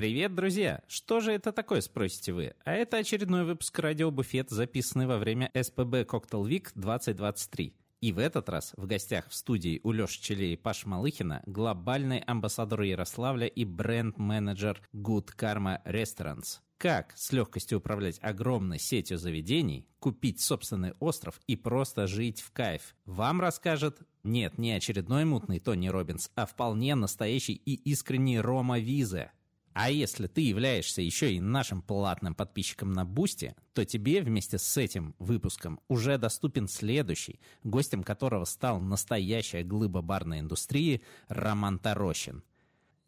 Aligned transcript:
Привет, 0.00 0.34
друзья! 0.34 0.80
Что 0.88 1.20
же 1.20 1.30
это 1.30 1.52
такое, 1.52 1.82
спросите 1.82 2.32
вы? 2.32 2.54
А 2.64 2.72
это 2.72 2.96
очередной 2.96 3.44
выпуск 3.44 3.78
«Радио 3.78 4.10
Буфет», 4.10 4.48
записанный 4.48 5.06
во 5.06 5.18
время 5.18 5.50
СПБ 5.52 6.06
Cocktail 6.08 6.42
Week 6.46 6.72
2023. 6.74 7.74
И 8.00 8.10
в 8.10 8.18
этот 8.18 8.48
раз 8.48 8.72
в 8.78 8.86
гостях 8.86 9.28
в 9.28 9.34
студии 9.34 9.78
у 9.82 9.92
Леши 9.92 10.18
Челе 10.22 10.54
и 10.54 10.56
Паши 10.56 10.88
Малыхина 10.88 11.42
глобальный 11.44 12.20
амбассадор 12.20 12.80
Ярославля 12.80 13.46
и 13.46 13.66
бренд-менеджер 13.66 14.80
Good 14.94 15.36
Karma 15.38 15.84
Restaurants. 15.84 16.60
Как 16.78 17.12
с 17.14 17.30
легкостью 17.30 17.76
управлять 17.76 18.18
огромной 18.22 18.78
сетью 18.78 19.18
заведений, 19.18 19.86
купить 19.98 20.40
собственный 20.40 20.94
остров 21.00 21.38
и 21.46 21.56
просто 21.56 22.06
жить 22.06 22.40
в 22.40 22.52
кайф, 22.52 22.96
вам 23.04 23.42
расскажет 23.42 23.98
нет, 24.24 24.56
не 24.56 24.72
очередной 24.72 25.26
мутный 25.26 25.60
Тони 25.60 25.88
Робинс, 25.88 26.30
а 26.36 26.46
вполне 26.46 26.94
настоящий 26.94 27.52
и 27.52 27.74
искренний 27.74 28.40
Рома 28.40 28.78
Визе. 28.78 29.32
А 29.82 29.88
если 29.90 30.26
ты 30.26 30.42
являешься 30.42 31.00
еще 31.00 31.32
и 31.32 31.40
нашим 31.40 31.80
платным 31.80 32.34
подписчиком 32.34 32.92
на 32.92 33.06
Boosty, 33.06 33.54
то 33.72 33.82
тебе 33.86 34.20
вместе 34.20 34.58
с 34.58 34.76
этим 34.76 35.14
выпуском 35.18 35.80
уже 35.88 36.18
доступен 36.18 36.68
следующий, 36.68 37.40
гостем 37.64 38.02
которого 38.02 38.44
стал 38.44 38.82
настоящая 38.82 39.64
глыба 39.64 40.02
барной 40.02 40.40
индустрии 40.40 41.00
Роман 41.28 41.78
Тарощин. 41.78 42.44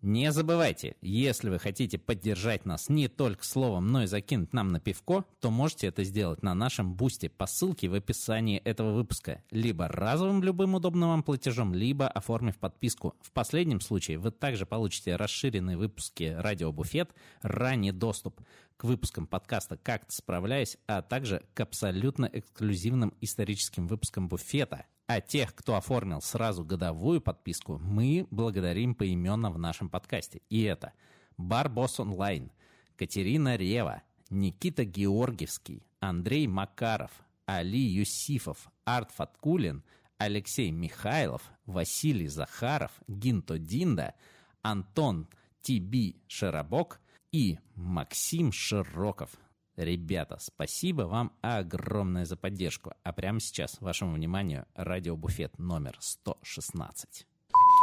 Не 0.03 0.33
забывайте, 0.33 0.97
если 1.01 1.49
вы 1.49 1.61
хотите 1.61 1.97
поддержать 1.97 2.67
нас 2.67 2.89
не 2.89 3.07
только 3.07 3.45
словом, 3.45 3.87
но 3.87 4.03
и 4.03 4.07
закинуть 4.07 4.53
нам 4.53 4.73
на 4.73 4.81
пивко, 4.81 5.25
то 5.39 5.53
можете 5.53 5.87
это 5.87 6.03
сделать 6.03 6.43
на 6.43 6.55
нашем 6.55 6.93
Boosty 6.93 7.29
по 7.29 7.47
ссылке 7.47 7.87
в 7.87 7.95
описании 7.95 8.59
этого 8.59 8.95
выпуска, 8.95 9.45
либо 9.53 9.87
разовым 9.87 10.43
любым 10.43 10.75
удобным 10.75 11.11
вам 11.11 11.23
платежом, 11.23 11.73
либо 11.73 12.09
оформив 12.09 12.57
подписку. 12.59 13.15
В 13.21 13.31
последнем 13.31 13.81
случае 13.81 14.19
вы 14.19 14.33
также 14.33 14.67
получите 14.67 15.15
расширенные 15.15 15.77
выпуски 15.77 16.35
«Радио 16.37 16.73
Буфет», 16.73 17.15
ранний 17.43 17.93
доступ 17.93 18.41
к 18.77 18.83
выпускам 18.83 19.29
подкаста 19.29 19.77
«Как-то 19.77 20.13
справляюсь», 20.13 20.79
а 20.89 21.03
также 21.03 21.45
к 21.55 21.61
абсолютно 21.61 22.29
эксклюзивным 22.33 23.15
историческим 23.21 23.87
выпускам 23.87 24.27
«Буфета», 24.27 24.87
а 25.15 25.21
тех, 25.21 25.55
кто 25.55 25.77
оформил 25.77 26.23
сразу 26.23 26.65
годовую 26.65 27.21
подписку, 27.21 27.79
мы 27.79 28.27
благодарим 28.31 28.95
поименно 28.95 29.51
в 29.51 29.59
нашем 29.59 29.91
подкасте. 29.91 30.41
И 30.49 30.63
это 30.63 30.95
Барбос 31.37 32.01
Онлайн, 32.01 32.51
Катерина 32.97 33.57
Рева, 33.57 34.03
Никита 34.31 34.87
Георгиевский, 34.87 35.83
Андрей 36.01 36.47
Макаров, 36.47 37.11
Али 37.45 37.79
Юсифов, 37.79 38.71
Арт 38.87 39.11
Фаткулин, 39.11 39.85
Алексей 40.17 40.71
Михайлов, 40.71 41.43
Василий 41.67 42.29
Захаров, 42.29 42.93
Гинто 43.07 43.59
Динда, 43.59 44.15
Антон 44.63 45.29
Тиби 45.61 46.17
Широбок 46.27 47.03
и 47.33 47.59
Максим 47.75 48.51
Широков. 48.51 49.31
Ребята, 49.77 50.37
спасибо 50.39 51.03
вам 51.03 51.33
огромное 51.41 52.27
за 52.27 52.37
поддержку. 52.37 52.93
А 53.03 53.13
прямо 53.13 53.41
сейчас 53.41 53.81
вашему 53.81 54.15
вниманию 54.15 54.67
радиобуфет 54.75 55.59
номер 55.59 55.97
116. 55.99 57.27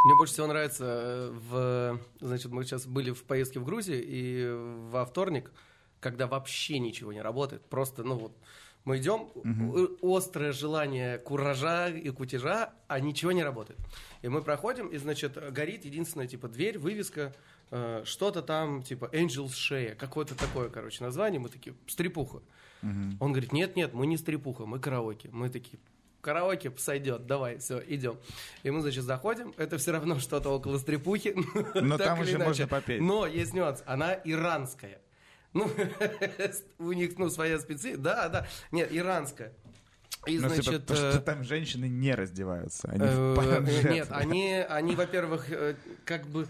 Мне 0.05 0.15
больше 0.15 0.33
всего 0.33 0.47
нравится 0.47 0.85
э, 0.85 1.31
в... 1.31 1.99
Значит, 2.21 2.51
мы 2.51 2.63
сейчас 2.63 2.85
были 2.85 3.11
в 3.11 3.23
поездке 3.23 3.59
в 3.59 3.65
Грузии, 3.65 3.99
и 3.99 4.49
во 4.91 5.03
вторник, 5.05 5.51
когда 5.99 6.27
вообще 6.27 6.79
ничего 6.79 7.11
не 7.11 7.21
работает, 7.21 7.67
просто, 7.67 8.03
ну 8.03 8.15
вот, 8.15 8.37
мы 8.85 8.97
идем, 8.97 9.29
угу. 9.33 10.15
острое 10.15 10.51
желание 10.51 11.17
куража 11.17 11.89
и 11.89 12.09
кутежа, 12.11 12.73
а 12.87 12.99
ничего 12.99 13.31
не 13.31 13.43
работает. 13.43 13.79
И 14.21 14.29
мы 14.29 14.41
проходим, 14.41 14.87
и, 14.87 14.97
значит, 14.97 15.37
горит 15.51 15.85
единственная, 15.85 16.27
типа, 16.27 16.47
дверь, 16.47 16.77
вывеска, 16.77 17.35
э, 17.71 18.03
что-то 18.05 18.41
там, 18.41 18.83
типа, 18.83 19.09
Angels 19.13 19.51
Shea, 19.51 19.95
какое-то 19.95 20.35
такое, 20.35 20.69
короче, 20.69 21.03
название, 21.03 21.39
мы 21.39 21.49
такие, 21.49 21.75
стрипуха. 21.87 22.41
Угу. 22.81 23.17
Он 23.19 23.31
говорит, 23.31 23.51
нет-нет, 23.51 23.93
мы 23.93 24.07
не 24.07 24.17
стрипуха, 24.17 24.65
мы 24.65 24.79
караоке. 24.79 25.29
Мы 25.31 25.49
такие, 25.49 25.79
караоке 26.21 26.71
сойдет, 26.77 27.25
давай, 27.25 27.57
все, 27.59 27.81
идем. 27.85 28.17
И 28.63 28.71
мы, 28.71 28.81
значит, 28.81 29.03
заходим, 29.03 29.53
это 29.57 29.77
все 29.77 29.91
равно 29.91 30.19
что-то 30.19 30.49
около 30.49 30.77
стрипухи. 30.77 31.35
Но 31.75 31.97
там 31.97 32.19
уже 32.19 32.37
можно 32.37 32.67
попеть. 32.67 33.01
Но 33.01 33.25
есть 33.25 33.53
нюанс, 33.53 33.83
она 33.85 34.13
иранская. 34.23 34.99
Ну, 35.53 35.69
у 36.79 36.91
них, 36.91 37.17
ну, 37.17 37.29
своя 37.29 37.59
специ... 37.59 37.97
Да, 37.97 38.29
да. 38.29 38.47
Нет, 38.71 38.89
иранская. 38.91 39.53
И, 40.25 40.37
Но 40.37 40.47
ну, 40.47 40.53
значит, 40.55 40.81
потому, 40.85 41.11
что 41.11 41.21
там 41.21 41.43
женщины 41.43 41.85
не 41.85 42.13
раздеваются. 42.13 42.89
Они 42.89 43.05
э, 43.05 43.89
нет, 43.89 44.07
они, 44.11 44.53
они, 44.53 44.95
во-первых, 44.95 45.49
э, 45.49 45.75
как 46.03 46.27
бы 46.27 46.47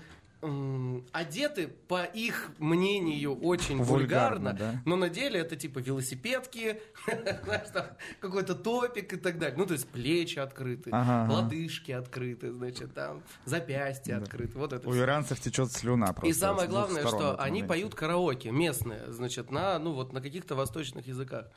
одеты, 1.11 1.67
по 1.67 2.05
их 2.05 2.51
мнению, 2.59 3.37
очень 3.39 3.83
вульгарно, 3.83 4.51
вульгарно 4.51 4.53
да? 4.53 4.81
но 4.85 4.95
на 4.95 5.09
деле 5.09 5.39
это 5.39 5.57
типа 5.57 5.79
велосипедки, 5.79 6.81
какой-то 8.21 8.55
топик 8.55 9.13
и 9.13 9.17
так 9.17 9.37
далее. 9.37 9.57
Ну, 9.57 9.65
то 9.65 9.73
есть 9.73 9.87
плечи 9.89 10.39
открыты, 10.39 10.91
ага, 10.93 11.31
лодыжки 11.31 11.91
открыты, 11.91 12.53
значит, 12.53 12.93
там 12.93 13.21
запястья 13.43 14.15
да. 14.15 14.23
открыты. 14.23 14.57
Вот 14.57 14.71
это 14.71 14.87
У 14.87 14.91
все. 14.91 15.01
иранцев 15.01 15.41
течет 15.41 15.73
слюна 15.73 16.13
просто. 16.13 16.27
И 16.29 16.33
самое 16.33 16.69
главное, 16.69 17.05
что 17.05 17.37
они 17.39 17.63
поют 17.63 17.93
караоке 17.93 18.51
местные, 18.51 19.11
значит, 19.11 19.51
на, 19.51 19.77
ну, 19.77 19.91
вот, 19.91 20.13
на 20.13 20.21
каких-то 20.21 20.55
восточных 20.55 21.05
языках. 21.07 21.47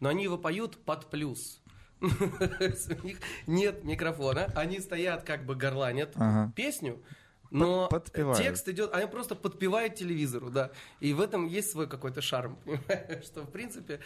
Но 0.00 0.08
они 0.08 0.24
его 0.24 0.36
поют 0.36 0.84
под 0.84 1.08
плюс. 1.10 1.60
У 2.00 3.06
них 3.06 3.18
нет 3.46 3.84
микрофона, 3.84 4.46
они 4.56 4.80
стоят 4.80 5.22
как 5.22 5.46
бы 5.46 5.54
горланят 5.54 6.10
ага. 6.16 6.52
песню, 6.56 7.00
но 7.52 7.88
подпевают. 7.88 8.38
текст 8.38 8.68
идет, 8.68 8.92
они 8.94 9.06
просто 9.06 9.34
подпевают 9.34 9.94
телевизору, 9.94 10.50
да. 10.50 10.70
И 11.00 11.12
в 11.12 11.20
этом 11.20 11.46
есть 11.46 11.70
свой 11.70 11.86
какой-то 11.86 12.22
шарм, 12.22 12.58
что 13.24 13.42
в 13.42 13.50
принципе 13.50 14.00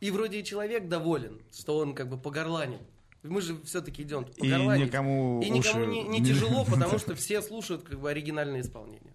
и 0.00 0.10
вроде 0.10 0.40
и 0.40 0.44
человек 0.44 0.88
доволен, 0.88 1.40
что 1.52 1.78
он 1.78 1.94
как 1.94 2.08
бы 2.08 2.16
погорланил. 2.16 2.80
Мы 3.22 3.42
же 3.42 3.60
все-таки 3.64 4.02
идем 4.02 4.24
по 4.24 4.30
И 4.30 4.48
никому, 4.48 5.42
и 5.42 5.50
никому 5.50 5.84
не, 5.84 6.02
не 6.04 6.24
тяжело, 6.24 6.64
потому 6.70 6.98
что 6.98 7.14
все 7.14 7.42
слушают 7.42 7.82
как 7.82 8.00
бы 8.00 8.10
оригинальное 8.10 8.62
исполнение. 8.62 9.12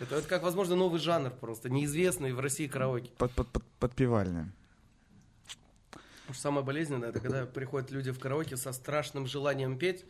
Это, 0.00 0.16
это 0.16 0.26
как, 0.26 0.42
возможно, 0.42 0.74
новый 0.74 0.98
жанр 0.98 1.30
просто, 1.30 1.70
неизвестный 1.70 2.32
в 2.32 2.40
России 2.40 2.66
караоке. 2.66 3.10
Под, 3.18 3.30
под, 3.32 3.48
под, 3.48 3.62
подпевальный. 3.78 4.46
Самое 6.32 6.64
болезненное, 6.64 7.10
это 7.10 7.20
когда 7.20 7.46
приходят 7.46 7.90
люди 7.90 8.10
в 8.10 8.18
караоке 8.18 8.56
со 8.56 8.72
страшным 8.72 9.26
желанием 9.26 9.78
петь, 9.78 10.04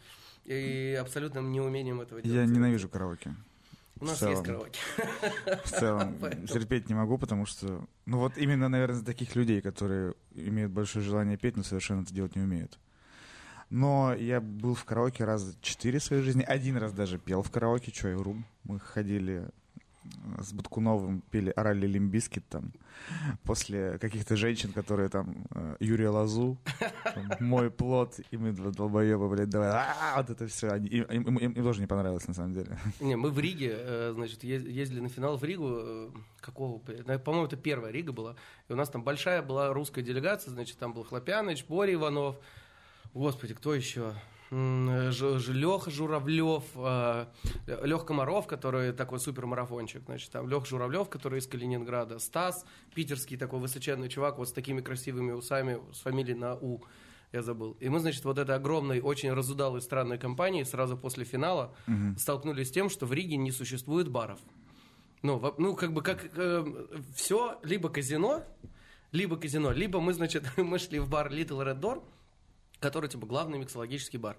и 0.45 0.97
абсолютным 1.01 1.53
неумением 1.53 2.01
этого 2.01 2.23
делать. 2.23 2.37
Я 2.37 2.47
ненавижу 2.47 2.89
караоке. 2.89 3.35
У 4.01 4.05
нас 4.05 4.21
есть 4.23 4.43
караоке. 4.43 4.81
В 5.65 5.71
целом, 5.71 6.19
терпеть 6.49 6.89
не 6.89 6.95
могу, 6.95 7.19
потому 7.19 7.47
что, 7.47 7.87
ну 8.05 8.19
вот 8.19 8.37
именно, 8.37 8.69
наверное, 8.69 9.03
таких 9.03 9.37
людей, 9.37 9.61
которые 9.61 10.15
имеют 10.35 10.73
большое 10.73 11.05
желание 11.05 11.37
петь, 11.37 11.57
но 11.57 11.63
совершенно 11.63 12.03
это 12.03 12.13
делать 12.13 12.35
не 12.35 12.43
умеют. 12.43 12.79
Но 13.71 14.13
я 14.15 14.41
был 14.41 14.75
в 14.75 14.85
караоке 14.85 15.25
раз 15.25 15.57
четыре 15.63 15.99
в 15.99 16.05
своей 16.05 16.23
жизни. 16.23 16.43
Один 16.43 16.77
раз 16.77 16.93
даже 16.93 17.19
пел 17.19 17.43
в 17.43 17.51
караоке, 17.51 17.93
что 17.93 18.09
и 18.09 18.15
рум. 18.15 18.45
Мы 18.65 18.81
ходили 18.81 19.49
с 20.39 20.53
Баткуновым 20.53 21.23
пели 21.31 21.51
«Орали 21.51 21.87
Limp 21.87 22.07
Bizkit» 22.07 22.47
там, 22.49 22.73
после 23.45 23.99
каких-то 23.99 24.37
женщин, 24.37 24.73
которые 24.73 25.09
там 25.09 25.47
э, 25.55 25.77
Юрия 25.81 26.09
Лозу, 26.09 26.59
там, 27.15 27.31
«Мой 27.41 27.71
плот», 27.71 28.21
и 28.31 28.37
мы 28.37 28.53
долбоебы, 28.53 29.29
блядь, 29.29 29.51
давай, 29.51 29.71
а 29.71 30.17
вот 30.17 30.31
это 30.31 30.47
все, 30.47 30.75
им, 30.77 31.03
им, 31.05 31.39
им, 31.39 31.53
им 31.53 31.63
тоже 31.63 31.81
не 31.81 31.87
понравилось, 31.87 32.27
на 32.29 32.35
самом 32.35 32.53
деле. 32.53 32.79
Не, 33.01 33.17
мы 33.17 33.31
в 33.31 33.39
Риге, 33.39 33.75
э, 33.75 34.13
значит, 34.15 34.45
ездили 34.45 35.01
на 35.01 35.09
финал 35.09 35.37
в 35.37 35.45
Ригу, 35.45 35.69
э, 35.71 36.11
какого, 36.41 36.79
по-моему, 36.79 37.47
это 37.47 37.57
первая 37.57 37.93
Рига 37.93 38.13
была, 38.13 38.37
и 38.69 38.73
у 38.73 38.77
нас 38.77 38.89
там 38.89 39.03
большая 39.03 39.43
была 39.43 39.73
русская 39.73 40.03
делегация, 40.03 40.51
значит, 40.51 40.79
там 40.79 40.93
был 40.93 41.05
Хлопяныч, 41.05 41.65
Боря 41.67 41.95
Иванов, 41.95 42.37
господи, 43.15 43.55
кто 43.55 43.75
еще? 43.75 44.15
Леха 44.53 45.91
Журавлев, 45.91 46.65
э, 46.75 47.27
Лех 47.67 48.05
Комаров, 48.05 48.47
который 48.47 48.93
такой 48.93 49.19
супермарафончик, 49.19 50.03
значит, 50.05 50.31
там 50.31 50.49
Лех 50.49 50.67
Журавлев, 50.67 51.09
который 51.09 51.39
из 51.39 51.47
Калининграда, 51.47 52.19
Стас, 52.19 52.67
питерский 52.95 53.39
такой 53.39 53.61
высоченный 53.61 54.11
чувак, 54.11 54.37
вот 54.37 54.49
с 54.49 54.53
такими 54.53 54.83
красивыми 54.83 55.33
усами, 55.33 55.81
с 55.93 56.01
фамилией 56.01 56.37
на 56.37 56.55
У, 56.55 56.83
я 57.33 57.43
забыл. 57.43 57.79
И 57.81 57.89
мы, 57.89 58.01
значит, 58.01 58.25
вот 58.27 58.39
этой 58.39 58.55
огромной, 58.55 59.01
очень 59.01 59.33
разудалой 59.33 59.81
странной 59.81 60.19
компании 60.19 60.65
сразу 60.65 60.99
после 60.99 61.25
финала 61.25 61.75
угу. 61.89 62.19
столкнулись 62.19 62.69
с 62.69 62.73
тем, 62.73 62.91
что 62.91 63.07
в 63.07 63.13
Риге 63.15 63.37
не 63.37 63.53
существует 63.53 64.09
баров. 64.09 64.39
Ну, 65.23 65.55
ну 65.57 65.75
как 65.75 65.95
бы 65.95 66.03
как 66.03 66.29
э, 66.37 66.65
все, 67.15 67.59
либо 67.63 67.89
казино, 67.89 68.43
либо 69.13 69.37
казино, 69.37 69.71
либо 69.71 70.01
мы, 70.01 70.13
значит, 70.13 70.45
мы 70.59 70.79
шли 70.79 70.99
в 70.99 71.09
бар 71.09 71.33
Little 71.33 71.65
Red 71.65 71.81
Door, 71.81 72.03
который 72.83 73.09
типа 73.09 73.27
главный 73.27 73.59
миксологический 73.59 74.19
бар. 74.19 74.37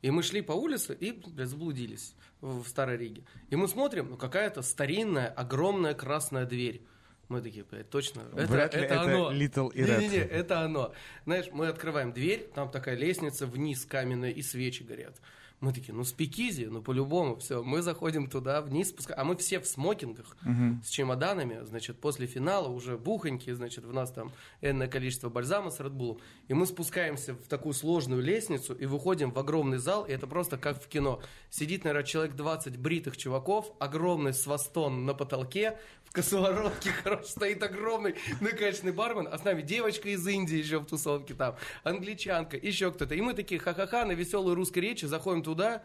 И 0.00 0.10
мы 0.10 0.22
шли 0.22 0.40
по 0.40 0.52
улице 0.52 0.96
и, 0.98 1.12
блядь, 1.12 1.48
заблудились 1.48 2.14
в 2.40 2.66
Старой 2.66 2.96
Риге. 2.96 3.24
И 3.50 3.56
мы 3.56 3.68
смотрим, 3.68 4.10
ну 4.10 4.16
какая-то 4.16 4.62
старинная, 4.62 5.28
огромная 5.28 5.92
красная 5.92 6.46
дверь. 6.46 6.82
Мы 7.28 7.42
такие, 7.42 7.64
блядь, 7.64 7.90
точно, 7.90 8.22
это, 8.34 8.56
это, 8.56 8.78
это 8.78 9.02
оно. 9.02 9.32
Little 9.32 9.72
и 9.72 9.82
Не-не-не, 9.82 10.18
это 10.18 10.60
оно. 10.60 10.94
Знаешь, 11.26 11.46
мы 11.52 11.68
открываем 11.68 12.12
дверь, 12.12 12.48
там 12.54 12.70
такая 12.70 12.96
лестница 12.96 13.46
вниз 13.46 13.84
каменная, 13.84 14.30
и 14.30 14.42
свечи 14.42 14.82
горят. 14.82 15.20
Мы 15.60 15.74
такие, 15.74 15.92
ну 15.92 16.04
спикизи, 16.04 16.64
ну 16.70 16.80
по-любому, 16.80 17.36
все. 17.36 17.62
Мы 17.62 17.82
заходим 17.82 18.28
туда, 18.28 18.62
вниз, 18.62 18.88
спускаем. 18.88 19.20
А 19.20 19.24
мы 19.24 19.36
все 19.36 19.60
в 19.60 19.66
смокингах, 19.66 20.34
Мгм. 20.40 20.82
с 20.82 20.88
чемоданами, 20.88 21.60
значит, 21.64 22.00
после 22.00 22.26
финала 22.26 22.68
уже 22.68 22.96
бухоньки, 22.96 23.52
значит, 23.52 23.84
в 23.84 23.92
нас 23.92 24.10
там 24.10 24.32
энное 24.62 24.88
количество 24.88 25.28
бальзама 25.28 25.70
с 25.70 25.78
Редбулом. 25.80 26.18
И 26.48 26.54
мы 26.54 26.64
спускаемся 26.64 27.34
в 27.34 27.46
такую 27.46 27.74
сложную 27.74 28.22
лестницу 28.22 28.72
и 28.74 28.86
выходим 28.86 29.32
в 29.32 29.38
огромный 29.38 29.76
зал, 29.78 30.04
и 30.06 30.12
это 30.12 30.26
просто 30.26 30.56
как 30.56 30.82
в 30.82 30.88
кино. 30.88 31.20
Сидит, 31.50 31.84
наверное, 31.84 32.06
человек 32.06 32.36
20 32.36 32.78
бритых 32.78 33.18
чуваков, 33.18 33.70
огромный 33.78 34.32
свастон 34.32 35.04
на 35.04 35.12
потолке, 35.12 35.78
в 36.10 36.12
косоворотке, 36.12 36.90
короче, 37.04 37.28
стоит 37.28 37.62
огромный 37.62 38.16
накачанный 38.40 38.92
бармен, 38.92 39.28
а 39.30 39.38
с 39.38 39.44
нами 39.44 39.62
девочка 39.62 40.08
из 40.08 40.26
Индии 40.26 40.56
еще 40.56 40.80
в 40.80 40.86
тусовке 40.86 41.34
там, 41.34 41.56
англичанка, 41.84 42.56
еще 42.56 42.90
кто-то. 42.90 43.14
И 43.14 43.20
мы 43.20 43.32
такие 43.32 43.60
ха-ха-ха 43.60 44.04
на 44.04 44.12
веселой 44.12 44.54
русской 44.54 44.80
речи 44.80 45.04
заходим 45.04 45.42
туда, 45.42 45.84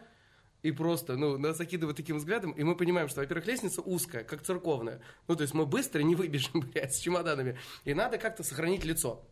и 0.62 0.72
просто, 0.72 1.16
ну, 1.16 1.38
нас 1.38 1.58
закидывают 1.58 1.96
таким 1.96 2.16
взглядом, 2.16 2.50
и 2.50 2.64
мы 2.64 2.74
понимаем, 2.74 3.08
что, 3.08 3.20
во-первых, 3.20 3.46
лестница 3.46 3.82
узкая, 3.82 4.24
как 4.24 4.42
церковная. 4.42 5.00
Ну, 5.28 5.36
то 5.36 5.42
есть 5.42 5.54
мы 5.54 5.64
быстро 5.64 6.00
не 6.00 6.16
выбежим, 6.16 6.60
блядь, 6.72 6.92
с 6.92 6.98
чемоданами. 6.98 7.56
И 7.84 7.94
надо 7.94 8.18
как-то 8.18 8.42
сохранить 8.42 8.84
лицо. 8.84 9.24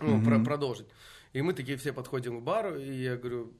Ну, 0.00 0.22
про- 0.24 0.42
продолжить. 0.42 0.86
И 1.34 1.42
мы 1.42 1.52
такие 1.52 1.76
все 1.76 1.92
подходим 1.92 2.40
к 2.40 2.42
бару, 2.42 2.78
и 2.78 2.90
я 2.90 3.16
говорю, 3.16 3.52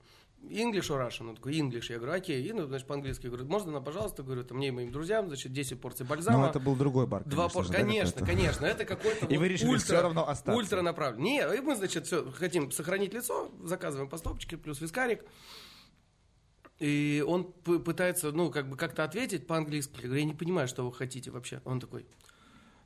English 0.51 0.91
or 0.91 0.99
Russian? 0.99 1.31
Он 1.31 1.37
такой, 1.37 1.59
English. 1.59 1.87
Я 1.91 1.99
говорю, 1.99 2.15
окей. 2.15 2.43
И, 2.43 2.53
ну, 2.53 2.67
значит, 2.67 2.87
по-английски. 2.87 3.27
Говорю, 3.27 3.47
можно 3.47 3.73
нам, 3.73 3.85
пожалуйста, 3.85 4.23
говорю, 4.23 4.43
это 4.43 4.55
мне 4.55 4.69
и 4.69 4.71
моим 4.71 4.91
друзьям, 4.91 5.29
значит, 5.29 5.53
10 5.53 5.81
порций 5.81 6.05
бальзама. 6.07 6.39
Ну, 6.39 6.47
это 6.47 6.61
был 6.61 6.77
другой 6.77 7.07
бар, 7.07 7.25
Два 7.25 7.49
конечно 7.49 7.55
пор... 7.55 7.65
же, 7.65 7.73
да, 7.73 7.79
Конечно, 7.79 8.27
конечно. 8.27 8.67
Это 8.67 8.85
какой-то 8.85 9.27
И 9.31 9.37
вы 9.37 9.49
решили 9.49 9.77
всё 9.77 10.03
равно 10.03 10.29
остаться. 10.29 10.59
Ультра 10.59 10.83
направлен. 10.83 11.23
Не, 11.23 11.41
и 11.41 11.61
мы, 11.61 11.77
значит, 11.77 12.07
все, 12.07 12.31
хотим 12.33 12.71
сохранить 12.71 13.15
лицо, 13.15 13.51
заказываем 13.63 14.09
по 14.09 14.17
стопочке, 14.19 14.57
плюс 14.57 14.81
вискарик. 14.81 15.25
И 16.79 17.25
он 17.27 17.45
пытается, 17.45 18.33
ну, 18.33 18.51
как 18.51 18.69
бы 18.69 18.77
как-то 18.77 19.05
ответить 19.05 19.47
по-английски. 19.47 19.95
Я 19.97 20.03
говорю, 20.03 20.21
я 20.21 20.27
не 20.27 20.35
понимаю, 20.35 20.67
что 20.67 20.85
вы 20.85 20.93
хотите 20.93 21.31
вообще. 21.31 21.63
Он 21.65 21.79
такой, 21.79 22.07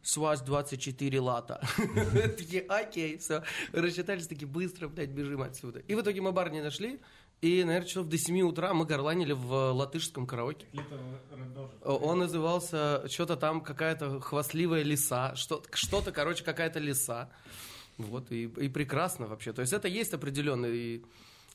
с 0.03 0.17
вас 0.19 0.41
24 0.43 1.21
лата. 1.21 1.61
Такие, 2.37 2.63
окей, 2.63 3.19
все. 3.19 3.43
Рассчитались 3.73 4.29
такие, 4.29 4.47
быстро, 4.47 4.89
блядь, 4.89 5.11
бежим 5.11 5.43
отсюда. 5.43 5.81
И 5.81 5.95
в 5.95 6.01
итоге 6.01 6.21
мы 6.21 6.31
бар 6.33 6.51
не 6.51 6.63
нашли. 6.63 7.01
И, 7.43 7.63
наверное, 7.65 7.87
часов 7.87 8.07
до 8.09 8.17
7 8.17 8.41
утра 8.43 8.73
мы 8.73 8.87
горланили 8.87 9.33
в 9.33 9.73
латышском 9.73 10.27
караоке. 10.27 10.67
Он 11.85 12.19
назывался 12.19 13.07
что-то 13.09 13.37
там 13.37 13.61
какая-то 13.61 14.21
хвастливая 14.21 14.83
лиса, 14.83 15.35
что- 15.37 15.63
что-то, 15.73 16.13
короче, 16.13 16.43
какая-то 16.45 16.79
лиса. 16.79 17.31
Вот, 17.99 18.33
и, 18.33 18.45
и 18.45 18.69
прекрасно 18.69 19.27
вообще. 19.27 19.53
То 19.53 19.61
есть 19.61 19.73
это 19.73 19.89
есть 19.89 20.13
определенный 20.15 21.05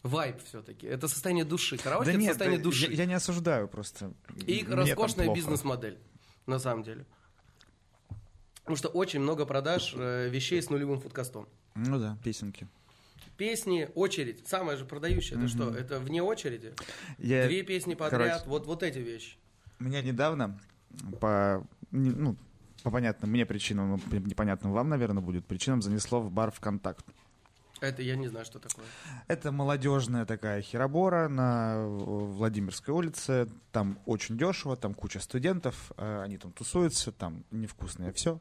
вайб 0.04 0.42
все-таки. 0.44 0.88
Это 0.88 1.08
состояние 1.08 1.46
души. 1.46 1.78
Караоке 1.78 2.06
Да 2.06 2.12
это 2.12 2.20
нет, 2.20 2.30
состояние 2.30 2.60
да, 2.60 2.64
души. 2.64 2.88
Я, 2.92 2.98
я 2.98 3.06
не 3.06 3.14
осуждаю 3.14 3.68
просто. 3.68 4.14
И 4.48 4.64
Мне 4.64 4.76
роскошная 4.76 5.34
бизнес-модель, 5.34 6.00
на 6.46 6.60
самом 6.60 6.84
деле. 6.84 7.06
Потому 8.60 8.76
что 8.76 8.90
очень 8.90 9.20
много 9.20 9.46
продаж 9.46 9.94
э, 9.96 10.30
вещей 10.30 10.62
с 10.62 10.70
нулевым 10.70 11.00
фудкостом. 11.00 11.48
Ну 11.76 12.00
да, 12.00 12.18
песенки. 12.24 12.68
Песни, 13.42 13.90
очередь. 13.96 14.48
Самое 14.48 14.78
же 14.78 14.86
продающее, 14.86 15.40
это 15.40 15.48
что? 15.48 15.72
Это 15.72 16.00
вне 16.00 16.22
очереди. 16.22 16.76
Я, 17.18 17.48
Две 17.48 17.64
песни 17.64 17.96
подряд, 17.96 18.12
короче, 18.12 18.44
вот, 18.46 18.68
вот 18.68 18.84
эти 18.84 19.00
вещи. 19.00 19.36
Меня 19.80 20.04
недавно 20.04 20.60
по, 21.20 21.66
ну, 21.90 22.36
по 22.84 22.92
понятным 22.92 23.32
мне 23.32 23.48
причинам, 23.48 24.00
ну, 24.12 24.20
непонятным 24.20 24.74
вам, 24.74 24.90
наверное, 24.90 25.24
будет 25.24 25.44
причинам, 25.48 25.82
занесло 25.82 26.22
в 26.22 26.32
бар 26.32 26.52
ВКонтакт. 26.52 27.04
Это 27.82 28.04
я 28.04 28.16
не 28.16 28.28
знаю, 28.28 28.46
что 28.46 28.60
такое. 28.60 28.86
Это 29.28 29.52
молодежная 29.52 30.26
такая 30.28 30.62
херобора 30.62 31.28
на 31.28 31.84
Владимирской 31.88 32.94
улице. 32.94 33.48
Там 33.72 33.98
очень 34.06 34.38
дешево, 34.38 34.78
там 34.78 34.94
куча 34.94 35.20
студентов, 35.20 35.92
э, 35.98 36.22
они 36.22 36.38
там 36.38 36.52
тусуются, 36.52 37.12
там 37.12 37.44
невкусное 37.50 38.14
все. 38.14 38.40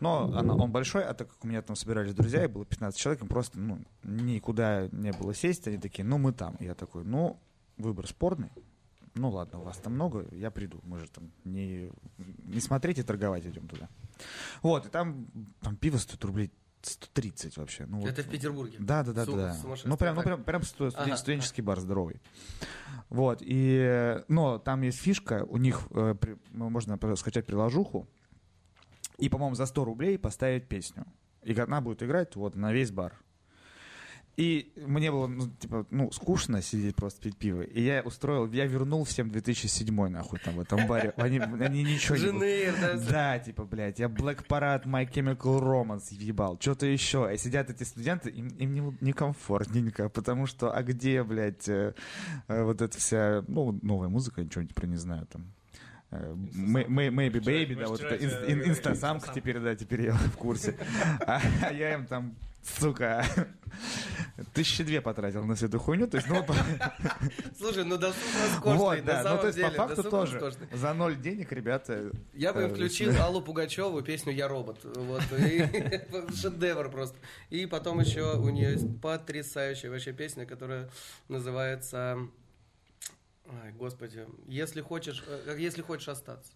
Но 0.00 0.30
она, 0.36 0.54
он 0.54 0.70
большой, 0.70 1.02
а 1.02 1.14
так 1.14 1.30
как 1.30 1.44
у 1.44 1.48
меня 1.48 1.62
там 1.62 1.76
собирались 1.76 2.12
друзья, 2.12 2.44
и 2.44 2.46
было 2.46 2.66
15 2.66 3.00
человек, 3.00 3.22
им 3.22 3.28
просто 3.28 3.58
ну, 3.58 3.78
никуда 4.02 4.88
не 4.92 5.12
было 5.12 5.32
сесть. 5.32 5.66
Они 5.66 5.78
такие, 5.78 6.04
ну 6.04 6.18
мы 6.18 6.32
там. 6.32 6.54
Я 6.60 6.74
такой, 6.74 7.04
ну, 7.04 7.40
выбор 7.78 8.06
спорный. 8.06 8.50
Ну 9.14 9.30
ладно, 9.30 9.60
у 9.60 9.62
вас 9.62 9.78
там 9.78 9.94
много, 9.94 10.26
я 10.32 10.50
приду. 10.50 10.80
Мы 10.82 10.98
же 10.98 11.08
там 11.08 11.32
не, 11.44 11.90
не 12.44 12.60
смотреть 12.60 12.98
и 12.98 13.02
торговать 13.02 13.46
идем 13.46 13.66
туда. 13.66 13.88
Вот, 14.60 14.84
и 14.84 14.90
там, 14.90 15.26
там 15.62 15.74
пиво 15.74 15.96
стоит 15.96 16.22
рублей 16.22 16.52
130 16.88 17.56
вообще. 17.56 17.86
Ну, 17.86 17.98
вот. 18.00 18.10
Это 18.10 18.22
в 18.22 18.28
Петербурге. 18.28 18.76
Да, 18.80 19.02
да, 19.02 19.12
да, 19.12 19.24
Су- 19.24 19.36
да. 19.36 19.56
Ну, 19.84 19.96
прям, 19.96 20.16
ну, 20.16 20.22
прям, 20.22 20.44
прям 20.44 20.62
сту- 20.62 20.90
Ага, 20.94 21.16
студенческий 21.16 21.62
бар 21.62 21.80
здоровый. 21.80 22.20
Вот, 23.08 23.38
и, 23.40 24.22
но 24.28 24.58
там 24.58 24.82
есть 24.82 24.98
фишка, 24.98 25.44
у 25.48 25.56
них 25.56 25.86
э, 25.90 26.14
при- 26.20 26.36
ну, 26.52 26.68
можно 26.70 26.98
скачать 27.16 27.46
приложуху 27.46 28.06
и, 29.18 29.28
по-моему, 29.28 29.54
за 29.54 29.66
100 29.66 29.84
рублей 29.84 30.18
поставить 30.18 30.68
песню. 30.68 31.06
И 31.42 31.58
она 31.58 31.80
будет 31.80 32.02
играть 32.02 32.36
вот 32.36 32.54
на 32.56 32.72
весь 32.72 32.90
бар. 32.90 33.14
И 34.38 34.72
мне 34.76 35.10
было, 35.10 35.26
ну, 35.26 35.48
типа, 35.48 35.84
ну, 35.90 36.12
скучно 36.12 36.62
сидеть 36.62 36.94
просто 36.94 37.20
пить 37.20 37.36
пиво. 37.36 37.62
И 37.62 37.82
я 37.82 38.02
устроил, 38.02 38.48
я 38.52 38.66
вернул 38.66 39.02
всем 39.02 39.30
2007 39.30 40.08
нахуй 40.08 40.38
там 40.38 40.54
в 40.54 40.60
этом 40.60 40.86
баре. 40.86 41.12
Они, 41.16 41.40
они 41.40 41.82
ничего 41.82 42.14
не... 42.14 42.22
Жены, 42.22 42.72
да, 42.80 42.94
Да, 42.94 43.38
типа, 43.40 43.64
блядь, 43.64 43.98
я 43.98 44.06
Black 44.06 44.46
Parade, 44.46 44.84
My 44.84 45.10
Chemical 45.10 45.60
Romance 45.60 46.14
ебал, 46.14 46.56
что-то 46.60 46.86
еще. 46.86 47.28
И 47.34 47.36
сидят 47.36 47.68
эти 47.68 47.82
студенты, 47.82 48.30
им, 48.30 48.46
им 48.46 48.74
не- 48.74 48.96
некомфортненько, 49.00 50.08
потому 50.08 50.46
что, 50.46 50.70
а 50.70 50.84
где, 50.84 51.24
блядь, 51.24 51.68
э, 51.68 51.94
э, 52.46 52.62
вот 52.62 52.80
эта 52.80 52.96
вся, 52.96 53.42
ну, 53.48 53.76
новая 53.82 54.08
музыка, 54.08 54.44
ничего 54.44 54.64
про 54.72 54.86
не 54.86 54.98
знаю 54.98 55.26
там. 55.26 55.52
Э, 56.12 56.32
Maybe 56.32 57.40
Baby, 57.40 57.74
да, 57.74 57.88
вот 57.88 58.00
это 58.00 58.14
инстасамка 58.14 58.68
инстасамка. 58.68 59.32
теперь, 59.34 59.58
да, 59.58 59.74
теперь 59.74 60.02
я 60.02 60.12
в 60.12 60.36
курсе. 60.36 60.76
А 61.26 61.40
а 61.62 61.72
я 61.72 61.94
им 61.94 62.06
там, 62.06 62.36
сука, 62.62 63.24
тысячи 64.54 64.84
две 64.84 65.00
потратил 65.00 65.44
на 65.44 65.54
всю 65.54 65.66
эту 65.66 65.78
хуйню, 65.78 66.06
то 66.08 66.16
есть, 66.16 66.28
ну, 66.28 66.44
Слушай, 67.58 67.84
ну 67.84 67.96
досуг 67.96 68.22
роскошный, 68.42 68.78
вот, 68.78 68.98
на 68.98 69.02
да, 69.04 69.16
ну, 69.18 69.22
самом 69.22 69.40
то 69.40 69.46
есть, 69.46 69.58
по 69.58 69.64
деле, 69.64 69.76
факту 69.76 69.96
досуг 69.96 70.10
тоже, 70.10 70.38
роскошный. 70.38 70.76
за 70.76 70.94
ноль 70.94 71.16
денег, 71.16 71.52
ребята, 71.52 72.10
Я 72.34 72.52
бы 72.52 72.62
э, 72.62 72.68
включил 72.68 73.12
Аллу 73.20 73.40
Пугачеву 73.40 74.02
песню 74.02 74.32
«Я 74.32 74.48
робот». 74.48 74.78
Вот, 74.84 75.22
и 75.32 75.68
шедевр 76.34 76.90
просто. 76.90 77.18
И 77.50 77.66
потом 77.66 78.00
еще 78.00 78.36
у 78.36 78.48
нее 78.48 78.72
есть 78.72 79.00
потрясающая 79.00 79.90
вообще 79.90 80.12
песня, 80.12 80.46
которая 80.46 80.90
называется... 81.28 82.18
Ай, 83.64 83.72
господи. 83.72 84.26
Если 84.46 84.82
хочешь, 84.82 85.24
э, 85.26 85.56
если 85.58 85.80
хочешь 85.80 86.08
остаться. 86.08 86.52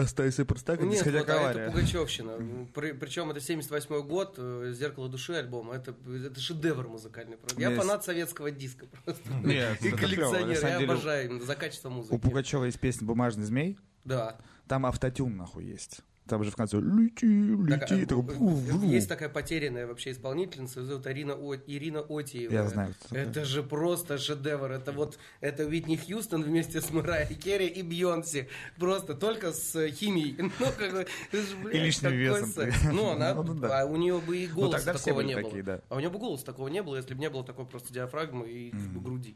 Остайся 0.00 0.44
просто 0.44 0.66
так, 0.76 0.82
Нет, 0.82 1.04
вот, 1.04 1.28
а 1.28 1.50
это. 1.52 1.70
Пугачевщина. 1.72 2.66
При- 2.74 2.92
причем 2.92 3.30
это 3.30 3.40
78 3.40 4.02
год, 4.02 4.34
э, 4.38 4.72
«Зеркало 4.76 5.08
души» 5.08 5.34
альбом. 5.34 5.70
Это, 5.70 5.94
это 6.26 6.40
шедевр 6.40 6.88
музыкальный. 6.88 7.36
просто. 7.36 7.60
Я 7.60 7.68
Есть. 7.70 7.80
фанат 7.80 8.04
советского 8.04 8.50
диска 8.50 8.86
просто. 9.04 9.22
Нет, 9.44 9.82
И 9.84 9.90
коллекционер. 9.90 10.58
Я 10.62 10.78
деле. 10.78 10.92
обожаю 10.92 11.26
именно 11.28 11.44
за 11.44 11.54
качество 11.54 11.88
музыки. 11.90 12.14
У 12.14 12.18
Пугачева 12.18 12.64
есть 12.64 12.80
песня 12.80 13.06
«Бумажный 13.06 13.44
змей», 13.44 13.78
Да. 14.04 14.38
там 14.68 14.86
автотюн 14.86 15.36
нахуй 15.36 15.64
есть. 15.66 16.00
Там 16.30 16.44
же 16.44 16.50
в 16.52 16.56
конце 16.56 16.78
«Лети, 16.78 17.56
Так, 17.68 17.90
лети», 17.90 18.06
такой, 18.06 18.24
э, 18.34 18.38
«Ву, 18.38 18.48
ву». 18.50 18.86
Есть 18.88 19.08
такая 19.08 19.28
потерянная 19.28 19.86
вообще 19.86 20.12
исполнительница, 20.12 20.80
ее 20.80 20.86
зовут 20.86 21.06
Арина 21.06 21.34
О- 21.34 21.56
Ирина 21.56 22.00
Отиева. 22.00 22.52
Я 22.52 22.68
знаю. 22.68 22.94
Это 23.10 23.44
же 23.44 23.62
просто 23.64 24.16
шедевр. 24.16 24.70
Это 24.70 24.92
вот 24.92 25.18
это 25.40 25.66
Уитни 25.66 25.96
Хьюстон 25.96 26.42
вместе 26.44 26.80
с 26.80 26.90
Мэрайей 26.90 27.34
Керри 27.34 27.66
и 27.66 27.82
Бьонси. 27.82 28.48
Просто 28.78 29.14
только 29.14 29.52
с 29.52 29.88
химией. 29.90 30.36
Ну, 30.60 30.66
как 30.78 30.92
бы, 30.92 31.06
блядь, 31.62 31.74
И 31.74 31.78
лишним 31.78 32.12
весом. 32.12 32.46
секс. 32.50 32.76
Ну, 32.92 33.10
она, 33.10 33.34
Ну, 33.40 33.42
ну 33.42 33.54
да. 33.54 33.80
а 33.80 33.84
у 33.86 33.96
нее 33.96 34.20
бы 34.20 34.36
и 34.38 34.46
Ну, 34.48 34.54
голоса 34.54 34.76
тогда 34.78 34.92
все 34.94 35.06
такого 35.06 35.20
не 35.22 35.34
такие, 35.34 35.62
было. 35.64 35.76
да. 35.78 35.80
А 35.88 35.96
у 35.96 35.98
нее 35.98 36.10
бы 36.10 36.18
голоса 36.18 36.44
такого 36.46 36.68
не 36.68 36.82
было, 36.82 36.96
если 36.96 37.14
бы 37.14 37.20
не 37.20 37.28
было 37.30 37.44
такой 37.44 37.66
просто 37.66 37.92
диафрагмы 37.92 38.48
и 38.48 38.70
как 38.70 38.80
бы, 38.80 39.00
груди. 39.00 39.34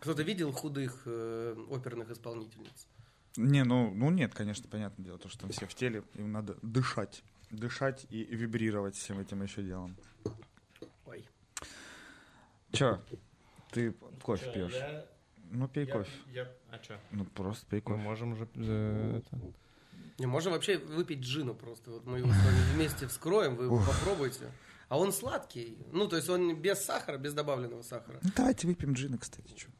Кто-то 0.00 0.22
видел 0.22 0.52
худых 0.52 1.02
э, 1.06 1.56
оперных 1.70 2.10
исполнительниц? 2.10 2.86
Не, 3.36 3.64
ну, 3.64 3.90
ну 3.94 4.10
нет, 4.10 4.32
конечно, 4.34 4.68
понятное 4.68 5.04
дело, 5.04 5.18
то, 5.18 5.28
что 5.28 5.40
там 5.40 5.50
все 5.50 5.66
в 5.66 5.74
теле, 5.74 6.02
им 6.14 6.30
надо 6.32 6.56
дышать. 6.62 7.22
Дышать 7.50 8.06
и 8.10 8.24
вибрировать 8.24 8.96
всем 8.96 9.18
этим 9.18 9.42
еще 9.42 9.62
делом. 9.62 9.96
Ой. 11.06 11.28
Че, 12.72 13.00
ты 13.70 13.92
кофе 14.22 14.46
Чё, 14.46 14.52
пьешь? 14.52 14.72
я- 14.74 15.06
Ну, 15.50 15.68
пей 15.68 15.86
я- 15.86 15.92
кофе. 15.92 16.10
я- 16.32 16.48
А 16.70 16.82
что? 16.82 16.98
Ну, 17.10 17.24
просто 17.26 17.66
пей 17.66 17.80
Мы 17.80 17.82
кофе. 17.82 18.02
можем 18.02 18.32
уже... 18.32 18.48
э, 18.54 19.18
это- 19.24 19.40
Не, 20.18 20.26
можем 20.26 20.52
вообще 20.52 20.78
выпить 20.78 21.20
джину 21.20 21.54
просто. 21.54 21.90
Вот 21.90 22.06
мы 22.06 22.18
его 22.18 22.28
с 22.32 22.36
вами 22.44 22.72
вместе 22.74 23.06
вскроем, 23.08 23.56
вы 23.56 23.68
попробуйте. 23.84 24.50
А 24.88 24.98
он 24.98 25.12
сладкий. 25.12 25.76
Ну, 25.92 26.06
то 26.08 26.16
есть 26.16 26.28
он 26.28 26.54
без 26.60 26.84
сахара, 26.84 27.18
без 27.18 27.34
добавленного 27.34 27.82
сахара. 27.82 28.18
Ну, 28.22 28.30
давайте 28.36 28.66
выпьем 28.68 28.92
джина, 28.92 29.18
кстати, 29.18 29.56
что. 29.56 29.70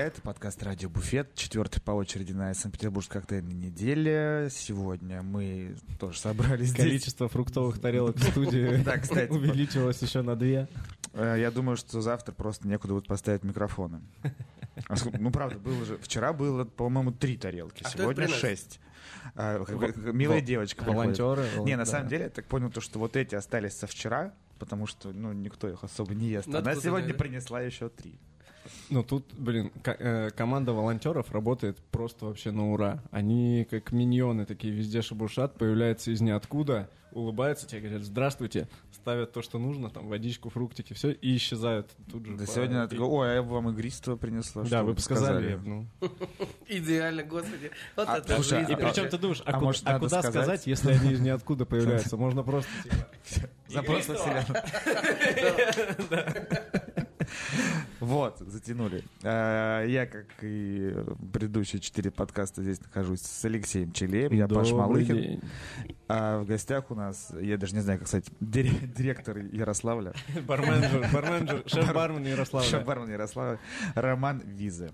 Друзья, 0.00 0.06
это 0.06 0.22
подкаст 0.22 0.62
«Радио 0.62 0.88
Буфет», 0.88 1.34
четвертый 1.34 1.82
по 1.82 1.90
очереди 1.90 2.32
на 2.32 2.54
Санкт-Петербургской 2.54 3.20
коктейльной 3.20 3.52
неделе. 3.52 4.48
Сегодня 4.50 5.20
мы 5.20 5.76
тоже 5.98 6.18
собрались 6.18 6.68
здесь. 6.68 6.86
Количество 6.86 7.28
фруктовых 7.28 7.78
тарелок 7.78 8.16
в 8.16 8.30
студии 8.30 8.82
Да, 8.82 8.96
кстати. 8.96 9.30
увеличилось 9.30 10.00
еще 10.00 10.22
на 10.22 10.36
две. 10.36 10.68
Э, 11.12 11.36
Я 11.38 11.50
думаю, 11.50 11.76
что 11.76 12.00
завтра 12.00 12.32
просто 12.32 12.66
некуда 12.66 12.94
будет 12.94 13.08
поставить 13.08 13.42
микрофоны. 13.42 14.00
А 14.88 14.94
Ну, 15.18 15.30
правда, 15.30 15.58
было 15.58 15.84
же... 15.84 15.98
Вчера 15.98 16.32
было, 16.32 16.64
по-моему, 16.64 17.12
три 17.12 17.36
тарелки, 17.36 17.82
А 17.84 17.90
сегодня 17.90 18.26
шесть. 18.28 18.80
А, 19.34 19.58
Милая 20.12 20.40
девочка 20.40 20.82
приходит. 20.82 21.18
Волонтеры. 21.18 21.62
Не, 21.66 21.76
на 21.76 21.84
да. 21.84 21.90
самом 21.90 22.08
деле, 22.08 22.24
я 22.24 22.30
так 22.30 22.46
понял, 22.46 22.70
то, 22.70 22.80
что 22.80 22.98
вот 22.98 23.16
эти 23.16 23.34
остались 23.34 23.74
со 23.74 23.86
вчера, 23.86 24.32
потому 24.58 24.86
что, 24.86 25.12
ну, 25.12 25.34
никто 25.34 25.68
их 25.68 25.84
особо 25.84 26.14
не 26.14 26.28
ест. 26.28 26.46
Надо 26.46 26.58
Она 26.60 26.70
кто-то 26.70 26.86
сегодня 26.86 27.12
принесла 27.12 27.60
еще 27.60 27.90
три. 27.90 28.18
Ну 28.90 29.04
тут, 29.04 29.24
блин, 29.34 29.70
э, 29.84 30.30
команда 30.30 30.72
волонтеров 30.72 31.30
работает 31.30 31.78
просто 31.92 32.26
вообще 32.26 32.50
на 32.50 32.72
ура. 32.72 33.00
Они 33.12 33.66
как 33.70 33.92
миньоны 33.92 34.46
такие 34.46 34.72
везде 34.74 35.00
шебуршат, 35.00 35.54
появляются 35.54 36.10
из 36.10 36.20
ниоткуда, 36.20 36.90
улыбаются 37.12 37.66
тебе, 37.68 37.82
говорят 37.82 38.02
«Здравствуйте», 38.02 38.68
ставят 38.92 39.32
то, 39.32 39.42
что 39.42 39.58
нужно, 39.58 39.90
там 39.90 40.08
водичку, 40.08 40.50
фруктики, 40.50 40.92
все, 40.92 41.10
и 41.12 41.36
исчезают 41.36 41.90
тут 42.10 42.26
же. 42.26 42.36
Да 42.36 42.44
по- 42.46 42.50
сегодня 42.50 42.74
она 42.76 42.84
и- 42.84 42.88
такая, 42.88 43.06
ой, 43.06 43.30
а 43.30 43.34
я 43.36 43.42
бы 43.42 43.50
вам 43.50 43.70
игристого 43.70 44.16
принесла. 44.16 44.64
Да, 44.64 44.82
вы 44.82 44.94
бы 44.94 45.00
сказали. 45.00 45.58
ну. 45.64 45.86
Идеально, 46.68 47.22
господи. 47.22 47.70
Вот 47.96 48.08
А, 48.08 48.18
это 48.18 48.34
слушай, 48.34 48.58
жизнь 48.60 48.72
И 48.72 48.76
причем 48.76 49.08
ты 49.08 49.18
думаешь, 49.18 49.42
а, 49.46 49.50
А 49.50 49.52
куда, 49.54 49.64
может, 49.64 49.82
а 49.86 49.98
куда 50.00 50.22
сказать? 50.22 50.32
сказать, 50.32 50.66
если 50.66 50.92
они 50.92 51.12
из 51.12 51.20
ниоткуда 51.20 51.64
появляются? 51.64 52.16
Можно 52.20 52.42
просто 52.42 52.70
типа, 53.28 53.48
Запрос 53.68 54.08
на 54.08 54.14
вселенную. 54.16 54.62
Вот, 58.00 58.38
затянули. 58.38 59.04
Э, 59.22 59.84
Я, 59.88 60.06
как 60.06 60.26
и 60.42 60.94
предыдущие 61.32 61.80
четыре 61.80 62.10
подкаста, 62.10 62.62
здесь 62.62 62.80
нахожусь 62.80 63.20
с 63.22 63.44
Алексеем 63.44 63.92
Челеем, 63.92 64.32
я 64.32 64.48
Паш 64.48 64.68
«Добрый 64.70 64.86
Малыхин. 65.04 65.16
день». 65.16 65.40
А 66.08 66.40
в 66.40 66.46
гостях 66.46 66.90
у 66.90 66.94
нас, 66.94 67.32
я 67.40 67.56
даже 67.56 67.74
не 67.74 67.80
знаю, 67.80 67.98
как 67.98 68.08
сказать, 68.08 68.26
дире- 68.40 68.86
директор 68.96 69.38
Ярославля, 69.38 70.12
Барменджер, 70.46 71.08
барменджер, 71.12 71.62
шеф-бармен 71.66 72.24
Ярославля. 72.24 72.68
шеф-бармен 72.68 73.10
Ярославля, 73.10 73.58
Роман 73.94 74.40
Визе. 74.40 74.90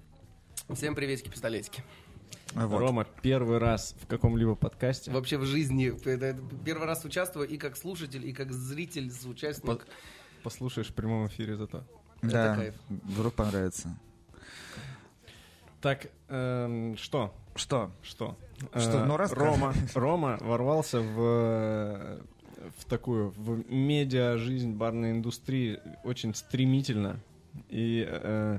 Всем 0.75 0.95
приветики, 0.95 1.29
пистолетики. 1.29 1.83
Вот. 2.55 2.79
Рома, 2.79 3.07
первый 3.23 3.59
раз 3.59 3.95
в 4.01 4.07
каком-либо 4.07 4.55
подкасте. 4.55 5.11
Вообще 5.11 5.37
в 5.37 5.45
жизни. 5.45 5.93
Первый 6.65 6.87
раз 6.87 7.05
участвую 7.05 7.49
и 7.49 7.57
как 7.57 7.77
слушатель, 7.77 8.27
и 8.27 8.33
как 8.33 8.53
зритель, 8.53 9.11
участник. 9.29 9.87
Послушаешь 10.43 10.89
в 10.89 10.95
прямом 10.95 11.27
эфире 11.27 11.57
зато. 11.57 11.85
Да, 12.23 12.57
кайф. 12.57 12.75
вдруг 12.89 13.35
понравится. 13.35 13.97
Так, 15.81 16.09
эм, 16.29 16.97
что? 16.97 17.33
Что? 17.55 17.91
Что? 18.03 18.37
Что? 18.75 18.99
Э, 19.03 19.05
Ну, 19.05 19.17
рассказывай. 19.17 19.51
Рома, 19.51 19.75
Рома 19.95 20.39
ворвался 20.41 21.01
в, 21.01 21.21
э, 21.21 22.21
в 22.79 22.85
такую, 22.87 23.31
в 23.37 23.71
медиа 23.71 24.37
жизнь 24.39 24.73
барной 24.73 25.13
индустрии 25.13 25.79
очень 26.05 26.35
стремительно 26.35 27.21
и 27.69 28.07
э, 28.09 28.59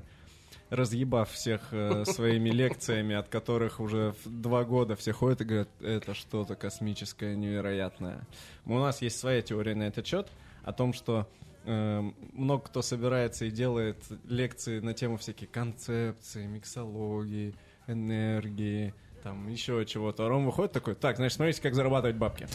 разъебав 0.69 1.31
всех 1.31 1.61
э, 1.71 2.05
своими 2.07 2.49
лекциями, 2.49 3.15
от 3.15 3.27
которых 3.27 3.79
уже 3.79 4.13
в 4.23 4.29
два 4.41 4.63
года 4.63 4.95
все 4.95 5.11
ходят 5.11 5.41
и 5.41 5.45
говорят, 5.45 5.69
это 5.81 6.13
что-то 6.13 6.55
космическое, 6.55 7.35
невероятное. 7.35 8.21
У 8.65 8.77
нас 8.77 9.01
есть 9.01 9.19
своя 9.19 9.41
теория 9.41 9.75
на 9.75 9.83
этот 9.83 10.05
счет, 10.05 10.27
о 10.63 10.73
том, 10.73 10.93
что 10.93 11.21
э, 11.21 11.46
много 11.67 12.63
кто 12.63 12.81
собирается 12.81 13.45
и 13.45 13.51
делает 13.51 13.97
лекции 14.25 14.79
на 14.79 14.93
тему 14.93 15.17
всякие 15.17 15.47
концепции, 15.49 16.45
миксологии, 16.47 17.53
энергии, 17.87 18.93
там 19.23 19.47
еще 19.49 19.85
чего-то. 19.85 20.25
А 20.25 20.29
Ром 20.29 20.45
выходит 20.45 20.71
такой, 20.71 20.95
так, 20.95 21.17
значит, 21.17 21.35
смотрите, 21.35 21.61
как 21.61 21.75
зарабатывать 21.75 22.15
бабки. 22.15 22.47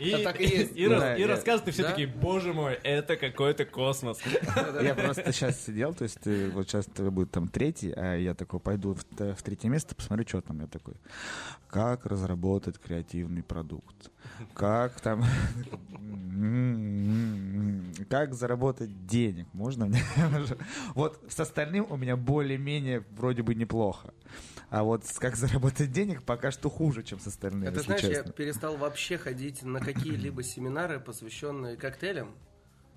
И, 0.00 0.12
А 0.12 0.18
так 0.22 0.38
и 0.40 0.44
есть. 0.44 0.76
и 0.76 0.86
рас- 0.86 1.00
Да, 1.00 1.16
и 1.16 1.20
я- 1.20 1.26
рассказывает, 1.28 1.68
и 1.68 1.70
все 1.70 1.82
Да? 1.84 1.90
такие, 1.90 2.06
боже 2.08 2.52
мой, 2.52 2.74
это 2.74 3.16
какой-то 3.16 3.64
космос. 3.64 4.18
Я 4.82 4.94
просто 4.94 5.32
сейчас 5.32 5.64
сидел, 5.64 5.94
то 5.94 6.02
есть 6.04 6.20
ты, 6.20 6.50
вот 6.50 6.68
сейчас 6.68 6.86
будет 6.88 7.30
там 7.30 7.48
третий, 7.48 7.90
а 7.96 8.16
я 8.16 8.34
такой 8.34 8.60
пойду 8.60 8.94
в 8.94 9.42
третье 9.42 9.68
место, 9.70 9.94
посмотрю, 9.94 10.26
что 10.28 10.42
там. 10.42 10.60
Я 10.60 10.66
такой, 10.66 10.94
как 11.68 12.04
разработать 12.04 12.78
креативный 12.78 13.42
продукт? 13.42 14.10
Как 14.54 15.00
там... 15.00 15.24
Как 18.08 18.34
заработать 18.34 19.06
денег? 19.06 19.46
Можно 19.52 19.86
мне? 19.86 20.02
Вот 20.94 21.20
с 21.28 21.38
остальным 21.40 21.86
у 21.90 21.96
меня 21.96 22.16
более-менее 22.16 23.04
вроде 23.16 23.42
бы 23.42 23.54
неплохо. 23.54 24.12
А 24.70 24.82
вот 24.82 25.04
как 25.18 25.36
заработать 25.36 25.92
денег 25.92 26.22
пока 26.22 26.50
что 26.50 26.68
хуже, 26.70 27.02
чем 27.02 27.20
с 27.20 27.26
остальным, 27.26 27.68
Это 27.68 27.80
знаешь, 27.80 28.02
я 28.02 28.08
честно. 28.14 28.32
перестал 28.32 28.76
вообще 28.76 29.16
ходить 29.18 29.62
на 29.62 29.80
какие-либо 29.80 30.42
семинары, 30.42 30.98
посвященные 31.00 31.76
коктейлям. 31.76 32.34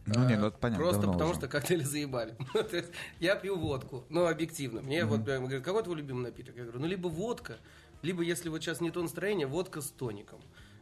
Ну, 0.05 0.27
не, 0.27 0.37
ну, 0.37 0.45
А, 0.45 0.47
это 0.47 0.57
понятно, 0.57 0.83
Просто 0.83 1.01
потому 1.07 1.31
уже. 1.31 1.39
что 1.39 1.47
коктейли 1.47 1.83
заебали. 1.83 2.35
Есть 2.71 2.91
Я 3.19 3.35
пью 3.35 3.59
водку, 3.59 4.05
ну, 4.09 4.25
объективно. 4.25 4.81
Мне 4.81 5.05
вот 5.05 5.23
прям 5.23 5.43
говорят, 5.43 5.63
какой 5.63 5.83
твой 5.83 5.97
любимый 5.97 6.23
напиток? 6.23 6.55
Я 6.55 6.63
говорю, 6.63 6.79
ну, 6.79 6.87
либо 6.87 7.07
водка, 7.07 7.57
либо, 8.01 8.23
если 8.23 8.49
вот 8.49 8.61
сейчас 8.63 8.81
не 8.81 8.89
то 8.91 9.01
настроение, 9.03 9.45
водка 9.45 9.81
с 9.81 9.89
тоником. 9.89 10.39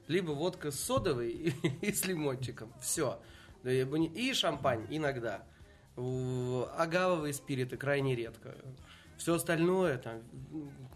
Либо 0.08 0.32
водка 0.32 0.72
с 0.72 0.80
содовой 0.80 1.32
и, 1.32 1.50
и 1.82 1.92
с 1.92 2.06
лимончиком. 2.06 2.72
Все. 2.80 3.20
И 3.72 4.34
шампань 4.34 4.86
иногда. 4.90 5.44
У- 5.96 6.64
Агавовые 6.78 7.34
спириты 7.34 7.78
крайне 7.78 8.16
редко. 8.16 8.56
Все 9.18 9.34
остальное, 9.34 9.98
там, 9.98 10.22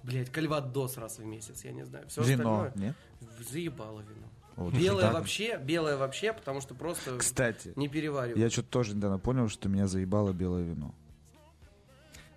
блядь, 0.04 0.30
кальвадос 0.32 0.98
раз 0.98 1.18
в 1.18 1.26
месяц, 1.26 1.64
я 1.66 1.72
не 1.72 1.84
знаю. 1.86 2.08
Все 2.08 2.22
Вино, 2.22 2.66
остальное 2.66 2.74
нет? 2.76 2.96
заебало 3.50 4.02
вино. 4.02 4.28
Вот 4.58 4.74
белое 4.76 5.06
так. 5.06 5.14
вообще, 5.16 5.58
белое 5.58 5.98
вообще, 5.98 6.34
потому 6.34 6.62
что 6.62 6.76
просто 6.76 7.18
Кстати, 7.18 7.74
не 7.76 7.88
перевариваю. 7.88 8.40
я 8.40 8.50
что-то 8.52 8.70
тоже 8.70 8.96
недавно 8.96 9.18
понял, 9.18 9.50
что 9.50 9.70
меня 9.70 9.88
заебало 9.88 10.34
белое 10.34 10.62
вино. 10.64 10.94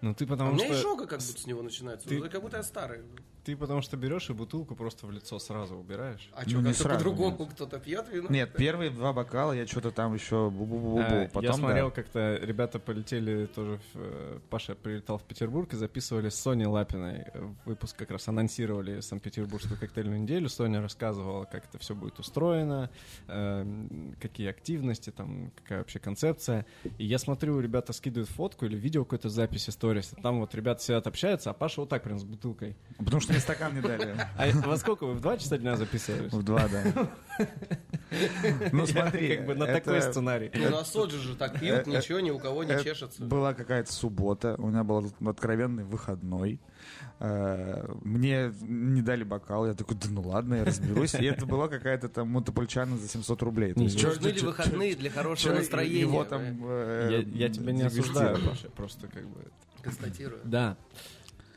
Ну 0.01 0.15
ты 0.15 0.25
А 0.25 0.27
у 0.27 0.31
потому 0.31 0.53
меня 0.53 0.67
что... 0.67 0.75
изжога 0.75 1.07
как 1.07 1.21
будто 1.21 1.39
с 1.41 1.47
него 1.47 1.63
начинается. 1.63 2.09
ты- 2.09 2.19
Ну, 2.19 2.31
Как 2.31 2.41
будто 2.41 2.57
я 2.59 2.63
старый. 2.63 3.01
Ты 3.45 3.57
потому 3.57 3.83
что 3.83 3.97
берешь 3.99 4.31
и 4.31 4.33
бутылку 4.33 4.75
просто 4.75 5.07
в 5.07 5.11
лицо 5.11 5.39
сразу 5.39 5.77
убираешь. 5.77 6.31
А 6.33 6.45
Ну, 6.45 6.49
что, 6.49 6.59
не 6.61 6.73
как-то 6.73 6.89
по-другому 6.89 7.37
нет. 7.41 7.53
кто-то 7.53 7.79
пьет 7.79 8.07
вино? 8.11 8.29
Нет, 8.31 8.55
первые 8.57 8.91
два 8.91 9.13
бокала 9.13 9.53
я 9.53 9.67
что-то 9.67 9.91
там 9.91 10.15
еще 10.15 10.51
бу-бу-бу-бу. 10.51 11.01
А, 11.01 11.29
Потом, 11.29 11.43
Я 11.43 11.53
смотрел, 11.53 11.89
да. 11.89 11.95
как-то 11.95 12.39
ребята 12.41 12.79
полетели 12.79 13.47
тоже, 13.47 13.79
в, 13.93 13.97
э, 13.97 14.39
Паша 14.49 14.75
прилетал 14.75 15.19
в 15.19 15.25
Петербург 15.25 15.71
и 15.75 15.77
записывали 15.77 16.31
с 16.31 16.37
Соней 16.37 16.65
Лапиной. 16.67 17.27
Выпуск 17.67 17.97
как 17.97 18.11
раз 18.11 18.27
анонсировали 18.29 19.01
Санкт-Петербургскую 19.01 19.79
коктейльную 19.79 20.21
неделю. 20.23 20.49
Соня 20.49 20.81
рассказывала, 20.81 21.45
как 21.45 21.67
это 21.67 21.79
все 21.79 21.95
будет 21.95 22.19
устроено, 22.19 22.89
э, 23.29 24.15
какие 24.21 24.49
активности, 24.49 25.11
там, 25.11 25.51
какая 25.57 25.81
вообще 25.81 25.99
концепция. 25.99 26.65
И 26.97 27.05
я 27.05 27.19
смотрю, 27.19 27.61
ребята 27.61 27.93
скидывают 27.93 28.31
фотку 28.31 28.65
или 28.65 28.77
видео 28.77 29.05
какой-то 29.05 29.29
записи 29.29 29.69
сторис. 29.69 30.15
Там 30.23 30.41
вот 30.41 30.55
ребята 30.55 30.83
сидят, 30.83 31.07
общаются, 31.07 31.51
а 31.51 31.53
Паша 31.53 31.83
вот 31.83 31.91
так 31.91 32.03
прям 32.03 32.19
с 32.19 32.25
бутылкой. 32.25 32.75
Потому 32.97 33.21
что 33.21 33.34
мне 33.35 33.41
стакан 33.41 33.75
не 33.75 33.81
дали. 33.81 34.15
А 34.39 34.47
во 34.67 34.77
сколько 34.77 35.05
вы? 35.07 35.15
В 35.15 35.21
два 35.21 35.37
часа 35.37 35.59
дня 35.59 35.77
записывались? 35.77 36.33
В 36.33 36.43
два, 36.43 36.69
да. 36.69 37.09
Ну 38.73 38.87
смотри. 38.87 39.37
Как 39.39 39.47
бы 39.47 39.55
на 39.55 39.65
это- 39.65 39.81
такой 39.85 40.03
сценарий. 40.03 40.51
Ну, 40.55 40.71
на 40.71 40.85
соджи 40.85 41.19
же 41.19 41.35
так 41.35 41.59
пьют, 41.59 41.87
э, 41.87 41.91
ничего 41.91 42.21
ни 42.21 42.31
у 42.31 42.39
кого 42.39 42.63
не 42.65 42.71
это 42.73 42.85
чешется. 42.85 43.25
Была 43.25 43.55
какая-то 43.55 43.93
суббота, 43.93 44.55
у 44.59 44.69
меня 44.69 44.85
был 44.85 45.13
откровенный 45.27 45.83
выходной. 45.85 46.61
Э, 47.19 47.87
Мне 48.03 48.53
не 48.61 49.03
дали 49.03 49.25
бокал, 49.25 49.67
я 49.67 49.75
такой, 49.75 49.97
да 49.97 50.07
ну 50.11 50.21
ладно, 50.23 50.55
я 50.55 50.65
разберусь. 50.65 51.15
И 51.15 51.25
это 51.25 51.45
была 51.47 51.69
какая-то 51.69 52.09
там 52.09 52.29
мутапульчана 52.29 52.97
за 52.99 53.09
700 53.09 53.43
рублей. 53.43 53.73
Нужны 53.75 54.29
ли 54.29 54.41
выходные 54.43 54.95
для 54.95 55.11
хорошего 55.11 55.55
настроения? 55.55 56.01
Его 56.01 56.25
там... 56.25 56.43
э, 56.63 57.25
Я, 57.33 57.49
тебя 57.49 57.73
не 57.73 57.83
осуждаю, 57.83 58.39
Паша, 58.47 58.69
просто 58.71 59.09
как 59.09 59.27
бы... 59.27 59.41
Констатирую. 59.83 60.41
Да. 60.45 60.77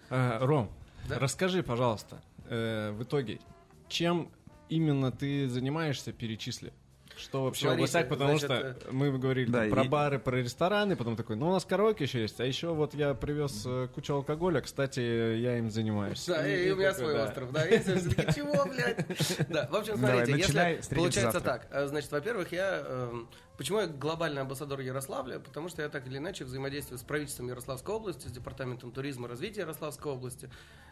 Ром, 0.09 0.69
Да? 1.07 1.19
расскажи, 1.19 1.63
пожалуйста, 1.63 2.21
э, 2.49 2.91
в 2.91 3.03
итоге, 3.03 3.39
чем 3.87 4.29
именно 4.69 5.11
ты 5.11 5.47
занимаешься, 5.47 6.11
перечисли? 6.11 6.73
Что 7.17 7.45
вообще 7.45 7.61
Смотрите, 7.61 7.81
гостях, 7.81 8.09
потому 8.09 8.37
значит, 8.37 8.79
что 8.79 8.91
мы 8.91 9.17
говорили 9.17 9.49
да, 9.49 9.61
там 9.61 9.69
про 9.71 9.83
и- 9.83 9.87
бары, 9.87 10.19
про 10.19 10.35
рестораны, 10.35 10.95
потом 10.95 11.15
такой, 11.15 11.35
ну 11.35 11.49
у 11.49 11.51
нас 11.51 11.65
караоке 11.65 12.03
еще 12.03 12.21
есть, 12.21 12.39
а 12.39 12.45
еще 12.45 12.75
вот 12.75 12.93
я 12.93 13.15
привез 13.15 13.63
э, 13.65 13.87
кучу 13.93 14.13
алкоголя, 14.13 14.61
кстати, 14.61 14.99
я 14.99 15.57
им 15.57 15.71
занимаюсь. 15.71 16.23
Да, 16.27 16.47
и, 16.47 16.69
у 16.69 16.75
меня 16.75 16.91
такой, 16.91 17.05
свой 17.05 17.13
да. 17.15 17.23
остров, 17.25 17.51
да. 17.51 17.65
И 17.67 17.79
чего, 18.35 18.65
блядь? 18.65 19.49
Да, 19.49 19.67
в 19.71 19.75
общем, 19.75 19.97
смотрите, 19.97 20.37
если 20.37 20.95
получается 20.95 21.41
так, 21.41 21.67
э, 21.71 21.87
значит, 21.87 22.11
во-первых, 22.11 22.51
я... 22.51 23.09
Почему 23.57 23.79
я 23.79 23.87
глобальный 23.87 24.41
амбассадор 24.41 24.81
Ярославля? 24.81 25.39
Потому 25.39 25.67
что 25.67 25.81
я 25.81 25.89
так 25.89 26.05
или 26.05 26.17
иначе 26.17 26.45
взаимодействую 26.45 26.99
с 26.99 27.01
правительством 27.01 27.47
Ярославской 27.47 27.95
области, 27.95 28.27
с 28.27 28.31
департаментом 28.31 28.91
туризма 28.91 29.25
и 29.27 29.29
развития 29.31 29.61
Ярославской 29.61 30.11
области 30.11 30.47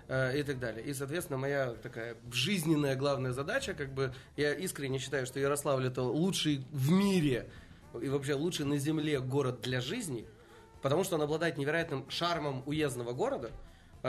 э, 0.08 0.40
и 0.40 0.42
так 0.42 0.60
далее. 0.60 0.84
И, 0.84 0.94
соответственно, 0.96 1.38
моя 1.38 1.74
такая 1.74 2.18
жизненная 2.32 2.96
главная 2.96 3.34
задача, 3.34 3.76
как 3.76 3.94
бы, 3.94 4.16
я 4.36 4.52
искренне 4.56 4.98
считаю, 4.98 5.28
что 5.28 5.40
Ярославль 5.40 5.86
это 5.86 6.02
лучший 6.02 6.66
в 6.72 6.92
мире 6.92 7.48
и 8.02 8.10
вообще 8.10 8.34
лучший 8.34 8.66
на 8.66 8.80
земле 8.80 9.20
город 9.20 9.62
для 9.62 9.80
жизни, 9.80 10.28
потому 10.82 11.04
что 11.04 11.18
он 11.18 11.22
обладает 11.22 11.58
невероятным 11.58 12.10
шармом 12.10 12.64
уездного 12.66 13.14
города, 13.14 13.52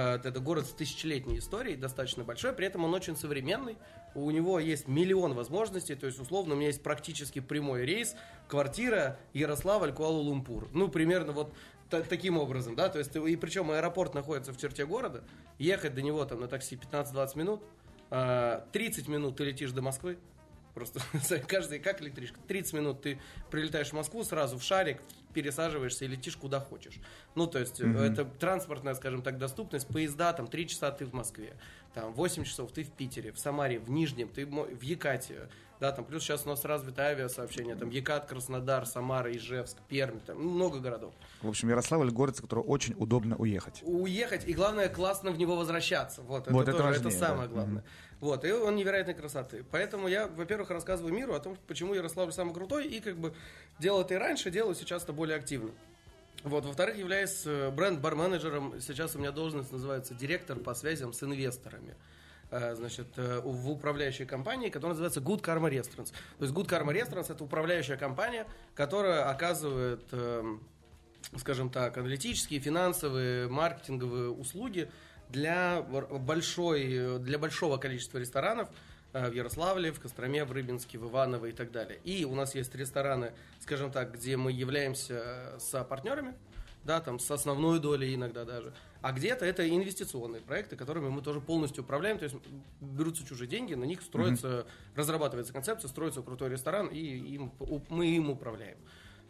это 0.00 0.40
город 0.40 0.66
с 0.66 0.72
тысячелетней 0.72 1.38
историей, 1.38 1.76
достаточно 1.76 2.22
большой, 2.22 2.52
при 2.52 2.66
этом 2.66 2.84
он 2.84 2.92
очень 2.92 3.16
современный, 3.16 3.78
у 4.14 4.30
него 4.30 4.58
есть 4.58 4.88
миллион 4.88 5.34
возможностей, 5.34 5.94
то 5.94 6.06
есть, 6.06 6.18
условно, 6.18 6.54
у 6.54 6.56
меня 6.56 6.68
есть 6.68 6.82
практически 6.82 7.40
прямой 7.40 7.84
рейс, 7.84 8.14
квартира 8.48 9.18
Ярославль, 9.32 9.92
Куала-Лумпур. 9.92 10.68
Ну, 10.72 10.88
примерно 10.88 11.32
вот 11.32 11.54
таким 11.88 12.36
образом, 12.36 12.76
да, 12.76 12.88
то 12.88 12.98
есть, 12.98 13.14
и 13.16 13.36
причем 13.36 13.70
аэропорт 13.70 14.14
находится 14.14 14.52
в 14.52 14.58
черте 14.58 14.84
города, 14.84 15.24
ехать 15.58 15.94
до 15.94 16.02
него 16.02 16.24
там 16.24 16.40
на 16.40 16.48
такси 16.48 16.76
15-20 16.76 17.38
минут, 17.38 17.62
30 18.72 19.08
э, 19.08 19.10
минут 19.10 19.36
ты 19.36 19.44
летишь 19.44 19.72
до 19.72 19.82
Москвы, 19.82 20.18
Просто 20.76 21.00
каждый, 21.48 21.78
как 21.78 22.02
электричка. 22.02 22.38
30 22.48 22.74
минут 22.74 23.00
ты 23.00 23.18
прилетаешь 23.50 23.88
в 23.88 23.92
Москву, 23.94 24.22
сразу 24.24 24.58
в 24.58 24.62
шарик, 24.62 25.00
пересаживаешься 25.36 26.06
и 26.06 26.08
летишь 26.08 26.34
куда 26.34 26.60
хочешь. 26.60 26.94
Ну, 27.34 27.46
то 27.46 27.58
есть, 27.58 27.82
mm-hmm. 27.82 28.12
это 28.12 28.24
транспортная, 28.24 28.94
скажем 28.94 29.20
так, 29.20 29.36
доступность. 29.36 29.86
Поезда, 29.86 30.32
там, 30.32 30.46
3 30.46 30.68
часа 30.68 30.90
ты 30.90 31.04
в 31.04 31.12
Москве, 31.12 31.52
там, 31.92 32.14
8 32.14 32.44
часов 32.44 32.72
ты 32.72 32.84
в 32.84 32.90
Питере, 32.90 33.32
в 33.32 33.38
Самаре, 33.38 33.78
в 33.78 33.90
Нижнем, 33.90 34.30
ты 34.30 34.46
в 34.46 34.80
Якате. 34.80 35.50
Да, 35.78 35.92
там, 35.92 36.06
плюс 36.06 36.22
сейчас 36.22 36.46
у 36.46 36.48
нас 36.48 36.64
развито 36.64 37.02
авиасообщение, 37.02 37.76
там, 37.76 37.90
Екат, 37.90 38.24
Краснодар, 38.24 38.86
Самара, 38.86 39.30
Ижевск, 39.30 39.76
Пермь, 39.88 40.20
там, 40.20 40.42
ну, 40.42 40.50
много 40.52 40.80
городов. 40.80 41.12
В 41.42 41.48
общем, 41.48 41.68
Ярославль 41.68 42.10
город, 42.10 42.38
с 42.38 42.40
которого 42.40 42.64
очень 42.64 42.94
удобно 42.98 43.36
уехать. 43.36 43.82
Уехать, 43.82 44.48
и 44.48 44.54
главное, 44.54 44.88
классно 44.88 45.32
в 45.32 45.38
него 45.38 45.54
возвращаться. 45.54 46.22
Вот, 46.22 46.50
вот 46.50 46.62
это, 46.62 46.70
это, 46.70 46.78
тоже, 46.78 46.94
важнее, 46.94 47.08
это 47.08 47.18
самое 47.18 47.48
да. 47.48 47.54
главное. 47.54 47.82
Mm-hmm. 47.82 48.05
Вот, 48.20 48.44
и 48.44 48.52
он 48.52 48.76
невероятной 48.76 49.14
красоты. 49.14 49.64
Поэтому 49.70 50.08
я, 50.08 50.26
во-первых, 50.26 50.70
рассказываю 50.70 51.12
миру 51.12 51.34
о 51.34 51.40
том, 51.40 51.56
почему 51.66 51.92
Ярославль 51.94 52.32
самый 52.32 52.54
крутой, 52.54 52.86
и 52.86 53.00
как 53.00 53.16
бы 53.18 53.34
делал 53.78 54.00
это 54.00 54.14
и 54.14 54.16
раньше, 54.16 54.50
делаю 54.50 54.74
сейчас 54.74 55.04
это 55.04 55.12
более 55.12 55.36
активно. 55.36 55.72
Вот, 56.42 56.64
во-вторых, 56.64 56.96
являюсь 56.96 57.42
э, 57.44 57.70
бренд-бар-менеджером, 57.70 58.80
сейчас 58.80 59.16
у 59.16 59.18
меня 59.18 59.32
должность 59.32 59.72
называется 59.72 60.14
директор 60.14 60.58
по 60.58 60.74
связям 60.74 61.12
с 61.12 61.22
инвесторами 61.22 61.96
э, 62.50 62.74
значит, 62.74 63.08
э, 63.16 63.40
в 63.42 63.70
управляющей 63.70 64.24
компании, 64.24 64.70
которая 64.70 64.90
называется 64.90 65.20
Good 65.20 65.42
Karma 65.42 65.70
Restaurants. 65.70 66.12
То 66.38 66.44
есть 66.44 66.54
Good 66.54 66.68
Karma 66.68 66.94
Restaurants 66.94 67.32
это 67.32 67.42
управляющая 67.42 67.96
компания, 67.96 68.46
которая 68.74 69.28
оказывает, 69.28 70.04
эм, 70.12 70.62
скажем 71.36 71.68
так, 71.68 71.96
аналитические, 71.98 72.60
финансовые, 72.60 73.48
маркетинговые 73.48 74.30
услуги 74.30 74.90
для, 75.30 75.82
большой, 75.82 77.18
для 77.20 77.38
большого 77.38 77.76
количества 77.76 78.18
ресторанов 78.18 78.68
э, 79.12 79.28
в 79.28 79.32
Ярославле, 79.32 79.92
в 79.92 80.00
Костроме, 80.00 80.44
в 80.44 80.52
Рыбинске, 80.52 80.98
в 80.98 81.08
Иваново 81.08 81.46
и 81.46 81.52
так 81.52 81.70
далее. 81.72 81.98
И 82.04 82.24
у 82.24 82.34
нас 82.34 82.54
есть 82.54 82.74
рестораны, 82.74 83.32
скажем 83.60 83.90
так, 83.90 84.14
где 84.14 84.36
мы 84.36 84.52
являемся 84.52 85.54
с 85.58 85.84
партнерами, 85.84 86.34
да, 86.84 87.00
там 87.00 87.18
с 87.18 87.30
основной 87.30 87.80
долей 87.80 88.14
иногда 88.14 88.44
даже. 88.44 88.72
А 89.02 89.12
где-то 89.12 89.44
это 89.44 89.68
инвестиционные 89.68 90.40
проекты, 90.40 90.76
которыми 90.76 91.08
мы 91.08 91.20
тоже 91.20 91.40
полностью 91.40 91.84
управляем, 91.84 92.18
то 92.18 92.24
есть 92.24 92.36
берутся 92.80 93.26
чужие 93.26 93.48
деньги, 93.48 93.74
на 93.74 93.84
них 93.84 94.02
строится, 94.02 94.48
mm-hmm. 94.48 94.66
разрабатывается 94.96 95.52
концепция, 95.52 95.88
строится 95.88 96.22
крутой 96.22 96.50
ресторан, 96.50 96.86
и 96.88 96.98
им, 96.98 97.52
мы 97.88 98.06
им 98.06 98.30
управляем. 98.30 98.78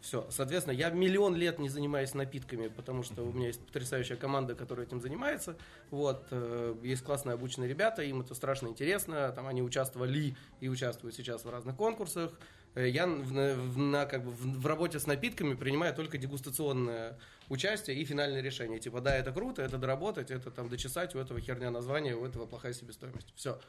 Все. 0.01 0.27
Соответственно, 0.29 0.75
я 0.75 0.89
миллион 0.89 1.35
лет 1.35 1.59
не 1.59 1.69
занимаюсь 1.69 2.13
напитками, 2.13 2.67
потому 2.67 3.03
что 3.03 3.23
у 3.23 3.31
меня 3.31 3.47
есть 3.47 3.65
потрясающая 3.65 4.15
команда, 4.15 4.55
которая 4.55 4.85
этим 4.85 5.01
занимается. 5.01 5.57
Вот. 5.89 6.27
Э, 6.31 6.75
есть 6.83 7.03
классные 7.03 7.33
обученные 7.33 7.69
ребята, 7.69 8.03
им 8.03 8.21
это 8.21 8.33
страшно 8.35 8.67
интересно. 8.67 9.31
Там 9.33 9.47
они 9.47 9.61
участвовали 9.61 10.35
и 10.59 10.69
участвуют 10.69 11.15
сейчас 11.15 11.45
в 11.45 11.49
разных 11.49 11.75
конкурсах. 11.75 12.31
Э, 12.75 12.87
я 12.87 13.07
в, 13.07 13.25
в, 13.25 13.77
на, 13.77 14.05
как 14.05 14.23
бы, 14.23 14.31
в, 14.31 14.61
в 14.61 14.65
работе 14.67 14.99
с 14.99 15.07
напитками 15.07 15.55
принимаю 15.55 15.93
только 15.93 16.17
дегустационное 16.17 17.17
участие 17.49 17.97
и 17.97 18.05
финальное 18.05 18.41
решение. 18.41 18.79
Типа, 18.79 19.01
да, 19.01 19.15
это 19.15 19.31
круто, 19.31 19.61
это 19.61 19.77
доработать, 19.77 20.31
это 20.31 20.51
там 20.51 20.69
дочесать, 20.69 21.15
у 21.15 21.19
этого 21.19 21.39
херня 21.39 21.71
название, 21.71 22.15
у 22.15 22.25
этого 22.25 22.45
плохая 22.45 22.73
себестоимость. 22.73 23.33
Все. 23.35 23.59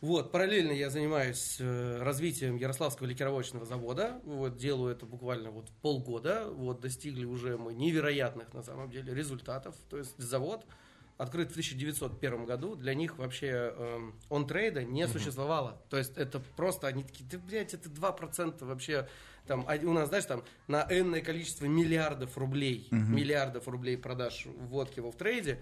Вот, 0.00 0.32
параллельно 0.32 0.72
я 0.72 0.88
занимаюсь 0.88 1.56
э, 1.60 1.98
развитием 2.02 2.56
Ярославского 2.56 3.06
ликеровочного 3.06 3.66
завода. 3.66 4.20
Вот, 4.24 4.56
делаю 4.56 4.94
это 4.94 5.04
буквально 5.04 5.50
вот 5.50 5.68
полгода. 5.82 6.46
Вот, 6.48 6.80
достигли 6.80 7.26
уже 7.26 7.58
мы 7.58 7.74
невероятных, 7.74 8.54
на 8.54 8.62
самом 8.62 8.90
деле, 8.90 9.14
результатов. 9.14 9.74
То 9.90 9.98
есть 9.98 10.16
завод 10.16 10.64
открыт 11.18 11.48
в 11.48 11.50
1901 11.50 12.46
году. 12.46 12.76
Для 12.76 12.94
них 12.94 13.18
вообще 13.18 13.74
э, 13.76 14.10
он-трейда 14.30 14.84
не 14.84 15.06
существовало. 15.06 15.82
То 15.90 15.98
есть 15.98 16.16
это 16.16 16.40
просто, 16.56 16.86
они 16.86 17.04
такие, 17.04 17.28
да, 17.30 17.36
блядь, 17.38 17.74
это 17.74 17.90
2% 17.90 18.64
вообще. 18.64 19.06
Там, 19.46 19.66
у 19.82 19.92
нас, 19.92 20.08
знаешь, 20.08 20.24
там 20.24 20.44
на 20.66 20.86
энное 20.88 21.20
количество 21.20 21.66
миллиардов 21.66 22.38
рублей, 22.38 22.88
uh-huh. 22.90 22.96
миллиардов 22.96 23.68
рублей 23.68 23.98
продаж 23.98 24.46
водки 24.46 25.00
в 25.00 25.12
трейде 25.12 25.58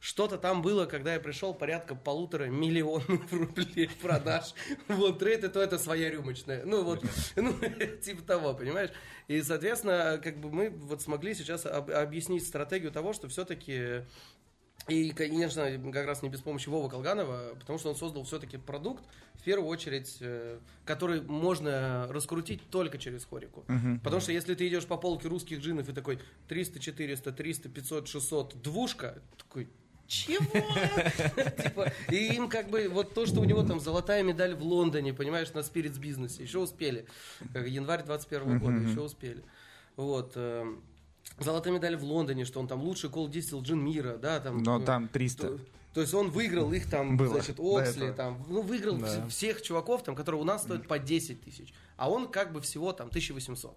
что-то 0.00 0.38
там 0.38 0.62
было, 0.62 0.86
когда 0.86 1.14
я 1.14 1.20
пришел, 1.20 1.54
порядка 1.54 1.94
полутора 1.94 2.44
миллионов 2.44 3.32
рублей 3.32 3.90
продаж. 4.00 4.54
Вот, 4.86 5.18
трейд 5.18 5.44
это, 5.44 5.60
это 5.60 5.78
своя 5.78 6.10
рюмочная. 6.10 6.64
Ну, 6.64 6.84
вот, 6.84 7.04
ну, 7.36 7.54
типа 8.02 8.22
того, 8.22 8.54
понимаешь? 8.54 8.90
И, 9.26 9.42
соответственно, 9.42 10.20
как 10.22 10.38
бы 10.38 10.50
мы 10.50 10.70
вот 10.70 11.02
смогли 11.02 11.34
сейчас 11.34 11.66
об, 11.66 11.90
объяснить 11.90 12.46
стратегию 12.46 12.92
того, 12.92 13.12
что 13.12 13.28
все-таки 13.28 14.04
и, 14.88 15.10
конечно, 15.10 15.70
как 15.92 16.06
раз 16.06 16.22
не 16.22 16.30
без 16.30 16.40
помощи 16.40 16.68
Вова 16.68 16.88
Колганова, 16.88 17.54
потому 17.58 17.78
что 17.78 17.90
он 17.90 17.96
создал 17.96 18.24
все-таки 18.24 18.56
продукт, 18.56 19.04
в 19.34 19.42
первую 19.42 19.68
очередь, 19.68 20.16
э, 20.20 20.58
который 20.86 21.20
можно 21.20 22.06
раскрутить 22.08 22.62
только 22.70 22.96
через 22.96 23.24
хорику. 23.26 23.64
Uh-huh, 23.68 24.00
потому 24.00 24.20
что 24.20 24.32
если 24.32 24.54
ты 24.54 24.66
идешь 24.66 24.86
по 24.86 24.96
полке 24.96 25.28
русских 25.28 25.60
джинов 25.60 25.88
и 25.90 25.92
такой 25.92 26.20
300, 26.48 26.80
400, 26.80 27.32
300, 27.32 27.68
500, 27.68 28.08
600, 28.08 28.62
двушка, 28.62 29.20
такой, 29.36 29.68
чего? 30.08 30.44
Типа, 31.62 31.92
и 32.10 32.34
им 32.34 32.48
как 32.48 32.70
бы 32.70 32.88
вот 32.88 33.14
то, 33.14 33.26
что 33.26 33.40
у 33.40 33.44
него 33.44 33.62
там 33.62 33.78
золотая 33.78 34.22
медаль 34.22 34.54
в 34.54 34.62
Лондоне, 34.62 35.12
понимаешь, 35.12 35.52
на 35.52 35.62
спиритс 35.62 35.98
бизнесе, 35.98 36.42
еще 36.42 36.58
успели. 36.58 37.04
Январь 37.54 38.02
21 38.04 38.58
года, 38.58 38.78
еще 38.78 39.02
успели. 39.02 39.44
Вот. 39.96 40.32
Э, 40.34 40.64
золотая 41.38 41.74
медаль 41.74 41.96
в 41.96 42.04
Лондоне, 42.04 42.46
что 42.46 42.58
он 42.58 42.66
там 42.66 42.82
лучший 42.82 43.10
кол 43.10 43.28
дистил 43.28 43.62
джин 43.62 43.84
мира, 43.84 44.16
да, 44.16 44.40
там. 44.40 44.62
Но 44.62 44.80
там 44.80 45.08
300. 45.08 45.42
То, 45.46 45.58
то 45.94 46.00
есть 46.00 46.14
он 46.14 46.30
выиграл 46.30 46.72
их 46.72 46.88
там, 46.88 47.16
Было 47.16 47.34
значит, 47.34 47.56
Оксли, 47.58 48.12
там, 48.12 48.42
ну, 48.48 48.62
выиграл 48.62 48.96
да. 48.96 49.28
всех 49.28 49.60
чуваков, 49.62 50.04
там, 50.04 50.14
которые 50.14 50.40
у 50.40 50.44
нас 50.44 50.62
стоят 50.62 50.88
по 50.88 50.98
10 50.98 51.42
тысяч, 51.42 51.74
а 51.96 52.10
он 52.10 52.28
как 52.28 52.52
бы 52.52 52.60
всего 52.60 52.92
там 52.92 53.08
1800 53.08 53.76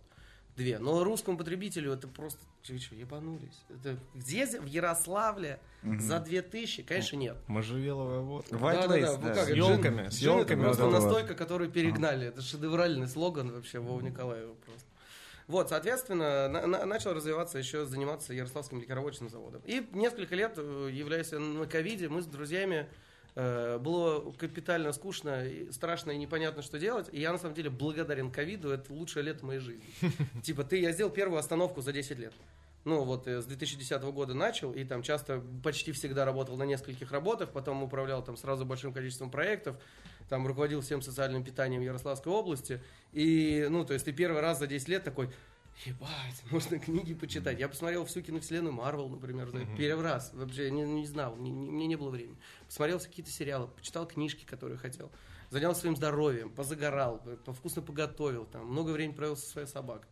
две. 0.62 0.80
Но 0.80 1.04
русскому 1.04 1.38
потребителю 1.38 1.94
это 1.94 2.08
просто, 2.08 2.40
вы 2.70 2.80
что, 2.80 2.96
ебанулись? 2.96 3.64
Это 3.70 3.98
где 4.14 4.46
в 4.46 4.66
Ярославле 4.66 5.60
угу. 5.84 6.00
за 6.00 6.20
2000? 6.20 6.84
Конечно, 6.84 7.16
нет. 7.18 7.38
Можжевеловая 7.48 8.20
водка. 8.20 8.56
White 8.56 8.88
да, 8.88 8.88
да, 8.88 9.18
да. 9.18 9.34
да. 9.34 9.46
С 9.46 9.50
елками. 9.50 10.10
С 10.10 10.20
елками. 10.20 10.62
Это 10.62 10.78
просто 10.78 10.90
настойка, 10.90 11.34
которую 11.34 11.70
перегнали. 11.70 12.28
Это 12.28 12.42
шедевральный 12.42 13.08
слоган 13.08 13.52
вообще 13.52 13.80
Вова 13.80 14.02
Николаева 14.02 14.54
просто. 14.66 14.86
Вот, 15.48 15.70
соответственно, 15.70 16.48
на, 16.48 16.68
на, 16.68 16.86
начал 16.86 17.14
развиваться 17.14 17.58
еще, 17.58 17.86
заниматься 17.86 18.34
Ярославским 18.34 18.80
ликероводочным 18.80 19.30
заводом. 19.30 19.62
И 19.66 19.86
несколько 19.92 20.36
лет, 20.36 20.54
э, 20.56 20.90
являясь 20.94 21.32
на 21.32 21.66
ковиде, 21.66 22.08
мы 22.08 22.22
с 22.22 22.26
друзьями 22.26 22.88
Э, 22.88 22.88
было 23.36 24.32
капитально 24.34 24.92
скучно, 24.92 25.46
страшно 25.72 26.12
и 26.12 26.18
непонятно, 26.18 26.62
что 26.62 26.78
делать. 26.80 27.08
И 27.12 27.22
я, 27.22 27.32
на 27.32 27.38
самом 27.38 27.56
деле, 27.56 27.70
благодарен 27.70 28.30
ковиду. 28.30 28.72
Это 28.72 28.92
лучшее 28.92 29.24
лето 29.24 29.46
моей 29.46 29.60
жизни. 29.60 29.86
Типа, 30.44 30.64
ты, 30.64 30.82
я 30.82 30.92
сделал 30.92 31.12
первую 31.12 31.40
остановку 31.40 31.82
за 31.82 31.94
10 31.94 32.20
лет. 32.20 32.34
Ну, 32.84 33.04
вот 33.04 33.28
э, 33.28 33.42
с 33.42 33.46
2010 33.46 34.02
года 34.04 34.34
начал, 34.34 34.72
и 34.72 34.84
там 34.84 35.04
часто, 35.04 35.44
почти 35.64 35.92
всегда 35.92 36.26
работал 36.26 36.58
на 36.58 36.64
нескольких 36.64 37.12
работах, 37.12 37.52
потом 37.52 37.84
управлял 37.84 38.24
там 38.24 38.36
сразу 38.38 38.66
большим 38.66 38.92
количеством 38.92 39.30
проектов, 39.30 39.76
там 40.30 40.48
руководил 40.48 40.82
всем 40.82 41.02
социальным 41.02 41.44
питанием 41.44 41.82
Ярославской 41.82 42.34
области. 42.34 42.82
И, 43.12 43.68
ну, 43.70 43.86
то 43.86 43.94
есть 43.94 44.06
ты 44.06 44.14
первый 44.14 44.42
раз 44.42 44.58
за 44.58 44.66
10 44.66 44.88
лет 44.88 45.04
такой, 45.04 45.30
Ебать, 45.86 46.44
можно 46.52 46.80
книги 46.80 47.14
почитать. 47.14 47.60
Я 47.60 47.68
посмотрел 47.68 48.06
всю 48.06 48.22
киновселенную 48.22 48.74
Марвел, 48.74 49.10
например, 49.10 49.48
uh-huh. 49.48 49.76
первый 49.78 50.04
раз. 50.04 50.32
Вообще 50.34 50.70
не, 50.70 50.84
не 50.84 51.06
знал, 51.06 51.36
не, 51.36 51.50
не, 51.50 51.70
мне 51.70 51.88
не 51.88 51.96
было 51.96 52.10
времени. 52.10 52.38
Посмотрел 52.68 53.00
какие-то 53.00 53.32
сериалы, 53.32 53.68
почитал 53.68 54.08
книжки, 54.08 54.46
которые 54.46 54.78
хотел. 54.78 55.12
Занялся 55.50 55.82
своим 55.82 55.96
здоровьем, 55.96 56.50
позагорал, 56.50 57.22
вкусно 57.48 57.82
поготовил, 57.82 58.46
там, 58.46 58.68
много 58.68 58.92
времени 58.92 59.16
провел 59.16 59.36
со 59.36 59.50
своей 59.50 59.68
собакой. 59.68 60.08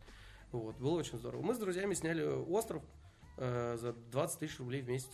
Вот, 0.52 0.76
было 0.76 0.98
очень 0.98 1.18
здорово. 1.18 1.42
Мы 1.42 1.54
с 1.54 1.58
друзьями 1.58 1.94
сняли 1.94 2.24
остров 2.24 2.82
э, 3.36 3.76
за 3.80 3.92
20 3.92 4.38
тысяч 4.40 4.58
рублей 4.58 4.82
в 4.82 4.88
месяц. 4.88 5.10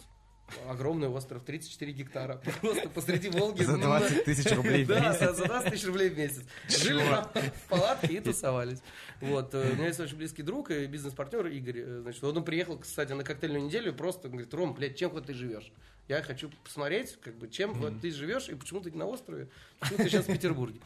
Огромный 0.69 1.09
остров, 1.09 1.43
34 1.43 1.93
гектара. 1.93 2.41
Просто 2.61 2.89
посреди 2.89 3.29
Волги. 3.31 3.63
За 3.63 3.77
20 3.77 4.25
тысяч 4.25 4.51
рублей 4.53 4.85
в 4.85 4.89
месяц? 4.89 5.19
Да, 5.19 5.33
за 5.33 5.45
20 5.45 5.73
тысяч 5.73 5.87
рублей 5.87 6.09
в 6.09 6.17
месяц. 6.17 6.45
Жили 6.69 7.03
в 7.03 7.69
палатке 7.69 8.15
и 8.15 8.21
тусовались. 8.21 8.81
Вот. 9.21 9.55
Э, 9.55 9.71
у 9.73 9.75
меня 9.75 9.89
есть 9.89 10.01
очень 10.01 10.17
близкий 10.17 10.43
друг 10.43 10.71
и 10.71 10.87
бизнес-партнер 10.87 11.47
Игорь. 11.47 11.79
Э, 11.81 12.01
значит, 12.03 12.23
он 12.23 12.45
приехал, 12.45 12.79
кстати, 12.79 13.13
на 13.13 13.25
коктейльную 13.25 13.65
неделю 13.65 13.93
и 13.93 13.95
просто 13.95 14.29
говорит, 14.29 14.55
Ром, 14.55 14.75
блядь, 14.75 14.97
чем 14.97 15.11
вот 15.11 15.27
ты 15.27 15.35
живешь? 15.35 15.73
Я 16.09 16.23
хочу 16.23 16.51
посмотреть, 16.63 17.19
как 17.21 17.35
бы, 17.37 17.49
чем 17.49 17.75
вот 17.75 18.01
ты 18.01 18.13
живешь 18.13 18.49
и 18.49 18.55
почему 18.55 18.81
ты 18.81 18.93
на 18.93 19.07
острове, 19.07 19.49
почему 19.81 19.99
ты 19.99 20.05
сейчас 20.05 20.27
в 20.27 20.33
Петербурге. 20.33 20.81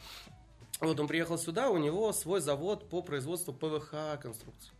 Вот 0.79 0.99
он 0.99 1.07
приехал 1.07 1.37
сюда, 1.37 1.69
у 1.69 1.77
него 1.77 2.11
свой 2.11 2.41
завод 2.41 2.89
по 2.89 3.03
производству 3.03 3.53
ПВХ 3.53 4.19
конструкций. 4.19 4.71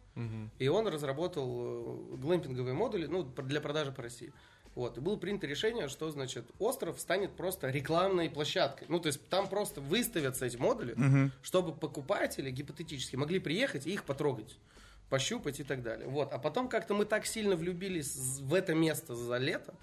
И 0.59 0.67
он 0.67 0.87
разработал 0.87 2.13
э, 2.13 2.17
глэмпинговые 2.17 2.73
модули 2.73 3.05
ну, 3.05 3.23
для 3.23 3.61
продажи 3.61 3.91
по 3.91 4.01
России. 4.01 4.33
Вот, 4.73 4.97
и 4.97 5.01
было 5.01 5.17
принято 5.17 5.47
решение, 5.47 5.89
что, 5.89 6.09
значит, 6.11 6.45
остров 6.57 6.99
станет 6.99 7.35
просто 7.35 7.69
рекламной 7.69 8.29
площадкой. 8.29 8.85
Ну, 8.87 8.99
то 8.99 9.07
есть 9.07 9.27
там 9.27 9.49
просто 9.49 9.81
выставятся 9.81 10.45
эти 10.45 10.55
модули, 10.55 10.93
Мгм. 10.95 11.31
чтобы 11.41 11.73
покупатели 11.75 12.49
гипотетически 12.51 13.17
могли 13.17 13.39
приехать 13.39 13.85
и 13.85 13.91
их 13.93 14.05
потрогать, 14.05 14.57
пощупать 15.09 15.59
и 15.59 15.63
так 15.63 15.83
далее. 15.83 16.07
Вот. 16.07 16.31
А 16.31 16.39
потом 16.39 16.69
как-то 16.69 16.93
мы 16.93 17.03
так 17.03 17.25
сильно 17.25 17.57
влюбились 17.57 18.15
в 18.15 18.53
это 18.53 18.73
место 18.73 19.13
за 19.13 19.37
лето, 19.37 19.73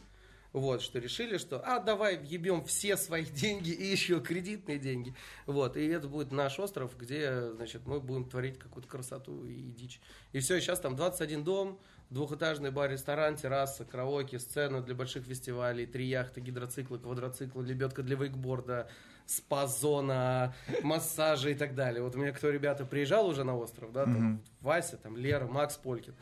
вот, 0.54 0.80
что 0.80 0.98
решили, 0.98 1.36
что, 1.36 1.60
а, 1.62 1.78
давай 1.78 2.16
въебем 2.16 2.64
все 2.64 2.96
свои 2.96 3.24
деньги 3.26 3.68
и 3.70 3.84
еще 3.84 4.20
кредитные 4.22 4.78
деньги. 4.78 5.14
Вот, 5.44 5.76
и 5.76 5.86
это 5.86 6.08
будет 6.08 6.32
наш 6.32 6.58
остров, 6.58 6.96
где, 6.96 7.50
значит, 7.50 7.86
мы 7.86 8.00
будем 8.00 8.24
творить 8.26 8.58
какую-то 8.58 8.88
красоту 8.88 9.44
и 9.44 9.60
дичь. 9.70 10.00
И 10.32 10.38
все, 10.38 10.56
и 10.56 10.60
сейчас 10.62 10.80
там 10.80 10.96
21 10.96 11.44
дом, 11.44 11.78
двухэтажный 12.10 12.70
бар, 12.70 12.90
ресторан, 12.90 13.36
терраса, 13.36 13.84
караоке, 13.84 14.38
сцена 14.38 14.80
для 14.82 14.94
больших 14.94 15.24
фестивалей, 15.24 15.86
три 15.86 16.06
яхты, 16.06 16.40
гидроциклы, 16.40 16.98
квадроциклы, 16.98 17.64
лебедка 17.64 18.02
для 18.02 18.16
вейкборда, 18.16 18.88
спа-зона, 19.26 20.54
массажи 20.82 21.52
и 21.52 21.54
так 21.54 21.74
далее. 21.74 22.02
Вот 22.02 22.14
у 22.14 22.18
меня 22.18 22.32
кто 22.32 22.50
ребята 22.50 22.84
приезжал 22.84 23.26
уже 23.28 23.44
на 23.44 23.56
остров, 23.56 23.92
да, 23.92 24.04
там 24.04 24.42
Вася, 24.60 24.96
там 24.96 25.16
Лера, 25.16 25.46
Макс 25.46 25.76
Полькин. 25.76 26.14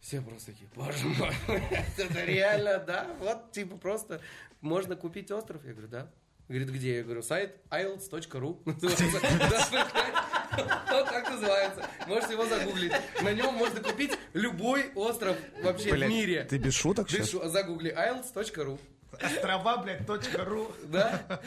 Все 0.00 0.20
просто 0.20 0.50
такие, 0.52 0.68
боже 0.74 1.06
мой, 1.06 1.30
это 1.96 2.24
реально, 2.24 2.82
да? 2.84 3.06
Вот, 3.20 3.52
типа, 3.52 3.76
просто 3.76 4.20
можно 4.60 4.96
купить 4.96 5.30
остров? 5.30 5.64
Я 5.64 5.72
говорю, 5.72 5.88
да. 5.88 6.10
Говорит, 6.48 6.70
где? 6.70 6.96
Я 6.98 7.04
говорю, 7.04 7.22
сайт 7.22 7.56
ielts.ru. 7.70 8.58
Вот 10.56 11.04
так 11.08 11.30
называется. 11.30 11.86
Можете 12.06 12.32
его 12.34 12.46
загуглить. 12.46 12.92
На 13.22 13.32
нем 13.32 13.54
можно 13.54 13.80
купить 13.80 14.18
любой 14.32 14.92
остров 14.94 15.36
вообще 15.62 15.90
в 15.90 15.92
Блядь, 15.92 16.10
мире. 16.10 16.44
Ты 16.44 16.58
без 16.58 16.74
шуток 16.74 17.08
Ты 17.08 17.16
сейчас? 17.18 17.30
шо, 17.30 17.48
Загугли 17.48 17.92
ielts.ru. 17.94 18.78
Острова, 19.20 19.76
блядь, 19.78 20.06
точка 20.06 20.44
ру. 20.44 20.72
Да? 20.84 21.40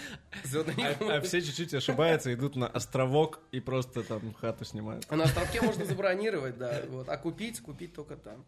Всё, 0.43 0.63
на 0.63 0.71
них 0.71 0.97
А, 1.01 1.15
а 1.17 1.21
все 1.21 1.41
чуть-чуть 1.41 1.73
ошибаются, 1.73 2.31
идут 2.33 2.55
на 2.55 2.67
островок 2.67 3.39
и 3.51 3.59
просто 3.59 4.03
там 4.03 4.33
хату 4.35 4.65
снимают. 4.65 5.05
А 5.09 5.15
на 5.15 5.23
островке 5.23 5.61
можно 5.61 5.83
забронировать, 5.85 6.57
да. 6.57 6.83
Вот. 6.89 7.09
А 7.09 7.17
купить, 7.17 7.59
купить 7.61 7.93
только 7.93 8.17
там. 8.17 8.45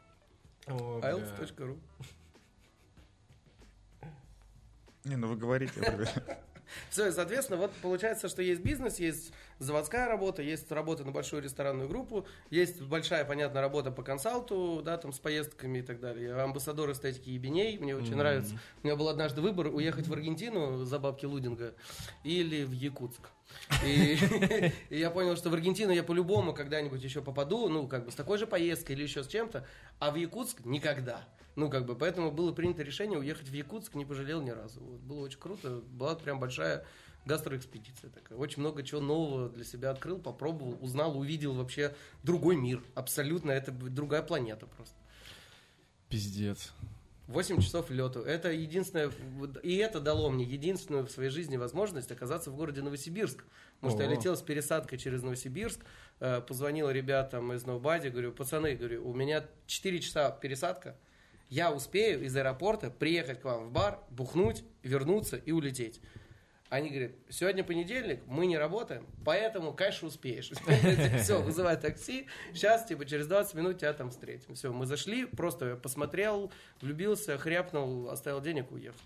О, 0.68 1.00
бля. 1.00 1.12
ielts.ru. 1.14 1.80
Не, 5.06 5.16
ну 5.16 5.28
вы 5.28 5.36
говорите. 5.36 5.74
я 5.82 5.92
говорю. 5.92 6.08
Все, 6.90 7.08
и, 7.08 7.12
соответственно, 7.12 7.58
вот 7.58 7.72
получается, 7.82 8.28
что 8.30 8.42
есть 8.42 8.62
бизнес, 8.62 9.00
есть 9.00 9.32
заводская 9.60 10.08
работа, 10.08 10.42
есть 10.42 10.72
работа 10.72 11.04
на 11.04 11.12
большую 11.12 11.42
ресторанную 11.42 11.88
группу, 11.88 12.26
есть 12.50 12.82
большая, 12.82 13.26
понятная 13.26 13.62
работа 13.62 13.92
по 13.92 14.04
консалту, 14.04 14.82
да, 14.84 14.98
там, 14.98 15.12
с 15.14 15.20
поездками 15.20 15.80
и 15.80 15.82
так 15.82 16.00
далее. 16.00 16.30
Я 16.30 16.44
амбассадор 16.44 16.92
эстетики 16.92 17.30
ебеней, 17.30 17.78
мне 17.78 17.96
очень 17.96 18.16
нравится. 18.16 18.58
У 18.84 18.88
меня 18.88 18.96
был 18.96 19.10
однажды 19.10 19.42
выбор, 19.42 19.68
уехать 19.68 20.08
в 20.08 20.14
Аргентину 20.14 20.86
за 20.86 21.00
бабки 21.00 21.26
Лудинга 21.26 21.74
или 22.24 22.64
в 22.64 22.72
Якутск. 22.72 23.30
И, 23.86 24.18
и 24.90 25.00
я 25.00 25.10
понял, 25.10 25.36
что 25.36 25.50
в 25.50 25.54
Аргентину 25.54 25.92
я 25.92 26.04
по-любому 26.04 26.54
когда-нибудь 26.54 27.04
еще 27.04 27.22
попаду, 27.22 27.70
ну, 27.70 27.88
как 27.88 28.06
бы 28.06 28.12
с 28.12 28.16
такой 28.16 28.38
же 28.38 28.48
поездкой 28.48 28.96
или 28.96 29.04
еще 29.04 29.24
с 29.24 29.28
чем-то, 29.28 29.66
а 30.00 30.12
в 30.12 30.16
Якутск 30.16 30.66
никогда. 30.66 31.26
Ну, 31.58 31.72
как 31.72 31.88
бы, 31.88 31.96
поэтому 31.96 32.30
было 32.30 32.52
принято 32.52 32.84
решение 32.84 33.18
уехать 33.18 33.50
в 33.50 33.54
Якутск, 33.54 33.96
не 33.96 34.06
пожалел 34.06 34.44
ни 34.44 34.52
разу. 34.52 34.80
Вот, 34.80 35.00
было 35.00 35.22
очень 35.22 35.40
круто, 35.40 35.82
была 35.90 36.14
прям 36.14 36.40
большая 36.40 36.86
гастроэкспедиция 37.26 38.12
такая. 38.12 38.38
Очень 38.38 38.60
много 38.60 38.84
чего 38.84 39.02
нового 39.02 39.50
для 39.50 39.64
себя 39.64 39.90
открыл, 39.90 40.20
попробовал, 40.20 40.78
узнал, 40.82 41.18
увидел 41.18 41.56
вообще 41.56 41.96
другой 42.22 42.58
мир. 42.58 42.84
Абсолютно, 42.94 43.50
это 43.50 43.72
другая 43.72 44.22
планета 44.22 44.68
просто. 44.68 44.94
Пиздец. 46.10 46.74
8 47.26 47.60
часов 47.60 47.90
лету. 47.90 48.20
Это 48.20 48.52
единственное, 48.52 49.12
и 49.64 49.78
это 49.78 50.00
дало 50.00 50.30
мне 50.30 50.46
единственную 50.46 51.08
в 51.08 51.10
своей 51.10 51.32
жизни 51.32 51.58
возможность 51.58 52.12
оказаться 52.12 52.52
в 52.52 52.56
городе 52.56 52.84
Новосибирск. 52.84 53.44
Потому 53.82 53.98
что 53.98 54.04
я 54.04 54.16
летел 54.16 54.38
с 54.38 54.44
пересадкой 54.44 55.00
через 55.00 55.24
Новосибирск, 55.24 55.84
э, 56.20 56.40
позвонил 56.40 56.92
ребятам 56.92 57.52
из 57.54 57.66
Новбади, 57.66 58.10
говорю, 58.10 58.32
пацаны, 58.32 58.76
говорю, 58.76 59.10
у 59.10 59.14
меня 59.16 59.44
4 59.66 60.00
часа 60.00 60.30
пересадка, 60.30 60.96
я 61.50 61.72
успею 61.72 62.24
из 62.24 62.36
аэропорта 62.36 62.90
приехать 62.90 63.42
к 63.42 63.46
вам 63.46 63.70
в 63.70 63.72
бар, 63.72 64.00
бухнуть, 64.10 64.64
вернуться 64.84 65.38
и 65.38 65.52
улететь. 65.52 66.02
Они 66.70 66.90
говорят, 66.90 67.12
сегодня 67.30 67.64
понедельник, 67.64 68.20
мы 68.28 68.46
не 68.46 68.58
работаем, 68.58 69.08
поэтому, 69.24 69.74
конечно, 69.74 70.10
успеешь. 70.10 70.52
Все, 71.22 71.42
вызывай 71.42 71.78
такси, 71.78 72.28
сейчас, 72.54 72.86
типа, 72.86 73.06
через 73.06 73.28
20 73.28 73.54
минут 73.54 73.78
тебя 73.80 73.94
там 73.94 74.10
встретим. 74.10 74.54
Все, 74.54 74.74
мы 74.74 74.86
зашли, 74.86 75.26
просто 75.26 75.78
посмотрел, 75.78 76.52
влюбился, 76.82 77.38
хряпнул, 77.38 78.10
оставил 78.10 78.42
денег, 78.42 78.70
уехал. 78.74 79.00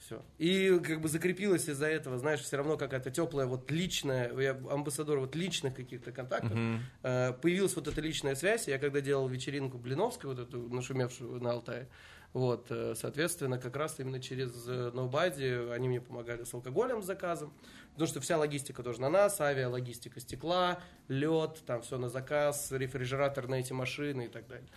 Все. 0.00 0.24
И 0.38 0.80
как 0.82 1.02
бы 1.02 1.08
закрепилась 1.08 1.68
из-за 1.68 1.86
этого, 1.86 2.16
знаешь, 2.16 2.40
все 2.40 2.56
равно 2.56 2.78
какая-то 2.78 3.10
теплая, 3.10 3.46
вот 3.46 3.70
личная, 3.70 4.32
я 4.38 4.52
амбассадор 4.52 5.18
вот 5.18 5.36
личных 5.36 5.74
каких-то 5.74 6.10
контактов. 6.10 6.58
Э, 7.02 7.34
Появилась 7.34 7.76
вот 7.76 7.86
эта 7.86 8.00
личная 8.00 8.34
связь. 8.34 8.66
Я 8.66 8.78
когда 8.78 9.02
делал 9.02 9.28
вечеринку 9.28 9.76
Блиновской, 9.76 10.30
вот 10.30 10.38
эту 10.38 10.68
нашумевшую 10.70 11.42
на 11.42 11.52
Алтае, 11.52 11.88
вот, 12.32 12.68
э, 12.70 12.94
соответственно, 12.96 13.58
как 13.58 13.76
раз 13.76 13.98
именно 13.98 14.20
через 14.20 14.52
э, 14.66 14.90
Nobody 14.94 15.70
они 15.72 15.88
мне 15.88 16.00
помогали 16.00 16.44
с 16.44 16.54
алкоголем, 16.54 17.02
с 17.02 17.06
заказом, 17.06 17.52
потому 17.92 18.08
что 18.08 18.20
вся 18.20 18.38
логистика 18.38 18.82
тоже 18.82 19.00
на 19.00 19.10
нас, 19.10 19.40
авиалогистика 19.40 20.18
стекла, 20.20 20.80
лед, 21.08 21.58
там 21.66 21.82
все 21.82 21.98
на 21.98 22.08
заказ, 22.08 22.70
рефрижератор 22.70 23.48
на 23.48 23.56
эти 23.56 23.72
машины 23.72 24.26
и 24.26 24.28
так 24.28 24.46
далее. 24.46 24.68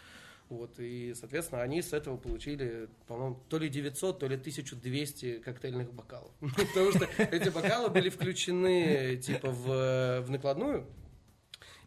Вот, 0.50 0.80
и, 0.80 1.14
соответственно, 1.16 1.62
они 1.62 1.82
с 1.82 1.94
этого 1.94 2.18
получили, 2.18 2.90
по-моему, 3.08 3.40
то 3.50 3.58
ли 3.58 3.70
900, 3.70 4.20
то 4.20 4.28
ли 4.28 4.36
1200 4.36 5.40
коктейльных 5.40 5.92
бокалов. 5.94 6.32
Потому 6.40 6.92
что 6.92 7.06
эти 7.18 7.50
бокалы 7.50 7.90
были 7.90 8.10
включены, 8.10 9.18
типа, 9.18 9.50
в, 9.50 10.22
в 10.22 10.30
накладную, 10.30 10.86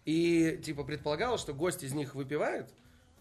и, 0.05 0.59
типа, 0.65 0.85
предполагалось, 0.85 1.41
что 1.41 1.53
гость 1.53 1.83
из 1.83 1.93
них 1.93 2.15
выпивает, 2.15 2.73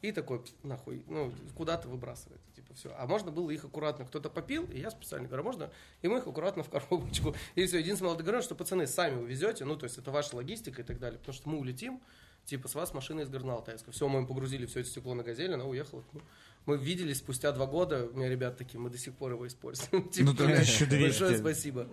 и 0.02 0.12
такой, 0.12 0.44
«Пс, 0.44 0.54
нахуй, 0.64 1.04
ну, 1.08 1.34
куда-то 1.56 1.88
выбрасывает, 1.88 2.40
типа, 2.56 2.74
все. 2.76 2.94
А 2.96 3.08
можно 3.08 3.32
было 3.32 3.50
их 3.50 3.66
аккуратно, 3.66 4.06
кто-то 4.06 4.30
попил, 4.30 4.66
и 4.72 4.80
я 4.80 4.92
специально 4.92 5.28
говорю, 5.28 5.42
«А 5.42 5.46
можно, 5.46 5.72
и 6.02 6.08
мы 6.08 6.20
их 6.20 6.28
аккуратно 6.28 6.64
в 6.64 6.70
коробочку. 6.70 7.36
И 7.56 7.66
все, 7.66 7.80
единственное, 7.80 8.12
было 8.12 8.18
договорено, 8.18 8.44
что, 8.44 8.56
пацаны, 8.56 8.86
сами 8.88 9.20
увезете, 9.20 9.66
ну, 9.66 9.76
то 9.76 9.86
есть, 9.86 9.98
это 9.98 10.12
ваша 10.12 10.36
логистика 10.36 10.82
и 10.82 10.86
так 10.86 11.00
далее, 11.00 11.18
потому 11.20 11.34
что 11.34 11.50
мы 11.50 11.58
улетим, 11.58 12.02
типа, 12.46 12.68
с 12.68 12.76
вас 12.76 12.94
машина 12.94 13.22
из 13.22 13.30
Горно-Алтайска. 13.30 13.92
Все, 13.92 14.08
мы 14.08 14.20
им 14.20 14.28
погрузили 14.28 14.66
все 14.66 14.82
это 14.82 14.90
стекло 14.90 15.14
на 15.14 15.24
газель, 15.24 15.54
она 15.54 15.66
уехала. 15.66 16.04
Ну, 16.14 16.22
Мы 16.66 16.78
виделись 16.78 17.18
спустя 17.18 17.52
два 17.52 17.66
года, 17.68 18.08
у 18.12 18.18
меня 18.18 18.30
ребята 18.30 18.58
такие, 18.60 18.80
мы 18.80 18.90
до 18.90 18.98
сих 18.98 19.14
пор 19.14 19.32
его 19.34 19.46
используем. 19.48 20.10
Типа, 20.10 20.32
Ну, 20.32 20.36
там 20.38 20.48
блядь, 20.48 20.62
1200. 20.82 21.02
Большое 21.22 21.38
спасибо. 21.38 21.88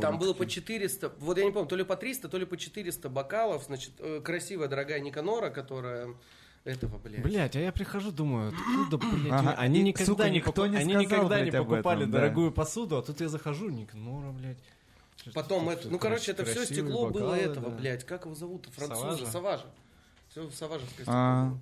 Там 0.00 0.18
было 0.18 0.32
по 0.32 0.44
таки- 0.44 0.54
400, 0.60 1.12
вот 1.18 1.36
я 1.38 1.44
не 1.44 1.50
помню, 1.50 1.68
то 1.68 1.74
ли 1.74 1.82
по 1.84 1.96
300, 1.96 2.28
то 2.28 2.38
ли 2.38 2.44
по 2.46 2.56
400 2.56 3.08
бокалов, 3.08 3.64
значит, 3.64 3.92
э, 3.98 4.20
красивая, 4.22 4.68
дорогая 4.68 5.00
Никанора, 5.00 5.50
которая 5.50 6.14
этого, 6.62 6.98
блядь. 6.98 7.22
Блять, 7.22 7.56
а 7.56 7.60
я 7.60 7.72
прихожу, 7.72 8.12
думаю, 8.12 8.52
откуда, 8.54 8.98
блядь, 8.98 9.32
Ага, 9.32 9.54
они 9.54 9.82
никогда 9.82 10.06
сука, 10.12 10.28
не, 10.30 10.36
никто 10.36 10.52
покуп- 10.52 10.68
не 10.68 10.76
они 10.76 10.92
сказал, 10.94 11.02
никогда 11.02 11.28
блядь, 11.36 11.52
не 11.52 11.58
покупали 11.58 12.00
этом, 12.02 12.10
да. 12.12 12.18
дорогую 12.18 12.52
посуду, 12.52 12.96
а 12.96 13.02
тут 13.02 13.20
я 13.20 13.28
захожу, 13.28 13.68
Никнора, 13.70 14.30
блядь. 14.30 14.58
Потом 15.34 15.68
это, 15.68 15.88
ну, 15.88 15.98
короче, 15.98 16.32
это 16.32 16.44
все 16.44 16.64
стекло 16.64 17.10
было 17.10 17.34
этого, 17.34 17.70
блядь, 17.70 18.04
как 18.04 18.24
его 18.24 18.34
зовут, 18.34 18.66
француза, 18.72 19.26
Саважа? 19.26 19.66
Все 20.28 20.48
Саважевское 20.50 21.04
стекло. 21.04 21.14
А, 21.14 21.48
было. 21.48 21.58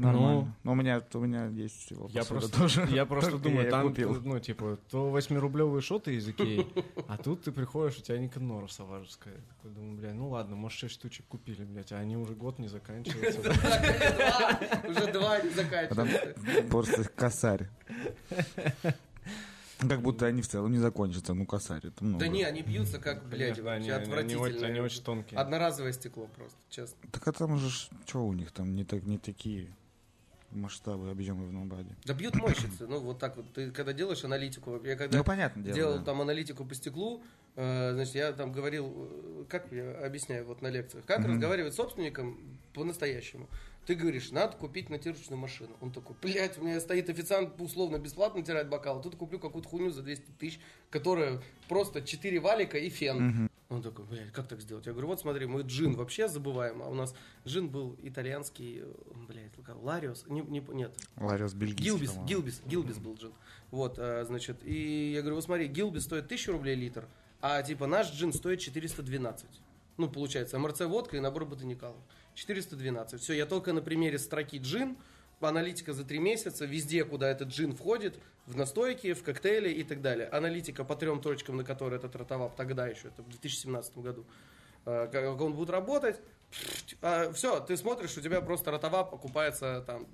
Нормально. 0.00 0.56
Но 0.64 0.72
у 0.72 0.74
меня, 0.74 1.02
у 1.12 1.18
меня 1.18 1.46
есть 1.48 1.84
всего 1.84 2.08
Я 2.12 2.24
просто, 2.24 2.58
тоже. 2.58 2.88
я 2.90 3.04
просто 3.04 3.36
думаю, 3.38 3.64
я 3.64 3.70
там, 3.70 3.88
купил. 3.88 4.18
ну, 4.22 4.38
типа, 4.40 4.78
то 4.88 5.14
8-рублевые 5.14 5.82
шоты 5.82 6.14
из 6.14 6.26
Икеи, 6.26 6.66
а 7.06 7.18
тут 7.18 7.42
ты 7.42 7.52
приходишь, 7.52 7.98
у 7.98 8.00
тебя 8.02 8.16
Никанора 8.18 8.66
Саважская. 8.66 9.34
Я 9.34 9.40
Такой 9.54 9.70
думаю, 9.72 9.98
бля, 9.98 10.14
ну 10.14 10.30
ладно, 10.30 10.56
может, 10.56 10.78
6 10.78 10.94
штучек 10.94 11.26
купили, 11.26 11.64
блядь, 11.64 11.92
а 11.92 11.98
они 11.98 12.16
уже 12.16 12.34
год 12.34 12.58
не 12.58 12.68
заканчиваются. 12.68 13.40
Уже 14.88 15.12
два 15.12 15.38
не 15.40 15.50
там 15.50 15.54
заканчивается. 15.54 16.62
просто 16.70 17.04
косарь. 17.04 17.68
Как 19.88 20.02
будто 20.02 20.26
они 20.26 20.42
в 20.42 20.48
целом 20.48 20.70
не 20.72 20.78
закончатся. 20.78 21.34
Ну, 21.34 21.46
косарь, 21.46 21.86
это 21.86 22.04
много. 22.04 22.24
Да 22.24 22.28
не, 22.28 22.44
они 22.44 22.62
бьются 22.62 22.98
как, 22.98 23.24
блядь, 23.28 23.52
они, 23.58 23.60
вообще 23.62 23.92
они- 23.92 24.04
они 24.12 24.12
очень- 24.12 24.34
отвратительно. 24.34 24.66
они 24.68 24.80
очень 24.80 25.02
тонкие. 25.02 25.38
Одноразовое 25.40 25.92
стекло 25.92 26.26
просто, 26.36 26.58
честно. 26.68 26.96
Так 27.12 27.26
а 27.26 27.32
там 27.32 27.56
же, 27.58 27.70
что 27.70 28.26
у 28.26 28.32
них 28.32 28.52
там 28.52 28.74
не, 28.74 28.84
так, 28.84 29.02
не 29.04 29.18
такие 29.18 29.74
масштабы, 30.50 31.10
объемы 31.10 31.46
в 31.46 31.52
Нобаде. 31.52 31.94
Да 32.04 32.12
бьют 32.14 32.34
мойщицы. 32.34 32.86
Ну, 32.86 32.98
вот 33.00 33.18
так 33.18 33.36
вот. 33.36 33.52
Ты 33.52 33.70
когда 33.70 33.92
делаешь 33.92 34.24
аналитику, 34.24 34.80
я 34.84 34.96
когда 34.96 35.18
Ну, 35.18 35.24
понятно 35.24 35.62
дело. 35.62 35.74
делал 35.76 35.98
да. 35.98 36.04
там 36.04 36.20
аналитику 36.20 36.64
по 36.64 36.74
стеклу, 36.74 37.22
э, 37.56 37.92
значит, 37.94 38.14
я 38.16 38.32
там 38.32 38.50
говорил, 38.52 38.92
э, 38.96 39.44
как 39.48 39.70
я 39.70 40.04
объясняю 40.04 40.44
вот 40.46 40.60
на 40.60 40.68
лекциях, 40.68 41.04
как 41.04 41.20
разговаривать 41.24 41.72
с 41.72 41.76
собственником 41.76 42.38
по-настоящему. 42.74 43.48
Ты 43.86 43.94
говоришь, 43.94 44.30
надо 44.30 44.56
купить 44.56 44.90
натирочную 44.90 45.38
машину. 45.38 45.70
Он 45.80 45.90
такой, 45.90 46.14
блядь, 46.20 46.58
у 46.58 46.62
меня 46.62 46.80
стоит 46.80 47.08
официант 47.08 47.60
условно 47.60 47.98
бесплатно 47.98 48.40
натирает 48.40 48.68
бокал, 48.68 49.00
тут 49.00 49.16
куплю 49.16 49.38
какую-то 49.38 49.68
хуйню 49.68 49.90
за 49.90 50.02
200 50.02 50.24
тысяч, 50.38 50.60
которая 50.90 51.40
просто 51.68 52.02
4 52.02 52.40
валика 52.40 52.78
и 52.78 52.88
фен. 52.88 53.50
Он 53.70 53.82
такой, 53.82 54.04
блядь, 54.04 54.32
как 54.32 54.48
так 54.48 54.60
сделать? 54.60 54.86
Я 54.86 54.92
говорю, 54.92 55.06
вот 55.06 55.20
смотри, 55.20 55.46
мы 55.46 55.62
джин 55.62 55.94
вообще 55.94 56.26
забываем, 56.26 56.82
а 56.82 56.88
у 56.88 56.94
нас 56.94 57.14
джин 57.46 57.68
был 57.68 57.96
итальянский, 58.02 58.80
э, 58.82 58.92
блядь, 59.28 59.52
Лариос, 59.80 60.24
не, 60.26 60.40
не, 60.40 60.58
нет, 60.58 60.92
Лариос 61.16 61.54
бельгийский, 61.54 61.84
Гилбис, 61.84 62.10
по-моему. 62.10 62.28
Гилбис, 62.28 62.62
Гилбис 62.66 62.98
был 62.98 63.14
джин. 63.14 63.32
Вот, 63.70 63.94
а, 63.98 64.24
значит, 64.24 64.56
и 64.64 65.12
я 65.12 65.20
говорю, 65.20 65.36
вот 65.36 65.44
смотри, 65.44 65.68
Гилбис 65.68 66.02
стоит 66.02 66.24
1000 66.24 66.50
рублей 66.50 66.74
литр, 66.74 67.06
а 67.40 67.62
типа 67.62 67.86
наш 67.86 68.10
джин 68.12 68.32
стоит 68.32 68.58
412. 68.58 69.46
Ну, 69.98 70.08
получается, 70.08 70.58
МРЦ 70.58 70.80
водка 70.80 71.16
и 71.16 71.20
набор 71.20 71.44
ботаникалов. 71.44 72.02
412. 72.40 73.20
Все, 73.20 73.34
я 73.34 73.46
только 73.46 73.72
на 73.72 73.82
примере 73.82 74.18
строки 74.18 74.58
джин, 74.58 74.96
аналитика 75.40 75.92
за 75.92 76.04
три 76.04 76.18
месяца, 76.18 76.64
везде, 76.64 77.04
куда 77.04 77.30
этот 77.30 77.48
джин 77.48 77.74
входит, 77.74 78.18
в 78.46 78.56
настойки, 78.56 79.12
в 79.12 79.22
коктейли 79.22 79.70
и 79.70 79.84
так 79.84 80.00
далее. 80.00 80.26
Аналитика 80.28 80.84
по 80.84 80.96
трем 80.96 81.20
точкам, 81.20 81.56
на 81.56 81.64
которые 81.64 81.98
этот 81.98 82.16
ротовап 82.16 82.56
тогда 82.56 82.86
еще, 82.86 83.08
это 83.08 83.22
в 83.22 83.28
2017 83.28 83.98
году, 83.98 84.24
э, 84.86 85.08
как 85.12 85.40
он 85.40 85.54
будет 85.54 85.70
работать. 85.70 86.20
все, 87.34 87.60
ты 87.60 87.76
смотришь, 87.76 88.16
у 88.16 88.20
тебя 88.20 88.40
просто 88.40 88.70
ротовап 88.70 89.14
окупается 89.14 89.84
там. 89.86 90.06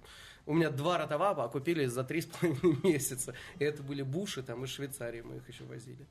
У 0.45 0.55
меня 0.55 0.71
два 0.71 0.99
ротовапа 0.99 1.45
окупились 1.45 1.91
за 1.91 2.05
три 2.05 2.21
с 2.21 2.27
половиной 2.27 2.79
месяца. 2.85 3.35
И 3.59 3.65
это 3.65 3.83
были 3.83 4.03
буши 4.03 4.43
там 4.43 4.65
из 4.65 4.71
Швейцарии, 4.71 5.21
мы 5.21 5.37
их 5.37 5.49
еще 5.49 5.65
возили. 5.65 6.07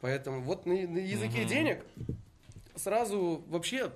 Поэтому 0.00 0.42
вот 0.42 0.66
на, 0.66 0.74
на 0.74 0.98
языке 0.98 1.44
денег 1.44 1.84
сразу 2.74 3.42
вообще 3.48 3.92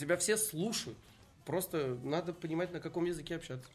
тебя 0.00 0.16
все 0.16 0.36
слушают. 0.36 0.98
Просто 1.44 1.98
надо 2.02 2.32
понимать, 2.32 2.72
на 2.72 2.80
каком 2.80 3.04
языке 3.04 3.36
общаться. 3.36 3.68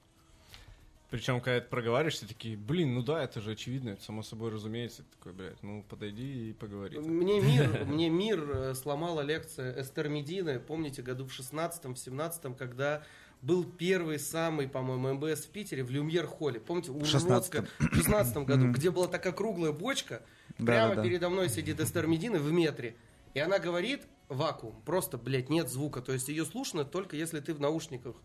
Причем, 1.10 1.40
когда 1.40 1.58
это 1.58 1.70
проговариваешь, 1.70 2.16
все 2.16 2.26
такие, 2.26 2.58
блин, 2.58 2.96
ну 2.96 3.04
да, 3.04 3.24
это 3.24 3.40
же 3.40 3.52
очевидно, 3.52 3.92
это 3.92 4.04
само 4.04 4.24
собой 4.24 4.52
разумеется. 4.52 5.04
Ты 5.04 5.18
такой, 5.18 5.34
блядь, 5.34 5.62
ну 5.62 5.84
подойди 5.88 6.50
и 6.50 6.54
поговори. 6.54 6.98
Мне 6.98 7.40
мир, 7.42 7.86
мне 7.86 8.10
мир 8.10 8.50
э, 8.50 8.74
сломала 8.74 9.22
лекция 9.22 9.80
Эстер 9.80 10.10
Медины, 10.10 10.60
помните, 10.60 11.02
году 11.02 11.26
в 11.26 11.40
16-м, 11.40 11.96
в 11.96 11.98
17-м, 11.98 12.56
когда 12.56 13.04
был 13.42 13.64
первый 13.64 14.18
самый, 14.18 14.68
по-моему, 14.68 15.14
МБС 15.14 15.46
в 15.46 15.50
Питере 15.50 15.84
в 15.84 15.92
Люмьер-холле. 15.92 16.60
Помните, 16.60 16.92
у 16.92 17.00
16-м. 17.00 17.30
Лоцка 17.30 17.68
в 17.80 17.96
16 17.96 18.38
году, 18.38 18.72
где 18.72 18.90
была 18.90 19.08
такая 19.08 19.34
круглая 19.34 19.72
бочка, 19.72 20.24
прямо 20.58 21.02
передо 21.02 21.30
мной 21.30 21.50
сидит 21.50 21.80
Эстер 21.80 22.08
Медина 22.08 22.40
в 22.40 22.52
метре, 22.52 22.96
и 23.36 23.40
она 23.40 23.60
говорит 23.60 24.02
вакуум, 24.30 24.82
просто, 24.82 25.18
блядь, 25.18 25.50
нет 25.50 25.70
звука. 25.70 26.02
То 26.02 26.14
есть 26.14 26.28
ее 26.28 26.46
слушно 26.46 26.86
только 26.86 27.16
если 27.16 27.40
ты 27.40 27.54
в 27.54 27.60
наушниках 27.60 28.16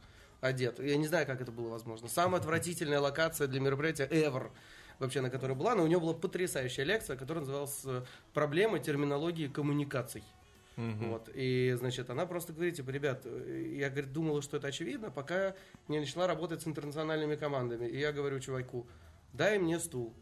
одет. 0.40 0.78
Я 0.80 0.96
не 0.96 1.06
знаю, 1.06 1.26
как 1.26 1.40
это 1.40 1.52
было 1.52 1.68
возможно. 1.68 2.08
Самая 2.08 2.40
отвратительная 2.40 3.00
локация 3.00 3.46
для 3.46 3.60
мероприятия 3.60 4.06
ever 4.06 4.50
вообще, 4.98 5.20
на 5.20 5.30
которой 5.30 5.56
была, 5.56 5.74
но 5.74 5.82
у 5.82 5.86
нее 5.86 5.98
была 5.98 6.14
потрясающая 6.14 6.84
лекция, 6.84 7.16
которая 7.16 7.40
называлась 7.40 7.80
э, 7.84 8.02
«Проблемы 8.34 8.80
терминологии 8.80 9.48
коммуникаций». 9.48 10.22
Мгм. 10.76 11.10
Вот. 11.10 11.28
И, 11.34 11.74
значит, 11.78 12.10
она 12.10 12.26
просто 12.26 12.52
говорит, 12.52 12.76
типа, 12.76 12.90
ребят, 12.90 13.26
я, 13.26 13.90
говорит, 13.90 14.12
думала, 14.12 14.40
что 14.40 14.56
это 14.56 14.68
очевидно, 14.68 15.10
пока 15.10 15.54
не 15.88 15.98
начала 15.98 16.26
работать 16.26 16.62
с 16.62 16.66
интернациональными 16.66 17.36
командами. 17.36 17.86
И 17.86 17.98
я 17.98 18.12
говорю 18.12 18.40
чуваку, 18.40 18.86
дай 19.32 19.58
мне 19.58 19.78
стул. 19.78 20.14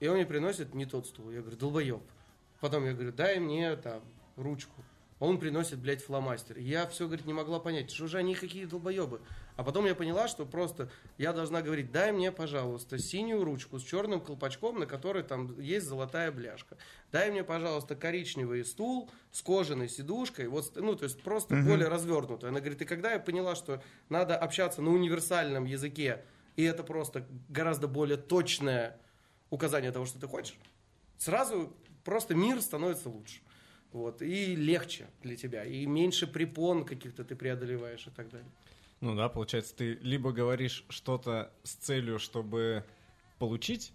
И 0.00 0.06
он 0.06 0.16
мне 0.16 0.26
приносит 0.26 0.74
не 0.74 0.86
тот 0.86 1.06
стул. 1.06 1.30
Я 1.30 1.40
говорю, 1.40 1.56
долбоеб. 1.56 2.02
Потом 2.60 2.84
я 2.84 2.92
говорю, 2.92 3.12
дай 3.12 3.40
мне 3.40 3.74
там 3.76 4.02
ручку. 4.36 4.84
Он 5.20 5.38
приносит, 5.38 5.78
блядь, 5.78 6.02
фломастер. 6.02 6.58
И 6.58 6.62
Я 6.62 6.86
все, 6.86 7.06
говорит, 7.06 7.26
не 7.26 7.32
могла 7.32 7.58
понять, 7.58 7.90
что 7.90 8.06
же 8.06 8.18
они 8.18 8.34
какие 8.34 8.66
долбоебы. 8.66 9.20
А 9.56 9.64
потом 9.64 9.86
я 9.86 9.96
поняла, 9.96 10.28
что 10.28 10.46
просто 10.46 10.88
я 11.16 11.32
должна 11.32 11.60
говорить, 11.60 11.90
дай 11.90 12.12
мне, 12.12 12.30
пожалуйста, 12.30 12.98
синюю 12.98 13.42
ручку 13.42 13.80
с 13.80 13.82
черным 13.82 14.20
колпачком, 14.20 14.78
на 14.78 14.86
которой 14.86 15.24
там 15.24 15.58
есть 15.60 15.86
золотая 15.86 16.30
бляшка. 16.30 16.76
Дай 17.10 17.30
мне, 17.32 17.42
пожалуйста, 17.42 17.96
коричневый 17.96 18.64
стул 18.64 19.10
с 19.32 19.42
кожаной 19.42 19.88
сидушкой. 19.88 20.46
Вот, 20.46 20.70
ну, 20.76 20.94
то 20.94 21.04
есть 21.04 21.20
просто 21.22 21.56
более 21.56 21.88
развернутую. 21.88 22.50
Она 22.50 22.60
говорит, 22.60 22.82
и 22.82 22.84
когда 22.84 23.12
я 23.12 23.18
поняла, 23.18 23.56
что 23.56 23.82
надо 24.08 24.36
общаться 24.36 24.82
на 24.82 24.90
универсальном 24.90 25.64
языке, 25.64 26.24
и 26.54 26.62
это 26.62 26.84
просто 26.84 27.26
гораздо 27.48 27.88
более 27.88 28.16
точное 28.16 29.00
указание 29.50 29.90
того, 29.90 30.04
что 30.04 30.20
ты 30.20 30.28
хочешь, 30.28 30.56
сразу 31.16 31.72
просто 32.04 32.34
мир 32.36 32.60
становится 32.60 33.08
лучше. 33.08 33.40
Вот, 33.92 34.20
и 34.20 34.54
легче 34.54 35.06
для 35.22 35.36
тебя, 35.36 35.64
и 35.64 35.86
меньше 35.86 36.26
препон 36.26 36.84
каких-то 36.84 37.24
ты 37.24 37.34
преодолеваешь 37.34 38.06
и 38.06 38.10
так 38.10 38.30
далее. 38.30 38.50
Ну 39.00 39.14
да, 39.14 39.28
получается, 39.28 39.74
ты 39.74 39.94
либо 40.02 40.32
говоришь 40.32 40.84
что-то 40.88 41.52
с 41.62 41.74
целью, 41.74 42.18
чтобы 42.18 42.84
получить 43.38 43.92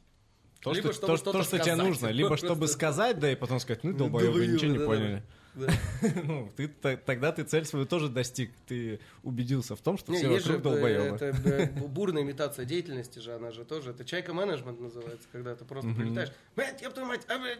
то, 0.62 0.72
Либо 0.72 0.94
что, 0.94 1.18
чтобы 1.18 1.38
то, 1.38 1.44
что 1.44 1.60
тебе 1.60 1.76
нужно, 1.76 2.08
либо 2.08 2.38
чтобы 2.38 2.68
сказать, 2.68 3.20
да, 3.20 3.32
и 3.32 3.36
потом 3.36 3.60
сказать, 3.60 3.84
ну, 3.84 3.94
долбоёбы, 3.94 4.48
ничего 4.48 4.72
не 4.72 4.80
поняли. 4.80 5.16
Да. 5.16 5.24
Ну, 6.24 6.52
ты, 6.56 6.68
тогда 6.68 7.32
ты 7.32 7.44
цель 7.44 7.66
свою 7.66 7.86
тоже 7.86 8.10
достиг. 8.10 8.52
Ты 8.68 9.00
убедился 9.24 9.76
в 9.76 9.82
том, 9.82 9.98
что 9.98 10.12
Не, 10.12 10.20
все 10.20 10.30
вокруг 10.30 10.58
э, 10.58 10.60
долбоёбы. 10.60 11.16
это 11.16 11.26
э, 11.26 11.68
бурная 11.88 12.24
имитация 12.24 12.66
деятельности 12.66 13.20
же, 13.20 13.34
она 13.34 13.52
же 13.52 13.66
тоже, 13.66 13.92
это 13.92 14.04
чайка-менеджмент 14.04 14.80
называется, 14.80 15.28
когда 15.32 15.56
ты 15.56 15.66
просто 15.66 15.92
прилетаешь, 15.92 16.32
блядь, 16.56 16.82
я 16.82 16.90
твою 16.90 17.08
мать, 17.08 17.22
а, 17.28 17.36
э, 17.36 17.56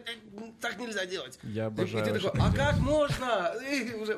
так 0.60 0.78
нельзя 0.78 1.06
делать. 1.06 1.38
Я 1.42 1.66
обожаю 1.66 2.04
И 2.04 2.08
ты 2.08 2.20
такой, 2.20 2.38
так 2.38 2.52
а 2.52 2.56
как 2.56 2.78
можно? 2.80 3.54
И 3.70 3.94
уже, 3.94 4.14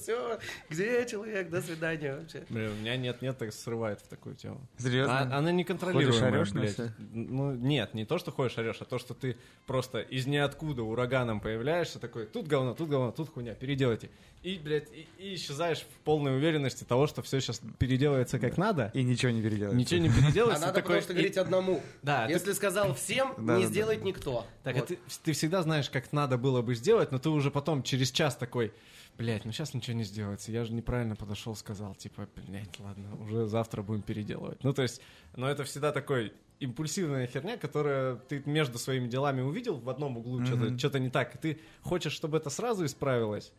все, 0.00 0.38
где 0.68 1.06
человек, 1.06 1.50
до 1.50 1.60
свидания 1.62 2.16
вообще. 2.16 2.44
Бля, 2.48 2.70
у 2.70 2.74
меня 2.74 2.96
нет-нет, 2.96 3.36
так 3.38 3.52
срывает 3.52 4.00
в 4.00 4.08
такую 4.08 4.36
тему. 4.36 4.60
Серьезно? 4.78 5.20
А- 5.20 5.38
она 5.38 5.52
неконтролируемая, 5.52 6.30
орёшь 6.30 6.52
на 6.52 6.60
блядь. 6.60 6.80
Ну, 6.98 7.52
нет, 7.52 7.94
не 7.94 8.04
то, 8.04 8.18
что 8.18 8.30
ходишь 8.30 8.58
орешь, 8.58 8.78
а 8.80 8.84
то, 8.84 8.98
что 8.98 9.14
ты 9.14 9.36
просто 9.66 10.00
из 10.00 10.26
ниоткуда 10.26 10.82
ураганом 10.82 11.40
появляешься, 11.40 11.98
такой, 11.98 12.27
тут 12.32 12.46
говно, 12.46 12.74
тут 12.74 12.88
говно, 12.88 13.12
тут 13.12 13.28
хуйня, 13.28 13.54
переделайте. 13.54 14.10
И, 14.44 14.56
блядь, 14.62 14.88
и, 14.92 15.08
и 15.18 15.34
исчезаешь 15.34 15.80
в 15.80 16.04
полной 16.04 16.36
уверенности 16.36 16.84
того, 16.84 17.06
что 17.08 17.22
все 17.22 17.40
сейчас 17.40 17.60
переделается 17.78 18.38
как 18.38 18.56
надо, 18.56 18.90
И 18.94 19.02
ничего 19.02 19.32
не 19.32 19.42
переделать. 19.42 19.74
ничего 19.76 20.00
не 20.00 20.08
А 20.08 20.12
переделается. 20.12 20.60
надо 20.66 20.74
ты 20.74 20.80
такой, 20.80 20.96
потому 20.96 21.02
что 21.02 21.12
и- 21.12 21.16
говорить 21.16 21.36
одному. 21.36 21.82
Да, 22.02 22.26
ты- 22.26 22.32
Если 22.34 22.52
сказал 22.52 22.94
всем, 22.94 23.34
Да, 23.36 23.56
не 23.56 23.62
да, 23.62 23.66
да. 23.66 23.66
сделает 23.66 24.04
никто. 24.04 24.46
Так, 24.62 24.76
а 24.76 24.78
Вот. 24.80 24.88
ты, 24.88 24.98
ты 25.24 25.32
всегда 25.32 25.62
знаешь, 25.62 25.90
как 25.90 26.12
надо 26.12 26.38
было 26.38 26.62
бы 26.62 26.74
сделать, 26.76 27.10
но 27.10 27.18
ты 27.18 27.30
уже 27.30 27.50
потом 27.50 27.82
через 27.82 28.12
час 28.12 28.36
такой, 28.36 28.72
блядь, 29.18 29.44
ну 29.44 29.50
сейчас 29.50 29.74
ничего 29.74 29.96
не 29.96 30.04
сделается, 30.04 30.52
я 30.52 30.64
же 30.64 30.72
неправильно 30.72 31.16
подошел, 31.16 31.56
сказал, 31.56 31.96
типа, 31.96 32.28
блядь, 32.36 32.78
ладно, 32.78 33.16
уже 33.20 33.46
завтра 33.46 33.82
будем 33.82 34.02
переделывать. 34.02 34.62
Ну, 34.62 34.72
то 34.72 34.82
есть, 34.82 35.00
но 35.34 35.50
это 35.50 35.64
всегда 35.64 35.90
такой 35.90 36.32
импульсивная 36.60 37.26
херня, 37.26 37.56
которая 37.56 38.16
ты 38.16 38.40
между 38.46 38.78
своими 38.78 39.08
делами 39.08 39.40
увидел 39.40 39.76
в 39.78 39.88
одном 39.90 40.16
углу 40.16 40.44
что-то, 40.44 40.64
Мгм. 40.66 40.78
что-то 40.78 40.98
не 41.00 41.10
так, 41.10 41.34
и 41.34 41.38
ты 41.38 41.60
хочешь, 41.82 42.12
чтобы 42.12 42.36
это 42.36 42.50
сразу 42.50 42.84
исправилось, 42.84 43.52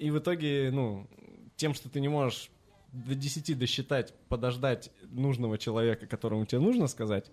и 0.00 0.10
в 0.10 0.18
итоге, 0.18 0.70
ну, 0.72 1.06
тем, 1.56 1.74
что 1.74 1.90
ты 1.90 2.00
не 2.00 2.08
можешь 2.08 2.50
до 2.92 3.14
10 3.14 3.58
досчитать, 3.58 4.14
подождать 4.28 4.90
нужного 5.02 5.58
человека, 5.58 6.06
которому 6.06 6.46
тебе 6.46 6.60
нужно 6.60 6.86
сказать, 6.86 7.30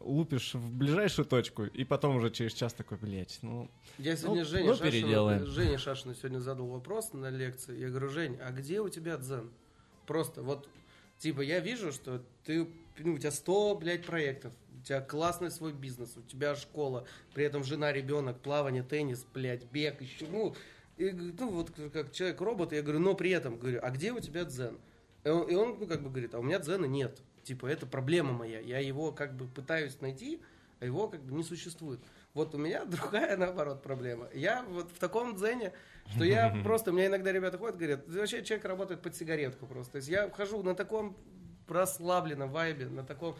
лупишь 0.00 0.54
в 0.54 0.72
ближайшую 0.76 1.26
точку, 1.26 1.64
и 1.64 1.84
потом 1.84 2.16
уже 2.16 2.30
через 2.30 2.52
час 2.54 2.72
такой, 2.72 2.98
блядь, 2.98 3.38
ну... 3.42 3.68
Я 3.98 4.16
сегодня 4.16 4.42
Ну, 4.42 4.48
Жене, 4.48 4.64
ну, 4.64 4.72
Шашину, 4.74 4.90
переделаем. 4.90 5.46
Жене 5.46 5.78
Шашину 5.78 6.14
сегодня 6.14 6.38
задал 6.38 6.66
вопрос 6.66 7.12
на 7.12 7.30
лекции. 7.30 7.78
Я 7.78 7.88
говорю, 7.88 8.08
Жень, 8.08 8.38
а 8.40 8.52
где 8.52 8.80
у 8.80 8.88
тебя 8.88 9.16
дзен? 9.16 9.50
Просто 10.06 10.42
вот, 10.42 10.68
типа, 11.18 11.40
я 11.40 11.58
вижу, 11.58 11.92
что 11.92 12.22
ты, 12.44 12.68
ну, 12.98 13.14
у 13.14 13.18
тебя 13.18 13.32
100, 13.32 13.76
блядь, 13.76 14.06
проектов, 14.06 14.52
у 14.80 14.84
тебя 14.84 15.00
классный 15.00 15.50
свой 15.50 15.72
бизнес, 15.72 16.16
у 16.16 16.22
тебя 16.22 16.54
школа, 16.54 17.06
при 17.34 17.44
этом 17.44 17.64
жена, 17.64 17.92
ребенок, 17.92 18.40
плавание, 18.40 18.82
теннис, 18.82 19.26
блядь, 19.34 19.64
бег, 19.70 20.00
еще, 20.00 20.26
ну, 20.30 20.54
и, 20.96 21.10
ну, 21.12 21.50
вот 21.50 21.72
как 21.92 22.12
человек-робот, 22.12 22.72
я 22.72 22.82
говорю, 22.82 23.00
но 23.00 23.14
при 23.14 23.30
этом, 23.30 23.58
говорю, 23.58 23.80
а 23.82 23.90
где 23.90 24.12
у 24.12 24.20
тебя 24.20 24.44
дзен? 24.44 24.78
И 25.24 25.28
он, 25.28 25.48
и 25.48 25.54
он, 25.54 25.78
ну, 25.80 25.86
как 25.86 26.02
бы 26.02 26.10
говорит, 26.10 26.34
а 26.34 26.38
у 26.38 26.42
меня 26.42 26.58
дзена 26.58 26.86
нет. 26.86 27.20
Типа, 27.42 27.66
это 27.66 27.86
проблема 27.86 28.32
моя. 28.32 28.60
Я 28.60 28.78
его 28.78 29.12
как 29.12 29.34
бы 29.34 29.46
пытаюсь 29.46 30.00
найти, 30.00 30.40
а 30.80 30.84
его 30.84 31.08
как 31.08 31.22
бы 31.22 31.34
не 31.34 31.42
существует. 31.42 32.00
Вот 32.32 32.54
у 32.54 32.58
меня 32.58 32.84
другая, 32.86 33.36
наоборот, 33.36 33.82
проблема. 33.82 34.28
Я 34.34 34.62
вот 34.68 34.90
в 34.90 34.98
таком 34.98 35.34
дзене, 35.34 35.72
что 36.14 36.24
я 36.24 36.56
просто, 36.64 36.90
у 36.90 36.94
меня 36.94 37.06
иногда 37.06 37.32
ребята 37.32 37.58
ходят, 37.58 37.76
говорят, 37.76 38.06
«Да 38.06 38.20
вообще 38.20 38.42
человек 38.44 38.64
работает 38.66 39.02
под 39.02 39.16
сигаретку 39.16 39.66
просто. 39.66 39.92
То 39.92 39.96
есть 39.96 40.08
я 40.08 40.30
хожу 40.30 40.62
на 40.62 40.74
таком 40.74 41.16
расслабленном 41.68 42.50
вайбе, 42.50 42.86
на 42.86 43.04
таком... 43.04 43.36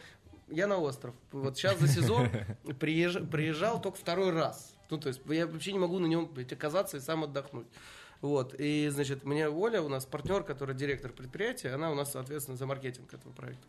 Я 0.47 0.67
на 0.67 0.77
остров. 0.77 1.15
Вот 1.31 1.57
сейчас 1.57 1.79
за 1.79 1.87
сезон 1.87 2.27
приезж- 2.63 3.25
приезжал 3.27 3.81
только 3.81 3.97
второй 3.97 4.31
раз. 4.31 4.74
Ну, 4.89 4.97
то 4.97 5.07
есть 5.07 5.21
я 5.27 5.47
вообще 5.47 5.73
не 5.73 5.79
могу 5.79 5.99
на 5.99 6.05
нем 6.05 6.27
блядь, 6.27 6.53
оказаться 6.53 6.97
и 6.97 6.99
сам 6.99 7.23
отдохнуть. 7.23 7.67
Вот, 8.21 8.55
и, 8.57 8.87
значит, 8.89 9.23
мне 9.25 9.49
Оля, 9.49 9.81
у 9.81 9.89
нас 9.89 10.05
партнер, 10.05 10.43
который 10.43 10.73
директор 10.75 11.11
предприятия, 11.11 11.73
она 11.73 11.91
у 11.91 11.95
нас, 11.95 12.11
соответственно, 12.13 12.57
за 12.57 12.65
маркетинг 12.65 13.13
этого 13.13 13.31
проекта. 13.33 13.67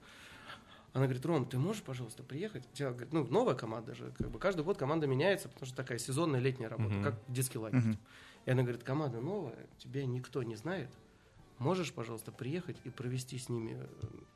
Она 0.93 1.05
говорит, 1.05 1.27
Ром, 1.27 1.45
ты 1.45 1.59
можешь, 1.59 1.83
пожалуйста, 1.83 2.23
приехать? 2.23 2.65
Тебя, 2.73 2.91
говорит, 2.91 3.13
ну, 3.13 3.27
новая 3.27 3.55
команда 3.55 3.95
же, 3.95 4.13
как 4.17 4.31
бы 4.31 4.39
каждый 4.39 4.65
год 4.65 4.79
команда 4.79 5.07
меняется, 5.07 5.49
потому 5.49 5.67
что 5.67 5.77
такая 5.77 5.99
сезонная 5.99 6.41
летняя 6.41 6.69
работа, 6.69 6.95
Мгм. 6.95 7.03
как 7.05 7.15
детский 7.29 7.59
лагерь. 7.59 7.81
Мгм. 7.81 7.99
И 8.47 8.51
она 8.51 8.63
говорит, 8.63 8.83
команда 8.83 9.21
новая, 9.21 9.67
тебя 9.79 10.07
никто 10.07 10.43
не 10.43 10.55
знает. 10.57 10.89
Можешь, 11.59 11.93
пожалуйста, 11.93 12.33
приехать 12.33 12.77
и 12.85 12.91
провести 12.91 13.39
с 13.39 13.49
ними 13.51 13.77
э, 13.79 13.87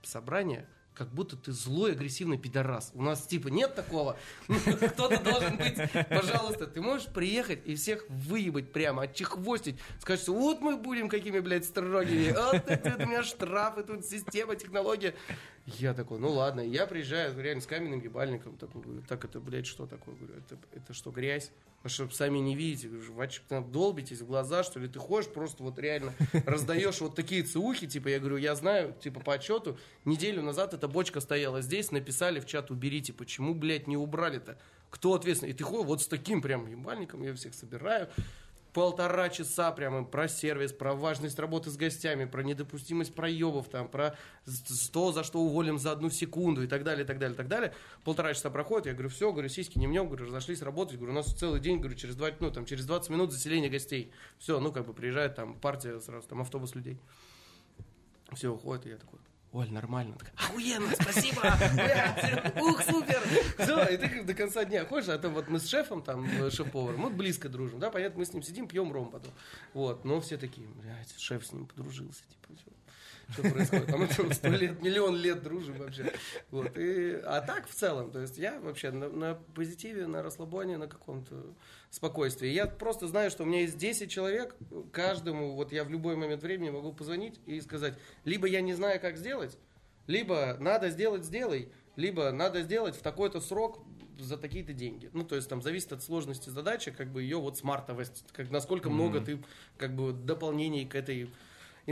собрание 0.02 0.66
как 1.00 1.14
будто 1.14 1.34
ты 1.34 1.52
злой, 1.52 1.92
агрессивный 1.92 2.36
пидорас. 2.36 2.90
У 2.92 3.00
нас 3.00 3.26
типа 3.26 3.48
нет 3.48 3.74
такого. 3.74 4.18
Кто-то 4.48 5.18
должен 5.22 5.56
быть. 5.56 5.78
Пожалуйста, 6.10 6.66
ты 6.66 6.82
можешь 6.82 7.06
приехать 7.06 7.60
и 7.64 7.74
всех 7.74 8.04
выебать 8.10 8.70
прямо, 8.70 9.04
отчехвостить. 9.04 9.76
Сказать, 9.98 10.20
что 10.20 10.34
вот 10.34 10.60
мы 10.60 10.76
будем 10.76 11.08
какими, 11.08 11.38
блядь, 11.38 11.64
строгими. 11.64 12.32
Вот 12.32 12.64
это 12.68 13.02
у 13.02 13.08
меня 13.08 13.22
штрафы, 13.22 13.82
тут 13.82 14.04
система, 14.04 14.56
технология. 14.56 15.14
Я 15.66 15.94
такой, 15.94 16.18
ну 16.18 16.30
ладно. 16.30 16.60
Я 16.60 16.86
приезжаю 16.86 17.38
реально 17.40 17.62
с 17.62 17.66
каменным 17.66 18.00
ебальником. 18.00 18.56
Такой, 18.56 18.82
говорю, 18.82 19.02
так 19.08 19.24
это, 19.24 19.40
блядь, 19.40 19.66
что 19.66 19.86
такое? 19.86 20.14
Говорю, 20.14 20.34
это, 20.38 20.58
это 20.72 20.92
что, 20.94 21.10
грязь? 21.10 21.52
А 21.82 21.88
чтобы 21.88 22.12
сами 22.12 22.38
не 22.38 22.54
видите, 22.54 22.88
говорю, 22.88 23.10
в 23.14 23.20
очки 23.20 23.42
там 23.48 23.72
долбитесь 23.72 24.20
в 24.20 24.26
глаза, 24.26 24.62
что 24.62 24.78
ли, 24.78 24.86
ты 24.86 24.98
ходишь, 24.98 25.30
просто 25.30 25.62
вот 25.62 25.78
реально 25.78 26.12
раздаешь 26.44 27.00
вот 27.00 27.14
такие 27.14 27.42
цеухи, 27.42 27.86
типа, 27.86 28.08
я 28.08 28.18
говорю, 28.18 28.36
я 28.36 28.54
знаю, 28.54 28.94
типа, 29.00 29.20
по 29.20 29.32
отчету, 29.32 29.78
неделю 30.04 30.42
назад 30.42 30.74
эта 30.74 30.88
бочка 30.88 31.20
стояла 31.20 31.62
здесь, 31.62 31.90
написали 31.90 32.38
в 32.38 32.44
чат, 32.44 32.70
уберите, 32.70 33.14
почему, 33.14 33.54
блядь, 33.54 33.86
не 33.86 33.96
убрали-то? 33.96 34.58
Кто 34.90 35.14
ответственный? 35.14 35.52
И 35.52 35.54
ты 35.54 35.64
ходишь 35.64 35.86
вот 35.86 36.02
с 36.02 36.06
таким 36.06 36.42
прям 36.42 36.66
ебальником, 36.66 37.22
я 37.22 37.34
всех 37.34 37.54
собираю, 37.54 38.10
полтора 38.72 39.28
часа 39.28 39.72
прямо 39.72 40.04
про 40.04 40.28
сервис, 40.28 40.72
про 40.72 40.94
важность 40.94 41.38
работы 41.38 41.70
с 41.70 41.76
гостями, 41.76 42.24
про 42.24 42.42
недопустимость 42.42 43.14
проебов, 43.14 43.68
там, 43.68 43.88
про 43.88 44.16
то, 44.92 45.12
за 45.12 45.24
что 45.24 45.40
уволим 45.40 45.78
за 45.78 45.92
одну 45.92 46.10
секунду 46.10 46.62
и 46.62 46.66
так 46.66 46.84
далее, 46.84 47.04
и 47.04 47.06
так 47.06 47.18
далее, 47.18 47.34
и 47.34 47.36
так 47.36 47.48
далее. 47.48 47.74
Полтора 48.04 48.34
часа 48.34 48.50
проходит, 48.50 48.86
я 48.86 48.92
говорю, 48.92 49.08
все, 49.08 49.32
говорю, 49.32 49.48
сиськи 49.48 49.78
не 49.78 49.86
мнем, 49.86 50.06
говорю, 50.06 50.26
разошлись 50.26 50.62
работать, 50.62 50.96
говорю, 50.96 51.12
у 51.12 51.16
нас 51.16 51.26
целый 51.26 51.60
день, 51.60 51.78
говорю, 51.78 51.96
через, 51.96 52.16
20, 52.16 52.40
ну, 52.40 52.50
там, 52.50 52.64
через 52.66 52.86
20 52.86 53.10
минут 53.10 53.32
заселение 53.32 53.70
гостей. 53.70 54.12
Все, 54.38 54.60
ну, 54.60 54.72
как 54.72 54.86
бы 54.86 54.92
приезжает 54.92 55.34
там 55.34 55.54
партия 55.54 55.98
сразу, 56.00 56.26
там 56.28 56.40
автобус 56.40 56.74
людей. 56.74 56.98
Все, 58.32 58.52
уходит, 58.52 58.86
и 58.86 58.90
я 58.90 58.96
такой, 58.96 59.18
Оль, 59.52 59.70
нормально. 59.72 60.14
Такая, 60.16 60.34
Охуенно, 60.36 60.92
спасибо! 61.00 61.40
Ух, 62.60 62.82
супер! 62.84 63.20
Все, 63.58 63.84
и 63.86 63.96
ты 63.96 64.22
до 64.22 64.32
конца 64.32 64.64
дня 64.64 64.84
ходишь, 64.84 65.08
а 65.08 65.18
то 65.18 65.28
вот 65.28 65.48
мы 65.48 65.58
с 65.58 65.68
шефом, 65.68 66.02
там, 66.02 66.24
э, 66.40 66.50
шеф-поваром, 66.50 67.00
мы 67.00 67.10
близко 67.10 67.48
дружим, 67.48 67.80
да, 67.80 67.90
понятно, 67.90 68.20
мы 68.20 68.26
с 68.26 68.32
ним 68.32 68.44
сидим, 68.44 68.68
пьем 68.68 68.92
ром 68.92 69.10
потом. 69.10 69.32
Вот, 69.74 70.04
но 70.04 70.20
все 70.20 70.36
такие, 70.36 70.68
блядь, 70.68 71.18
шеф 71.18 71.44
с 71.44 71.52
ним 71.52 71.66
подружился, 71.66 72.22
типа, 72.28 72.54
все 72.56 72.70
что 73.32 73.42
происходит. 73.42 73.92
А 73.92 73.96
мы 73.96 74.06
там 74.06 74.32
сто 74.32 74.48
лет, 74.48 74.82
миллион 74.82 75.16
лет 75.16 75.42
дружим 75.42 75.78
вообще. 75.78 76.12
Вот. 76.50 76.76
И, 76.76 77.12
а 77.24 77.40
так 77.40 77.68
в 77.68 77.74
целом, 77.74 78.10
то 78.10 78.20
есть 78.20 78.38
я 78.38 78.60
вообще 78.60 78.90
на, 78.90 79.08
на 79.08 79.34
позитиве, 79.54 80.06
на 80.06 80.22
расслабоне, 80.22 80.76
на 80.76 80.88
каком-то 80.88 81.54
спокойствии. 81.90 82.48
Я 82.48 82.66
просто 82.66 83.08
знаю, 83.08 83.30
что 83.30 83.44
у 83.44 83.46
меня 83.46 83.62
есть 83.62 83.78
10 83.78 84.10
человек, 84.10 84.56
каждому 84.92 85.54
вот 85.54 85.72
я 85.72 85.84
в 85.84 85.90
любой 85.90 86.16
момент 86.16 86.42
времени 86.42 86.70
могу 86.70 86.92
позвонить 86.92 87.40
и 87.46 87.60
сказать, 87.60 87.94
либо 88.24 88.46
я 88.46 88.60
не 88.60 88.74
знаю, 88.74 89.00
как 89.00 89.16
сделать, 89.16 89.58
либо 90.06 90.56
надо 90.60 90.90
сделать, 90.90 91.24
сделай, 91.24 91.72
либо 91.96 92.30
надо 92.30 92.62
сделать 92.62 92.96
в 92.96 93.02
такой-то 93.02 93.40
срок 93.40 93.84
за 94.18 94.36
такие-то 94.36 94.72
деньги. 94.72 95.10
Ну, 95.12 95.24
то 95.24 95.36
есть 95.36 95.48
там 95.48 95.62
зависит 95.62 95.92
от 95.92 96.02
сложности 96.02 96.50
задачи, 96.50 96.90
как 96.90 97.08
бы 97.08 97.22
ее 97.22 97.38
вот 97.38 97.58
смартовость, 97.58 98.24
как 98.32 98.50
насколько 98.50 98.88
mm-hmm. 98.88 98.92
много 98.92 99.20
ты 99.20 99.42
как 99.76 99.94
бы 99.94 100.12
дополнений 100.12 100.86
к 100.86 100.94
этой 100.94 101.30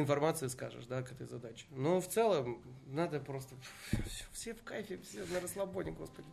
информации 0.01 0.47
скажешь, 0.49 0.87
да, 0.87 1.03
к 1.03 1.13
этой 1.13 1.27
задаче. 1.27 1.67
Но 1.71 2.01
в 2.01 2.09
целом 2.09 2.63
надо 2.87 3.21
просто 3.21 3.55
все 4.33 4.55
в 4.55 4.63
кайфе, 4.63 4.99
все 4.99 5.25
на 5.33 5.41
расслабоне, 5.41 5.93
господи. 5.93 6.29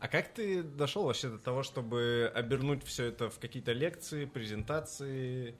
А 0.00 0.08
как 0.08 0.28
ты 0.28 0.62
дошел 0.62 1.04
вообще 1.04 1.28
до 1.28 1.38
того, 1.38 1.62
чтобы 1.62 2.32
обернуть 2.34 2.84
все 2.84 3.06
это 3.06 3.28
в 3.28 3.38
какие-то 3.38 3.72
лекции, 3.72 4.24
презентации 4.24 5.54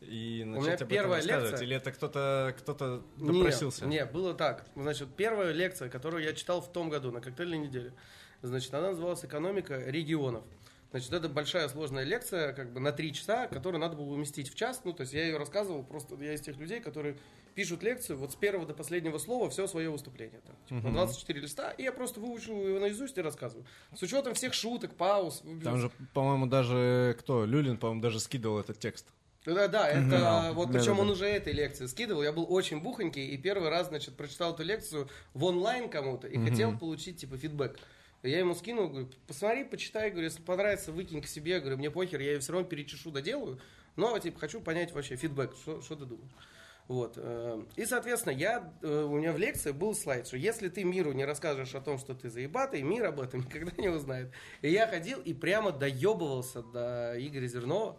и 0.00 0.42
начать 0.44 0.58
У 0.58 0.62
меня 0.62 0.72
об 0.72 0.74
этом 0.74 0.88
первая 0.88 1.20
рассказывать? 1.20 1.50
лекция... 1.52 1.66
Или 1.66 1.76
это 1.76 1.92
кто-то 1.92 2.54
кто 2.58 3.04
допросился? 3.16 3.86
Не, 3.86 3.98
не, 3.98 4.04
было 4.04 4.34
так. 4.34 4.66
Значит, 4.74 5.08
первая 5.16 5.52
лекция, 5.52 5.88
которую 5.88 6.24
я 6.24 6.32
читал 6.32 6.60
в 6.60 6.72
том 6.72 6.88
году 6.88 7.12
на 7.12 7.20
коктейльной 7.20 7.58
неделе, 7.58 7.92
значит, 8.42 8.74
она 8.74 8.90
называлась 8.90 9.24
«Экономика 9.24 9.78
регионов». 9.78 10.44
Значит, 10.96 11.12
это 11.12 11.28
большая 11.28 11.68
сложная 11.68 12.04
лекция, 12.04 12.54
как 12.54 12.72
бы 12.72 12.80
на 12.80 12.90
три 12.90 13.12
часа, 13.12 13.48
которую 13.48 13.82
надо 13.82 13.96
было 13.96 14.14
уместить 14.14 14.50
в 14.50 14.54
час. 14.54 14.80
Ну, 14.84 14.94
то 14.94 15.02
есть 15.02 15.12
я 15.12 15.26
ее 15.26 15.36
рассказывал, 15.36 15.84
просто 15.84 16.14
я 16.16 16.32
из 16.32 16.40
тех 16.40 16.56
людей, 16.56 16.80
которые 16.80 17.18
пишут 17.54 17.82
лекцию, 17.82 18.16
вот 18.16 18.32
с 18.32 18.34
первого 18.34 18.66
до 18.66 18.72
последнего 18.72 19.18
слова 19.18 19.50
все 19.50 19.66
свое 19.66 19.90
выступление. 19.90 20.40
Там, 20.46 20.56
типа, 20.66 20.88
uh-huh. 20.88 20.92
24 20.92 21.38
листа, 21.38 21.70
и 21.72 21.82
я 21.82 21.92
просто 21.92 22.18
выучу 22.18 22.50
его 22.50 22.78
наизусть 22.78 23.18
и 23.18 23.20
рассказываю. 23.20 23.66
С 23.94 24.00
учетом 24.00 24.32
всех 24.32 24.54
шуток, 24.54 24.94
пауз. 24.94 25.42
Там 25.62 25.76
же, 25.76 25.90
по-моему, 26.14 26.46
даже 26.46 27.14
кто? 27.20 27.44
Люлин, 27.44 27.76
по-моему, 27.76 28.00
даже 28.00 28.18
скидывал 28.18 28.58
этот 28.58 28.78
текст. 28.78 29.06
Да, 29.44 29.68
да, 29.68 29.88
это 29.88 29.98
mm-hmm. 29.98 30.52
вот 30.54 30.72
причем 30.72 30.92
да, 30.92 30.94
да. 30.94 31.00
он 31.02 31.10
уже 31.10 31.26
этой 31.26 31.52
лекции 31.52 31.84
скидывал. 31.84 32.22
Я 32.22 32.32
был 32.32 32.46
очень 32.48 32.80
бухонький 32.80 33.26
и 33.26 33.36
первый 33.36 33.68
раз, 33.68 33.88
значит, 33.88 34.16
прочитал 34.16 34.54
эту 34.54 34.62
лекцию 34.62 35.08
в 35.34 35.44
онлайн 35.44 35.90
кому-то 35.90 36.26
и 36.26 36.38
mm-hmm. 36.38 36.50
хотел 36.50 36.78
получить 36.78 37.18
типа 37.18 37.36
фидбэк. 37.36 37.78
Я 38.26 38.40
ему 38.40 38.54
скинул, 38.54 38.88
говорю, 38.88 39.08
посмотри, 39.26 39.64
почитай, 39.64 40.10
говорю, 40.10 40.26
если 40.26 40.42
понравится, 40.42 40.92
выкинь 40.92 41.22
к 41.22 41.26
себе, 41.26 41.60
говорю, 41.60 41.78
мне 41.78 41.90
похер, 41.90 42.20
я 42.20 42.32
ее 42.32 42.40
все 42.40 42.52
равно 42.52 42.68
перечешу, 42.68 43.10
доделаю, 43.10 43.60
но, 43.96 44.18
типа, 44.18 44.38
хочу 44.38 44.60
понять 44.60 44.92
вообще 44.92 45.16
фидбэк, 45.16 45.54
что, 45.56 45.80
что 45.80 45.96
ты 45.96 46.04
думаешь. 46.04 46.32
Вот. 46.88 47.14
Э, 47.16 47.62
и, 47.74 47.84
соответственно, 47.84 48.32
я, 48.34 48.72
э, 48.82 49.02
у 49.02 49.16
меня 49.16 49.32
в 49.32 49.38
лекции 49.38 49.72
был 49.72 49.94
слайд, 49.94 50.26
что 50.26 50.36
если 50.36 50.68
ты 50.68 50.84
миру 50.84 51.12
не 51.12 51.24
расскажешь 51.24 51.74
о 51.74 51.80
том, 51.80 51.98
что 51.98 52.14
ты 52.14 52.30
заебатый, 52.30 52.82
мир 52.82 53.06
об 53.06 53.20
этом 53.20 53.40
никогда 53.44 53.72
не 53.76 53.88
узнает. 53.88 54.30
И 54.62 54.70
я 54.70 54.86
ходил 54.86 55.20
и 55.20 55.34
прямо 55.34 55.72
доебывался 55.72 56.62
до 56.62 57.14
Игоря 57.18 57.48
Зернова, 57.48 57.98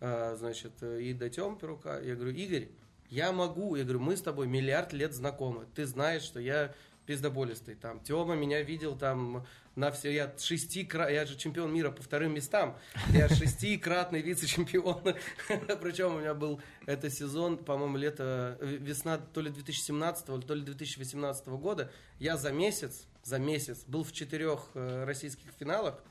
э, 0.00 0.36
значит, 0.38 0.82
и 0.82 1.12
до 1.12 1.28
Тём 1.28 1.58
Перука. 1.58 2.00
Я 2.02 2.14
говорю, 2.14 2.32
Игорь, 2.32 2.68
я 3.10 3.32
могу, 3.32 3.76
я 3.76 3.82
говорю, 3.82 4.00
мы 4.00 4.16
с 4.16 4.22
тобой 4.22 4.46
миллиард 4.46 4.94
лет 4.94 5.12
знакомы. 5.12 5.66
Ты 5.74 5.84
знаешь, 5.84 6.22
что 6.22 6.40
я 6.40 6.74
пиздоболистый. 7.12 7.74
Там 7.74 8.00
Тёма 8.00 8.34
меня 8.34 8.62
видел 8.62 8.96
там 8.96 9.46
на 9.76 9.90
все, 9.90 10.10
я 10.10 10.32
шести, 10.38 10.88
я 10.90 11.26
же 11.26 11.36
чемпион 11.36 11.72
мира 11.72 11.90
по 11.90 12.02
вторым 12.02 12.32
местам, 12.32 12.74
я 13.12 13.28
шестикратный 13.28 14.22
вице-чемпион, 14.22 15.02
причем 15.82 16.16
у 16.16 16.20
меня 16.20 16.32
был 16.32 16.62
это 16.86 17.10
сезон, 17.10 17.58
по-моему, 17.58 17.98
лето, 17.98 18.56
весна 18.62 19.18
то 19.18 19.42
ли 19.42 19.50
2017, 19.50 20.24
то 20.24 20.54
ли 20.54 20.62
2018 20.62 21.48
года, 21.48 21.92
я 22.18 22.38
за 22.38 22.50
месяц, 22.50 23.06
за 23.24 23.38
месяц 23.38 23.84
был 23.86 24.04
в 24.04 24.12
четырех 24.12 24.70
э, 24.72 25.04
российских 25.04 25.50
финалах, 25.58 26.02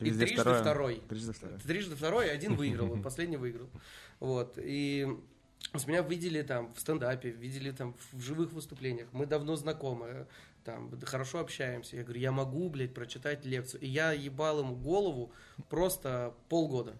и 0.00 0.10
трижды 0.10 0.54
второй. 0.54 1.00
Трижды 1.08 1.32
второй. 1.32 1.58
Трижды 1.60 1.96
второй, 1.96 2.30
один 2.30 2.56
выиграл, 2.56 2.96
последний 3.02 3.38
выиграл. 3.38 3.70
Вот, 4.20 4.58
и 4.58 5.06
с 5.78 5.86
меня 5.86 6.02
видели 6.02 6.42
там 6.42 6.72
в 6.74 6.80
стендапе, 6.80 7.30
видели 7.30 7.70
там 7.70 7.94
в 8.12 8.20
живых 8.20 8.52
выступлениях. 8.52 9.08
Мы 9.12 9.26
давно 9.26 9.56
знакомы, 9.56 10.26
там, 10.64 10.90
хорошо 11.04 11.40
общаемся. 11.40 11.96
Я 11.96 12.04
говорю, 12.04 12.20
я 12.20 12.32
могу, 12.32 12.68
блядь, 12.68 12.94
прочитать 12.94 13.44
лекцию. 13.44 13.80
И 13.80 13.88
я 13.88 14.12
ебал 14.12 14.60
ему 14.60 14.76
голову 14.76 15.32
просто 15.68 16.34
полгода. 16.48 16.94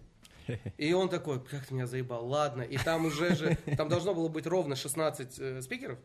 И 0.77 0.91
он 0.93 1.09
такой, 1.09 1.39
как 1.43 1.65
ты 1.65 1.73
меня 1.73 1.87
заебал, 1.87 2.27
ладно. 2.27 2.63
И 2.63 2.77
там 2.77 3.05
уже 3.05 3.35
же, 3.35 3.57
там 3.77 3.89
должно 3.89 4.13
было 4.13 4.27
быть 4.27 4.45
ровно 4.45 4.75
16 4.75 5.39
э, 5.39 5.61
спикеров, 5.61 5.99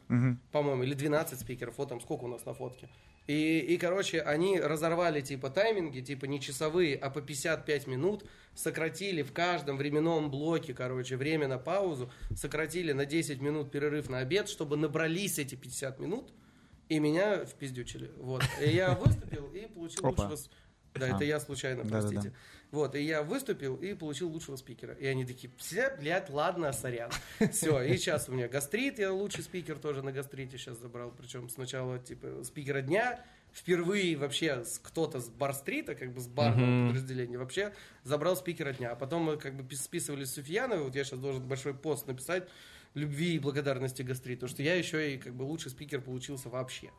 по-моему, 0.52 0.84
или 0.84 0.94
12 0.94 1.40
спикеров, 1.40 1.76
вот 1.78 1.88
там 1.88 2.00
сколько 2.00 2.24
у 2.24 2.28
нас 2.28 2.44
на 2.44 2.54
фотке. 2.54 2.88
И, 3.28 3.58
и, 3.60 3.76
короче, 3.76 4.22
они 4.22 4.58
разорвали, 4.58 5.20
типа, 5.20 5.50
тайминги, 5.50 6.00
типа, 6.00 6.24
не 6.24 6.40
часовые, 6.40 6.96
а 6.96 7.10
по 7.10 7.20
55 7.20 7.86
минут, 7.86 8.24
сократили 8.54 9.20
в 9.20 9.34
каждом 9.34 9.76
временном 9.76 10.30
блоке, 10.30 10.72
короче, 10.72 11.18
время 11.18 11.46
на 11.46 11.58
паузу, 11.58 12.10
сократили 12.34 12.92
на 12.92 13.04
10 13.04 13.42
минут 13.42 13.70
перерыв 13.70 14.08
на 14.08 14.20
обед, 14.20 14.48
чтобы 14.48 14.78
набрались 14.78 15.38
эти 15.38 15.56
50 15.56 16.00
минут, 16.00 16.32
и 16.88 16.98
меня 17.00 17.44
впиздючили. 17.44 18.10
Вот. 18.16 18.42
И 18.64 18.70
я 18.70 18.94
выступил 18.94 19.52
и 19.52 19.66
получил 19.66 20.06
Опа. 20.06 20.22
лучшего... 20.22 20.48
Да, 20.94 21.06
а. 21.06 21.16
это 21.16 21.24
я 21.24 21.38
случайно, 21.38 21.84
простите. 21.84 22.14
Да, 22.14 22.22
да, 22.22 22.30
да. 22.30 22.36
Вот, 22.70 22.94
и 22.94 23.02
я 23.02 23.22
выступил 23.22 23.76
и 23.76 23.94
получил 23.94 24.28
лучшего 24.28 24.56
спикера. 24.56 24.92
И 24.94 25.06
они 25.06 25.24
такие, 25.24 25.50
все, 25.56 25.96
блядь, 25.98 26.28
ладно, 26.28 26.72
сорян. 26.72 27.10
Все, 27.52 27.80
и 27.80 27.96
сейчас 27.96 28.28
у 28.28 28.32
меня 28.32 28.46
гастрит, 28.46 28.98
я 28.98 29.10
лучший 29.10 29.42
спикер 29.42 29.78
тоже 29.78 30.02
на 30.02 30.12
гастрите 30.12 30.58
сейчас 30.58 30.76
забрал. 30.78 31.10
Причем 31.16 31.48
сначала, 31.48 31.98
типа, 31.98 32.44
спикера 32.44 32.82
дня, 32.82 33.24
впервые 33.54 34.16
вообще 34.16 34.64
кто-то 34.82 35.20
с 35.20 35.30
бар-стрита, 35.30 35.94
как 35.94 36.12
бы 36.12 36.20
с 36.20 36.26
барного 36.26 36.66
mm-hmm. 36.66 36.86
подразделения, 36.88 37.38
вообще 37.38 37.72
забрал 38.04 38.36
спикера 38.36 38.74
дня. 38.74 38.90
А 38.90 38.96
потом 38.96 39.22
мы 39.22 39.38
как 39.38 39.54
бы 39.54 39.74
списывались 39.74 40.28
с 40.28 40.34
Суфьяновой, 40.34 40.84
вот 40.84 40.94
я 40.94 41.04
сейчас 41.04 41.20
должен 41.20 41.48
большой 41.48 41.72
пост 41.72 42.06
написать, 42.06 42.48
любви 42.94 43.36
и 43.36 43.38
благодарности 43.38 44.02
гастрит, 44.02 44.40
потому 44.40 44.50
что 44.54 44.62
я 44.62 44.74
еще 44.74 45.14
и 45.14 45.18
как 45.18 45.34
бы 45.34 45.42
лучший 45.44 45.70
спикер 45.70 46.02
получился 46.02 46.48
вообще. 46.48 46.90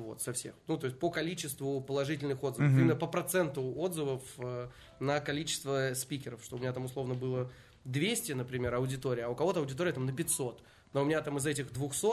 Вот, 0.00 0.22
со 0.22 0.32
всех. 0.32 0.54
Ну, 0.66 0.78
то 0.78 0.86
есть 0.86 0.98
по 0.98 1.10
количеству 1.10 1.80
положительных 1.82 2.42
отзывов. 2.42 2.70
Mm-hmm. 2.70 2.80
Именно 2.80 2.96
по 2.96 3.06
проценту 3.06 3.74
отзывов 3.76 4.22
э, 4.38 4.68
на 4.98 5.20
количество 5.20 5.92
спикеров. 5.94 6.42
Что 6.42 6.56
у 6.56 6.58
меня 6.58 6.72
там 6.72 6.86
условно 6.86 7.14
было 7.14 7.50
200, 7.84 8.32
например, 8.32 8.74
аудитория, 8.74 9.24
а 9.24 9.28
у 9.28 9.34
кого-то 9.34 9.60
аудитория 9.60 9.92
там 9.92 10.06
на 10.06 10.12
500. 10.12 10.62
Но 10.94 11.02
у 11.02 11.04
меня 11.04 11.20
там 11.20 11.36
из 11.36 11.46
этих 11.46 11.70
200, 11.70 12.06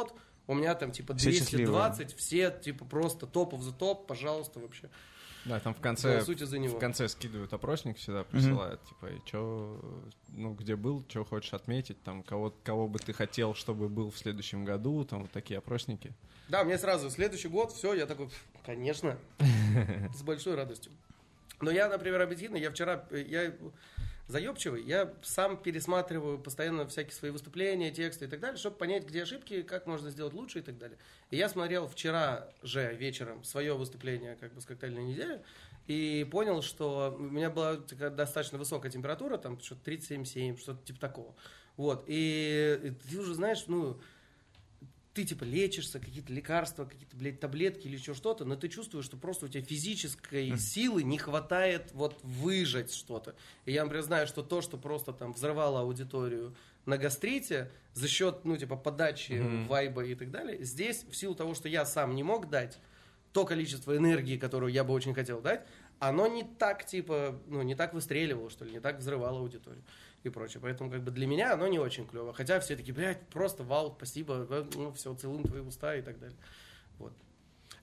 у 0.47 0.53
меня 0.53 0.75
там 0.75 0.91
типа 0.91 1.13
220, 1.13 2.15
все, 2.15 2.51
все 2.51 2.59
типа 2.59 2.83
просто 2.83 3.25
топов 3.25 3.61
за 3.61 3.71
топ, 3.71 4.05
пожалуйста, 4.05 4.59
вообще. 4.59 4.89
Да, 5.47 5.59
там 5.59 5.73
в 5.73 5.79
конце, 5.79 6.21
сути 6.21 6.43
за 6.43 6.59
него. 6.59 6.75
в 6.75 6.79
конце 6.79 7.07
скидывают 7.07 7.53
опросник 7.53 7.97
всегда, 7.97 8.23
присылают, 8.23 8.83
типа, 8.83 9.05
и 9.07 9.21
чё, 9.25 9.79
ну, 10.29 10.53
где 10.53 10.75
был, 10.75 11.05
что 11.07 11.23
хочешь 11.23 11.53
отметить, 11.53 12.01
там, 12.03 12.23
кого, 12.23 12.53
кого 12.63 12.87
бы 12.87 12.99
ты 12.99 13.13
хотел, 13.13 13.55
чтобы 13.55 13.87
был 13.89 14.11
в 14.11 14.17
следующем 14.17 14.65
году, 14.65 15.05
там, 15.05 15.21
вот 15.21 15.31
такие 15.31 15.57
опросники. 15.59 16.13
Да, 16.49 16.63
мне 16.63 16.77
сразу, 16.77 17.09
следующий 17.09 17.47
год, 17.47 17.71
все, 17.71 17.93
я 17.93 18.05
такой, 18.05 18.27
«Пф, 18.27 18.43
конечно, 18.65 19.17
с 20.13 20.21
большой 20.21 20.55
радостью. 20.55 20.91
Но 21.61 21.71
я, 21.71 21.89
например, 21.89 22.21
объективно, 22.21 22.57
я 22.57 22.69
вчера, 22.69 23.05
я 23.11 23.53
заебчивый, 24.27 24.83
я 24.83 25.13
сам 25.23 25.57
пересматриваю 25.57 26.37
постоянно 26.37 26.87
всякие 26.87 27.13
свои 27.13 27.31
выступления, 27.31 27.91
тексты 27.91 28.25
и 28.25 28.27
так 28.27 28.39
далее, 28.39 28.57
чтобы 28.57 28.75
понять, 28.75 29.05
где 29.05 29.23
ошибки, 29.23 29.61
как 29.61 29.87
можно 29.87 30.09
сделать 30.09 30.33
лучше 30.33 30.59
и 30.59 30.61
так 30.61 30.77
далее. 30.77 30.97
И 31.31 31.37
я 31.37 31.49
смотрел 31.49 31.87
вчера 31.87 32.49
же 32.61 32.93
вечером 32.95 33.43
свое 33.43 33.75
выступление 33.75 34.35
как 34.35 34.53
бы 34.53 34.61
с 34.61 34.65
коктейльной 34.65 35.05
недели, 35.05 35.41
и 35.87 36.27
понял, 36.29 36.61
что 36.61 37.15
у 37.17 37.23
меня 37.23 37.49
была 37.49 37.77
такая 37.77 38.09
достаточно 38.09 38.57
высокая 38.57 38.91
температура, 38.91 39.37
там 39.37 39.59
что-то 39.59 39.91
37,7, 39.91 40.57
что-то 40.57 40.85
типа 40.85 40.99
такого. 40.99 41.33
Вот, 41.77 42.03
и, 42.07 42.79
и 42.83 42.89
ты 42.89 43.19
уже 43.19 43.35
знаешь, 43.35 43.65
ну, 43.67 43.99
ты 45.17 45.23
типа 45.23 45.45
лечишься, 45.45 45.99
какие-то 45.99 46.31
лекарства, 46.31 46.85
какие-то, 46.85 47.17
блядь, 47.17 47.39
таблетки 47.39 47.87
или 47.87 47.95
еще 47.95 48.13
что-то, 48.13 48.45
но 48.45 48.55
ты 48.55 48.67
чувствуешь, 48.67 49.05
что 49.05 49.17
просто 49.17 49.47
у 49.47 49.49
тебя 49.49 49.63
физической 49.63 50.55
силы 50.59 51.01
не 51.01 51.17
хватает 51.17 51.89
вот 51.93 52.19
выжать 52.21 52.93
что-то. 52.93 53.33
И 53.65 53.71
я, 53.71 53.83
например, 53.83 54.03
знаю, 54.03 54.27
что 54.27 54.43
то, 54.43 54.61
что 54.61 54.77
просто 54.77 55.13
там 55.13 55.33
взрывало 55.33 55.79
аудиторию 55.79 56.55
на 56.85 56.99
гастрите 56.99 57.71
за 57.95 58.07
счет, 58.07 58.45
ну, 58.45 58.57
типа, 58.57 58.75
подачи 58.75 59.31
Мгм. 59.31 59.67
вайба 59.67 60.05
и 60.05 60.13
так 60.13 60.29
далее, 60.29 60.63
здесь, 60.63 61.03
в 61.09 61.15
силу 61.15 61.33
того, 61.33 61.55
что 61.55 61.67
я 61.67 61.83
сам 61.83 62.13
не 62.13 62.21
мог 62.21 62.47
дать 62.51 62.77
то 63.33 63.43
количество 63.43 63.97
энергии, 63.97 64.37
которую 64.37 64.71
я 64.71 64.83
бы 64.83 64.93
очень 64.93 65.15
хотел 65.15 65.41
дать, 65.41 65.65
оно 65.97 66.27
не 66.27 66.43
так, 66.43 66.85
типа, 66.85 67.41
ну, 67.47 67.63
не 67.63 67.73
так 67.73 67.95
выстреливало, 67.95 68.51
что 68.51 68.65
ли, 68.65 68.71
не 68.71 68.79
так 68.79 68.99
взрывало 68.99 69.39
аудиторию 69.39 69.83
и 70.27 70.31
прочее. 70.31 70.59
Поэтому, 70.61 70.89
как 70.89 71.01
бы, 71.01 71.11
для 71.11 71.27
меня 71.27 71.53
оно 71.53 71.67
не 71.67 71.79
очень 71.79 72.05
клево. 72.05 72.33
Хотя 72.33 72.59
все 72.59 72.75
такие, 72.75 72.93
блядь, 72.93 73.19
просто 73.27 73.63
вау, 73.63 73.93
спасибо, 73.97 74.45
э, 74.49 74.65
ну, 74.75 74.91
все, 74.93 75.13
целуем 75.15 75.43
твои 75.43 75.61
уста 75.61 75.95
и 75.95 76.01
так 76.01 76.19
далее. 76.19 76.37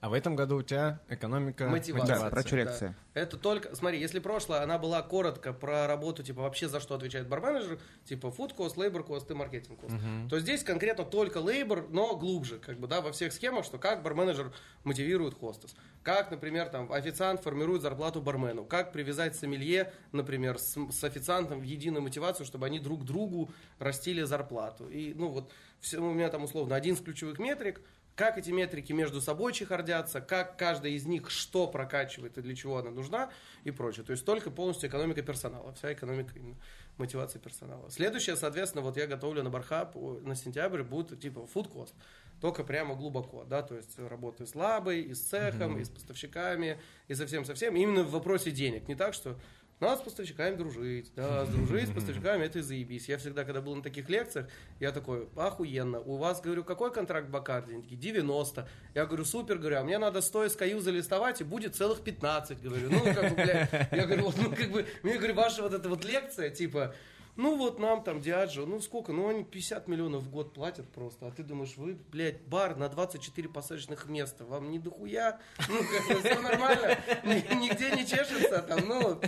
А 0.01 0.09
в 0.09 0.13
этом 0.13 0.37
году 0.37 0.57
у 0.59 0.63
тебя 0.63 1.01
экономика 1.09 1.69
Мотивация. 1.69 2.19
Да, 2.19 2.31
про 2.31 2.43
чурекция. 2.43 2.95
Это 3.15 3.37
только, 3.37 3.75
смотри, 3.77 4.01
если 4.01 4.19
прошлое, 4.19 4.63
она 4.63 4.77
была 4.77 5.01
коротко 5.03 5.53
про 5.53 5.87
работу, 5.87 6.23
типа, 6.23 6.43
вообще 6.43 6.69
за 6.69 6.81
что 6.81 6.95
отвечает 6.95 7.29
барменеджер, 7.29 7.79
типа, 8.05 8.27
food 8.27 8.55
cost, 8.57 8.75
labor 8.75 9.07
cost 9.07 9.31
и 9.31 9.35
marketing 9.35 9.79
cost, 9.81 9.93
Мгм. 9.95 10.29
то 10.29 10.41
здесь 10.41 10.65
конкретно 10.65 11.05
только 11.05 11.39
labor, 11.39 11.87
но 11.91 12.17
глубже, 12.17 12.59
как 12.59 12.79
бы, 12.79 12.89
да, 12.89 13.01
во 13.01 13.13
всех 13.13 13.33
схемах, 13.33 13.65
что 13.65 13.79
как 13.79 14.03
барменеджер 14.03 14.53
мотивирует 14.83 15.35
хостес, 15.35 15.75
как, 16.03 16.31
например, 16.31 16.69
там, 16.69 16.93
официант 16.93 17.43
формирует 17.43 17.83
зарплату 17.83 18.21
бармену, 18.21 18.65
как 18.65 18.93
привязать 18.93 19.37
сомелье, 19.37 19.93
например, 20.13 20.59
с, 20.59 20.77
с 20.91 21.05
официантом 21.05 21.61
в 21.61 21.63
единую 21.63 22.03
мотивацию, 22.03 22.45
чтобы 22.45 22.67
они 22.67 22.81
друг 22.81 23.05
другу 23.05 23.51
растили 23.79 24.23
зарплату. 24.23 24.89
И, 24.89 25.15
ну, 25.15 25.29
вот, 25.29 25.53
все, 25.81 25.99
у 25.99 26.13
меня 26.13 26.31
там, 26.31 26.45
условно, 26.45 26.75
один 26.75 26.95
из 26.95 27.01
ключевых 27.01 27.39
метрик, 27.39 27.81
как 28.17 28.39
эти 28.39 28.51
метрики 28.51 28.93
между 28.93 29.21
собой 29.21 29.53
чехардятся, 29.53 30.21
как 30.21 30.57
каждая 30.57 30.93
из 30.93 31.05
них 31.05 31.31
что 31.31 31.67
прокачивает 31.67 32.39
и 32.39 32.43
для 32.43 32.55
чего 32.55 32.79
она 32.79 32.91
нужна 32.91 33.31
и 33.65 33.71
прочее. 33.71 34.05
То 34.05 34.13
есть 34.13 34.25
только 34.25 34.51
полностью 34.51 34.89
экономика 34.89 35.23
персонала, 35.23 35.73
вся 35.75 35.93
экономика 35.93 36.33
именно 36.37 36.57
мотивации 36.97 37.39
персонала. 37.39 37.91
Следующее, 37.91 38.37
соответственно, 38.37 38.83
вот 38.83 38.97
я 38.97 39.07
готовлю 39.07 39.43
на 39.43 39.51
Бархаб 39.51 39.97
на 39.97 40.37
сентябрь 40.37 40.83
будет 40.83 41.21
типа 41.21 41.41
cost, 41.41 41.93
только 42.41 42.63
прямо 42.63 42.95
глубоко, 42.95 43.45
да, 43.45 43.63
то 43.63 43.75
есть 43.75 43.99
работаю 43.99 44.47
с 44.47 44.55
лабой, 44.55 45.01
и 45.03 45.15
с 45.15 45.21
цехом, 45.21 45.79
и 45.79 45.85
с 45.85 45.89
поставщиками, 45.89 46.81
и 47.09 47.15
совсем 47.15 47.45
совсем 47.45 47.75
именно 47.75 48.05
в 48.05 48.11
вопросе 48.11 48.51
денег. 48.51 48.87
Не 48.87 48.95
так, 48.95 49.15
что 49.15 49.37
надо 49.81 50.01
с 50.01 50.05
поставщиками 50.05 50.57
дружить, 50.57 51.13
да, 51.17 51.45
дружить 51.47 51.89
с 51.89 51.93
поставщиками, 51.95 52.45
это 52.45 52.61
и 52.61 52.63
заебись. 52.63 53.09
Я 53.09 53.19
всегда, 53.19 53.45
когда 53.45 53.61
был 53.61 53.75
на 53.75 53.83
таких 53.83 54.09
лекциях, 54.09 54.49
я 54.81 54.93
такой, 54.93 55.29
охуенно, 55.37 56.01
у 56.01 56.17
вас, 56.17 56.41
говорю, 56.41 56.65
какой 56.65 56.93
контракт? 56.93 57.29
Они 57.49 57.83
такие, 57.83 57.97
90. 57.97 58.69
Я 58.95 59.07
говорю, 59.07 59.25
супер, 59.25 59.59
говорю, 59.59 59.79
а 59.79 59.85
мне 59.85 59.99
надо 59.99 60.21
100 60.21 60.47
SKU 60.47 60.81
залистовать, 60.81 61.41
и 61.41 61.45
будет 61.45 61.75
целых 61.75 62.03
15, 62.03 62.63
говорю. 62.63 62.89
Ну, 62.91 63.01
как 63.03 63.31
бы, 63.31 63.35
бля, 63.35 63.89
я 63.91 64.07
говорю, 64.07 64.25
вот, 64.25 64.37
ну, 64.43 64.51
как 64.55 64.71
бы, 64.71 64.87
мне, 65.03 65.17
говорю, 65.19 65.35
ваша 65.35 65.63
вот 65.63 65.75
эта 65.75 65.89
вот 65.89 66.05
лекция, 66.05 66.51
типа, 66.51 66.95
ну 67.37 67.57
вот 67.57 67.79
нам 67.79 68.03
там 68.03 68.21
Диаджо, 68.21 68.65
ну 68.67 68.81
сколько, 68.81 69.13
ну 69.13 69.29
они 69.29 69.45
50 69.45 69.89
миллионов 69.89 70.23
в 70.23 70.31
год 70.31 70.53
платят 70.53 70.89
просто, 70.91 71.27
а 71.27 71.31
ты 71.31 71.43
думаешь, 71.43 71.77
вы, 71.77 71.99
блядь, 72.13 72.41
бар 72.43 72.77
на 72.77 72.89
24 72.89 73.49
посадочных 73.49 74.07
места, 74.07 74.45
вам 74.45 74.71
не 74.71 74.79
дохуя, 74.79 75.39
ну 75.69 75.79
как 75.79 76.17
бы 76.17 76.23
все 76.23 76.41
нормально, 76.41 76.99
Ни- 77.25 77.55
нигде 77.57 77.91
не 77.91 78.07
чешется 78.07 78.63
там, 78.63 78.81
ну, 78.87 79.21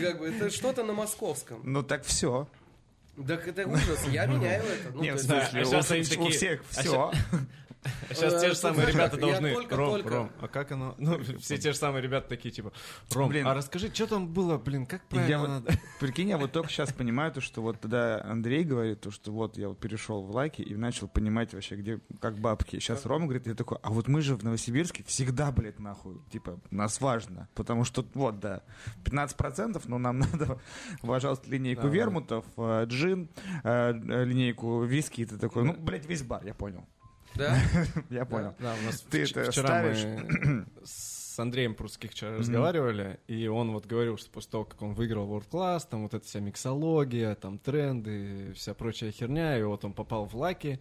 как 0.00 0.18
бы 0.18 0.28
это 0.28 0.50
что-то 0.50 0.82
на 0.82 0.92
московском. 0.92 1.60
Ну 1.64 1.82
так 1.82 2.04
все. 2.04 2.48
Так 3.26 3.48
это 3.48 3.66
ужас, 3.66 4.06
я 4.08 4.26
меняю 4.26 4.62
это. 4.62 4.90
Ну, 4.92 5.02
Нет, 5.02 5.18
в 5.18 5.22
смысле, 5.24 5.62
а 5.62 6.20
у, 6.20 6.26
у 6.26 6.30
всех 6.30 6.62
а 6.76 6.80
все. 6.80 7.12
Сейчас 8.10 8.36
Э, 8.36 8.40
те 8.40 8.48
же 8.48 8.54
самые 8.56 8.82
слушай, 8.82 8.94
ребята 8.94 9.16
должны... 9.16 9.54
Ром, 9.70 10.06
Ром, 10.06 10.30
а 10.40 10.48
как 10.48 10.72
оно... 10.72 10.94
Ну, 10.98 11.18
все 11.38 11.58
те 11.58 11.72
же 11.72 11.78
самые 11.78 12.02
ребята 12.02 12.28
такие, 12.28 12.52
типа, 12.52 12.72
Ром, 13.12 13.28
Блин. 13.28 13.46
а 13.46 13.54
расскажи, 13.54 13.90
что 13.92 14.06
там 14.06 14.28
было, 14.28 14.58
блин, 14.58 14.86
как 14.86 15.04
правильно 15.08 15.30
Я 15.30 15.38
вот-? 15.38 15.68
Прикинь, 16.00 16.28
я 16.28 16.38
вот 16.38 16.52
только 16.52 16.70
сейчас 16.70 16.92
понимаю, 16.92 17.32
то, 17.32 17.40
что 17.40 17.62
вот 17.62 17.80
тогда 17.80 18.22
Андрей 18.22 18.64
говорит, 18.64 19.00
то, 19.00 19.10
что 19.10 19.32
вот 19.32 19.56
я 19.56 19.68
вот 19.68 19.78
перешел 19.78 20.22
в 20.22 20.30
лайки 20.30 20.62
и 20.62 20.74
начал 20.74 21.08
понимать 21.08 21.54
вообще, 21.54 21.76
где, 21.76 22.00
как 22.20 22.38
бабки. 22.38 22.78
Сейчас 22.78 23.06
Рома 23.06 23.24
говорит, 23.26 23.46
я 23.46 23.54
такой, 23.54 23.78
а 23.82 23.90
вот 23.90 24.08
мы 24.08 24.20
же 24.20 24.36
в 24.36 24.44
Новосибирске 24.44 25.04
всегда, 25.04 25.50
блядь, 25.52 25.78
нахуй, 25.78 26.20
типа, 26.30 26.60
нас 26.70 27.00
важно, 27.00 27.48
потому 27.54 27.84
что, 27.84 28.04
вот, 28.14 28.40
да, 28.40 28.62
15%, 29.04 29.82
но 29.86 29.98
нам 29.98 30.18
надо, 30.32 30.58
пожалуйста, 31.02 31.48
линейку 31.50 31.82
Да, 31.82 31.88
вермутов, 31.88 32.44
э, 32.56 32.84
джин, 32.86 33.28
э, 33.64 33.92
э, 33.92 34.24
линейку 34.24 34.82
виски, 34.84 35.22
и 35.22 35.26
ты 35.26 35.38
такой, 35.38 35.64
ну, 35.64 35.74
блядь, 35.74 36.06
весь 36.06 36.22
бар, 36.22 36.44
я 36.44 36.54
понял, 36.54 36.84
Да? 37.36 37.58
я 38.10 38.24
понял. 38.24 38.54
Да, 38.58 38.74
у 38.80 38.86
нас 38.86 39.00
Ты 39.02 39.24
вчера 39.24 39.82
мы 39.82 40.66
с 40.84 41.38
Андреем 41.38 41.74
Прусских 41.74 42.12
вчера 42.12 42.36
разговаривали, 42.36 43.20
и 43.26 43.46
он 43.46 43.72
вот 43.72 43.86
говорил, 43.86 44.16
что 44.16 44.30
после 44.30 44.50
того, 44.52 44.64
как 44.64 44.80
он 44.82 44.94
выиграл 44.94 45.28
World 45.28 45.48
Class, 45.50 45.86
там 45.88 46.04
вот 46.04 46.14
эта 46.14 46.24
вся 46.24 46.40
миксология, 46.40 47.34
там 47.34 47.58
тренды, 47.58 48.52
вся 48.54 48.72
прочая 48.74 49.12
херня, 49.12 49.58
и 49.58 49.62
вот 49.62 49.84
он 49.84 49.92
попал 49.92 50.24
в 50.24 50.34
лаки, 50.34 50.80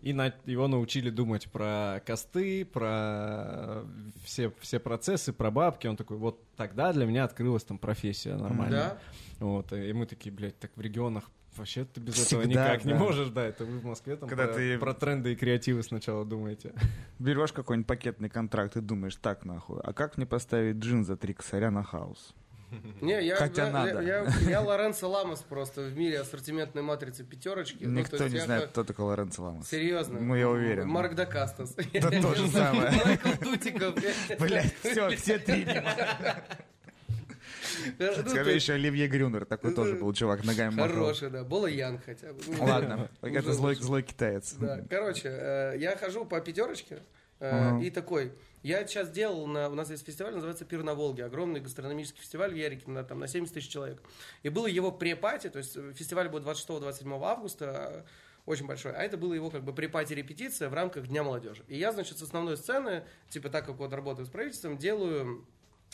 и 0.00 0.12
на- 0.12 0.34
его 0.46 0.66
научили 0.66 1.10
думать 1.10 1.48
про 1.50 2.02
косты, 2.04 2.64
про 2.64 3.84
все, 4.24 4.52
все 4.60 4.80
процессы, 4.80 5.32
про 5.32 5.52
бабки. 5.52 5.86
Он 5.86 5.96
такой, 5.96 6.16
вот 6.16 6.42
тогда 6.56 6.92
для 6.92 7.06
меня 7.06 7.22
открылась 7.22 7.62
там 7.62 7.78
профессия 7.78 8.34
нормальная. 8.34 8.80
Да? 8.80 8.98
Вот, 9.38 9.72
и 9.72 9.92
мы 9.92 10.06
такие, 10.06 10.34
блядь, 10.34 10.58
так 10.58 10.72
в 10.74 10.80
регионах 10.80 11.30
вообще 11.56 11.84
ты 11.84 12.00
без 12.00 12.14
Всегда, 12.14 12.42
этого 12.44 12.50
никак 12.50 12.84
не 12.84 12.92
да. 12.92 12.98
можешь, 12.98 13.28
да, 13.28 13.44
это 13.44 13.64
вы 13.64 13.78
в 13.78 13.84
Москве 13.84 14.16
там 14.16 14.28
Когда 14.28 14.46
про, 14.46 14.54
ты- 14.54 14.78
про 14.78 14.94
тренды 14.94 15.32
и 15.32 15.36
креативы 15.36 15.82
сначала 15.82 16.24
думаете. 16.24 16.72
Берешь 17.18 17.52
какой-нибудь 17.52 17.86
пакетный 17.86 18.28
контракт 18.28 18.76
и 18.76 18.80
думаешь, 18.80 19.16
так, 19.16 19.44
нахуй, 19.44 19.80
а 19.82 19.92
как 19.92 20.16
мне 20.16 20.26
поставить 20.26 20.76
джин 20.76 21.04
за 21.04 21.16
три 21.16 21.34
косаря 21.34 21.70
на 21.70 21.82
хаус? 21.82 22.34
Не, 23.02 23.22
я, 23.22 23.36
Хотя 23.36 23.66
я, 23.66 23.70
надо. 23.72 24.00
Я, 24.00 24.20
я, 24.22 24.32
я 24.48 24.60
Лоренцо 24.62 25.06
Ламос 25.10 25.40
просто 25.42 25.82
в 25.82 25.94
мире 25.94 26.20
ассортиментной 26.20 26.80
матрицы 26.80 27.22
пятерочки. 27.22 27.84
Ну, 27.84 28.00
Никто 28.00 28.16
то 28.16 28.22
есть 28.24 28.32
не 28.34 28.38
я 28.40 28.46
знает, 28.46 28.62
х- 28.62 28.68
кто 28.70 28.84
такой 28.84 29.04
Лоренцо 29.04 29.42
Ламос. 29.42 29.68
Серьезно? 29.68 30.18
Ну, 30.18 30.34
я 30.34 30.48
уверен. 30.48 30.88
Марк 30.88 31.14
Дакаскос. 31.14 31.74
Да 31.74 32.10
то 32.10 32.34
же 32.34 32.48
самое. 32.48 32.90
Майкл 33.04 33.28
Дудикофф. 33.42 33.94
Блять, 34.38 34.74
все, 34.82 35.10
все 35.16 35.38
три. 35.38 35.66
Ну, 35.66 35.82
Скажи 37.96 38.52
есть 38.52 38.64
еще 38.64 38.74
Оливье 38.74 39.06
Грюнер, 39.08 39.44
такой 39.44 39.74
тоже 39.74 39.94
был 39.96 40.12
чувак, 40.12 40.44
ногами. 40.44 40.76
Хороший, 40.76 41.30
да. 41.30 41.44
Бола 41.44 41.66
Ян 41.66 42.00
хотя 42.04 42.32
бы. 42.32 42.40
Ну, 42.46 42.64
Ладно, 42.64 43.10
это 43.22 43.52
злой, 43.52 44.02
китаец. 44.02 44.54
Да, 44.54 44.84
короче, 44.88 45.28
э, 45.28 45.74
я 45.78 45.96
хожу 45.96 46.24
по 46.24 46.40
пятерочке 46.40 47.02
э, 47.40 47.82
и 47.82 47.90
такой. 47.90 48.32
Я 48.62 48.86
сейчас 48.86 49.10
делал, 49.10 49.46
на, 49.46 49.68
у 49.68 49.74
нас 49.74 49.90
есть 49.90 50.06
фестиваль, 50.06 50.34
называется 50.34 50.64
«Пир 50.64 50.84
на 50.84 50.94
Волге», 50.94 51.24
огромный 51.24 51.60
гастрономический 51.60 52.20
фестиваль 52.20 52.52
в 52.52 52.56
Ярике, 52.56 52.88
на, 52.88 53.02
там, 53.02 53.18
на 53.18 53.26
70 53.26 53.52
тысяч 53.52 53.68
человек. 53.68 54.00
И 54.44 54.50
было 54.50 54.68
его 54.68 54.92
препати, 54.92 55.48
то 55.48 55.58
есть 55.58 55.76
фестиваль 55.96 56.28
будет 56.28 56.44
26-27 56.44 57.24
августа, 57.24 58.04
э, 58.06 58.10
очень 58.46 58.66
большой, 58.66 58.92
а 58.92 59.02
это 59.02 59.16
было 59.16 59.34
его 59.34 59.50
как 59.50 59.64
бы 59.64 59.72
препати 59.72 60.14
репетиция 60.14 60.68
в 60.68 60.74
рамках 60.74 61.08
Дня 61.08 61.22
молодежи. 61.22 61.64
И 61.68 61.76
я, 61.76 61.92
значит, 61.92 62.18
с 62.18 62.22
основной 62.22 62.56
сцены, 62.56 63.04
типа 63.30 63.50
так 63.50 63.66
как 63.66 63.76
вот 63.76 63.92
работаю 63.92 64.26
с 64.26 64.30
правительством, 64.30 64.78
делаю 64.78 65.46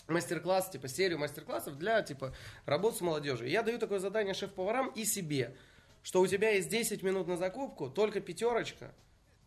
мастер-класс, 0.06 0.70
типа 0.70 0.88
серию 0.88 1.18
мастер-классов 1.18 1.76
для 1.78 2.02
типа 2.02 2.34
работы 2.66 2.98
с 2.98 3.00
молодежью. 3.00 3.48
Я 3.48 3.62
даю 3.62 3.78
такое 3.78 3.98
задание 3.98 4.34
шеф-поварам 4.34 4.88
и 4.88 5.04
себе, 5.04 5.56
что 6.02 6.20
у 6.20 6.26
тебя 6.26 6.50
есть 6.50 6.68
10 6.68 7.02
минут 7.02 7.26
на 7.26 7.36
закупку, 7.36 7.90
только 7.90 8.20
пятерочка, 8.20 8.94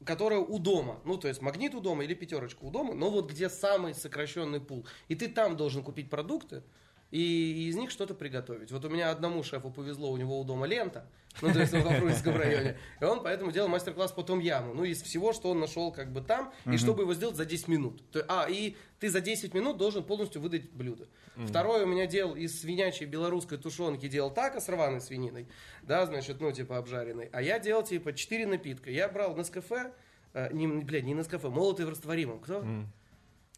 которая 0.05 0.39
у 0.39 0.59
дома. 0.59 0.99
Ну, 1.05 1.17
то 1.17 1.27
есть 1.27 1.41
магнит 1.41 1.73
у 1.75 1.79
дома 1.79 2.03
или 2.03 2.13
пятерочка 2.13 2.63
у 2.63 2.71
дома, 2.71 2.93
но 2.93 3.09
вот 3.09 3.29
где 3.31 3.49
самый 3.49 3.93
сокращенный 3.93 4.59
пул. 4.59 4.85
И 5.07 5.15
ты 5.15 5.27
там 5.27 5.57
должен 5.57 5.83
купить 5.83 6.09
продукты, 6.09 6.63
и 7.11 7.67
из 7.67 7.75
них 7.75 7.91
что-то 7.91 8.15
приготовить. 8.15 8.71
Вот 8.71 8.83
у 8.85 8.89
меня 8.89 9.11
одному 9.11 9.43
шефу 9.43 9.69
повезло, 9.69 10.11
у 10.11 10.17
него 10.17 10.39
у 10.39 10.43
дома 10.43 10.65
лента, 10.65 11.05
ну, 11.41 11.51
то 11.51 11.59
есть 11.59 11.73
в 11.73 11.81
Фрунзенском 11.81 12.35
районе, 12.35 12.77
и 12.99 13.03
он 13.03 13.21
поэтому 13.21 13.51
делал 13.51 13.67
мастер-класс 13.67 14.13
по 14.13 14.23
том 14.23 14.39
яму, 14.39 14.73
ну, 14.73 14.83
из 14.83 15.01
всего, 15.01 15.33
что 15.33 15.49
он 15.51 15.59
нашел 15.59 15.91
как 15.91 16.11
бы 16.11 16.21
там, 16.21 16.53
и 16.65 16.77
чтобы 16.77 17.03
его 17.03 17.13
сделать 17.13 17.35
за 17.35 17.45
10 17.45 17.67
минут. 17.67 18.01
А, 18.27 18.47
и 18.49 18.75
ты 18.99 19.09
за 19.09 19.21
10 19.21 19.53
минут 19.53 19.77
должен 19.77 20.03
полностью 20.03 20.41
выдать 20.41 20.71
блюдо. 20.71 21.07
Второе 21.47 21.83
у 21.83 21.87
меня 21.87 22.07
делал 22.07 22.35
из 22.35 22.59
свинячей 22.61 23.05
белорусской 23.05 23.57
тушенки, 23.57 24.07
делал 24.07 24.31
тако 24.31 24.59
с 24.59 24.69
рваной 24.69 25.01
свининой, 25.01 25.47
да, 25.83 26.05
значит, 26.05 26.39
ну, 26.39 26.51
типа 26.51 26.77
обжаренной, 26.77 27.29
а 27.31 27.41
я 27.41 27.59
делал, 27.59 27.83
типа, 27.83 28.13
4 28.13 28.47
напитка. 28.47 28.89
Я 28.89 29.09
брал 29.09 29.35
Нескафе, 29.35 29.93
э, 30.33 30.53
не, 30.53 30.67
блядь, 30.67 31.03
не 31.03 31.13
Нескафе, 31.13 31.49
молотый 31.49 31.85
в 31.85 31.89
растворимом. 31.89 32.39
Кто? 32.39 32.63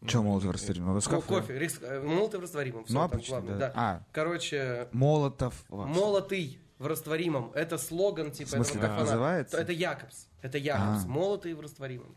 Че 0.06 0.20
молотов 0.20 0.50
растворимый? 0.52 1.00
Ко- 1.00 1.10
кафе. 1.10 1.26
кофе, 1.28 1.58
рис- 1.58 1.78
э, 1.82 2.00
молотый 2.02 2.38
в 2.40 2.42
растворимом. 2.42 2.84
Ну, 2.88 2.94
там 2.94 3.04
обычно, 3.04 3.40
главное, 3.40 3.58
да. 3.58 3.72
А. 3.74 4.00
Короче, 4.12 4.88
Молотов. 4.92 5.64
молотый 5.68 6.58
в 6.78 6.86
растворимом. 6.86 7.50
Это 7.54 7.78
слоган 7.78 8.30
типа 8.30 8.48
В 8.48 8.50
смысле, 8.52 8.72
этого 8.80 8.88
кафана. 8.90 9.04
называется? 9.06 9.56
Это 9.58 9.72
Якобс. 9.72 10.26
Это 10.42 10.58
Якобс. 10.58 11.04
А. 11.04 11.08
Молотый 11.08 11.54
в 11.54 11.60
растворимом. 11.60 12.14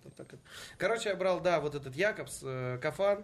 Короче, 0.77 1.09
я 1.09 1.15
брал, 1.15 1.39
да, 1.39 1.59
вот 1.61 1.75
этот 1.75 1.95
Якобс, 1.95 2.39
э, 2.43 2.77
кафан, 2.81 3.23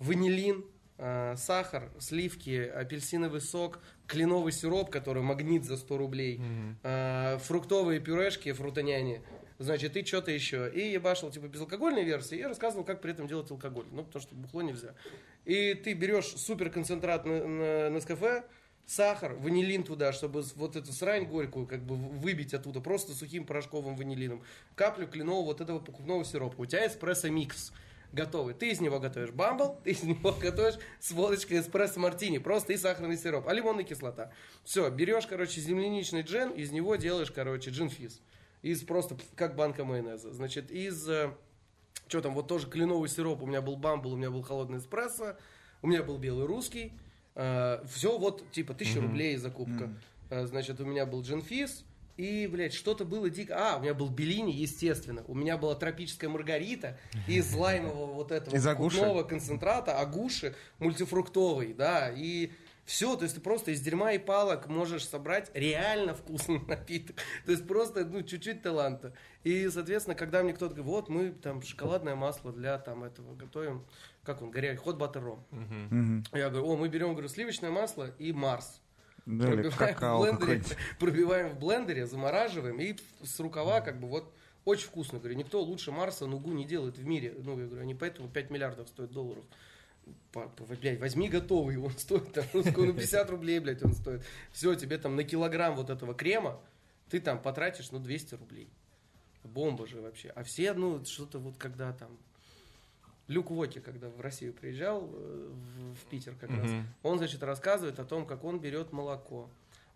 ванилин, 0.00 0.58
э, 0.60 0.62
сахар, 0.98 1.90
сливки, 1.98 2.70
апельсиновый 2.74 3.40
сок, 3.40 3.80
кленовый 4.06 4.52
сироп, 4.52 4.90
который 4.90 5.22
магнит 5.22 5.64
за 5.64 5.76
100 5.76 5.98
рублей, 5.98 6.40
э, 6.82 7.38
фруктовые 7.42 8.00
пюрешки, 8.00 8.52
фрутоняне, 8.52 9.22
значит, 9.58 9.96
и 9.96 10.04
что-то 10.04 10.30
еще. 10.30 10.70
И 10.72 10.92
ебашил, 10.92 11.30
типа, 11.30 11.48
безалкогольной 11.48 12.04
версии, 12.04 12.38
и 12.38 12.42
рассказывал, 12.42 12.84
как 12.84 13.00
при 13.00 13.12
этом 13.12 13.26
делать 13.26 13.50
алкоголь. 13.50 13.86
Ну, 13.90 14.04
потому 14.04 14.22
что 14.22 14.34
бухло 14.34 14.62
нельзя. 14.62 14.94
И 15.44 15.74
ты 15.74 15.92
берешь 15.92 16.26
суперконцентрат 16.26 17.24
на, 17.24 17.46
на, 17.46 17.90
на 17.90 18.00
кафе, 18.00 18.44
сахар, 18.86 19.34
ванилин 19.34 19.82
туда, 19.82 20.12
чтобы 20.12 20.42
вот 20.54 20.76
эту 20.76 20.92
срань 20.92 21.26
горькую 21.26 21.66
как 21.66 21.84
бы 21.84 21.96
выбить 21.96 22.54
оттуда, 22.54 22.80
просто 22.80 23.12
сухим 23.12 23.44
порошковым 23.44 23.96
ванилином. 23.96 24.42
Каплю 24.74 25.06
кленового 25.06 25.46
вот 25.46 25.60
этого 25.60 25.78
покупного 25.80 26.24
сиропа. 26.24 26.60
У 26.60 26.66
тебя 26.66 26.86
эспрессо 26.86 27.28
микс 27.28 27.72
готовый. 28.16 28.54
Ты 28.54 28.70
из 28.70 28.80
него 28.80 28.98
готовишь 28.98 29.30
бамбл, 29.30 29.78
ты 29.84 29.90
из 29.92 30.02
него 30.02 30.32
готовишь 30.40 30.78
с 30.98 31.12
водочкой 31.12 31.60
эспрессо 31.60 32.00
мартини, 32.00 32.38
просто 32.38 32.72
и 32.72 32.76
сахарный 32.76 33.16
сироп, 33.16 33.46
а 33.46 33.52
лимонная 33.52 33.84
кислота. 33.84 34.32
Все, 34.64 34.90
берешь, 34.90 35.26
короче, 35.28 35.60
земляничный 35.60 36.22
джин, 36.22 36.50
из 36.50 36.72
него 36.72 36.96
делаешь, 36.96 37.30
короче, 37.30 37.70
джин 37.70 37.90
физ. 37.90 38.20
Из 38.62 38.82
просто, 38.82 39.16
как 39.36 39.54
банка 39.54 39.84
майонеза. 39.84 40.32
Значит, 40.32 40.72
из, 40.72 41.06
что 42.08 42.20
там, 42.20 42.34
вот 42.34 42.48
тоже 42.48 42.68
кленовый 42.68 43.08
сироп, 43.08 43.42
у 43.42 43.46
меня 43.46 43.62
был 43.62 43.76
бамбл, 43.76 44.14
у 44.14 44.16
меня 44.16 44.30
был 44.30 44.42
холодный 44.42 44.78
эспрессо, 44.78 45.36
у 45.82 45.86
меня 45.86 46.02
был 46.02 46.18
белый 46.18 46.46
русский, 46.46 46.92
все 47.34 48.18
вот, 48.18 48.50
типа, 48.50 48.74
тысяча 48.74 49.00
рублей 49.00 49.36
закупка. 49.36 49.92
Э, 50.30 50.46
Значит, 50.46 50.80
у 50.80 50.84
меня 50.84 51.06
был 51.06 51.22
джин 51.22 51.42
физ, 51.42 51.84
и, 52.16 52.46
блядь, 52.46 52.72
что-то 52.72 53.04
было 53.04 53.28
дико... 53.28 53.54
А, 53.56 53.76
у 53.76 53.82
меня 53.82 53.94
был 53.94 54.08
Беллини, 54.08 54.52
естественно. 54.52 55.22
У 55.28 55.34
меня 55.34 55.58
была 55.58 55.74
тропическая 55.74 56.30
маргарита 56.30 56.98
из 57.26 57.52
лаймового 57.54 58.12
вот 58.12 58.32
этого 58.32 58.56
вкусного 58.56 59.22
концентрата, 59.22 59.98
агуши, 59.98 60.54
мультифруктовый, 60.78 61.74
да, 61.74 62.10
и 62.10 62.52
все, 62.86 63.16
то 63.16 63.24
есть 63.24 63.34
ты 63.34 63.40
просто 63.40 63.72
из 63.72 63.80
дерьма 63.80 64.12
и 64.12 64.18
палок 64.18 64.68
можешь 64.68 65.06
собрать 65.06 65.50
реально 65.54 66.14
вкусный 66.14 66.60
напиток. 66.68 67.16
То 67.44 67.50
есть 67.50 67.66
просто, 67.66 68.04
ну, 68.04 68.22
чуть-чуть 68.22 68.62
таланта. 68.62 69.12
И, 69.42 69.68
соответственно, 69.68 70.14
когда 70.14 70.42
мне 70.42 70.52
кто-то 70.52 70.74
говорит, 70.74 70.90
вот 70.90 71.08
мы 71.08 71.30
там 71.30 71.62
шоколадное 71.62 72.14
масло 72.14 72.52
для 72.52 72.78
там 72.78 73.02
этого 73.02 73.34
готовим, 73.34 73.84
как 74.22 74.40
он, 74.40 74.52
горячий, 74.52 74.78
хот 74.78 74.96
баттер 74.96 75.22
ром. 75.22 75.44
Мгм. 75.50 76.24
Я 76.32 76.48
говорю, 76.48 76.66
о, 76.66 76.76
мы 76.76 76.88
берем, 76.88 77.12
говорю, 77.12 77.28
сливочное 77.28 77.70
масло 77.70 78.10
и 78.18 78.32
Марс. 78.32 78.80
Да, 79.26 79.46
Пробиваем 79.46 79.70
в, 79.72 79.76
какао 79.76 80.20
блендере, 80.20 80.38
какой-нибудь. 80.40 80.76
пробиваем 81.00 81.48
в 81.50 81.58
блендере, 81.58 82.06
замораживаем 82.06 82.80
и 82.80 82.96
с 83.24 83.40
рукава 83.40 83.80
как 83.80 83.98
бы 84.00 84.08
вот 84.08 84.32
очень 84.64 84.86
вкусно. 84.86 85.18
Говорю, 85.18 85.36
никто 85.36 85.60
лучше 85.62 85.90
Марса 85.92 86.26
нугу 86.26 86.52
не 86.52 86.64
делает 86.64 86.96
в 86.96 87.04
мире. 87.04 87.34
Ну, 87.38 87.58
я 87.58 87.66
говорю, 87.66 87.82
они 87.82 87.94
поэтому 87.94 88.28
5 88.28 88.50
миллиардов 88.50 88.88
стоят 88.88 89.10
долларов. 89.10 89.44
По- 90.32 90.48
по- 90.48 90.64
Блядь, 90.64 91.00
возьми 91.00 91.28
готовый, 91.28 91.76
он 91.76 91.90
стоит 91.98 92.32
там, 92.32 92.44
сколько, 92.44 92.82
ну, 92.82 92.92
50 92.94 93.30
рублей, 93.30 93.58
блядь, 93.58 93.82
он 93.82 93.92
стоит. 93.94 94.22
Все, 94.52 94.74
тебе 94.74 94.98
там 94.98 95.16
на 95.16 95.24
килограмм 95.24 95.74
вот 95.74 95.90
этого 95.90 96.14
крема 96.14 96.60
ты 97.08 97.20
там 97.20 97.40
потратишь, 97.40 97.90
ну, 97.90 97.98
200 97.98 98.34
рублей. 98.36 98.68
Бомба 99.44 99.86
же 99.86 100.00
вообще. 100.00 100.28
А 100.30 100.42
все, 100.42 100.72
ну, 100.72 101.04
что-то 101.04 101.38
вот 101.38 101.56
когда 101.56 101.92
там... 101.92 102.16
Люк 103.28 103.50
Воки, 103.50 103.80
когда 103.80 104.08
в 104.08 104.20
Россию 104.20 104.52
приезжал, 104.52 105.10
э, 105.12 105.50
в, 105.52 105.94
в 105.94 106.04
Питер 106.10 106.34
как 106.40 106.50
раз, 106.50 106.70
Мгм. 106.70 106.86
он, 107.02 107.18
значит, 107.18 107.42
рассказывает 107.42 107.98
о 107.98 108.04
том, 108.04 108.24
как 108.24 108.44
он 108.44 108.60
берет 108.60 108.92
молоко. 108.92 109.48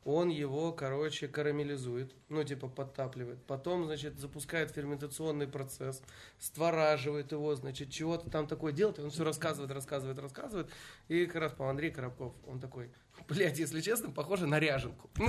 Он 0.04 0.30
его, 0.30 0.72
короче, 0.72 1.28
карамелизует, 1.28 2.14
ну, 2.30 2.42
типа, 2.42 2.68
подтапливает. 2.68 3.42
Потом, 3.44 3.84
значит, 3.84 4.18
запускает 4.18 4.70
ферментационный 4.70 5.46
процесс, 5.46 6.02
створаживает 6.38 7.32
его, 7.32 7.54
значит, 7.54 7.90
чего-то 7.90 8.30
там 8.30 8.46
такое 8.46 8.72
делает. 8.72 8.98
Он 8.98 9.10
все 9.10 9.24
рассказывает, 9.24 9.70
рассказывает, 9.72 10.18
рассказывает. 10.18 10.70
И 11.08 11.26
как 11.26 11.42
раз 11.42 11.52
по 11.52 11.68
Андрей 11.68 11.90
Коробков, 11.90 12.32
он 12.46 12.60
такой, 12.60 12.90
блядь, 13.28 13.58
если 13.58 13.82
честно, 13.82 14.10
похоже 14.10 14.46
на 14.46 14.58
ряженку. 14.58 15.10
Ну, 15.18 15.28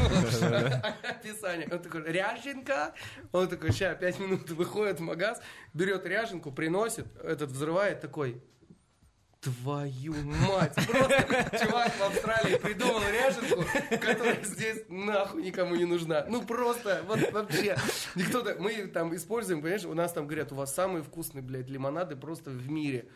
описание. 1.03 1.67
Он 1.69 1.79
такой, 1.79 2.03
ряженка? 2.09 2.93
Он 3.33 3.49
такой, 3.49 3.73
ща, 3.73 3.93
пять 3.95 4.19
минут 4.19 4.49
выходит 4.51 4.99
в 4.99 5.03
магаз, 5.03 5.41
берет 5.73 6.05
ряженку, 6.05 6.51
приносит, 6.51 7.07
этот 7.17 7.51
взрывает, 7.51 7.99
такой, 7.99 8.41
Твою 9.41 10.13
мать! 10.23 10.75
Просто 10.87 11.65
чувак 11.65 11.91
в 11.97 12.03
Австралии 12.03 12.57
придумал 12.57 13.01
ряженку, 13.11 13.65
которая 13.89 14.43
здесь 14.43 14.83
нахуй 14.87 15.41
никому 15.41 15.75
не 15.75 15.85
нужна. 15.85 16.25
Ну 16.29 16.43
просто, 16.43 17.03
вот 17.07 17.31
вообще. 17.31 17.75
Никто 18.13 18.41
так, 18.41 18.59
мы 18.59 18.85
там 18.85 19.15
используем, 19.15 19.61
понимаешь, 19.61 19.85
у 19.85 19.95
нас 19.95 20.13
там 20.13 20.27
говорят, 20.27 20.51
у 20.51 20.55
вас 20.55 20.75
самые 20.75 21.01
вкусные, 21.01 21.41
блядь, 21.41 21.69
лимонады 21.69 22.15
просто 22.15 22.51
в 22.51 22.69
мире. 22.69 23.07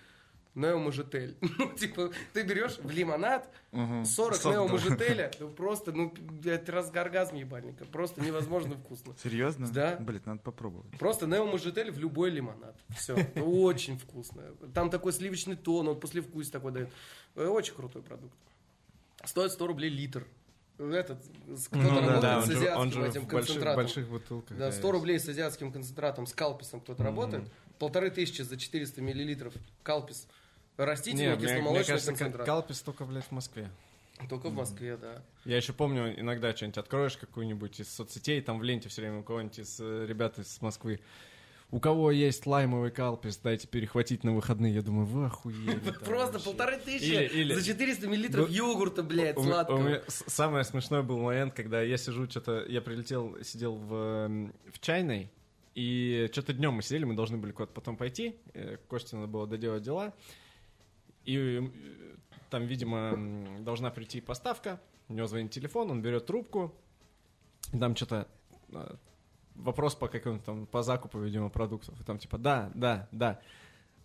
Неомажитель. 0.56 1.36
Ну, 1.58 1.74
типа, 1.74 2.12
ты 2.34 2.44
берешь 2.44 2.78
в 2.78 2.90
лимонад 2.90 3.50
40 3.74 4.06
Сок, 4.08 4.44
да. 4.44 4.52
неомажителя, 4.52 5.32
ну, 5.40 5.50
просто, 5.50 5.92
ну, 5.92 6.14
это 6.46 6.72
разгоргазм 6.72 7.36
ебальника. 7.36 7.84
Просто 7.86 8.22
невозможно 8.22 8.76
вкусно. 8.76 9.14
Серьезно? 9.22 9.68
Да. 9.72 9.98
Блин, 10.00 10.22
надо 10.26 10.40
попробовать. 10.42 10.90
Просто 10.98 11.28
неомажитель 11.28 11.92
в 11.92 12.00
любой 12.00 12.30
лимонад. 12.30 12.76
Все. 12.98 13.16
Очень 13.36 13.98
вкусно. 14.00 14.44
Там 14.74 14.90
такой 14.90 15.12
сливочный 15.14 15.56
тон, 15.58 15.88
он 15.90 16.00
послевкусие 16.00 16.52
такой 16.54 16.72
дает. 16.72 16.90
Э, 17.36 17.48
Очень 17.48 17.76
крутой 17.76 18.02
продукт. 18.02 18.34
Стоит 19.26 19.52
100 19.52 19.68
рублей 19.68 19.90
литр. 19.90 20.26
Этот, 20.78 21.24
с- 21.48 21.68
кто-то 21.68 21.84
Ну 21.84 22.00
работает 22.00 22.22
Да, 22.22 22.42
с 22.42 22.44
он 22.46 22.52
же, 22.52 22.58
азиатским 22.58 22.82
он 22.82 22.92
же 22.92 23.00
этим 23.10 23.22
в 23.22 23.28
больших, 23.28 23.30
концентратом. 23.48 23.84
больших 23.84 24.10
бутылках. 24.10 24.58
Да, 24.58 24.72
100 24.72 24.92
рублей 24.92 25.20
с 25.20 25.28
азиатским 25.30 25.72
концентратом, 25.72 26.28
с 26.28 26.34
калписом 26.34 26.80
кто-то 26.82 27.04
работает. 27.04 27.50
Полторы 27.80 28.10
тысячи 28.10 28.42
за 28.42 28.56
400 28.58 29.02
миллилитров 29.02 29.54
калпис. 29.84 30.28
Растительный 30.78 31.28
Не, 31.28 31.36
мне, 31.36 31.46
кисломолочный 31.48 31.86
кажется, 31.86 32.12
концентрат. 32.12 32.46
Калпис 32.46 32.82
только, 32.82 33.06
блядь, 33.06 33.26
в 33.26 33.32
Москве. 33.32 33.70
Только 34.30 34.50
в 34.50 34.54
Москве, 34.54 34.98
да. 34.98 35.22
Я 35.44 35.58
еще 35.58 35.74
помню, 35.74 36.20
иногда 36.20 36.56
что-нибудь 36.56 36.78
откроешь 36.78 37.18
какую-нибудь 37.18 37.80
из 37.80 37.90
соцсетей, 37.94 38.42
там 38.42 38.60
в 38.60 38.64
ленте 38.64 38.90
все 38.90 39.02
время 39.02 39.20
у 39.20 39.24
кого-нибудь 39.24 39.60
из 39.60 39.78
э, 39.80 40.06
ребят 40.08 40.40
из 40.40 40.62
Москвы. 40.62 41.00
У 41.72 41.80
кого 41.80 42.12
есть 42.12 42.46
лаймовый 42.46 42.92
калпис, 42.92 43.38
дайте 43.38 43.68
перехватить 43.68 44.24
на 44.24 44.34
выходные. 44.34 44.74
Я 44.74 44.82
думаю, 44.82 45.06
вы 45.06 45.26
охуели. 45.26 45.80
Просто 46.06 46.40
полторы 46.40 46.78
тысячи 46.78 47.52
за 47.54 47.64
400 47.64 48.08
миллилитров 48.08 48.50
йогурта, 48.50 49.04
блядь, 49.04 49.36
сладкого. 49.36 49.80
меня 49.80 50.02
с- 50.08 50.24
самый 50.28 50.64
смешной 50.64 51.04
был 51.04 51.20
момент, 51.20 51.54
когда 51.54 51.82
я 51.82 51.98
сижу, 51.98 52.30
что-то, 52.30 52.64
я 52.68 52.82
прилетел, 52.82 53.36
сидел 53.44 53.76
в, 53.76 53.94
эм, 53.94 54.54
чайной, 54.80 55.32
и 55.74 56.30
что-то 56.32 56.54
днем 56.54 56.74
мы 56.76 56.84
сидели, 56.84 57.04
мы 57.04 57.16
должны 57.16 57.38
были 57.38 57.52
куда-то 57.52 57.74
потом 57.74 57.98
пойти, 57.98 58.36
э, 58.54 58.78
Косте 58.88 59.16
надо 59.18 59.28
было 59.28 59.46
доделать 59.48 59.84
дела, 59.84 60.14
и 61.26 61.72
там, 62.50 62.66
видимо, 62.66 63.60
должна 63.60 63.90
прийти 63.92 64.22
поставка, 64.22 64.80
у 65.08 65.14
него 65.14 65.28
звонит 65.28 65.52
телефон, 65.52 65.92
он 65.92 66.02
берет 66.02 66.26
трубку, 66.26 66.74
там 67.78 67.96
что-то 67.96 68.28
э, 68.72 68.96
вопрос 69.56 69.96
по 69.96 70.08
какому-то 70.08 70.46
там, 70.46 70.66
по 70.66 70.84
закупу, 70.84 71.20
видимо, 71.20 71.50
продуктов, 71.50 72.00
и 72.00 72.04
там 72.04 72.18
типа, 72.18 72.38
да, 72.38 72.72
да, 72.74 73.08
да, 73.12 73.40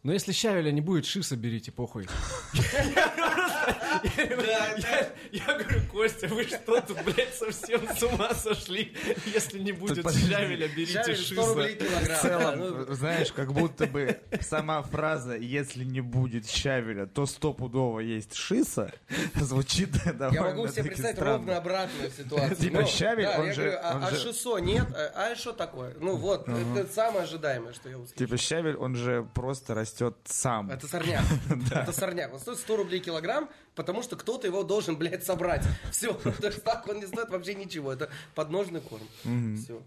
но 0.02 0.12
если 0.12 0.32
щавеля 0.32 0.70
не 0.72 0.80
будет, 0.80 1.04
шиса 1.04 1.36
берите, 1.36 1.72
похуй. 1.72 2.06
Я 4.14 5.12
я 5.32 5.58
говорю, 5.58 5.80
Костя, 5.90 6.28
вы 6.28 6.44
что 6.44 6.80
тут, 6.80 7.02
блядь, 7.04 7.34
совсем 7.34 7.80
с 7.96 8.02
ума 8.02 8.34
сошли? 8.34 8.94
Если 9.26 9.58
не 9.60 9.72
будет 9.72 10.04
щавеля, 10.12 10.68
берите 10.68 10.92
Щавель 10.92 11.16
100 11.16 11.46
рублей 11.46 11.78
шиса. 11.78 11.86
килограмм. 11.88 12.18
В 12.18 12.22
целом, 12.22 12.58
ну, 12.58 12.94
знаешь, 12.94 13.32
как 13.32 13.52
будто 13.52 13.86
бы 13.86 14.20
сама 14.40 14.82
фраза 14.82 15.36
«если 15.36 15.84
не 15.84 16.00
будет 16.00 16.48
щавеля, 16.48 17.06
то 17.06 17.26
стопудово 17.26 18.00
есть 18.00 18.34
шиса» 18.34 18.92
звучит 19.34 19.92
довольно 20.16 20.34
Я 20.34 20.42
могу 20.42 20.68
себе 20.68 20.84
представить 20.84 21.18
ровно 21.18 21.56
обратную 21.56 22.10
ситуацию. 22.10 22.56
Типа 22.56 22.80
Ну, 22.80 22.86
щавель, 22.86 23.24
да, 23.24 23.40
он 23.40 23.52
же- 23.52 23.70
а, 23.72 24.08
а 24.08 24.14
шисо 24.14 24.58
нет? 24.58 24.86
А, 24.94 25.30
а 25.32 25.36
что 25.36 25.52
такое? 25.52 25.94
Ну 26.00 26.16
вот, 26.16 26.48
это 26.48 26.92
самое 26.92 27.24
ожидаемое, 27.24 27.72
что 27.72 27.88
я 27.88 27.96
услышал. 27.96 28.16
Типа 28.16 28.36
щавель, 28.36 28.76
он 28.76 28.94
же 28.96 29.26
просто 29.34 29.74
растет 29.74 30.16
сам. 30.24 30.70
Это 30.70 30.86
сорняк. 30.86 31.22
Это 31.70 31.92
сорняк. 31.92 32.32
Он 32.32 32.40
стоит 32.40 32.58
100 32.58 32.76
рублей 32.76 33.00
килограмм, 33.00 33.48
потому 33.80 34.02
что 34.02 34.14
кто-то 34.14 34.46
его 34.46 34.62
должен, 34.62 34.94
блядь, 34.96 35.24
собрать. 35.24 35.66
Все, 35.90 36.12
то 36.12 36.46
есть 36.46 36.62
так 36.62 36.86
он 36.86 36.98
не 36.98 37.06
стоит 37.06 37.30
вообще 37.30 37.54
ничего, 37.54 37.90
это 37.90 38.10
подножный 38.34 38.82
корм. 38.82 39.08
Все. 39.56 39.82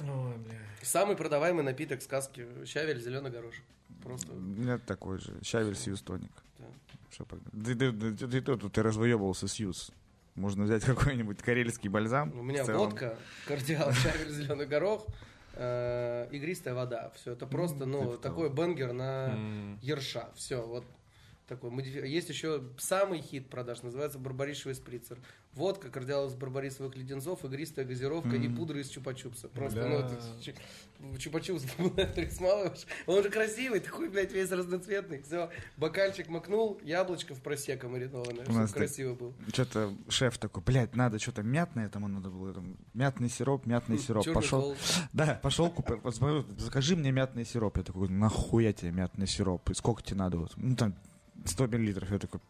Ой, 0.00 0.36
бля. 0.38 0.58
Самый 0.82 1.14
продаваемый 1.14 1.62
напиток 1.62 2.02
сказки 2.02 2.44
щавель, 2.66 3.00
зеленый 3.00 3.30
горошек. 3.30 3.62
Просто. 4.02 4.32
У 4.32 4.40
меня 4.40 4.78
такой 4.78 5.18
же. 5.18 5.32
Щавель 5.44 5.76
Сьюз 5.76 6.02
тоник. 6.02 6.32
Да. 6.58 6.64
Что 7.12 7.24
Ты, 7.24 7.76
ты, 7.76 7.92
ты, 7.92 8.16
ты, 8.16 8.40
ты, 8.42 8.68
ты 8.68 8.82
развоебывался 8.82 9.46
Сьюз. 9.46 9.92
Можно 10.34 10.64
взять 10.64 10.82
какой-нибудь 10.92 11.38
карельский 11.38 11.88
бальзам. 11.88 12.36
У 12.36 12.42
меня 12.42 12.64
водка, 12.64 13.16
кардиал, 13.46 13.92
щавель, 14.02 14.32
зеленый 14.32 14.66
горох, 14.66 15.06
э, 15.52 16.26
игристая 16.32 16.74
вода. 16.74 17.12
Все, 17.14 17.34
это 17.34 17.46
просто, 17.46 17.86
ну, 17.86 18.16
такой 18.16 18.50
бенгер 18.50 18.92
на 18.92 19.38
ерша. 19.82 20.30
Все, 20.34 20.66
вот 20.66 20.84
такой. 21.46 21.70
модифи- 21.70 22.06
Есть 22.06 22.28
еще 22.28 22.62
самый 22.78 23.20
хит 23.20 23.48
продаж, 23.48 23.82
называется 23.82 24.18
барбарисовый 24.18 24.74
сприцер. 24.74 25.18
Водка, 25.52 25.88
кардиал 25.88 26.26
из 26.28 26.34
барбарисовых 26.34 26.96
леденцов, 26.96 27.44
игристая 27.44 27.84
газировка 27.84 28.30
и 28.36 28.48
пудра 28.48 28.80
из 28.80 28.90
чупа-чупса. 28.90 29.48
Просто, 29.48 29.86
ну, 29.88 29.98
это 29.98 30.20
чу- 30.42 31.30
чупа-чупс 31.30 32.12
ты 32.14 32.30
смалываешь. 32.30 32.86
Он 33.06 33.22
же 33.22 33.30
красивый, 33.30 33.78
такой, 33.80 34.08
блядь, 34.08 34.32
весь 34.32 34.50
разноцветный. 34.50 35.22
Все, 35.22 35.50
бокальчик 35.76 36.28
макнул, 36.28 36.80
яблочко 36.82 37.34
в 37.34 37.40
просека 37.40 37.88
маринованное, 37.88 38.44
чтобы 38.44 38.66
красиво 38.78 39.14
был. 39.14 39.34
Что-то 39.52 39.94
шеф 40.08 40.38
такой, 40.38 40.62
блядь, 40.64 40.96
надо 40.96 41.18
что-то 41.20 41.42
мятное 41.42 41.88
тому 41.88 42.08
надо 42.08 42.30
было. 42.30 42.52
Там, 42.54 42.76
мятный 42.94 43.28
сироп, 43.28 43.66
мятный 43.66 43.98
сироп. 43.98 44.24
Чёрный 44.24 44.42
Пошел, 44.42 44.76
да, 45.12 45.38
пошел, 45.42 45.70
купил, 45.70 46.00
закажи 46.58 46.96
мне 46.96 47.12
мятный 47.12 47.44
сироп. 47.44 47.76
Я 47.76 47.84
такой, 47.84 48.08
нахуя 48.08 48.72
тебе 48.72 48.90
мятный 48.90 49.26
сироп? 49.28 49.70
И 49.70 49.74
сколько 49.74 50.02
тебе 50.02 50.16
надо? 50.16 50.48
Ну, 50.56 50.74
там, 50.74 50.94
100 51.44 51.66
миллилитров. 51.66 52.10
Я 52.10 52.18
такой, 52.18 52.40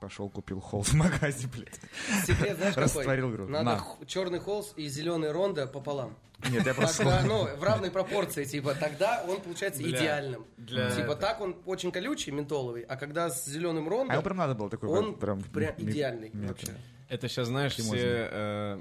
пошел, 0.00 0.28
купил 0.28 0.60
холст 0.60 0.90
в 0.92 0.94
магазе, 0.96 1.48
блядь. 1.48 1.80
Секрет, 2.26 2.56
знаешь, 2.56 2.74
какой? 2.74 2.84
Растворил, 2.84 3.28
говорю, 3.28 3.48
Надо 3.48 3.64
на. 3.64 3.78
х- 3.78 4.04
черный 4.06 4.38
холст 4.38 4.76
и 4.78 4.86
зеленый 4.88 5.30
рондо 5.32 5.66
пополам. 5.66 6.16
Нет, 6.50 6.66
я 6.66 6.74
просто... 6.74 6.98
Тогда, 7.02 7.22
ну, 7.22 7.56
в 7.56 7.62
равной 7.64 7.90
пропорции, 7.90 8.44
типа, 8.44 8.74
тогда 8.74 9.24
он 9.26 9.40
получается 9.40 9.80
Для- 9.82 9.98
идеальным. 9.98 10.44
для- 10.58 10.90
Типа, 10.94 11.16
так 11.16 11.40
он 11.40 11.56
очень 11.64 11.90
колючий, 11.90 12.30
ментоловый, 12.30 12.82
а 12.82 12.96
когда 12.96 13.30
с 13.30 13.46
зеленым 13.46 13.88
А 14.10 14.12
его 14.12 14.22
прям 14.22 14.36
надо 14.36 14.54
было 14.54 14.68
такой... 14.68 14.90
он 14.90 15.14
прям, 15.18 15.42
прям 15.42 15.74
ми- 15.78 15.90
идеальный 15.90 16.30
ми- 16.34 16.46
вообще. 16.48 16.74
Это 17.08 17.28
сейчас, 17.28 17.46
знаешь, 17.48 17.72
Химозный. 17.72 17.98
все... 17.98 18.28
э, 18.32 18.80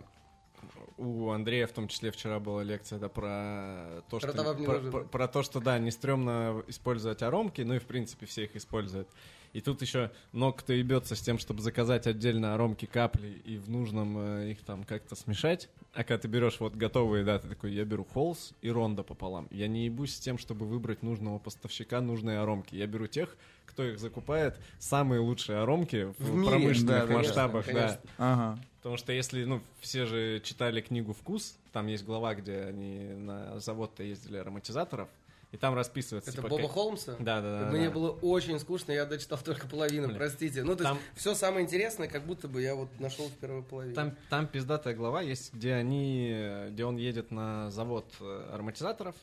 у 0.97 1.29
Андрея 1.29 1.67
в 1.67 1.71
том 1.71 1.87
числе 1.87 2.11
вчера 2.11 2.39
была 2.39 2.63
лекция 2.63 2.99
да, 2.99 3.09
про 3.09 4.01
то, 4.09 4.19
что... 4.19 4.31
Про 4.31 4.53
не 4.53 4.65
про, 4.65 4.79
про- 4.79 5.03
про 5.03 5.27
то, 5.27 5.43
что, 5.43 5.59
да, 5.59 5.77
не 5.79 5.91
стрёмно 5.91 6.63
использовать 6.67 7.21
аромки, 7.21 7.61
ну 7.61 7.75
и, 7.75 7.79
в 7.79 7.85
принципе, 7.85 8.25
все 8.25 8.45
их 8.45 8.55
используют. 8.55 9.09
И 9.53 9.61
тут 9.61 9.81
еще 9.81 10.11
много 10.33 10.57
кто 10.57 10.73
ебется 10.73 11.15
с 11.15 11.21
тем, 11.21 11.37
чтобы 11.37 11.61
заказать 11.61 12.07
отдельно 12.07 12.53
аромки 12.53 12.85
капли 12.85 13.41
и 13.45 13.57
в 13.57 13.69
нужном 13.69 14.17
э, 14.17 14.51
их 14.51 14.63
там 14.63 14.83
как-то 14.83 15.15
смешать. 15.15 15.69
А 15.95 16.03
когда 16.03 16.17
ты 16.17 16.27
берешь 16.27 16.59
вот 16.59 16.75
готовые, 16.75 17.23
да, 17.23 17.39
ты 17.39 17.47
такой, 17.47 17.71
я 17.71 17.85
беру 17.85 18.03
холс 18.03 18.53
и 18.61 18.69
ронда 18.69 19.01
пополам. 19.01 19.47
Я 19.49 19.67
не 19.69 19.85
ебусь 19.85 20.13
с 20.15 20.19
тем, 20.19 20.37
чтобы 20.37 20.65
выбрать 20.65 21.01
нужного 21.03 21.39
поставщика, 21.39 22.01
нужные 22.01 22.39
аромки. 22.39 22.75
Я 22.75 22.85
беру 22.85 23.07
тех, 23.07 23.37
кто 23.65 23.83
их 23.83 23.97
закупает, 23.97 24.59
самые 24.77 25.21
лучшие 25.21 25.59
аромки 25.59 26.11
в, 26.17 26.19
В 26.19 26.35
мире. 26.35 26.49
промышленных 26.49 26.87
Да, 26.95 27.01
конечно, 27.07 27.17
масштабах, 27.17 27.65
конечно. 27.65 27.99
да. 28.03 28.09
Ага. 28.17 28.59
Потому 28.79 28.97
что 28.97 29.13
если, 29.13 29.45
ну, 29.45 29.61
все 29.79 30.05
же 30.05 30.41
читали 30.43 30.81
книгу 30.81 31.13
«Вкус», 31.13 31.57
там 31.71 31.87
есть 31.87 32.03
глава, 32.03 32.35
где 32.35 32.63
они 32.63 32.99
на 33.15 33.57
завод-то 33.61 34.03
ездили 34.03 34.35
ароматизаторов, 34.37 35.07
и 35.55 35.57
там 35.57 35.73
расписывается... 35.73 36.31
Это 36.31 36.37
типа, 36.41 36.49
Боба 36.49 36.63
как- 36.63 36.71
Холмса? 36.71 37.15
Да, 37.17 37.39
да, 37.39 37.61
да. 37.61 37.71
Мне 37.71 37.87
да. 37.87 37.91
было 37.91 38.11
очень 38.11 38.59
скучно, 38.59 38.91
я 38.91 39.05
дочитал 39.05 39.39
только 39.39 39.67
половину, 39.67 40.07
Блин. 40.07 40.17
простите. 40.17 40.63
Ну, 40.63 40.75
то 40.75 40.83
Там- 40.83 40.97
есть, 40.97 41.19
все 41.21 41.33
самое 41.33 41.65
интересное, 41.65 42.09
как 42.09 42.25
будто 42.25 42.49
бы 42.49 42.61
я 42.61 42.75
вот 42.75 42.89
нашел 42.99 43.29
в 43.29 43.33
первой 43.37 43.63
половине. 43.63 43.95
Там, 43.95 44.17
там 44.29 44.47
пиздатая 44.47 44.93
глава 44.93 45.21
есть, 45.21 45.53
где 45.53 45.73
они, 45.73 46.67
где 46.71 46.83
он 46.83 46.97
едет 46.97 47.31
на 47.31 47.71
завод 47.71 48.05
э, 48.19 48.49
ароматизаторов 48.51 49.15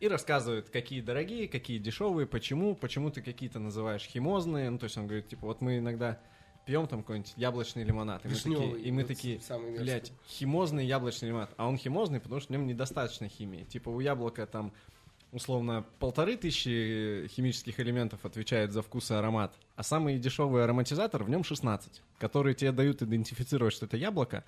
и 0.00 0.08
рассказывает, 0.08 0.70
какие 0.70 1.00
дорогие, 1.00 1.46
какие 1.46 1.78
дешевые, 1.78 2.26
почему, 2.26 2.74
почему 2.74 3.10
ты 3.10 3.22
какие-то 3.22 3.60
называешь 3.60 4.02
химозные. 4.02 4.70
Ну, 4.70 4.78
то 4.78 4.84
есть 4.84 4.98
он 4.98 5.06
говорит, 5.06 5.28
типа, 5.28 5.46
вот 5.46 5.60
мы 5.60 5.78
иногда 5.78 6.18
пьем 6.66 6.88
там 6.88 7.02
какой-нибудь 7.02 7.32
яблочный 7.36 7.84
лимонад, 7.84 8.24
и 8.24 8.28
мы 8.28 8.34
Вишневый, 8.34 8.70
такие, 8.70 8.88
и 8.88 8.90
мы 8.90 9.02
вот 9.02 9.08
такие 9.08 9.40
блядь, 9.78 10.12
химозный 10.26 10.84
яблочный 10.84 11.28
лимонад. 11.28 11.50
А 11.56 11.68
он 11.68 11.78
химозный, 11.78 12.18
потому 12.18 12.40
что 12.40 12.48
в 12.48 12.50
нем 12.50 12.66
недостаточно 12.66 13.28
химии. 13.28 13.62
Типа 13.62 13.88
у 13.88 14.00
яблока 14.00 14.46
там 14.46 14.72
условно 15.36 15.84
полторы 16.00 16.36
тысячи 16.36 17.28
химических 17.28 17.78
элементов 17.78 18.24
отвечает 18.24 18.72
за 18.72 18.82
вкус 18.82 19.10
и 19.10 19.14
аромат, 19.14 19.54
а 19.76 19.82
самый 19.82 20.18
дешевый 20.18 20.64
ароматизатор 20.64 21.22
в 21.22 21.30
нем 21.30 21.44
16, 21.44 22.02
которые 22.18 22.54
тебе 22.54 22.72
дают 22.72 23.02
идентифицировать, 23.02 23.74
что 23.74 23.86
это 23.86 23.96
яблоко, 23.96 24.44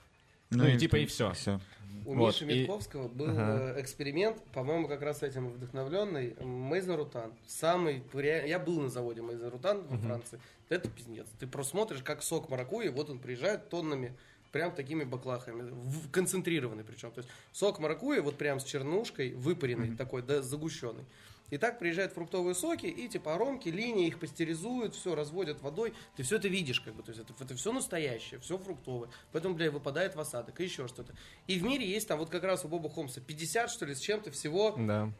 ну, 0.50 0.66
и 0.66 0.78
типа 0.78 0.96
и 0.96 1.06
все. 1.06 1.32
Все. 1.34 1.60
У 2.06 2.14
Вот, 2.14 2.28
Миши 2.40 2.44
и- 2.50 2.60
Митковского 2.62 3.08
был 3.08 3.28
Ага. 3.30 3.74
э, 3.76 3.82
эксперимент, 3.82 4.42
по-моему, 4.54 4.88
как 4.88 5.02
раз 5.02 5.22
этим 5.22 5.50
вдохновленный. 5.50 6.36
Мейзен 6.42 6.94
Рутан. 6.94 7.32
Самый, 7.46 8.02
я 8.14 8.58
был 8.58 8.80
на 8.80 8.88
заводе 8.88 9.20
Мейзен 9.20 9.50
Рутан 9.50 9.82
во 9.88 9.98
Франции. 9.98 10.40
Это 10.70 10.88
пиздец. 10.88 11.26
Ты 11.38 11.46
просто 11.46 11.72
смотришь, 11.72 12.02
как 12.02 12.22
сок 12.22 12.48
маракуйи, 12.48 12.88
вот 12.88 13.10
он 13.10 13.18
приезжает 13.18 13.68
тоннами, 13.68 14.14
прям 14.52 14.74
такими 14.74 15.04
баклахами, 15.04 15.70
в- 15.70 16.10
концентрированный 16.10 16.84
причем. 16.84 17.10
То 17.12 17.18
есть 17.20 17.30
сок 17.52 17.78
маракуйи 17.78 18.20
вот 18.20 18.36
прям 18.38 18.60
с 18.60 18.64
чернушкой, 18.64 19.32
выпаренный 19.34 19.96
такой, 19.96 20.22
да, 20.22 20.42
загущенный. 20.42 21.04
И 21.50 21.56
так 21.56 21.78
приезжают 21.78 22.12
фруктовые 22.12 22.54
соки, 22.54 22.84
и 22.84 23.08
типа 23.08 23.34
аромки, 23.34 23.70
линии, 23.70 24.06
их 24.06 24.18
пастеризуют, 24.20 24.94
все, 24.94 25.14
разводят 25.14 25.62
водой. 25.62 25.94
Ты 26.16 26.22
все 26.22 26.36
это 26.36 26.46
видишь, 26.48 26.80
как 26.82 26.92
бы, 26.94 27.02
то 27.02 27.10
есть 27.10 27.22
это, 27.22 27.32
это 27.42 27.54
все 27.56 27.72
настоящее, 27.72 28.38
все 28.40 28.58
фруктовое. 28.58 29.08
Поэтому, 29.32 29.54
бля, 29.54 29.70
выпадает 29.70 30.14
в 30.14 30.20
осадок 30.20 30.60
и 30.60 30.64
еще 30.64 30.86
что-то. 30.88 31.14
И 31.46 31.58
в 31.58 31.62
мире 31.62 31.88
есть 31.88 32.06
там 32.06 32.18
вот 32.18 32.28
как 32.28 32.44
раз 32.44 32.66
у 32.66 32.68
Боба 32.68 32.90
Холмса 32.90 33.22
50, 33.22 33.70
что 33.70 33.86
ли, 33.86 33.94
с 33.94 33.98
чем-то 34.00 34.30
всего 34.30 34.74
Да. 34.76 35.10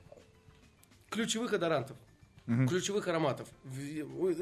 ключевых 1.09 1.55
одорантов, 1.55 1.97
ключевых 2.47 3.09
ароматов, 3.09 3.49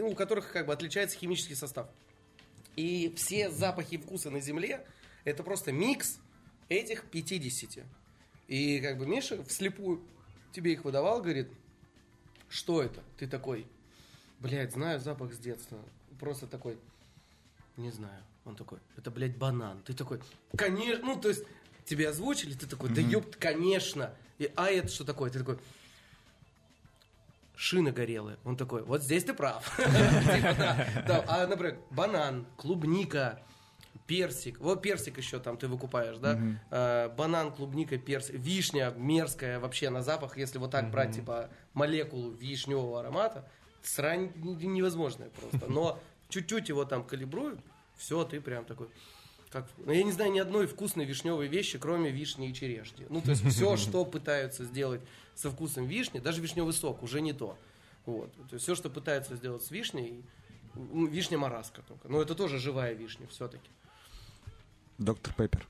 у 0.03 0.15
которых 0.15 0.51
как 0.53 0.67
бы 0.67 0.73
отличается 0.73 1.17
химический 1.17 1.55
состав. 1.55 1.89
И 2.77 3.13
все 3.17 3.51
запахи 3.51 3.95
и 3.95 3.99
вкусы 3.99 4.31
на 4.31 4.41
земле 4.41 4.87
это 5.25 5.43
просто 5.43 5.73
микс 5.73 6.19
этих 6.69 7.05
50. 7.05 7.85
И 8.49 8.81
как 8.81 8.99
бы 8.99 9.07
Миша 9.07 9.43
вслепую 9.45 10.01
тебе 10.53 10.73
их 10.73 10.85
выдавал, 10.85 11.21
говорит, 11.21 11.49
что 12.49 12.83
это? 12.83 13.03
Ты 13.19 13.27
такой, 13.27 13.67
блядь, 14.39 14.73
знаю 14.73 15.01
запах 15.01 15.35
с 15.35 15.39
детства. 15.39 15.79
Просто 16.21 16.47
такой, 16.47 16.79
не 17.77 17.91
знаю. 17.91 18.23
Он 18.45 18.55
такой, 18.55 18.79
это, 18.97 19.11
блядь, 19.11 19.37
банан. 19.37 19.83
Ты 19.83 19.93
такой, 19.93 20.21
конечно, 20.57 21.05
ну, 21.05 21.21
то 21.21 21.29
есть, 21.29 21.45
тебе 21.85 22.09
озвучили, 22.09 22.55
ты 22.55 22.67
такой, 22.67 22.91
да 22.91 23.01
ёпт, 23.01 23.37
конечно. 23.37 24.15
И, 24.39 24.51
а 24.55 24.71
это 24.71 24.89
что 24.89 25.05
такое? 25.05 25.31
Ты 25.31 25.41
такой, 25.41 25.59
шина 27.57 27.91
горелая. 27.91 28.39
Он 28.45 28.57
такой, 28.57 28.83
вот 28.83 29.03
здесь 29.03 29.25
ты 29.25 29.35
прав. 29.35 29.65
Типа. 29.77 31.25
А, 31.27 31.47
например, 31.47 31.79
банан, 31.91 32.47
клубника, 32.57 33.41
персик. 34.07 34.61
Вот 34.61 34.83
персик 34.83 35.19
еще 35.19 35.41
там 35.41 35.57
ты 35.57 35.67
выкупаешь, 35.67 36.19
да? 36.19 36.39
А, 36.71 37.09
Банан, 37.09 37.53
клубника, 37.53 37.99
персик. 37.99 38.37
Вишня 38.37 38.93
мерзкая 38.97 39.59
вообще 39.59 39.91
на 39.91 40.03
запах. 40.03 40.37
Если 40.37 40.59
вот 40.59 40.71
так 40.71 40.91
брать, 40.91 41.17
типа, 41.17 41.51
молекулу 41.75 42.33
вишневого 42.33 43.01
аромата, 43.01 43.49
срань 43.83 44.33
невозможная 44.37 45.31
просто. 45.31 45.67
Но 45.71 45.99
чуть-чуть 46.29 46.69
его 46.69 46.85
там 46.85 47.05
калибруют, 47.05 47.61
все, 47.97 48.25
ты 48.25 48.41
прям 48.41 48.65
такой... 48.65 48.89
Как, 49.57 49.65
ну, 49.79 49.91
я 49.91 50.03
не 50.03 50.13
знаю 50.13 50.33
ни 50.33 50.39
одной 50.39 50.67
вкусной 50.67 51.07
вишневой 51.07 51.47
вещи, 51.49 51.79
кроме 51.79 52.11
вишни 52.11 52.51
и 52.51 52.53
черешни. 52.53 53.07
Ну, 53.09 53.23
то 53.23 53.31
есть 53.31 53.43
все, 53.49 53.77
что 53.79 54.05
пытаются 54.05 54.65
сделать 54.65 55.01
со 55.35 55.51
вкусом 55.51 55.87
вишни, 55.87 56.19
даже 56.19 56.43
вишневый 56.43 56.75
сок 56.75 57.03
уже 57.03 57.23
не 57.23 57.33
то. 57.33 57.57
Вот. 58.05 58.31
То 58.51 58.57
есть 58.57 58.65
все, 58.65 58.75
что 58.75 58.91
пытаются 58.91 59.35
сделать 59.35 59.63
с 59.63 59.71
вишней, 59.71 60.23
вишня 60.75 61.39
мараска 61.39 61.81
только. 61.89 62.07
Но 62.07 62.21
это 62.21 62.35
тоже 62.35 62.59
живая 62.59 62.93
вишня 62.93 63.27
все-таки. 63.29 63.71
Доктор 64.99 65.33
Пеппер. 65.33 65.67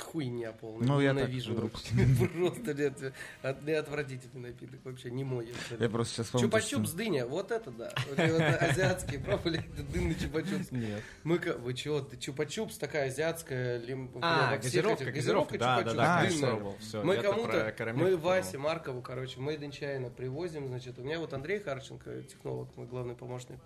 Хуйня 0.00 0.52
полная. 0.52 0.86
Ну, 0.86 1.00
я 1.00 1.10
так 1.14 1.22
Ненавижу 1.22 1.52
вдруг. 1.52 1.72
вообще. 1.74 2.28
Просто 2.34 2.74
нет, 2.74 3.14
от- 3.42 3.62
мне 3.62 3.76
отвратительный 3.78 4.50
напиток. 4.50 4.80
Вообще 4.84 5.10
не 5.10 5.24
мой. 5.24 5.48
Я 5.78 5.88
просто 5.88 6.14
сейчас 6.14 6.26
вспомнил, 6.26 6.48
Чупа-чупс 6.48 6.94
дыня, 6.96 7.26
вот 7.26 7.50
это 7.50 7.70
да. 7.70 7.92
Это 8.16 8.56
азиатские, 8.58 9.20
пробовали 9.24 9.58
это 9.72 9.82
дынный 9.84 10.14
чупа-чупс? 10.14 10.68
Нет. 10.70 11.02
Мы 11.24 11.38
вы 11.38 11.74
чего, 11.74 12.00
ты 12.00 12.16
чупа-чупс 12.16 12.78
такая 12.78 13.08
азиатская, 13.08 13.78
лим- 13.78 14.10
А, 14.22 14.56
газировка, 14.56 15.04
этих- 15.04 15.14
газировка, 15.14 15.58
да, 15.58 15.82
да, 15.82 16.26
чупа-чупс, 16.26 17.04
мы 17.04 17.16
кому-то, 17.16 17.74
мы. 17.94 18.16
Васе 18.16 18.58
Маркову, 18.58 19.02
короче, 19.02 19.38
in 19.60 19.70
China 19.70 20.10
привозим, 20.10 20.66
значит, 20.68 20.98
у 20.98 21.02
меня 21.02 21.18
вот 21.18 21.32
Андрей 21.32 21.60
Харченко, 21.60 22.22
технолог, 22.22 22.76
мой 22.76 22.86
главный 22.86 23.14
помощник, 23.14 23.58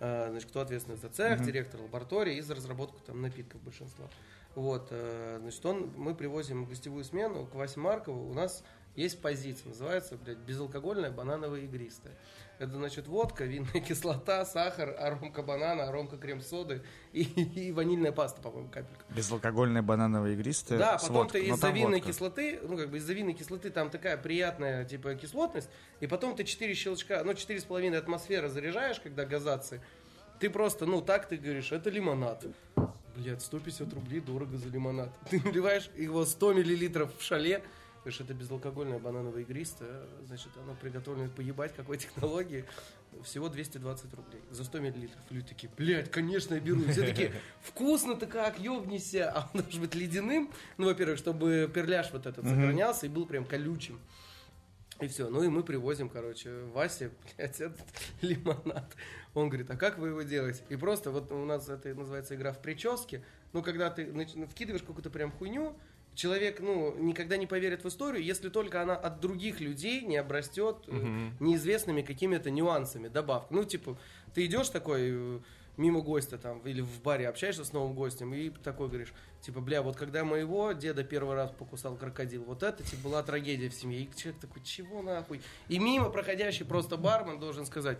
а, 0.00 0.28
значит, 0.30 0.48
кто 0.48 0.60
ответственный 0.60 0.96
за 0.98 1.08
цех, 1.08 1.42
директор 1.42 1.80
лаборатории 1.80 2.36
и 2.36 2.40
за 2.40 2.54
разработку 2.54 2.98
там 3.06 3.20
напитков 3.22 3.60
большинства. 3.62 4.08
Вот, 4.58 4.88
э, 4.90 5.38
значит, 5.40 5.64
он, 5.64 5.92
мы 5.96 6.16
привозим 6.16 6.64
гостевую 6.64 7.04
смену 7.04 7.46
к 7.46 7.54
Васе 7.54 7.78
Маркову. 7.78 8.28
У 8.28 8.34
нас 8.34 8.64
есть 8.96 9.22
позиция, 9.22 9.68
называется, 9.68 10.16
блядь, 10.16 10.38
безалкогольная 10.38 11.12
банановая 11.12 11.60
игристая. 11.60 12.16
Это, 12.58 12.72
значит, 12.72 13.06
водка, 13.06 13.44
винная 13.44 13.80
кислота, 13.88 14.44
сахар, 14.44 14.96
аромка 14.98 15.44
банана, 15.44 15.84
аромка 15.84 16.16
крем-соды 16.16 16.82
и, 17.12 17.22
и 17.22 17.70
ванильная 17.70 18.10
паста, 18.10 18.42
по-моему, 18.42 18.68
капелька. 18.68 19.04
Безалкогольная 19.10 19.82
банановая 19.82 20.32
игристая 20.32 20.76
Да, 20.76 20.98
потом 20.98 21.28
ты 21.28 21.46
но 21.46 21.54
из-за 21.54 21.70
винной 21.70 21.98
водка. 21.98 22.08
кислоты, 22.08 22.58
ну, 22.60 22.76
как 22.76 22.90
бы 22.90 22.96
из-за 22.96 23.12
винной 23.12 23.34
кислоты 23.34 23.70
там 23.70 23.90
такая 23.90 24.16
приятная, 24.16 24.84
типа, 24.84 25.14
кислотность, 25.14 25.70
и 26.00 26.08
потом 26.08 26.34
ты 26.34 26.42
4 26.42 26.74
щелчка, 26.74 27.22
ну, 27.22 27.30
4,5 27.30 27.96
атмосферы 27.96 28.48
заряжаешь, 28.48 28.98
когда 28.98 29.24
газации, 29.24 29.80
ты 30.40 30.50
просто, 30.50 30.84
ну, 30.84 31.00
так 31.00 31.28
ты 31.28 31.36
говоришь, 31.36 31.70
это 31.70 31.90
лимонад. 31.90 32.44
Блядь, 33.18 33.42
150 33.42 33.92
рублей 33.94 34.20
дорого 34.20 34.56
за 34.56 34.68
лимонад. 34.68 35.12
Ты 35.30 35.42
наливаешь 35.42 35.90
его 35.96 36.24
100 36.24 36.52
миллилитров 36.52 37.10
в 37.18 37.22
шале, 37.22 37.64
говоришь, 38.04 38.20
это 38.20 38.32
безалкогольное 38.32 39.00
банановое 39.00 39.42
игристое, 39.42 40.02
значит, 40.24 40.50
оно 40.62 40.76
приготовлено 40.76 41.28
поебать 41.28 41.74
какой 41.74 41.98
технологии, 41.98 42.64
всего 43.24 43.48
220 43.48 44.14
рублей 44.14 44.40
за 44.50 44.62
100 44.62 44.78
миллилитров. 44.78 45.20
Люди 45.30 45.48
такие, 45.48 45.70
блядь, 45.76 46.10
конечно, 46.12 46.54
я 46.54 46.60
беру. 46.60 46.80
Все 46.84 47.04
такие, 47.04 47.32
вкусно-то 47.62 48.26
как, 48.26 48.60
ёбнися. 48.60 49.32
А 49.34 49.50
он 49.52 49.62
должен 49.62 49.80
быть 49.80 49.94
ледяным, 49.96 50.52
ну, 50.76 50.86
во-первых, 50.86 51.18
чтобы 51.18 51.68
перляж 51.74 52.12
вот 52.12 52.26
этот 52.26 52.44
сохранялся 52.44 53.06
и 53.06 53.08
был 53.08 53.26
прям 53.26 53.44
колючим. 53.44 53.98
И 55.00 55.06
все. 55.06 55.28
Ну 55.28 55.42
и 55.42 55.48
мы 55.48 55.62
привозим, 55.62 56.08
короче, 56.08 56.50
Васе, 56.74 57.10
блядь, 57.36 57.60
этот 57.60 57.86
лимонад. 58.20 58.96
Он 59.34 59.48
говорит, 59.48 59.70
а 59.70 59.76
как 59.76 59.98
вы 59.98 60.08
его 60.08 60.22
делаете? 60.22 60.62
И 60.68 60.76
просто 60.76 61.10
вот 61.10 61.30
у 61.30 61.44
нас 61.44 61.68
это 61.68 61.94
называется 61.94 62.34
игра 62.34 62.52
в 62.52 62.60
прическе. 62.60 63.22
Ну, 63.52 63.62
когда 63.62 63.90
ты 63.90 64.06
вкидываешь 64.50 64.82
какую-то 64.82 65.10
прям 65.10 65.30
хуйню, 65.30 65.76
человек, 66.14 66.58
ну, 66.60 66.96
никогда 66.98 67.36
не 67.36 67.46
поверит 67.46 67.84
в 67.84 67.88
историю, 67.88 68.24
если 68.24 68.48
только 68.48 68.82
она 68.82 68.96
от 68.96 69.20
других 69.20 69.60
людей 69.60 70.02
не 70.02 70.16
обрастет 70.16 70.76
э, 70.88 71.30
неизвестными 71.38 72.02
какими-то 72.02 72.50
нюансами, 72.50 73.06
добавками. 73.06 73.58
Ну, 73.60 73.64
типа, 73.64 73.96
ты 74.34 74.44
идешь 74.46 74.68
такой 74.68 75.10
э, 75.12 75.40
мимо 75.78 76.02
гостя 76.02 76.36
там, 76.36 76.60
или 76.60 76.80
в 76.80 77.00
баре 77.02 77.28
общаешься 77.28 77.64
с 77.64 77.72
новым 77.72 77.94
гостем, 77.94 78.34
и 78.34 78.50
такой 78.50 78.88
говоришь, 78.88 79.14
типа, 79.40 79.60
бля, 79.60 79.80
вот 79.80 79.96
когда 79.96 80.24
моего 80.24 80.72
деда 80.72 81.04
первый 81.04 81.36
раз 81.36 81.50
покусал 81.50 81.96
крокодил, 81.96 82.44
вот 82.44 82.62
это, 82.62 82.82
типа, 82.82 83.04
была 83.04 83.22
трагедия 83.22 83.68
в 83.68 83.74
семье. 83.74 84.00
И 84.00 84.10
человек 84.16 84.40
такой, 84.40 84.62
чего 84.62 85.00
нахуй? 85.02 85.40
И 85.68 85.78
мимо 85.78 86.10
проходящий 86.10 86.66
просто 86.66 86.96
бармен 86.96 87.38
должен 87.38 87.64
сказать, 87.64 87.98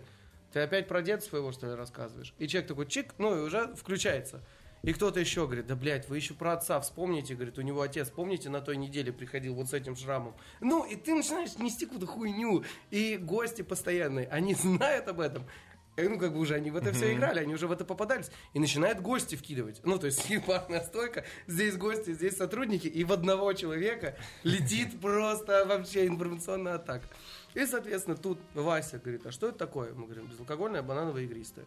ты 0.53 0.59
опять 0.59 0.87
про 0.87 1.01
деда 1.01 1.23
своего, 1.23 1.51
что 1.51 1.67
ли, 1.67 1.73
рассказываешь? 1.73 2.33
И 2.37 2.47
человек 2.47 2.67
такой, 2.67 2.85
чик, 2.87 3.13
ну, 3.17 3.37
и 3.37 3.41
уже 3.41 3.73
включается. 3.75 4.41
И 4.81 4.93
кто-то 4.93 5.19
еще 5.19 5.45
говорит, 5.45 5.67
да, 5.67 5.75
блядь, 5.75 6.07
вы 6.07 6.15
еще 6.15 6.33
про 6.33 6.53
отца 6.53 6.79
вспомните, 6.79 7.35
говорит, 7.35 7.57
у 7.57 7.61
него 7.61 7.81
отец, 7.81 8.09
помните, 8.09 8.49
на 8.49 8.61
той 8.61 8.77
неделе 8.77 9.11
приходил 9.11 9.53
вот 9.55 9.69
с 9.69 9.73
этим 9.73 9.95
шрамом. 9.95 10.35
Ну, 10.61 10.85
и 10.85 10.95
ты 10.95 11.13
начинаешь 11.13 11.57
нести 11.57 11.85
какую-то 11.85 12.07
хуйню. 12.07 12.63
И 12.89 13.17
гости 13.17 13.61
постоянные, 13.61 14.27
они 14.27 14.53
знают 14.55 15.07
об 15.07 15.19
этом. 15.19 15.45
Э, 15.95 16.07
Ну, 16.07 16.17
как 16.17 16.33
бы 16.33 16.39
уже 16.39 16.55
они 16.55 16.71
в 16.71 16.77
это 16.77 16.93
все 16.93 17.13
играли, 17.13 17.39
они 17.39 17.53
уже 17.53 17.67
в 17.67 17.71
это 17.71 17.85
попадались. 17.85 18.31
И 18.53 18.59
начинают 18.59 18.99
гости 19.01 19.35
вкидывать. 19.35 19.81
Ну, 19.83 19.97
то 19.97 20.05
есть 20.07 20.25
барная 20.47 20.81
стойка, 20.81 21.25
здесь 21.47 21.77
гости, 21.77 22.13
здесь 22.13 22.37
сотрудники, 22.37 22.87
и 22.87 23.03
в 23.03 23.11
одного 23.11 23.53
человека 23.53 24.17
летит 24.43 24.99
просто 25.01 25.65
вообще 25.65 26.07
информационная 26.07 26.75
атака. 26.75 27.07
И, 27.53 27.65
соответственно, 27.65 28.15
тут 28.15 28.39
Вася 28.53 28.99
говорит, 28.99 29.25
а 29.25 29.31
что 29.31 29.49
это 29.49 29.57
такое? 29.57 29.93
Мы 29.93 30.05
говорим, 30.05 30.27
безалкогольное 30.27 30.81
банановое 30.81 31.23
игристое. 31.23 31.65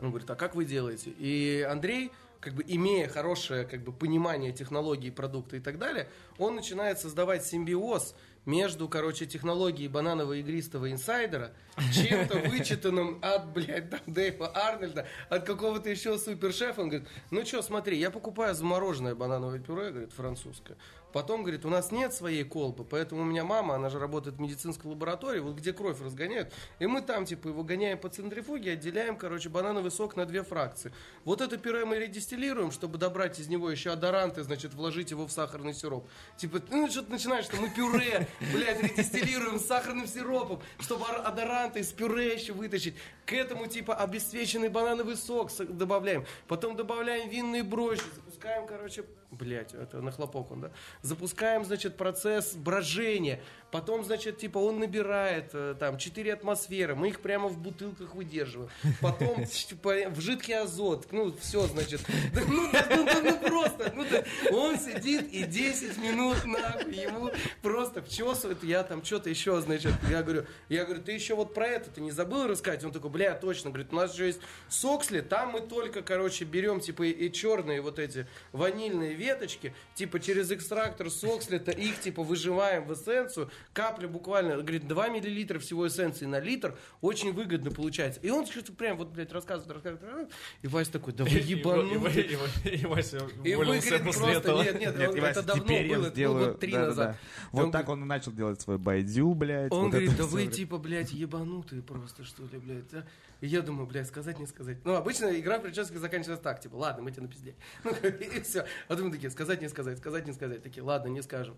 Он 0.00 0.10
говорит, 0.10 0.28
а 0.30 0.34
как 0.34 0.54
вы 0.54 0.64
делаете? 0.66 1.10
И 1.18 1.66
Андрей, 1.68 2.12
как 2.40 2.54
бы 2.54 2.62
имея 2.66 3.08
хорошее 3.08 3.64
как 3.64 3.82
бы, 3.82 3.92
понимание 3.92 4.52
технологий 4.52 5.10
продукта 5.10 5.56
и 5.56 5.60
так 5.60 5.78
далее, 5.78 6.08
он 6.38 6.54
начинает 6.54 6.98
создавать 6.98 7.44
симбиоз 7.44 8.14
между, 8.46 8.88
короче, 8.88 9.26
технологией 9.26 9.88
бананово-игристого 9.88 10.90
инсайдера, 10.90 11.52
чем-то 11.92 12.38
вычитанным 12.48 13.18
от, 13.20 13.52
блядь, 13.52 13.90
там, 13.90 14.00
Дэйва 14.06 14.56
Арнольда, 14.56 15.06
от 15.28 15.44
какого-то 15.44 15.90
еще 15.90 16.16
супершефа. 16.16 16.80
Он 16.80 16.88
говорит, 16.88 17.08
ну 17.30 17.44
что, 17.44 17.60
смотри, 17.60 17.98
я 17.98 18.10
покупаю 18.10 18.54
замороженное 18.54 19.14
банановое 19.14 19.58
пюре, 19.58 19.90
говорит, 19.90 20.12
французское. 20.12 20.76
Потом, 21.16 21.44
говорит, 21.44 21.64
у 21.64 21.70
нас 21.70 21.92
нет 21.92 22.12
своей 22.12 22.44
колбы, 22.44 22.84
поэтому 22.84 23.22
у 23.22 23.24
меня 23.24 23.42
мама, 23.42 23.76
она 23.76 23.88
же 23.88 23.98
работает 23.98 24.36
в 24.36 24.38
медицинской 24.38 24.90
лаборатории, 24.90 25.40
вот 25.40 25.56
где 25.56 25.72
кровь 25.72 25.98
разгоняют, 26.02 26.52
и 26.78 26.86
мы 26.86 27.00
там, 27.00 27.24
типа, 27.24 27.48
его 27.48 27.64
гоняем 27.64 27.96
по 27.96 28.10
центрифуге, 28.10 28.72
отделяем, 28.72 29.16
короче, 29.16 29.48
банановый 29.48 29.90
сок 29.90 30.14
на 30.16 30.26
две 30.26 30.42
фракции. 30.42 30.92
Вот 31.24 31.40
это 31.40 31.56
пюре 31.56 31.86
мы 31.86 31.96
редистиллируем, 31.96 32.70
чтобы 32.70 32.98
добрать 32.98 33.40
из 33.40 33.48
него 33.48 33.70
еще 33.70 33.92
адоранты, 33.92 34.42
значит, 34.42 34.74
вложить 34.74 35.10
его 35.10 35.26
в 35.26 35.32
сахарный 35.32 35.72
сироп. 35.72 36.06
Типа, 36.36 36.60
ну, 36.70 36.86
что 36.90 37.00
ты 37.00 37.10
начинаешь, 37.12 37.46
что 37.46 37.56
мы 37.56 37.70
пюре, 37.70 38.28
блядь, 38.52 38.82
редистиллируем 38.82 39.58
сахарным 39.58 40.06
сиропом, 40.06 40.60
чтобы 40.80 41.06
адоранты 41.06 41.80
из 41.80 41.92
пюре 41.92 42.34
еще 42.34 42.52
вытащить. 42.52 42.94
К 43.24 43.32
этому, 43.32 43.68
типа, 43.68 43.94
обесцвеченный 43.94 44.68
банановый 44.68 45.16
сок 45.16 45.50
добавляем. 45.60 46.26
Потом 46.46 46.76
добавляем 46.76 47.30
винные 47.30 47.62
брощи, 47.62 48.02
запускаем, 48.36 48.66
короче, 48.66 49.04
блядь, 49.30 49.74
это 49.74 50.00
на 50.02 50.10
хлопок 50.10 50.50
он, 50.50 50.60
да? 50.60 50.70
Запускаем, 51.02 51.64
значит, 51.64 51.96
процесс 51.96 52.54
брожения. 52.54 53.40
Потом, 53.72 54.04
значит, 54.04 54.38
типа, 54.38 54.58
он 54.58 54.78
набирает 54.78 55.50
э, 55.52 55.74
там 55.78 55.98
4 55.98 56.32
атмосферы, 56.32 56.94
мы 56.94 57.08
их 57.08 57.20
прямо 57.20 57.48
в 57.48 57.58
бутылках 57.58 58.14
выдерживаем. 58.14 58.70
Потом 59.00 59.44
типа, 59.46 60.08
в 60.10 60.20
жидкий 60.20 60.58
азот, 60.58 61.08
ну, 61.10 61.34
все, 61.40 61.66
значит. 61.66 62.00
Да, 62.32 62.42
ну, 62.46 62.70
да, 62.72 62.86
ну, 62.90 63.04
ну, 63.22 63.38
просто, 63.38 63.92
ну, 63.94 64.06
да, 64.08 64.24
он 64.52 64.78
сидит 64.78 65.32
и 65.32 65.42
10 65.42 65.98
минут, 65.98 66.44
нахуй, 66.44 66.94
ему 66.94 67.30
просто 67.60 68.02
вчесывает, 68.02 68.62
я 68.62 68.84
там 68.84 69.04
что-то 69.04 69.30
еще, 69.30 69.60
значит, 69.60 69.92
я 70.10 70.22
говорю, 70.22 70.46
я 70.68 70.84
говорю, 70.84 71.02
ты 71.02 71.12
еще 71.12 71.34
вот 71.34 71.52
про 71.52 71.66
это 71.66 71.90
ты 71.90 72.00
не 72.00 72.12
забыл 72.12 72.46
рассказать? 72.46 72.84
Он 72.84 72.92
такой, 72.92 73.10
бля, 73.10 73.34
точно, 73.34 73.70
говорит, 73.70 73.92
у 73.92 73.96
нас 73.96 74.14
же 74.14 74.26
есть 74.26 74.40
соксли, 74.68 75.20
там 75.20 75.50
мы 75.50 75.60
только, 75.60 76.02
короче, 76.02 76.44
берем, 76.44 76.80
типа, 76.80 77.02
и, 77.02 77.32
черные 77.32 77.80
вот 77.80 77.98
эти 77.98 78.28
ванильные 78.52 79.14
веточки, 79.14 79.74
типа, 79.94 80.20
через 80.20 80.52
экстрактор 80.52 81.10
сокслета 81.10 81.72
их, 81.72 82.00
типа, 82.00 82.22
выживаем 82.22 82.86
в 82.86 82.94
эссенцию, 82.94 83.50
капля 83.72 84.08
буквально, 84.08 84.56
говорит, 84.56 84.86
2 84.88 85.08
миллилитра 85.08 85.58
всего 85.58 85.86
эссенции 85.88 86.26
на 86.26 86.40
литр, 86.40 86.76
очень 87.00 87.32
выгодно 87.32 87.70
получается. 87.70 88.20
И 88.22 88.30
он 88.30 88.46
что-то 88.46 88.72
прям, 88.72 88.96
вот, 88.96 89.08
блядь, 89.08 89.32
рассказывает, 89.32 89.70
рассказывает, 89.72 90.02
рассказывает, 90.02 90.32
и 90.62 90.66
Вася 90.66 90.92
такой, 90.92 91.12
да 91.12 91.24
вы 91.24 91.30
И- 91.30 91.38
и- 91.38 91.42
ебанутый. 91.58 92.22
и- 92.22 92.26
и- 92.26 92.70
и- 92.76 92.82
и 92.82 92.86
Вася 92.86 93.18
И 93.44 93.54
уволился 93.54 93.98
после 93.98 94.02
просто, 94.02 94.28
этого. 94.38 94.62
нет, 94.62 94.80
нет, 94.80 94.98
Нет, 94.98 95.10
он- 95.10 95.16
и, 95.16 95.20
Вася, 95.20 95.40
это 95.40 95.42
давно 95.48 95.64
было, 95.64 95.76
это 96.06 96.10
сделаю... 96.10 96.46
год 96.48 96.60
три 96.60 96.72
назад. 96.72 97.16
Вот 97.52 97.64
Он 97.64 97.70
так 97.72 97.88
он 97.88 98.02
и 98.02 98.06
начал 98.06 98.32
делать 98.32 98.60
свой 98.60 98.78
байдю, 98.78 99.34
блядь. 99.34 99.72
Он 99.72 99.82
вот 99.84 99.90
говорит, 99.90 100.16
да 100.16 100.24
вы 100.24 100.46
типа, 100.46 100.78
блядь, 100.78 101.12
ебанутые 101.12 101.82
просто, 101.82 102.24
что 102.24 102.42
ли, 102.44 102.58
блядь, 102.58 102.92
а? 102.94 103.04
И 103.40 103.46
я 103.46 103.60
думаю, 103.60 103.86
блядь, 103.86 104.06
сказать, 104.06 104.38
не 104.38 104.46
сказать. 104.46 104.78
Ну, 104.84 104.94
обычно 104.94 105.38
игра 105.38 105.58
в 105.58 105.62
прическе 105.62 105.98
заканчивается 105.98 106.42
так, 106.42 106.60
типа, 106.60 106.76
ладно, 106.76 107.02
мы 107.02 107.10
тебе 107.10 107.22
напиздели. 107.22 107.56
Ну, 107.84 107.90
и 107.92 108.40
все. 108.40 108.60
А 108.60 108.66
потом 108.88 109.12
такие, 109.12 109.30
сказать, 109.30 109.60
не 109.60 109.68
сказать, 109.68 109.98
сказать, 109.98 110.26
не 110.26 110.32
сказать. 110.32 110.62
Такие, 110.62 110.82
ладно, 110.82 111.08
не 111.08 111.22
скажем. 111.22 111.56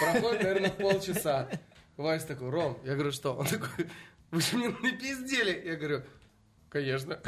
Проходит, 0.00 0.42
наверное, 0.42 0.70
полчаса. 0.70 1.48
Вася 1.96 2.26
такой, 2.26 2.50
Ром, 2.50 2.78
я 2.84 2.94
говорю, 2.94 3.12
что? 3.12 3.34
Он 3.34 3.46
такой, 3.46 3.86
вы 4.30 4.40
же 4.40 4.56
мне 4.56 4.68
напиздели. 4.82 5.62
Я 5.64 5.76
говорю, 5.76 6.02
конечно. 6.72 7.20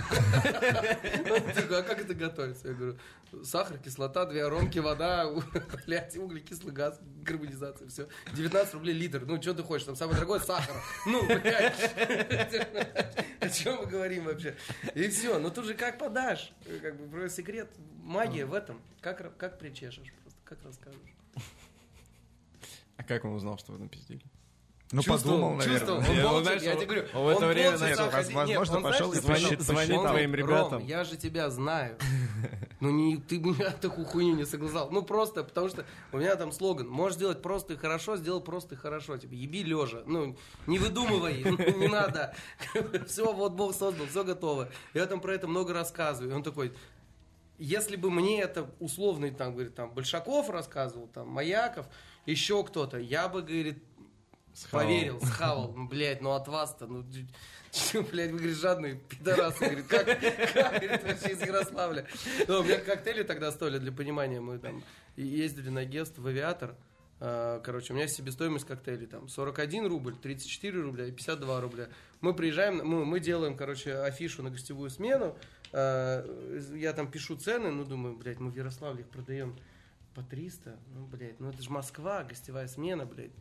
Он 1.31 1.53
такой, 1.55 1.81
а 1.81 1.83
как 1.83 2.01
это 2.01 2.15
готовится? 2.15 2.69
Я 2.69 2.75
говорю, 2.75 2.99
сахар, 3.45 3.79
кислота, 3.79 4.25
две 4.25 4.45
аромки, 4.45 4.79
вода, 4.79 5.31
блядь, 5.87 6.17
углекислый 6.17 6.73
газ, 6.73 6.99
карбонизация, 7.25 7.89
все. 7.89 8.09
19 8.33 8.75
рублей 8.75 8.95
литр. 8.95 9.25
Ну, 9.27 9.41
что 9.41 9.53
ты 9.53 9.63
хочешь? 9.63 9.87
Там 9.87 9.97
самое 9.97 10.17
дорогое 10.17 10.41
сахар. 10.41 10.75
Ну, 11.07 11.27
блядь. 11.27 11.93
О 13.41 13.51
чем 13.51 13.77
мы 13.77 13.87
говорим 13.87 14.25
вообще? 14.25 14.57
И 14.95 15.09
все. 15.09 15.39
Но 15.39 15.51
тут 15.51 15.67
же 15.67 15.75
как 15.75 15.99
подашь? 15.99 16.53
Как 16.81 16.97
бы 16.97 17.07
просто 17.07 17.43
секрет, 17.43 17.69
магия 18.03 18.47
в 18.47 18.55
этом. 18.55 18.81
Как, 19.03 19.37
как 19.37 19.59
причешешь 19.59 20.11
просто, 20.23 20.41
как 20.45 20.59
расскажешь. 20.65 21.01
А 22.97 23.03
как 23.03 23.25
он 23.25 23.35
узнал, 23.35 23.59
что 23.59 23.73
вы 23.73 23.79
напиздили? 23.79 24.23
Ну, 24.93 25.03
подумал, 25.03 25.55
наверное. 25.55 25.79
чувствовал. 25.79 25.99
Он 25.99 26.37
Я, 26.39 26.43
знаешь, 26.43 26.63
я 26.63 26.75
тебе 26.77 26.87
говорю, 26.87 27.03
в 27.13 27.29
это 27.29 27.47
он 27.47 27.53
время, 27.53 27.79
ходил. 27.79 28.07
возможно, 28.11 28.49
Нет, 28.51 28.59
он, 28.71 28.83
пошел 28.83 29.13
знаешь, 29.13 29.41
и 29.43 29.43
звонит- 29.47 29.61
звонит 29.63 29.97
он 29.99 30.07
твоим 30.09 30.35
ребятам. 30.35 30.73
«Ром, 30.79 30.87
я 30.87 31.05
же 31.05 31.17
тебя 31.17 31.51
знаю. 31.51 31.97
Ну, 32.81 32.91
не, 32.91 33.17
ты 33.17 33.39
меня 33.39 33.71
такую 33.81 34.07
хуйню 34.07 34.37
не 34.37 34.45
согласал. 34.45 34.91
Ну, 34.91 35.03
просто, 35.03 35.43
потому 35.43 35.69
что 35.69 35.85
у 36.13 36.19
меня 36.19 36.37
там 36.37 36.53
слоган. 36.53 36.87
Можешь 36.87 37.17
сделать 37.17 37.41
просто 37.43 37.73
и 37.73 37.77
хорошо, 37.77 38.17
сделай 38.17 38.43
просто 38.43 38.75
и 38.75 38.79
хорошо. 38.79 39.17
Типа, 39.17 39.33
еби 39.33 39.63
лежа. 39.65 40.03
Ну, 40.07 40.37
не 40.67 40.79
выдумывай, 40.79 41.43
ну, 41.45 41.57
не 41.79 41.89
надо. 41.89 42.35
Все, 43.07 43.33
вот 43.33 43.53
Бог 43.55 43.75
создал, 43.75 44.07
все 44.07 44.23
готово. 44.23 44.69
Я 44.93 45.07
там 45.07 45.21
про 45.21 45.35
это 45.35 45.49
много 45.49 45.73
рассказываю. 45.73 46.31
И 46.31 46.35
он 46.37 46.43
такой, 46.43 46.73
если 47.59 47.97
бы 47.97 48.11
мне 48.11 48.41
это 48.43 48.71
условный, 48.81 49.31
там, 49.31 49.55
говорит, 49.55 49.75
там, 49.75 49.91
Большаков 49.93 50.51
рассказывал, 50.51 51.09
там, 51.09 51.29
Маяков, 51.29 51.87
еще 52.27 52.63
кто-то, 52.65 52.99
я 52.99 53.29
бы, 53.29 53.43
говорит, 53.43 53.83
Схавал. 54.55 54.87
Поверил, 54.87 55.21
схавал. 55.21 55.73
Ну, 55.75 55.89
блядь, 55.89 56.21
ну 56.21 56.31
от 56.33 56.47
вас-то, 56.47 56.87
ну, 56.87 57.03
блядь, 58.13 58.31
вы, 58.31 58.39
говорит, 58.39 58.57
жадные 58.57 58.95
пидорасы. 58.95 59.65
Говорит, 59.65 59.87
как, 59.89 60.07
как, 60.07 60.81
говорит, 60.81 61.03
вообще 61.03 61.33
из 61.33 61.43
Ярославля. 61.43 62.07
Ну, 62.47 62.61
у 62.61 62.63
меня 62.63 62.79
коктейли 62.79 63.25
тогда 63.25 63.51
стоили, 63.51 63.79
для 63.79 63.91
понимания, 63.91 64.41
мы 64.41 64.59
там 64.59 64.85
ездили 65.17 65.71
на 65.71 65.85
гест 65.85 66.19
в 66.19 66.27
авиатор. 66.27 66.77
А, 67.19 67.61
Короче, 67.61 67.93
у 67.93 67.97
меня 67.97 68.07
себестоимость 68.07 68.65
коктейлей 68.65 69.07
там 69.07 69.29
41 69.29 69.87
рубль, 69.89 70.17
34 70.17 70.81
рубля 70.81 71.07
и 71.07 71.11
52 71.11 71.61
рубля. 71.61 71.89
Мы 72.21 72.33
приезжаем, 72.33 72.77
мы, 72.87 73.05
мы 73.05 73.19
делаем, 73.19 73.57
короче, 73.57 73.95
афишу 73.97 74.45
на 74.45 74.51
гостевую 74.51 74.91
смену. 74.91 75.37
А, 75.73 76.25
Я 76.77 76.93
там 76.93 77.11
пишу 77.11 77.37
цены, 77.37 77.73
ну, 77.73 77.85
думаю, 77.85 78.17
блядь, 78.17 78.39
мы 78.39 78.53
в 78.53 78.57
Ярославле 78.57 79.01
их 79.03 79.09
продаем 79.09 79.57
по 80.15 80.23
300. 80.23 80.79
Ну, 80.95 81.07
блядь, 81.07 81.41
ну 81.41 81.51
это 81.51 81.61
же 81.61 81.71
Москва, 81.71 82.23
гостевая 82.23 82.69
смена, 82.69 83.05
блядь. 83.05 83.33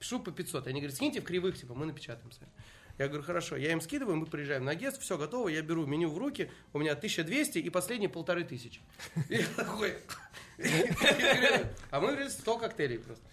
По 0.00 0.04
500 0.04 0.08
Пишу 0.08 0.18
по 0.20 0.30
500. 0.32 0.66
Они 0.66 0.80
говорят, 0.80 0.96
скиньте 0.96 1.20
в 1.20 1.24
кривых, 1.24 1.58
типа, 1.58 1.74
мы 1.74 1.84
напечатаем 1.84 2.32
сами. 2.32 2.50
Я 2.98 3.08
говорю, 3.08 3.22
хорошо, 3.22 3.56
я 3.56 3.72
им 3.72 3.80
скидываю, 3.80 4.16
мы 4.16 4.26
приезжаем 4.26 4.64
на 4.64 4.74
гест, 4.74 5.00
все 5.00 5.16
готово, 5.16 5.48
я 5.48 5.62
беру 5.62 5.86
меню 5.86 6.10
в 6.10 6.18
руки, 6.18 6.50
у 6.72 6.78
меня 6.78 6.92
1200 6.92 7.58
и 7.58 7.70
последние 7.70 8.10
полторы 8.10 8.44
тысячи. 8.44 8.80
Я 9.28 9.46
такой, 9.56 9.96
а 11.90 12.00
мы 12.00 12.08
говорили 12.08 12.28
100 12.28 12.58
коктейлей 12.58 12.98
просто. 12.98 13.24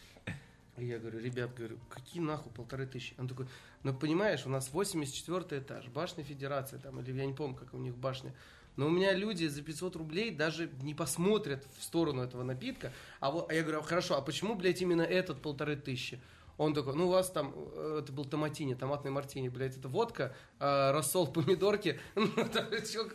И 0.78 0.86
я 0.86 1.00
говорю, 1.00 1.20
ребят, 1.20 1.54
говорю, 1.54 1.80
какие 1.90 2.22
нахуй 2.22 2.52
полторы 2.52 2.86
тысячи? 2.86 3.14
Он 3.18 3.28
такой, 3.28 3.48
ну 3.84 3.94
понимаешь, 3.94 4.46
у 4.46 4.50
нас 4.50 4.72
84 4.72 5.62
этаж, 5.62 5.88
башня 5.88 6.24
Федерации 6.24 6.78
там, 6.78 7.00
или 7.00 7.12
я 7.12 7.26
не 7.26 7.34
помню, 7.34 7.56
как 7.56 7.74
у 7.74 7.78
них 7.78 7.96
башня. 7.96 8.34
Но 8.78 8.88
у 8.88 8.90
меня 8.90 9.14
люди 9.14 9.48
за 9.48 9.64
500 9.64 9.96
рублей 9.96 10.32
даже 10.32 10.70
не 10.82 10.94
посмотрят 10.94 11.66
в 11.78 11.84
сторону 11.84 12.22
этого 12.22 12.44
напитка. 12.44 12.94
А 13.20 13.32
вот, 13.32 13.50
а 13.50 13.54
я 13.54 13.64
говорю, 13.64 13.82
хорошо, 13.82 14.16
а 14.16 14.22
почему, 14.22 14.56
блядь, 14.56 14.82
именно 14.82 15.02
этот 15.02 15.42
полторы 15.42 15.76
тысячи? 15.76 16.22
Он 16.58 16.74
такой, 16.74 16.96
ну 16.96 17.08
у 17.08 17.12
вас 17.12 17.30
там, 17.30 17.54
э, 17.56 18.00
это 18.04 18.12
был 18.12 18.26
томатини, 18.26 18.74
томатный 18.74 19.12
мартини, 19.12 19.48
блядь, 19.48 19.78
это 19.78 19.88
водка, 19.88 20.36
э, 20.60 20.92
рассол 20.92 21.28
помидорки, 21.28 22.00
ну, 22.16 22.30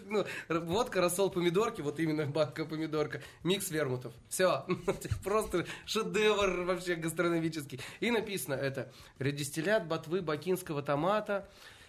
ну, 0.09 0.25
водка, 0.49 1.01
рассол 1.01 1.31
помидорки, 1.31 1.81
вот 1.81 1.99
именно 1.99 2.27
банка 2.27 2.65
помидорка, 2.65 3.21
микс 3.43 3.71
вермутов. 3.71 4.13
Все, 4.29 4.65
просто 5.25 5.67
шедевр 5.87 6.65
вообще 6.65 6.95
гастрономический. 6.95 7.81
И 8.01 8.11
написано 8.11 8.55
это, 8.55 8.93
редистиллят 9.19 9.89
ботвы 9.89 10.23
бакинского 10.23 10.83
томата, 10.83 11.49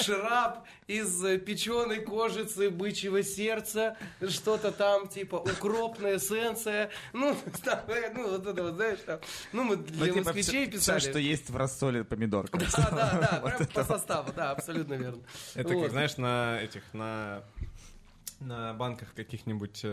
э, 0.00 0.02
шраб 0.04 0.64
из 0.86 1.24
э, 1.24 1.38
печеной 1.38 2.00
кожицы 2.00 2.70
бычьего 2.70 3.22
сердца, 3.22 3.96
что-то 4.28 4.72
там, 4.72 5.08
типа, 5.08 5.36
укропная 5.36 6.16
эссенция, 6.16 6.90
ну, 7.12 7.36
там, 7.64 7.80
э, 7.88 8.12
ну, 8.14 8.30
вот 8.30 8.46
это 8.46 8.62
вот, 8.62 8.74
знаешь, 8.74 8.98
там, 9.06 9.20
ну, 9.52 9.64
мы 9.64 9.76
для 9.76 10.06
Ну, 10.06 10.12
типа, 10.14 10.24
москвичей 10.32 10.64
всё- 10.68 10.72
писали. 10.78 10.98
всё, 11.00 11.10
что 11.10 11.18
есть 11.18 11.50
в 11.50 11.56
рассоле 11.56 12.04
помидорка. 12.04 12.58
Да, 12.58 12.90
да, 12.90 13.18
да, 13.20 13.40
прям 13.56 13.66
по 13.68 13.84
составу, 13.84 14.32
да, 14.34 14.50
абсолютно 14.52 14.94
верно. 14.94 15.22
Это 15.54 15.68
Вот. 15.74 15.82
как, 15.84 15.90
знаешь, 15.92 16.16
на 16.16 16.60
этих, 16.62 16.82
на, 16.92 17.42
на 18.40 18.72
банках 18.74 19.14
каких-нибудь 19.14 19.84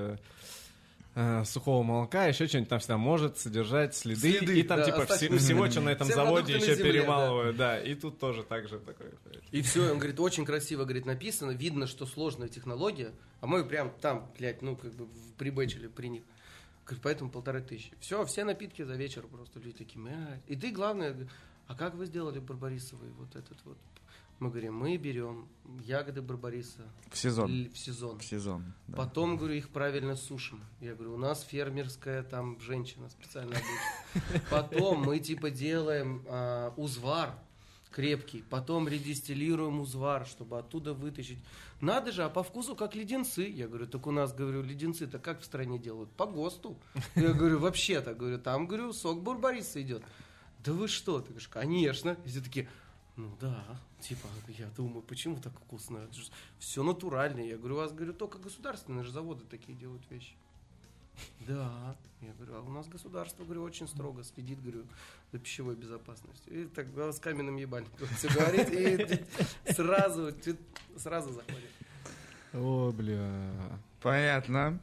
э, 1.18 1.44
сухого 1.46 1.82
молока, 1.84 2.26
еще 2.28 2.48
что-нибудь 2.48 2.70
там 2.70 2.80
всегда 2.80 2.98
может 2.98 3.38
содержать 3.40 3.96
следы. 3.96 4.38
Следы, 4.38 4.60
и 4.60 4.64
там, 4.64 4.80
да, 4.80 4.86
типа, 4.86 5.06
все- 5.08 5.36
всего, 5.38 5.70
что 5.70 5.82
на 5.82 5.90
этом 5.90 6.08
Все 6.08 6.16
заводе 6.16 6.56
еще 6.56 6.76
земле, 6.76 6.92
перемалывают. 6.92 7.58
Да. 7.58 7.80
и 7.80 7.96
тут 7.96 8.20
тоже 8.20 8.44
так 8.44 8.68
же 8.68 8.80
такое. 8.80 9.12
И 9.52 9.62
все, 9.62 9.92
он 9.92 9.98
говорит, 9.98 10.20
очень 10.20 10.46
красиво, 10.46 10.84
говорит, 10.84 11.06
написано, 11.06 11.52
видно, 11.52 11.88
что 11.88 12.06
сложная 12.06 12.48
технология, 12.50 13.12
а 13.42 13.48
мы 13.48 13.66
прям 13.66 13.92
там, 14.00 14.32
блядь, 14.38 14.62
ну, 14.62 14.76
как 14.76 14.94
бы 14.94 15.08
прибэчили 15.38 15.88
при 15.88 16.08
них. 16.08 16.24
Говорит, 16.86 17.04
поэтому 17.04 17.32
полторы 17.32 17.62
тысячи. 17.62 17.92
Все, 18.00 18.24
все 18.26 18.44
напитки 18.46 18.84
за 18.84 18.94
вечер 18.96 19.24
просто 19.24 19.60
люди 19.60 19.78
такие, 19.80 20.00
«Мя». 20.00 20.40
И 20.48 20.56
ты, 20.56 20.72
главное, 20.72 21.16
а 21.68 21.76
как 21.76 21.96
вы 21.96 22.06
сделали 22.06 22.40
барбарисовый 22.40 23.10
вот 23.18 23.36
этот 23.36 23.58
вот? 23.66 23.78
Мы 24.40 24.50
говорим, 24.50 24.76
мы 24.76 24.98
берем 24.98 25.48
ягоды 25.82 26.22
барбариса 26.22 26.84
В 27.10 27.18
сезон. 27.18 27.70
в 27.74 27.78
сезон. 27.78 28.20
В 28.20 28.24
сезон. 28.24 28.74
да. 28.88 28.98
Потом, 28.98 29.36
говорю, 29.38 29.56
их 29.56 29.70
правильно 29.70 30.16
сушим. 30.16 30.64
Я 30.80 30.94
говорю, 30.94 31.16
у 31.16 31.18
нас 31.18 31.42
фермерская 31.44 32.22
там 32.24 32.60
женщина 32.60 33.10
специально 33.10 33.56
обучена. 33.56 34.44
Потом 34.50 35.02
мы 35.04 35.20
типа 35.20 35.50
делаем 35.50 36.24
а, 36.28 36.74
узвар 36.78 37.34
крепкий, 37.92 38.44
потом 38.48 38.88
редистиллируем 38.88 39.80
узвар, 39.80 40.28
чтобы 40.28 40.60
оттуда 40.60 40.94
вытащить. 40.94 41.40
Надо 41.82 42.12
же, 42.12 42.24
а 42.24 42.30
по 42.30 42.44
вкусу 42.44 42.76
как 42.76 42.94
леденцы. 42.94 43.42
Я 43.42 43.68
говорю, 43.68 43.88
так 43.88 44.06
у 44.06 44.12
нас, 44.12 44.34
говорю, 44.36 44.62
леденцы-то 44.62 45.18
как 45.18 45.42
в 45.42 45.46
стране 45.46 45.80
делают? 45.80 46.12
По 46.12 46.28
ГОСТу. 46.28 46.78
Я 47.16 47.34
говорю, 47.34 47.58
вообще-то, 47.58 48.14
говорю, 48.14 48.38
там, 48.38 48.68
говорю, 48.68 48.94
сок 48.94 49.24
барбариса 49.24 49.82
идет. 49.82 50.04
Да 50.64 50.74
вы 50.74 50.88
что? 50.88 51.22
Ты 51.22 51.30
говоришь, 51.30 51.48
конечно. 51.48 52.18
И 52.24 52.30
все 52.30 52.42
такие, 52.42 52.70
ну 53.18 53.36
да, 53.42 53.64
типа, 54.00 54.28
я 54.48 54.68
думаю, 54.78 55.02
почему 55.02 55.38
так 55.38 55.54
вкусно? 55.60 56.08
Все 56.60 56.84
натуральное. 56.84 57.46
Я 57.46 57.58
говорю, 57.58 57.76
у 57.76 57.78
вас, 57.80 57.92
говорю, 57.92 58.14
только 58.14 58.38
государственные 58.38 59.04
же 59.04 59.12
заводы 59.12 59.44
такие 59.50 59.76
делают 59.76 60.04
вещи. 60.12 60.36
Да, 61.48 61.96
я 62.22 62.32
говорю, 62.34 62.56
а 62.56 62.62
у 62.62 62.70
нас 62.70 62.88
государство, 62.88 63.44
говорю, 63.44 63.64
очень 63.64 63.88
строго 63.88 64.24
следит, 64.24 64.62
говорю, 64.62 64.86
за 65.32 65.40
пищевой 65.40 65.76
безопасностью. 65.76 66.54
И 66.54 66.68
так 66.68 66.88
с 66.96 67.20
каменным 67.20 67.58
ебальником 67.58 68.08
все 68.16 68.30
говорит, 68.34 68.72
и 68.72 69.74
сразу, 69.74 70.32
сразу 70.96 71.34
заходит. 71.34 71.72
О, 72.54 72.92
бля. 72.92 73.80
Понятно. 74.00 74.80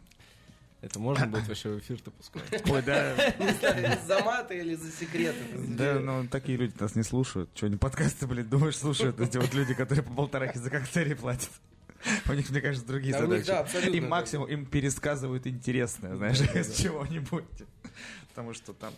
Это 0.84 0.98
можно 0.98 1.26
будет 1.26 1.48
вообще 1.48 1.70
в 1.70 1.78
эфир-то 1.78 2.10
пускать? 2.10 2.62
Ой, 2.70 2.82
да, 2.82 3.14
за 4.06 4.20
маты 4.22 4.58
или 4.58 4.74
за 4.74 4.90
секреты. 4.92 5.38
да, 5.54 5.98
ну 5.98 6.26
такие 6.28 6.58
люди 6.58 6.74
нас 6.78 6.94
не 6.94 7.02
слушают. 7.02 7.50
Что, 7.54 7.66
они 7.66 7.76
подкасты, 7.76 8.26
блин, 8.26 8.46
думаешь, 8.48 8.76
слушают 8.76 9.18
эти 9.20 9.38
вот 9.38 9.52
люди, 9.54 9.72
которые 9.74 10.02
по 10.04 10.12
полторахе 10.12 10.58
за 10.58 10.70
коктейли 10.70 11.14
платят. 11.14 11.50
У 12.28 12.32
них, 12.34 12.50
мне 12.50 12.60
кажется, 12.60 12.86
другие 12.86 13.14
Да, 13.14 13.20
у 13.20 13.22
них, 13.22 13.30
задачи. 13.30 13.46
да, 13.46 13.60
абсолютно, 13.60 13.96
Им 13.96 14.08
максимум, 14.10 14.46
им 14.48 14.66
пересказывают 14.66 15.46
интересное, 15.46 16.16
знаешь, 16.16 16.40
из 16.40 16.76
чего-нибудь. 16.76 17.44
Потому 18.28 18.52
что 18.54 18.72
там 18.72 18.92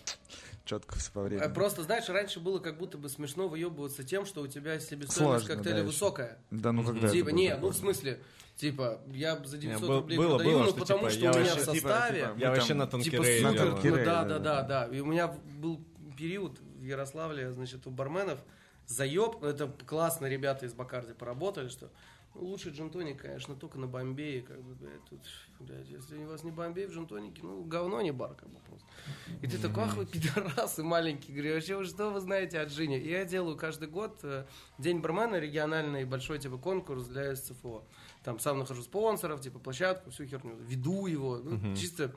четко 0.64 0.96
все 0.96 1.10
по 1.12 1.22
времени. 1.22 1.52
Просто, 1.52 1.82
знаешь, 1.82 2.08
раньше 2.08 2.40
было 2.40 2.58
как 2.58 2.78
будто 2.78 2.98
бы 2.98 3.08
смешно 3.08 3.48
выебываться 3.48 4.04
тем, 4.04 4.26
что 4.26 4.42
у 4.42 4.46
тебя 4.46 4.78
себестоимость 4.80 5.14
Сложно, 5.44 5.54
коктейля 5.54 5.78
да, 5.78 5.84
высокая. 5.84 6.38
Да, 6.50 6.72
ну 6.72 6.84
когда 6.84 7.08
Типа, 7.08 7.28
не, 7.30 7.54
ну 7.56 7.68
в 7.68 7.74
смысле, 7.74 8.20
типа, 8.56 9.00
я 9.08 9.36
за 9.44 9.58
900 9.58 9.88
был- 9.88 9.96
рублей 10.00 10.18
было- 10.18 10.36
продаю, 10.36 10.50
было, 10.50 10.62
ну 10.64 10.70
что, 10.70 10.80
потому 10.80 10.98
типа, 11.00 11.10
что 11.10 11.20
я 11.20 11.30
у 11.30 11.34
меня 11.34 11.44
вообще, 11.44 11.60
в 11.60 11.72
типа, 11.72 11.88
составе, 11.88 12.20
типа, 12.20 12.34
Я 12.38 12.48
Мы 12.50 12.54
вообще 12.56 12.68
там, 12.68 12.78
на 12.78 12.86
типа, 12.86 12.90
танкерей 13.16 13.42
на 13.42 13.50
супер, 13.50 13.70
танкерей. 13.72 13.90
ну 13.90 14.04
да, 14.04 14.24
да, 14.24 14.38
да, 14.38 14.62
да, 14.62 14.86
да. 14.86 14.96
И 14.96 15.00
у 15.00 15.06
меня 15.06 15.28
был 15.28 15.80
период 16.18 16.58
в 16.60 16.82
Ярославле, 16.84 17.52
значит, 17.52 17.86
у 17.86 17.90
барменов 17.90 18.40
заеб, 18.86 19.36
ну, 19.40 19.48
это 19.48 19.70
классно 19.86 20.26
ребята 20.26 20.66
из 20.66 20.72
Бакарди 20.72 21.12
поработали, 21.12 21.68
что 21.68 21.90
лучший 22.38 22.72
джин-тоник, 22.72 23.20
конечно, 23.20 23.54
только 23.54 23.78
на 23.78 23.86
Бомбее, 23.86 24.42
как 24.42 24.62
бы, 24.62 24.74
блядь, 24.74 25.04
тут, 25.04 25.20
блядь, 25.60 25.88
если 25.88 26.16
у 26.18 26.28
вас 26.28 26.44
не 26.44 26.50
Бомбей 26.50 26.86
в 26.86 26.92
джин-тонике, 26.92 27.42
ну, 27.42 27.64
говно 27.64 28.00
не 28.00 28.12
бар, 28.12 28.34
как 28.34 28.48
бы, 28.48 28.58
просто. 28.60 28.86
И 29.42 29.46
ты 29.46 29.58
такой, 29.58 29.84
ах 29.84 29.96
вы 29.96 30.06
пидорасы 30.06 30.82
маленькие, 30.82 31.36
говорю, 31.36 31.54
вообще, 31.54 31.84
что 31.84 32.10
вы 32.10 32.20
знаете 32.20 32.60
о 32.60 32.66
джине? 32.66 33.00
И 33.00 33.10
я 33.10 33.24
делаю 33.24 33.56
каждый 33.56 33.88
год 33.88 34.20
э, 34.22 34.46
День 34.78 35.00
бармена, 35.00 35.36
региональный 35.36 36.04
большой, 36.04 36.38
типа, 36.38 36.58
конкурс 36.58 37.06
для 37.06 37.34
СЦФО. 37.34 37.84
Там 38.24 38.38
сам 38.38 38.58
нахожу 38.58 38.82
спонсоров, 38.82 39.40
типа, 39.40 39.58
площадку, 39.58 40.10
всю 40.10 40.26
херню, 40.26 40.56
веду 40.56 41.06
его, 41.06 41.38
ну, 41.38 41.74
чисто, 41.76 42.14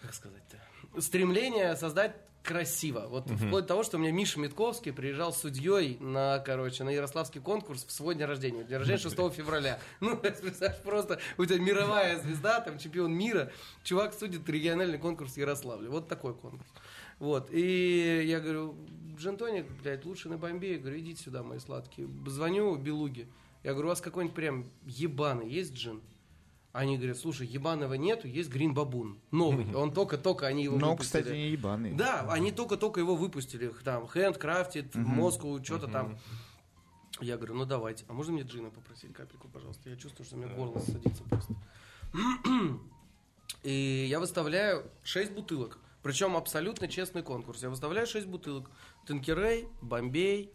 как 0.00 0.14
сказать-то, 0.14 1.00
стремление 1.00 1.76
создать 1.76 2.16
красиво. 2.42 3.06
Вот 3.08 3.30
вплоть 3.30 3.64
до 3.64 3.68
того, 3.68 3.82
что 3.82 3.96
у 3.96 4.00
меня 4.00 4.12
Миша 4.12 4.40
Митковский 4.40 4.92
приезжал 4.92 5.32
судьей 5.32 5.96
на, 6.00 6.38
короче, 6.40 6.84
на 6.84 6.90
Ярославский 6.90 7.40
конкурс 7.40 7.84
в 7.84 7.92
свой 7.92 8.14
день 8.14 8.26
рождения. 8.26 8.64
День 8.64 8.78
рождения 8.78 8.98
6 8.98 9.16
февраля. 9.32 9.78
Ну, 10.00 10.16
представляешь, 10.42 10.82
просто 10.82 11.18
у 11.38 11.44
тебя 11.44 11.58
мировая 11.58 12.18
звезда, 12.20 12.60
там 12.60 12.78
чемпион 12.78 13.12
мира, 13.12 13.52
чувак 13.84 14.14
судит 14.14 14.48
региональный 14.48 14.98
конкурс 14.98 15.32
в 15.32 15.36
Ярославле. 15.36 15.88
Вот 15.88 16.08
такой 16.08 16.34
конкурс. 16.34 16.66
Вот, 17.18 17.48
и 17.52 18.24
я 18.26 18.40
говорю, 18.40 18.74
джентоник, 19.16 19.66
блядь, 19.82 20.04
лучше 20.04 20.28
на 20.28 20.38
Бомбее. 20.38 20.78
Говорю, 20.78 20.98
идите 20.98 21.22
сюда, 21.22 21.42
мои 21.42 21.58
сладкие. 21.60 22.08
Звоню 22.26 22.74
Белуге. 22.76 23.28
Я 23.62 23.72
говорю, 23.72 23.88
у 23.88 23.90
вас 23.90 24.00
какой-нибудь 24.00 24.34
прям 24.34 24.70
ебаный 24.84 25.48
есть 25.48 25.72
джин? 25.72 26.02
Они 26.72 26.96
говорят, 26.96 27.18
слушай, 27.18 27.46
ебаного 27.46 27.94
нету, 27.94 28.26
есть 28.26 28.48
Грин 28.48 28.72
Бабун. 28.72 29.20
Новый. 29.30 29.74
Он 29.74 29.92
только-только 29.92 30.46
они 30.46 30.64
его 30.64 30.78
Ну, 30.78 30.92
выпустили. 30.92 31.22
кстати, 31.22 31.36
не 31.36 31.50
ебаный. 31.50 31.92
Да, 31.92 32.26
они 32.30 32.50
только-только 32.50 32.98
его 33.00 33.14
выпустили. 33.14 33.68
Там, 33.84 34.04
Handcrafted, 34.04 34.96
Москву, 34.96 35.62
что-то 35.62 35.86
там. 35.88 36.18
Я 37.20 37.36
говорю, 37.36 37.54
ну 37.56 37.66
давайте. 37.66 38.06
А 38.08 38.14
можно 38.14 38.32
мне 38.32 38.42
джина 38.42 38.70
попросить 38.70 39.12
капельку, 39.12 39.48
пожалуйста? 39.48 39.90
Я 39.90 39.96
чувствую, 39.96 40.24
что 40.26 40.36
у 40.36 40.38
меня 40.38 40.48
горло 40.54 40.78
садится 40.80 41.22
просто. 41.24 41.54
И 43.62 44.06
я 44.08 44.18
выставляю 44.18 44.90
6 45.04 45.32
бутылок. 45.32 45.78
Причем 46.02 46.36
абсолютно 46.36 46.88
честный 46.88 47.22
конкурс. 47.22 47.62
Я 47.62 47.70
выставляю 47.70 48.06
6 48.06 48.26
бутылок. 48.26 48.70
Танкерей, 49.06 49.68
Бомбей, 49.82 50.50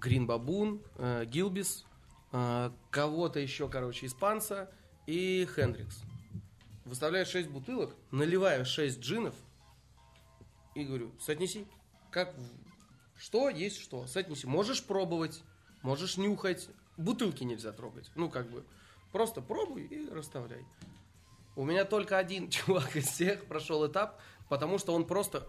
Грин 0.00 0.26
Бабун, 0.26 0.82
э, 0.96 1.24
Гилбис, 1.26 1.86
э, 2.32 2.70
кого-то 2.90 3.38
еще, 3.40 3.68
короче, 3.68 4.06
испанца 4.06 4.70
и 5.08 5.48
Хендрикс. 5.56 6.02
Выставляю 6.84 7.24
6 7.24 7.48
бутылок, 7.48 7.96
наливаю 8.10 8.66
6 8.66 9.00
джинов 9.00 9.34
И 10.74 10.84
говорю, 10.84 11.12
соотнеси. 11.18 11.66
Как, 12.10 12.34
что 13.16 13.48
есть 13.48 13.80
что. 13.80 14.06
Соотнеси. 14.06 14.44
Можешь 14.44 14.84
пробовать, 14.84 15.42
можешь 15.80 16.18
нюхать. 16.18 16.68
Бутылки 16.98 17.42
нельзя 17.42 17.72
трогать. 17.72 18.10
Ну, 18.16 18.28
как 18.28 18.50
бы, 18.50 18.64
просто 19.10 19.40
пробуй 19.40 19.86
и 19.86 20.10
расставляй. 20.10 20.66
У 21.56 21.64
меня 21.64 21.86
только 21.86 22.18
один 22.18 22.50
чувак 22.50 22.94
из 22.94 23.06
всех 23.06 23.46
прошел 23.46 23.86
этап, 23.86 24.20
потому 24.50 24.76
что 24.76 24.92
он 24.92 25.06
просто 25.06 25.48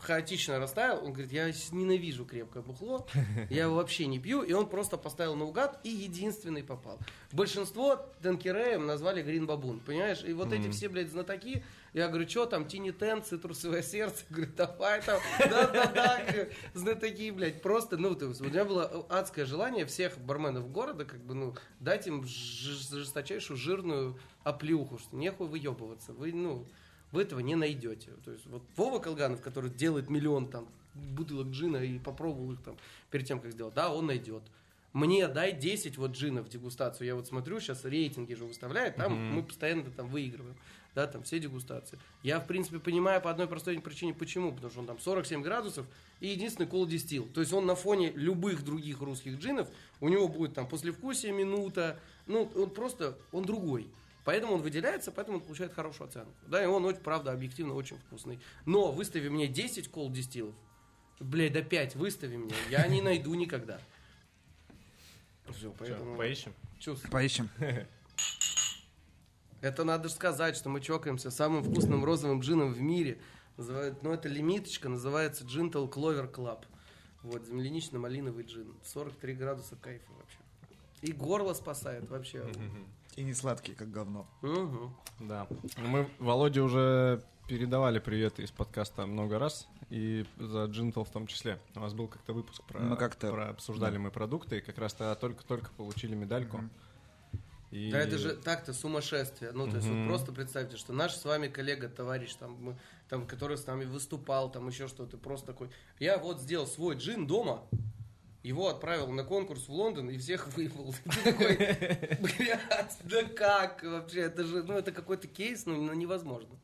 хаотично 0.00 0.58
расставил. 0.58 1.04
Он 1.04 1.12
говорит, 1.12 1.32
я 1.32 1.50
ненавижу 1.72 2.24
крепкое 2.24 2.62
бухло, 2.62 3.06
я 3.50 3.64
его 3.64 3.76
вообще 3.76 4.06
не 4.06 4.18
пью. 4.18 4.42
И 4.42 4.52
он 4.52 4.68
просто 4.68 4.96
поставил 4.96 5.36
наугад 5.36 5.80
и 5.84 5.90
единственный 5.90 6.62
попал. 6.62 6.98
Большинство 7.32 7.96
танкереем 8.22 8.86
назвали 8.86 9.22
Грин 9.22 9.46
Бабун, 9.46 9.80
понимаешь? 9.80 10.24
И 10.24 10.32
вот 10.32 10.52
эти 10.52 10.70
все, 10.70 10.88
блядь, 10.88 11.10
знатоки, 11.10 11.62
я 11.92 12.08
говорю, 12.08 12.28
что 12.28 12.46
там, 12.46 12.66
Тини 12.66 12.92
Тен, 12.92 13.22
цитрусовое 13.22 13.82
сердце, 13.82 14.24
говорю, 14.30 14.52
давай 14.56 15.02
там, 15.02 15.20
да-да-да, 15.38 16.20
знатоки, 16.74 17.30
блядь, 17.30 17.62
просто, 17.62 17.96
ну, 17.96 18.10
у 18.10 18.44
меня 18.44 18.64
было 18.64 19.06
адское 19.08 19.44
желание 19.44 19.86
всех 19.86 20.18
барменов 20.18 20.70
города, 20.70 21.04
как 21.04 21.20
бы, 21.24 21.34
ну, 21.34 21.54
дать 21.80 22.06
им 22.06 22.24
жесточайшую 22.24 23.56
жирную 23.56 24.18
оплюху, 24.44 24.98
что 24.98 25.16
нехуй 25.16 25.48
выебываться, 25.48 26.12
вы, 26.12 26.32
ну, 26.32 26.66
вы 27.12 27.22
этого 27.22 27.40
не 27.40 27.54
найдете. 27.54 28.10
То 28.24 28.32
есть 28.32 28.46
вот 28.46 28.62
Вова 28.76 28.98
Колганов, 28.98 29.40
который 29.40 29.70
делает 29.70 30.10
миллион 30.10 30.48
там 30.48 30.68
бутылок 30.94 31.48
джина 31.48 31.78
и 31.78 31.98
попробовал 31.98 32.52
их 32.52 32.62
там 32.62 32.76
перед 33.10 33.26
тем, 33.26 33.40
как 33.40 33.52
сделать, 33.52 33.74
да, 33.74 33.92
он 33.92 34.06
найдет. 34.06 34.42
Мне 34.92 35.28
дай 35.28 35.52
10 35.52 35.98
вот 35.98 36.12
джинов 36.12 36.46
в 36.46 36.48
дегустацию. 36.48 37.06
Я 37.06 37.14
вот 37.14 37.28
смотрю, 37.28 37.60
сейчас 37.60 37.84
рейтинги 37.84 38.34
же 38.34 38.44
выставляют, 38.44 38.96
там 38.96 39.12
mm-hmm. 39.12 39.30
мы 39.32 39.42
постоянно 39.44 39.90
там 39.90 40.08
выигрываем. 40.08 40.56
Да, 40.92 41.06
там 41.06 41.22
все 41.22 41.38
дегустации. 41.38 42.00
Я, 42.24 42.40
в 42.40 42.48
принципе, 42.48 42.80
понимаю 42.80 43.20
по 43.20 43.30
одной 43.30 43.46
простой 43.46 43.78
причине, 43.80 44.12
почему. 44.12 44.52
Потому 44.52 44.70
что 44.70 44.80
он 44.80 44.86
там 44.86 44.98
47 44.98 45.40
градусов 45.40 45.86
и 46.18 46.26
единственный 46.28 46.66
кол 46.66 46.84
дистил. 46.84 47.28
То 47.32 47.40
есть 47.40 47.52
он 47.52 47.64
на 47.64 47.76
фоне 47.76 48.10
любых 48.16 48.64
других 48.64 49.00
русских 49.00 49.38
джинов, 49.38 49.68
у 50.00 50.08
него 50.08 50.26
будет 50.26 50.54
там 50.54 50.66
послевкусие 50.66 51.32
минута. 51.32 52.00
Ну, 52.26 52.50
он 52.56 52.70
просто, 52.70 53.16
он 53.30 53.44
другой. 53.44 53.86
Поэтому 54.24 54.54
он 54.54 54.62
выделяется, 54.62 55.12
поэтому 55.12 55.38
он 55.38 55.44
получает 55.44 55.72
хорошую 55.72 56.08
оценку. 56.08 56.32
Да, 56.46 56.62
и 56.62 56.66
он, 56.66 56.84
очень, 56.84 57.00
правда, 57.00 57.32
объективно 57.32 57.74
очень 57.74 57.96
вкусный. 57.98 58.38
Но 58.66 58.92
выстави 58.92 59.28
мне 59.28 59.46
10 59.48 59.88
кол 59.88 60.10
дистиллов, 60.10 60.54
блядь, 61.18 61.52
до 61.52 61.62
5 61.62 61.96
выстави 61.96 62.36
мне, 62.36 62.54
я 62.70 62.86
не 62.86 63.00
найду 63.00 63.34
никогда. 63.34 63.80
Все, 65.48 65.72
поэтому... 65.78 66.16
поищем? 66.16 66.54
Чувствую. 66.78 67.10
Поищем. 67.10 67.48
Это 69.60 69.84
надо 69.84 70.08
сказать, 70.08 70.56
что 70.56 70.68
мы 70.68 70.80
чокаемся 70.80 71.30
самым 71.30 71.62
вкусным 71.62 72.04
розовым 72.04 72.40
джином 72.40 72.72
в 72.72 72.80
мире. 72.80 73.20
Называют, 73.56 74.02
ну, 74.02 74.12
это 74.12 74.26
лимиточка, 74.26 74.88
называется 74.88 75.44
Gentle 75.44 75.90
Clover 75.90 76.32
Club. 76.32 76.64
Вот, 77.22 77.46
землянично-малиновый 77.46 78.44
джин. 78.44 78.74
43 78.82 79.34
градуса 79.34 79.76
кайфа 79.76 80.10
вообще. 80.12 80.38
И 81.02 81.12
горло 81.12 81.52
спасает 81.52 82.08
вообще. 82.08 82.50
И 83.20 83.22
не 83.22 83.34
сладкий, 83.34 83.74
как 83.74 83.90
говно. 83.90 84.26
Угу. 84.40 84.90
Да. 85.28 85.46
Мы 85.76 86.08
Володе 86.18 86.62
уже 86.62 87.22
передавали 87.48 87.98
приветы 87.98 88.44
из 88.44 88.50
подкаста 88.50 89.04
много 89.04 89.38
раз, 89.38 89.68
и 89.90 90.24
за 90.38 90.64
Джинтл 90.64 91.02
в 91.02 91.10
том 91.10 91.26
числе. 91.26 91.60
У 91.74 91.80
нас 91.80 91.92
был 91.92 92.08
как-то 92.08 92.32
выпуск 92.32 92.62
про, 92.62 92.80
мы 92.80 92.96
как-то 92.96 93.30
про 93.30 93.50
обсуждали 93.50 93.96
да. 93.96 93.98
мы 93.98 94.10
продукты, 94.10 94.56
и 94.56 94.60
как 94.62 94.78
раз 94.78 94.94
тогда 94.94 95.14
только-только 95.16 95.70
получили 95.72 96.14
медальку. 96.14 96.56
Угу. 96.56 96.68
И... 97.72 97.90
Да 97.90 97.98
это 97.98 98.16
же 98.16 98.36
так-то 98.36 98.72
сумасшествие. 98.72 99.52
Ну, 99.52 99.68
то 99.68 99.76
есть, 99.76 99.86
вот 99.86 100.06
просто 100.06 100.32
представьте, 100.32 100.78
что 100.78 100.94
наш 100.94 101.14
с 101.14 101.22
вами 101.22 101.48
коллега, 101.48 101.90
товарищ, 101.90 102.34
там, 102.36 102.56
мы, 102.58 102.78
там, 103.10 103.26
который 103.26 103.58
с 103.58 103.66
нами 103.66 103.84
выступал, 103.84 104.50
там 104.50 104.66
еще 104.66 104.88
что-то, 104.88 105.18
просто 105.18 105.48
такой. 105.48 105.68
Я 105.98 106.16
вот 106.16 106.40
сделал 106.40 106.66
свой 106.66 106.96
джин 106.96 107.26
дома, 107.26 107.64
его 108.42 108.68
отправил 108.68 109.08
на 109.08 109.24
конкурс 109.24 109.68
в 109.68 109.72
Лондон 109.72 110.10
и 110.10 110.18
всех. 110.18 110.48
Ты 110.54 110.70
такой, 111.24 111.56
блядь, 112.20 112.98
да 113.04 113.24
как 113.24 113.82
вообще? 113.82 114.22
Это 114.22 114.44
же, 114.44 114.62
ну, 114.62 114.74
это 114.74 114.92
какой-то 114.92 115.28
кейс, 115.28 115.66
ну, 115.66 115.80
ну, 115.80 115.92
невозможно. 115.92 116.56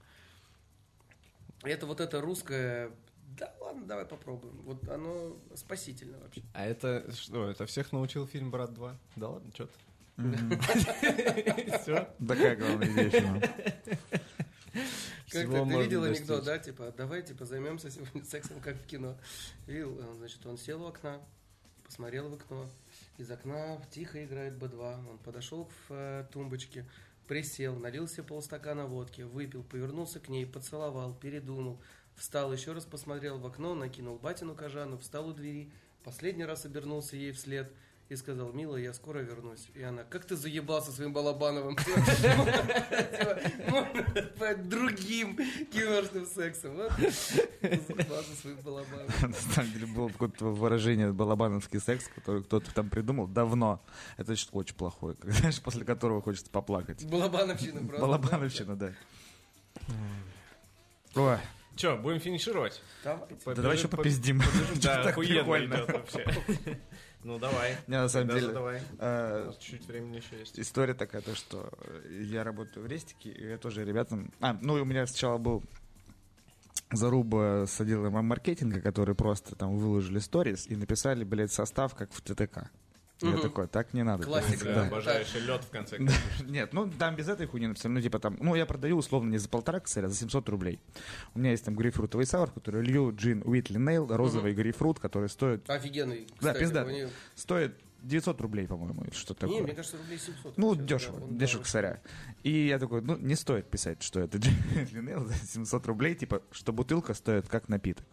Это 1.62 1.87
вот 1.87 2.01
это 2.01 2.20
русское 2.20 2.93
да 3.39 3.53
ладно, 3.61 3.85
давай 3.87 4.07
попробуем. 4.07 4.57
Вот 4.62 4.89
оно 4.89 5.37
спасительно 5.55 6.18
вообще. 6.18 6.43
А 6.55 6.64
это 6.64 7.05
что, 7.12 7.51
это 7.51 7.66
всех 7.66 7.93
научил 7.93 8.27
фильм 8.27 8.51
«Брат 8.51 8.70
2»? 8.70 8.97
Да 9.16 9.29
ладно, 9.29 9.51
что 9.53 9.66
ты? 9.66 9.72
Все? 11.83 12.09
Такая 12.27 12.57
главная 12.57 12.89
вещь. 12.89 13.12
Как 15.31 15.51
ты 15.51 15.83
видел 15.83 16.05
анекдот, 16.05 16.45
да, 16.45 16.59
типа, 16.59 16.95
давай, 16.97 17.22
типа, 17.22 17.45
займемся 17.45 17.91
сегодня 17.91 18.24
сексом, 18.24 18.61
как 18.61 18.77
в 18.77 18.87
кино. 18.87 19.16
Видел, 19.66 20.01
значит, 20.14 20.45
он 20.47 20.57
сел 20.57 20.83
у 20.83 20.87
окна, 20.87 21.20
посмотрел 21.87 22.28
в 22.28 22.34
окно. 22.34 22.68
Из 23.16 23.30
окна 23.30 23.80
тихо 23.91 24.24
играет 24.24 24.55
Б2. 24.55 25.11
Он 25.11 25.18
подошел 25.18 25.66
к 25.66 25.70
э, 25.91 26.26
тумбочке, 26.32 26.84
присел, 27.26 27.76
налил 27.76 28.09
себе 28.09 28.24
полстакана 28.24 28.87
водки, 28.87 29.22
выпил, 29.22 29.62
повернулся 29.62 30.20
к 30.20 30.28
ней, 30.28 30.45
поцеловал, 30.45 31.14
передумал, 31.14 31.80
встал, 32.16 32.53
еще 32.53 32.72
раз 32.72 32.84
посмотрел 32.84 33.39
в 33.39 33.47
окно, 33.47 33.74
накинул 33.74 34.18
батину 34.18 34.55
кожану, 34.55 34.99
встал 34.99 35.28
у 35.28 35.32
двери, 35.32 35.72
последний 36.05 36.45
раз 36.45 36.66
обернулся 36.66 37.16
ей 37.16 37.32
вслед– 37.32 37.72
и 38.09 38.14
сказал, 38.14 38.52
милая, 38.52 38.82
я 38.82 38.94
скоро 38.94 39.18
вернусь. 39.18 39.66
И 39.74 39.82
она, 39.82 40.04
как 40.04 40.24
ты 40.24 40.36
заебался 40.36 40.92
своим 40.92 41.12
Балабановым? 41.12 41.76
Другим 44.64 45.36
киношным 45.72 46.26
сексом. 46.26 46.76
Заебался 46.76 48.36
своим 48.40 48.59
Балабановым. 48.59 49.11
На 49.22 49.54
самом 49.54 49.72
деле 49.72 49.86
было 49.86 50.09
какое-то 50.09 50.44
выражение 50.46 51.12
балабановский 51.12 51.80
секс, 51.80 52.09
который 52.14 52.44
кто-то 52.44 52.72
там 52.72 52.90
придумал 52.90 53.26
давно. 53.26 53.82
Это 54.16 54.26
значит 54.26 54.50
очень 54.52 54.76
плохое, 54.76 55.16
знаешь, 55.22 55.61
после 55.61 55.84
которого 55.84 56.22
хочется 56.22 56.50
поплакать. 56.50 57.04
Балабановщина 57.04 57.80
просто. 57.80 58.07
Балабановщина, 58.07 58.76
да. 58.76 58.92
Ой. 61.16 61.38
Че, 61.74 61.96
будем 61.96 62.20
финишировать? 62.20 62.80
Давайте. 63.04 63.36
Да 63.44 63.54
давай 63.54 63.76
еще 63.76 63.88
попиздим. 63.88 64.40
Да, 64.76 65.02
охуенно 65.02 65.59
идет 65.59 65.92
вообще. 65.92 66.24
Ну, 67.27 67.41
давай. 67.41 67.77
Не, 67.89 67.97
на 67.97 68.09
самом 68.09 68.29
деле... 68.29 68.53
давай. 68.53 68.81
Э, 69.01 69.51
чуть 69.59 69.85
времени 69.89 70.18
еще 70.18 70.39
есть. 70.39 70.61
История 70.61 70.95
такая, 70.95 71.22
то, 71.22 71.35
что 71.35 71.68
я 72.09 72.45
работаю 72.45 72.87
в 72.87 72.89
Рестике, 72.89 73.31
и 73.31 73.49
я 73.49 73.59
тоже 73.59 73.85
ребятам... 73.85 74.33
А, 74.41 74.57
ну, 74.62 74.74
у 74.74 74.85
меня 74.85 75.05
сначала 75.09 75.37
был 75.37 75.64
заруба 76.93 77.64
с 77.66 77.81
отделом 77.81 78.12
маркетинга, 78.24 78.81
которые 78.81 79.16
просто 79.16 79.57
там 79.57 79.77
выложили 79.77 80.20
сторис 80.20 80.68
и 80.68 80.77
написали, 80.77 81.24
блядь, 81.24 81.53
состав, 81.53 81.97
как 81.97 82.12
в 82.12 82.20
ТТК. 82.20 82.70
Угу. 83.23 83.31
Я 83.31 83.39
такой, 83.39 83.67
так 83.67 83.95
не 83.95 84.03
надо. 84.03 84.25
Классика. 84.25 84.64
Да, 84.67 84.75
да. 84.75 84.87
обожаешь 84.89 85.35
лед 85.35 85.64
в 85.64 85.71
конце 85.71 85.97
концов. 85.97 86.19
Нет, 86.47 86.73
ну 86.75 86.91
там 86.91 87.17
без 87.17 87.29
этой 87.29 87.47
хуйни 87.47 87.67
написано, 87.67 87.95
ну 87.95 88.01
типа 88.03 88.19
там, 88.19 88.37
ну 88.41 88.55
я 88.55 88.67
продаю 88.67 88.99
условно 88.99 89.31
не 89.31 89.39
за 89.39 89.49
полтора 89.49 89.81
косаря, 89.81 90.07
а 90.07 90.11
за 90.11 90.17
700 90.17 90.49
рублей. 90.51 90.81
У 91.35 91.39
меня 91.39 91.53
есть 91.53 91.64
там 91.64 91.75
грейпфрутовый 91.75 92.27
саур, 92.27 92.51
который 92.51 92.83
лью 92.83 93.14
джин 93.17 93.43
Уитли 93.47 93.79
Нейл, 93.79 94.07
розовый 94.14 94.53
угу. 94.53 94.61
грейпфрут, 94.61 94.99
который 94.99 95.31
стоит... 95.31 95.69
Офигенный, 95.71 96.27
Да, 96.43 96.53
пизда. 96.53 96.87
Стоит 97.35 97.75
900 98.03 98.41
рублей, 98.41 98.67
по-моему, 98.67 99.03
или 99.05 99.14
что 99.14 99.35
такое. 99.35 99.57
Не, 99.57 99.62
мне 99.62 99.75
кажется, 99.75 99.97
рублей 99.97 100.19
700. 100.19 100.59
Ну, 100.59 100.75
дешево, 100.75 101.21
да, 101.21 101.27
дешево 101.39 101.62
косаря. 101.62 102.01
И 102.43 102.67
я 102.67 102.79
такой, 102.79 103.03
ну, 103.03 103.17
не 103.17 103.35
стоит 103.35 103.69
писать, 103.69 104.03
что 104.03 104.21
это 104.21 104.39
Нейл 104.93 105.25
за 105.25 105.35
700 105.35 105.87
рублей, 105.87 106.14
типа, 106.14 106.43
что 106.53 106.73
бутылка 106.73 107.14
стоит 107.14 107.49
как 107.49 107.69
напиток. 107.69 108.05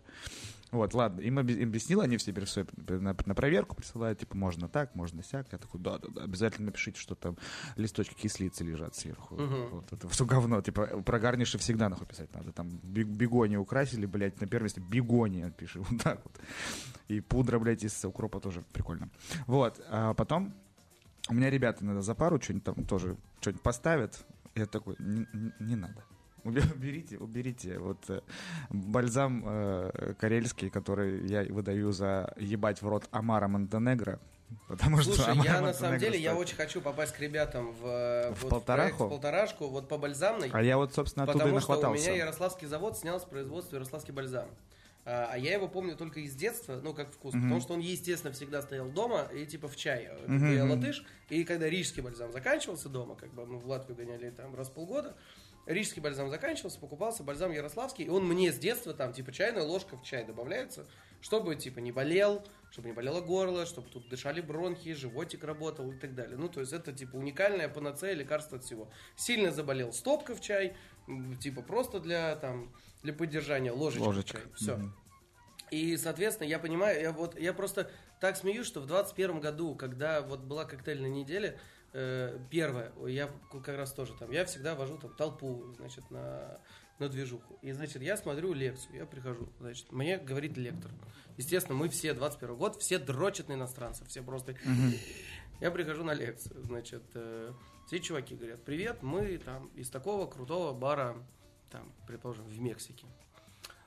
Вот, 0.74 0.96
ладно, 0.96 1.22
им 1.22 1.38
объяснил, 1.38 2.02
они 2.02 2.18
все 2.18 2.34
все 2.46 2.66
на, 2.88 3.16
на 3.26 3.36
проверку 3.36 3.76
присылают, 3.76 4.20
типа, 4.20 4.36
можно 4.36 4.68
так, 4.68 4.96
можно 4.96 5.22
сяк. 5.24 5.48
Я 5.52 5.60
такой, 5.60 5.80
да-да-да, 5.80 6.24
обязательно 6.24 6.66
напишите, 6.66 7.00
что 7.00 7.14
там 7.14 7.38
листочки 7.76 8.16
кислицы 8.16 8.64
лежат 8.64 8.96
сверху. 8.96 9.36
Uh-huh. 9.36 9.70
Вот 9.70 9.94
это 9.94 10.10
все 10.10 10.26
говно, 10.26 10.62
типа, 10.64 11.04
про 11.04 11.20
гарниши 11.20 11.60
всегда 11.60 11.90
нахуй 11.90 12.08
писать 12.08 12.34
надо. 12.34 12.52
Там 12.52 12.70
бегони 12.70 13.56
украсили, 13.56 14.08
блядь, 14.08 14.42
на 14.42 14.48
первом 14.48 14.64
месте 14.64 14.82
бегония 14.82 15.52
пиши, 15.52 15.80
вот 15.88 16.02
так 16.02 16.20
вот. 16.24 16.40
И 17.08 17.20
пудра, 17.20 17.60
блядь, 17.60 17.84
из 17.84 18.04
укропа 18.04 18.40
тоже 18.40 18.64
прикольно. 18.74 19.10
Вот, 19.46 19.80
а 19.90 20.16
потом 20.16 20.56
у 21.30 21.36
меня 21.36 21.52
ребята 21.52 21.86
иногда 21.86 22.02
за 22.02 22.16
пару 22.16 22.42
что-нибудь 22.42 22.64
там 22.64 22.86
тоже 22.86 23.16
что-нибудь 23.42 23.62
поставят. 23.62 24.26
Я 24.56 24.66
такой, 24.66 24.96
не, 24.98 25.28
не 25.60 25.76
надо. 25.76 26.04
Уберите, 26.44 27.18
уберите. 27.18 27.80
Вот 27.80 28.10
э, 28.10 28.22
бальзам 28.70 29.44
э, 29.46 30.14
карельский, 30.20 30.70
который 30.70 31.26
я 31.28 31.44
выдаю 31.44 31.92
за 31.92 32.34
ебать 32.38 32.82
в 32.82 32.88
рот 32.88 33.08
Амара 33.12 33.48
Монтенегро. 33.48 34.20
Потому 34.68 35.02
Слушай, 35.02 35.22
что 35.22 35.32
Амара 35.32 35.50
я 35.50 35.62
на 35.62 35.74
самом 35.74 36.00
деле, 36.00 36.12
стоит. 36.12 36.24
я 36.24 36.36
очень 36.36 36.56
хочу 36.56 36.82
попасть 36.82 37.14
к 37.14 37.20
ребятам 37.20 37.72
в, 37.72 37.82
в, 37.82 38.42
вот, 38.42 38.50
полтораху? 38.50 39.06
в 39.06 39.10
полторашку, 39.10 39.68
вот 39.68 39.88
по 39.88 39.98
бальзамной. 39.98 40.50
А 40.52 40.62
я 40.62 40.78
вот, 40.78 40.94
собственно, 40.94 41.24
оттуда 41.24 41.48
и 41.48 41.52
нахватался. 41.52 41.82
Потому 41.82 41.98
что 41.98 42.10
у 42.10 42.14
меня 42.14 42.24
Ярославский 42.24 42.68
завод 42.68 42.98
снял 42.98 43.20
с 43.20 43.24
производства 43.24 43.78
Ярославский 43.78 44.14
бальзам. 44.14 44.48
А, 45.06 45.30
а 45.32 45.38
я 45.38 45.54
его 45.54 45.68
помню 45.68 45.98
только 45.98 46.22
из 46.22 46.34
детства, 46.34 46.80
ну, 46.82 46.94
как 46.94 47.12
вкус. 47.12 47.34
Mm-hmm. 47.34 47.42
Потому 47.42 47.62
что 47.62 47.74
он, 47.74 47.80
естественно, 47.82 48.34
всегда 48.34 48.62
стоял 48.62 48.88
дома 48.90 49.28
и 49.34 49.46
типа 49.46 49.68
в 49.68 49.76
чай. 49.76 50.10
Mm-hmm. 50.28 50.56
Я 50.56 50.66
латыш. 50.66 51.06
И 51.30 51.44
когда 51.44 51.68
рижский 51.70 52.02
бальзам 52.02 52.32
заканчивался 52.32 52.90
дома, 52.90 53.16
как 53.16 53.34
бы 53.34 53.46
мы 53.46 53.60
в 53.60 53.68
Латвию 53.68 53.98
гоняли 53.98 54.30
там 54.30 54.56
раз 54.56 54.70
в 54.70 54.74
полгода, 54.74 55.16
рижский 55.66 56.02
бальзам 56.02 56.30
заканчивался, 56.30 56.80
покупался 56.80 57.24
бальзам 57.24 57.52
ярославский, 57.52 58.06
и 58.06 58.10
он 58.10 58.26
мне 58.26 58.52
с 58.52 58.58
детства 58.58 58.94
там, 58.94 59.14
типа, 59.14 59.32
чайная 59.32 59.64
ложка 59.64 59.98
в 59.98 60.04
чай 60.04 60.26
добавляется, 60.26 60.86
чтобы, 61.22 61.56
типа, 61.56 61.80
не 61.80 61.92
болел, 61.92 62.46
чтобы 62.72 62.90
не 62.90 62.94
болело 62.94 63.22
горло, 63.22 63.66
чтобы 63.66 63.90
тут 63.90 64.10
дышали 64.10 64.42
бронхи, 64.42 64.94
животик 64.94 65.44
работал 65.44 65.92
и 65.92 65.98
так 65.98 66.16
далее. 66.16 66.38
Ну, 66.38 66.50
то 66.50 66.60
есть 66.60 66.74
это, 66.74 66.92
типа, 66.92 67.16
уникальная 67.16 67.70
панацея, 67.70 68.14
лекарство 68.14 68.58
от 68.58 68.66
всего. 68.66 68.90
Сильно 69.16 69.52
заболел, 69.52 69.94
стопка 69.94 70.36
в 70.36 70.42
чай, 70.42 70.76
типа, 71.40 71.62
просто 71.62 72.00
для, 72.00 72.36
там, 72.36 72.74
для 73.02 73.14
поддержания 73.14 73.72
ложечка, 73.72 74.06
Ложечка. 74.06 74.38
в 74.38 74.42
чай. 74.42 74.52
Все. 74.56 74.78
Мгм. 74.78 74.96
И, 75.72 75.98
соответственно, 75.98 76.48
я 76.48 76.60
понимаю, 76.60 77.02
я 77.02 77.12
вот, 77.12 77.40
я 77.40 77.52
просто 77.54 77.90
так 78.20 78.38
смеюсь, 78.38 78.68
что 78.68 78.80
в 78.80 78.86
21 78.86 79.40
году, 79.40 79.76
когда 79.76 80.22
вот 80.22 80.42
была 80.42 80.66
коктейльная 80.66 81.10
неделя, 81.10 81.60
э, 81.94 82.40
первая, 82.50 82.92
я 83.08 83.30
как 83.52 83.68
раз 83.70 83.94
тоже 83.94 84.14
там, 84.14 84.32
я 84.32 84.46
всегда 84.46 84.76
вожу 84.76 84.98
там 84.98 85.14
толпу, 85.16 85.74
значит, 85.78 86.10
на, 86.12 86.60
на 87.00 87.08
движуху. 87.08 87.58
И, 87.62 87.72
значит, 87.72 88.02
я 88.02 88.18
смотрю 88.18 88.54
лекцию, 88.54 88.96
я 88.96 89.06
прихожу, 89.06 89.50
значит, 89.60 89.92
мне 89.92 90.18
говорит 90.18 90.58
лектор. 90.58 90.92
Естественно, 91.38 91.78
мы 91.78 91.90
все, 91.90 92.14
21 92.14 92.56
год, 92.56 92.82
все 92.82 93.00
дрочат 93.00 93.48
на 93.48 93.54
иностранцев, 93.54 94.08
все 94.08 94.22
просто... 94.22 94.56
Я 95.62 95.72
прихожу 95.72 96.04
на 96.04 96.14
лекцию, 96.14 96.62
значит, 96.64 97.04
э, 97.14 97.54
все 97.88 98.00
чуваки 98.00 98.36
говорят, 98.36 98.64
привет, 98.66 99.02
мы 99.02 99.38
там 99.38 99.68
из 99.76 99.90
такого 99.90 100.26
крутого 100.26 100.74
бара, 100.74 101.16
там, 101.70 101.94
предположим, 102.06 102.44
в 102.46 102.60
Мексике. 102.60 103.06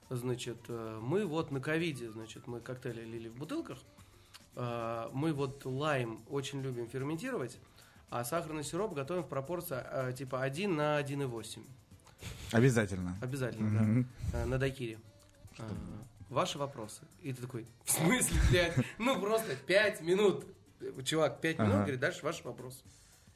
Значит, 0.09 0.59
э, 0.69 1.01
мы 1.03 1.27
вот 1.27 1.51
на 1.51 1.61
ковиде, 1.61 2.11
значит, 2.11 2.47
мы 2.47 2.61
коктейли 2.61 3.03
лили 3.03 3.29
в 3.29 3.37
бутылках. 3.37 3.79
Мы 4.55 5.35
вот 5.35 5.67
лайм 5.67 6.25
очень 6.31 6.63
любим 6.63 6.89
ферментировать, 6.89 7.59
а 8.11 8.25
сахарный 8.25 8.65
сироп 8.65 8.95
готовим 8.95 9.23
в 9.23 9.29
пропорции 9.29 9.79
э, 9.83 10.13
типа 10.17 10.43
1 10.43 10.75
на 10.75 11.01
1,8. 11.01 11.61
Обязательно. 12.53 13.17
Обязательно, 13.21 13.69
Мгм. 13.81 14.07
да. 14.33 14.43
Э, 14.43 14.45
На 14.47 14.59
дайкире. 14.59 14.99
Э, 15.59 15.63
Ваши 16.29 16.59
вопросы. 16.59 17.03
И 17.23 17.33
ты 17.33 17.41
такой, 17.43 17.67
в 17.85 17.91
смысле, 17.93 18.41
блядь? 18.51 18.75
Ну, 18.99 19.21
просто 19.21 19.55
5 19.55 20.01
минут. 20.03 20.45
Чувак, 21.05 21.41
5 21.41 21.59
минут, 21.59 21.73
Ага. 21.73 21.83
говорит, 21.83 22.01
дальше 22.01 22.25
ваши 22.25 22.43
вопросы. 22.43 22.81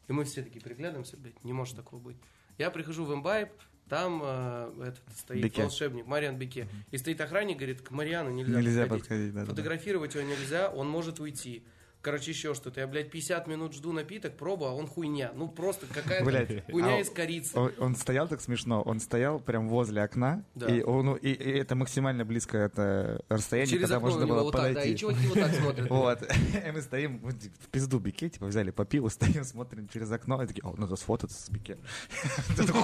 И 0.08 0.12
мы 0.12 0.24
все 0.24 0.42
такие 0.42 0.60
приглядываемся, 0.60 1.16
блядь, 1.16 1.42
не 1.44 1.52
может 1.52 1.76
такого 1.76 2.00
быть. 2.00 2.16
Я 2.58 2.70
прихожу 2.70 3.04
в 3.04 3.14
имбайб, 3.14 3.48
там 3.88 4.20
э, 4.24 4.88
этот 4.88 5.00
стоит 5.16 5.42
Бике. 5.42 5.62
волшебник, 5.62 6.06
Мариан 6.06 6.36
Бике. 6.36 6.68
И 6.90 6.98
стоит 6.98 7.20
охранник, 7.20 7.58
говорит, 7.58 7.80
к 7.80 7.90
Мариану 7.92 8.30
нельзя, 8.30 8.60
Нельзя 8.60 8.82
подходить. 8.82 9.02
подходить, 9.04 9.34
да, 9.34 9.40
да, 9.40 9.46
да. 9.46 9.50
Фотографировать 9.52 10.14
его 10.16 10.24
нельзя, 10.24 10.68
он 10.70 10.88
может 10.88 11.20
уйти. 11.20 11.62
Короче, 12.02 12.30
еще 12.30 12.54
что-то. 12.54 12.80
Я, 12.80 12.86
блядь, 12.86 13.10
50 13.10 13.46
минут 13.46 13.74
жду 13.74 13.92
напиток, 13.92 14.36
пробу, 14.36 14.64
а 14.64 14.72
он 14.72 14.86
хуйня. 14.86 15.32
Ну, 15.34 15.48
просто 15.48 15.86
какая-то 15.86 16.62
хуйня 16.70 16.96
а 16.96 17.00
из 17.00 17.10
корицы. 17.10 17.58
Он, 17.58 17.72
он 17.78 17.96
стоял 17.96 18.26
так 18.26 18.40
смешно, 18.40 18.80
он 18.82 19.00
стоял 19.00 19.38
прям 19.38 19.68
возле 19.68 20.02
окна, 20.02 20.42
Да. 20.54 20.66
и, 20.66 20.82
он, 20.82 21.04
ну, 21.06 21.14
и, 21.16 21.30
и 21.30 21.50
это 21.58 21.74
максимально 21.74 22.24
близкое 22.24 22.66
это 22.66 23.22
расстояние, 23.28 23.70
Через 23.70 23.82
когда 23.82 23.96
окно 23.96 24.08
можно 24.08 24.24
него 24.24 24.34
было 24.34 24.42
вот 24.44 24.52
так, 24.52 24.62
да, 24.62 24.68
подойти. 24.68 24.92
и 24.92 24.96
чуваки 24.96 25.26
вот 25.26 25.38
так 25.38 25.54
смотрят. 25.54 25.90
Вот. 26.00 26.22
И 26.66 26.70
мы 26.70 26.80
стоим, 26.82 27.18
в 27.18 27.68
пизду 27.68 27.98
бике, 27.98 28.28
типа, 28.30 28.46
взяли 28.46 28.70
по 28.70 28.84
пиву, 28.84 29.10
стоим, 29.10 29.44
смотрим 29.44 29.88
через 29.88 30.10
окно, 30.10 30.42
и 30.42 30.46
такие, 30.46 30.62
о, 30.64 30.74
надо 30.76 30.96
сфотаться 30.96 31.40
с 31.42 31.50
бике. 31.50 31.76
Ну, 32.56 32.74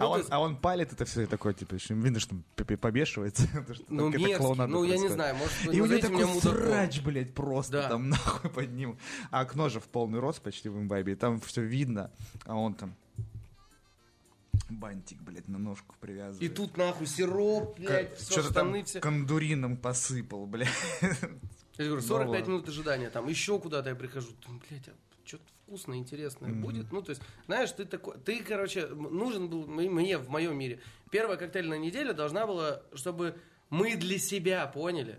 А 0.00 0.08
он- 0.08 0.24
а 0.28 0.40
он 0.40 0.56
палит 0.56 0.92
это 0.92 1.04
все 1.04 1.26
такое, 1.26 1.54
типа, 1.54 1.74
еще 1.74 1.94
видно, 1.94 2.20
что 2.20 2.36
побешивается. 2.54 3.48
Ну, 3.88 4.08
мерзкий. 4.10 4.66
Ну, 4.66 4.84
я 4.84 4.96
не 4.98 5.08
знаю, 5.08 5.36
может, 5.36 5.52
И 5.64 5.68
у 5.68 5.72
него 5.72 5.86
назовите 5.86 6.08
меня 6.08 6.26
такой 6.26 6.40
срач, 6.40 7.00
блядь, 7.02 7.34
просто 7.34 7.88
там 7.88 8.10
нахуй 8.26 8.50
под 8.50 8.72
ним. 8.72 8.98
А 9.30 9.40
окно 9.40 9.68
же 9.68 9.80
в 9.80 9.84
полный 9.88 10.18
рост 10.18 10.42
почти 10.42 10.68
в 10.68 10.76
имбайбе, 10.76 11.12
и 11.12 11.16
там 11.16 11.40
все 11.40 11.62
видно, 11.62 12.10
а 12.44 12.54
он 12.56 12.74
там 12.74 12.94
бантик, 14.70 15.20
блядь, 15.22 15.48
на 15.48 15.58
ножку 15.58 15.94
привязывает. 16.00 16.42
И 16.50 16.54
тут 16.54 16.76
нахуй 16.76 17.06
сироп, 17.06 17.78
блядь, 17.78 18.16
все, 18.16 18.32
Что-то 18.32 18.54
там 18.54 18.68
штаны 18.68 18.84
все. 18.84 19.00
кондурином 19.00 19.76
посыпал, 19.76 20.46
блядь. 20.46 20.68
Я 21.78 21.84
говорю, 21.86 22.00
45 22.00 22.08
Нового. 22.26 22.48
минут 22.50 22.68
ожидания, 22.68 23.10
там 23.10 23.28
еще 23.28 23.58
куда-то 23.60 23.90
я 23.90 23.94
прихожу, 23.94 24.28
думаю, 24.44 24.62
блядь, 24.68 24.88
а 24.88 24.92
что-то 25.24 25.44
вкусное, 25.66 25.98
интересное 25.98 26.48
Мгм. 26.50 26.62
будет. 26.62 26.90
Ну, 26.92 27.02
то 27.02 27.10
есть, 27.10 27.20
знаешь, 27.46 27.70
ты 27.72 27.84
такой, 27.84 28.16
ты, 28.18 28.42
короче, 28.42 28.86
нужен 28.86 29.48
был 29.48 29.66
мне 29.66 30.16
в 30.16 30.28
моем 30.30 30.56
мире. 30.58 30.80
Первая 31.10 31.36
коктейльная 31.36 31.78
неделя 31.78 32.12
должна 32.14 32.46
была, 32.46 32.82
чтобы 32.94 33.36
мы 33.68 33.94
для 33.96 34.18
себя 34.18 34.66
поняли, 34.68 35.18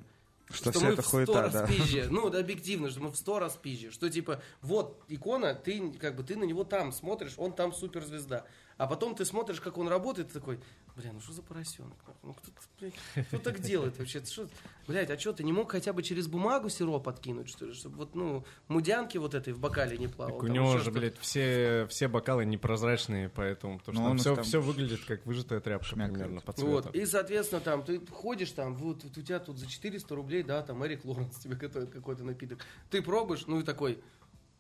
Что 0.50 0.72
что 0.72 0.80
все 0.80 0.88
мы 0.88 0.94
это 0.94 1.02
в 1.02 1.06
сто 1.06 1.18
хуета, 1.18 1.42
раз 1.42 1.54
да. 1.54 1.68
пизже. 1.68 2.08
Ну, 2.12 2.30
да, 2.30 2.40
объективно, 2.40 2.90
что 2.90 3.02
мы 3.02 3.10
в 3.12 3.18
сто 3.18 3.40
раз 3.40 3.58
пизже. 3.62 3.92
Что 3.92 4.10
типа, 4.10 4.42
вот 4.62 5.04
икона, 5.10 5.54
ты 5.54 5.92
как 6.00 6.16
бы 6.16 6.24
ты 6.24 6.36
на 6.36 6.46
него 6.46 6.64
там 6.64 6.92
смотришь, 6.92 7.34
он 7.38 7.54
там 7.54 7.74
суперзвезда. 7.74 8.46
А 8.78 8.86
потом 8.86 9.16
ты 9.16 9.26
смотришь, 9.26 9.60
как 9.60 9.78
он 9.78 9.88
работает, 9.88 10.30
и 10.30 10.34
такой, 10.34 10.60
бля, 10.96 11.12
ну 11.12 11.20
что 11.20 11.34
за 11.34 11.42
поросенок? 11.42 11.98
Ну 12.22 12.34
кто, 12.34 12.52
блядь, 12.80 12.94
кто 13.28 13.38
так 13.40 13.60
делает 13.60 13.98
вообще? 13.98 14.24
Что, 14.24 14.48
блядь, 14.88 15.10
а 15.10 15.18
что, 15.18 15.34
ты 15.34 15.44
не 15.44 15.52
мог 15.52 15.72
хотя 15.72 15.94
бы 15.94 16.04
через 16.04 16.28
бумагу 16.28 16.70
сироп 16.70 17.08
откинуть, 17.08 17.50
что 17.50 17.66
ли? 17.66 17.74
Чтобы 17.74 17.98
вот, 17.98 18.14
ну, 18.16 18.46
мудянки 18.68 19.18
вот 19.18 19.34
этой 19.34 19.54
в 19.54 19.60
бокале 19.60 19.98
не 19.98 20.08
плавал. 20.08 20.36
Так 20.36 20.44
у 20.44 20.48
него 20.48 20.74
же, 20.78 20.84
что-то. 20.84 21.00
блядь, 21.00 21.18
все, 21.20 21.88
все 21.90 22.08
бокалы 22.08 22.46
непрозрачные, 22.46 23.30
поэтому 23.30 23.80
потому 23.80 23.98
Ну, 23.98 24.04
что 24.04 24.12
он 24.12 24.18
там 24.18 24.20
все, 24.20 24.36
там 24.36 24.44
все 24.44 24.62
выглядит 24.62 25.04
как 25.06 25.26
выжатая 25.26 25.60
тряпка 25.60 25.86
шмякает. 25.88 26.14
примерно 26.20 26.42
по 26.42 26.54
цвету. 26.54 26.70
Вот, 26.72 26.96
и, 26.96 27.06
соответственно, 27.06 27.62
там, 27.62 27.84
ты 27.84 28.00
ходишь 28.12 28.52
там, 28.52 28.76
вот, 28.76 29.04
вот 29.04 29.18
у 29.18 29.22
тебя 29.22 29.40
тут 29.40 29.58
за 29.58 29.66
400 29.68 30.16
рублей, 30.16 30.44
да, 30.44 30.62
там 30.62 30.86
Эрик 30.86 31.04
Лоренс 31.04 31.36
тебе 31.38 31.56
готовит 31.56 31.90
какой-то 31.90 32.24
напиток. 32.24 32.60
Ты 32.92 33.02
пробуешь, 33.02 33.48
ну 33.48 33.60
и 33.60 33.64
такой, 33.64 34.00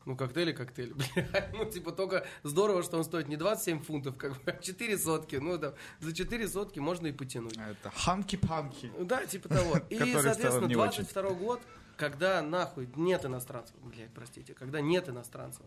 ну, 0.08 0.16
коктейли, 0.16 0.54
коктейли, 0.54 0.94
бля. 1.16 1.50
Ну, 1.54 1.66
типа, 1.66 1.92
только 1.92 2.26
здорово, 2.44 2.82
что 2.82 2.98
он 2.98 3.04
стоит 3.04 3.28
не 3.28 3.36
27 3.36 3.82
фунтов, 3.82 4.16
как 4.16 4.42
бы, 4.42 4.52
а 4.52 4.64
4 4.64 4.98
сотки. 4.98 5.36
Ну, 5.36 5.58
да, 5.58 5.74
за 6.00 6.14
4 6.14 6.48
сотки 6.48 6.80
можно 6.80 7.08
и 7.08 7.12
потянуть. 7.12 7.58
Это 7.58 7.92
ханки-панки. 7.92 8.90
Да, 9.02 9.26
типа 9.26 9.50
того. 9.50 9.78
И, 9.90 9.98
соответственно, 9.98 10.52
целом 10.52 10.68
не 10.70 10.76
очень. 10.76 11.04
22 11.04 11.30
год, 11.32 11.62
когда 11.98 12.42
нахуй 12.42 12.90
нет 12.96 13.26
иностранцев, 13.26 13.76
блядь, 13.84 14.12
простите, 14.14 14.54
когда 14.54 14.80
нет 14.80 15.10
иностранцев, 15.10 15.66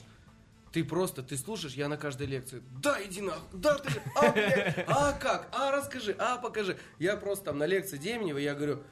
ты 0.73 0.85
просто, 0.85 1.23
ты 1.23 1.37
слушаешь, 1.37 1.75
я 1.75 1.89
на 1.89 1.99
каждой 1.99 2.27
лекции, 2.27 2.63
да, 2.81 2.97
иди 3.05 3.21
нахуй, 3.21 3.61
да, 3.61 3.77
ты, 3.77 3.91
а, 4.17 4.33
блядь, 4.33 4.85
а 4.87 5.13
как, 5.13 5.49
а 5.53 5.71
расскажи, 5.71 6.17
а 6.19 6.39
покажи. 6.39 6.79
Я 6.99 7.17
просто 7.19 7.47
там 7.47 7.59
на 7.59 7.67
лекции 7.67 7.99
Деменева, 7.99 8.39
я 8.39 8.55
говорю, 8.55 8.83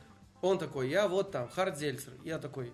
он 0.43 0.59
такой, 0.59 0.91
я 0.91 1.09
вот 1.09 1.33
там, 1.33 1.49
Хардзельцер. 1.49 2.13
Я 2.23 2.39
такой, 2.39 2.73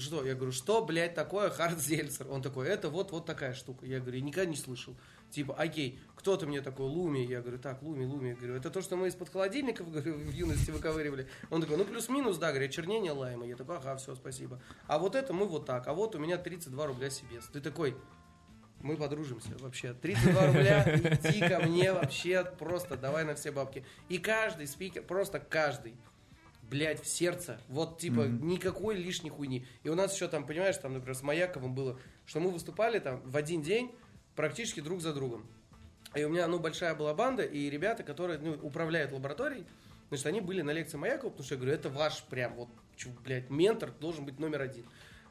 что? 0.00 0.24
Я 0.24 0.34
говорю, 0.34 0.52
что, 0.52 0.84
блядь, 0.84 1.14
такое 1.14 1.50
Хардзельцер? 1.50 2.30
Он 2.30 2.42
такой, 2.42 2.68
это 2.68 2.88
вот, 2.88 3.12
вот 3.12 3.26
такая 3.26 3.54
штука. 3.54 3.86
Я 3.86 4.00
говорю, 4.00 4.18
я 4.18 4.24
никогда 4.24 4.50
не 4.50 4.56
слышал. 4.56 4.96
Типа, 5.30 5.54
окей, 5.54 6.00
кто-то 6.16 6.46
мне 6.46 6.60
такой, 6.60 6.86
Луми. 6.86 7.24
Я 7.24 7.40
говорю, 7.40 7.58
так, 7.58 7.82
Луми, 7.82 8.04
Луми. 8.04 8.30
Я 8.30 8.34
говорю, 8.34 8.54
это 8.56 8.70
то, 8.70 8.82
что 8.82 8.96
мы 8.96 9.08
из-под 9.08 9.30
холодильников 9.30 9.90
говорю, 9.90 10.14
в 10.14 10.30
юности 10.32 10.70
выковыривали. 10.70 11.28
Он 11.50 11.60
такой, 11.60 11.76
ну 11.76 11.84
плюс-минус, 11.84 12.38
да, 12.38 12.50
говорю, 12.50 12.68
чернение 12.68 13.12
лайма. 13.12 13.46
Я 13.46 13.56
такой, 13.56 13.76
ага, 13.76 13.96
все, 13.96 14.14
спасибо. 14.16 14.60
А 14.86 14.98
вот 14.98 15.14
это 15.14 15.32
мы 15.32 15.46
вот 15.46 15.66
так. 15.66 15.86
А 15.86 15.94
вот 15.94 16.16
у 16.16 16.18
меня 16.18 16.36
32 16.36 16.86
рубля 16.86 17.10
себе. 17.10 17.40
Ты 17.52 17.60
такой, 17.60 17.96
мы 18.80 18.96
подружимся 18.96 19.50
вообще. 19.58 19.94
32 19.94 20.46
рубля, 20.46 20.96
иди 20.96 21.48
ко 21.48 21.60
мне 21.60 21.92
вообще 21.92 22.44
просто, 22.44 22.96
давай 22.96 23.24
на 23.24 23.34
все 23.34 23.52
бабки. 23.52 23.84
И 24.08 24.18
каждый 24.18 24.66
спикер, 24.66 25.02
просто 25.02 25.38
каждый, 25.38 25.94
блядь, 26.70 27.02
в 27.02 27.06
сердце. 27.06 27.60
Вот, 27.68 27.98
типа, 27.98 28.22
никакой 28.22 28.94
лишней 28.94 29.30
хуйни. 29.30 29.66
И 29.82 29.88
у 29.88 29.94
нас 29.94 30.14
еще 30.14 30.28
там, 30.28 30.46
понимаешь, 30.46 30.76
там, 30.76 30.94
например, 30.94 31.16
с 31.16 31.22
Маяковым 31.22 31.74
было, 31.74 31.98
что 32.24 32.40
мы 32.40 32.50
выступали 32.50 33.00
там 33.00 33.20
в 33.28 33.36
один 33.36 33.60
день 33.60 33.92
практически 34.36 34.80
друг 34.80 35.00
за 35.00 35.12
другом. 35.12 35.44
И 36.14 36.24
у 36.24 36.28
меня, 36.28 36.46
ну, 36.46 36.58
большая 36.58 36.94
была 36.94 37.12
банда, 37.12 37.42
и 37.42 37.68
ребята, 37.68 38.02
которые, 38.02 38.38
ну, 38.38 38.52
управляют 38.62 39.12
лабораторией, 39.12 39.66
значит, 40.08 40.26
они 40.26 40.40
были 40.40 40.62
на 40.62 40.70
лекции 40.70 40.96
Маякова, 40.96 41.30
потому 41.30 41.44
что 41.44 41.54
я 41.54 41.60
говорю, 41.60 41.74
это 41.74 41.90
ваш 41.90 42.22
прям 42.24 42.54
вот, 42.54 42.68
чё, 42.96 43.10
блядь, 43.24 43.50
ментор 43.50 43.90
должен 44.00 44.24
быть 44.24 44.38
номер 44.38 44.62
один. 44.62 44.86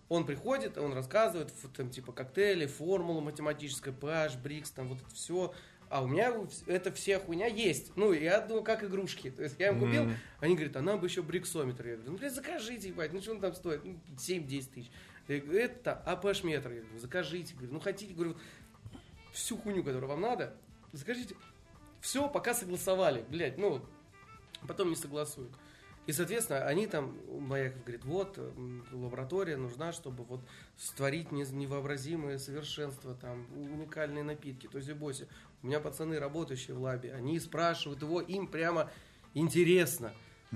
Он 0.10 0.26
приходит, 0.26 0.78
он 0.78 0.94
рассказывает, 0.94 1.54
там, 1.76 1.90
типа, 1.90 2.12
коктейли, 2.12 2.66
формула 2.66 3.22
математическая, 3.22 3.94
pH, 3.94 4.42
брикс, 4.42 4.72
там, 4.72 4.90
вот 4.90 5.00
это 5.02 5.14
все. 5.14 5.54
А 5.90 6.04
у 6.04 6.08
меня 6.08 6.32
это 6.68 6.92
вся 6.92 7.20
хуйня 7.20 7.48
есть. 7.48 7.92
Ну, 7.96 8.13
я 8.13 8.39
думаю, 8.42 8.63
как 8.63 8.84
игрушки. 8.84 9.32
То 9.32 9.42
есть 9.43 9.55
я 9.59 9.70
им 9.70 9.80
купил, 9.80 10.04
Мгм. 10.04 10.16
они 10.39 10.55
говорят, 10.55 10.76
а 10.76 10.82
нам 10.82 11.00
бы 11.00 11.08
еще 11.08 11.24
бриксометр. 11.24 11.88
Я 11.88 11.96
говорю, 11.96 12.12
ну, 12.12 12.18
блядь, 12.20 12.36
закажите, 12.36 12.89
ебать, 12.89 13.12
ну, 13.12 13.22
что 13.22 13.32
он 13.32 13.42
там 13.42 13.55
стоит? 13.55 13.84
Ну, 13.84 14.00
7-10 14.18 14.70
тысяч. 14.72 14.92
Я 15.28 15.39
говорю, 15.39 15.59
это 15.59 16.04
APH-метр. 16.05 16.72
Я 16.72 16.82
говорю, 16.82 17.00
закажите. 17.00 17.55
Говорю, 17.55 17.74
ну, 17.74 17.80
хотите, 17.80 18.13
говорю, 18.13 18.38
всю 19.32 19.58
хуйню, 19.58 19.84
которую 19.84 20.09
вам 20.09 20.22
надо, 20.22 20.55
закажите. 20.92 21.36
Все, 22.01 22.30
пока 22.30 22.54
согласовали, 22.54 23.26
блядь, 23.30 23.58
ну, 23.58 23.82
потом 24.68 24.89
не 24.89 24.96
согласуют. 24.96 25.51
И, 26.10 26.12
соответственно, 26.12 26.66
они 26.66 26.88
там, 26.88 27.16
Маяков 27.28 27.84
говорит, 27.84 28.04
вот, 28.04 28.40
лаборатория 28.92 29.58
нужна, 29.58 29.92
чтобы 29.92 30.24
вот 30.24 30.42
створить 30.76 31.32
не- 31.32 31.46
невообразимое 31.52 32.40
совершенство, 32.40 33.14
там, 33.14 33.46
уникальные 33.56 34.24
напитки. 34.24 34.66
То 34.66 34.80
есть, 34.80 34.92
бойся, 34.94 35.28
у 35.62 35.68
меня 35.68 35.80
пацаны, 35.80 36.18
работающие 36.18 36.76
в 36.76 36.82
лабе, 36.82 37.14
они 37.14 37.40
спрашивают 37.40 38.02
его, 38.02 38.22
им 38.22 38.48
прямо 38.48 38.90
интересно. 39.36 40.12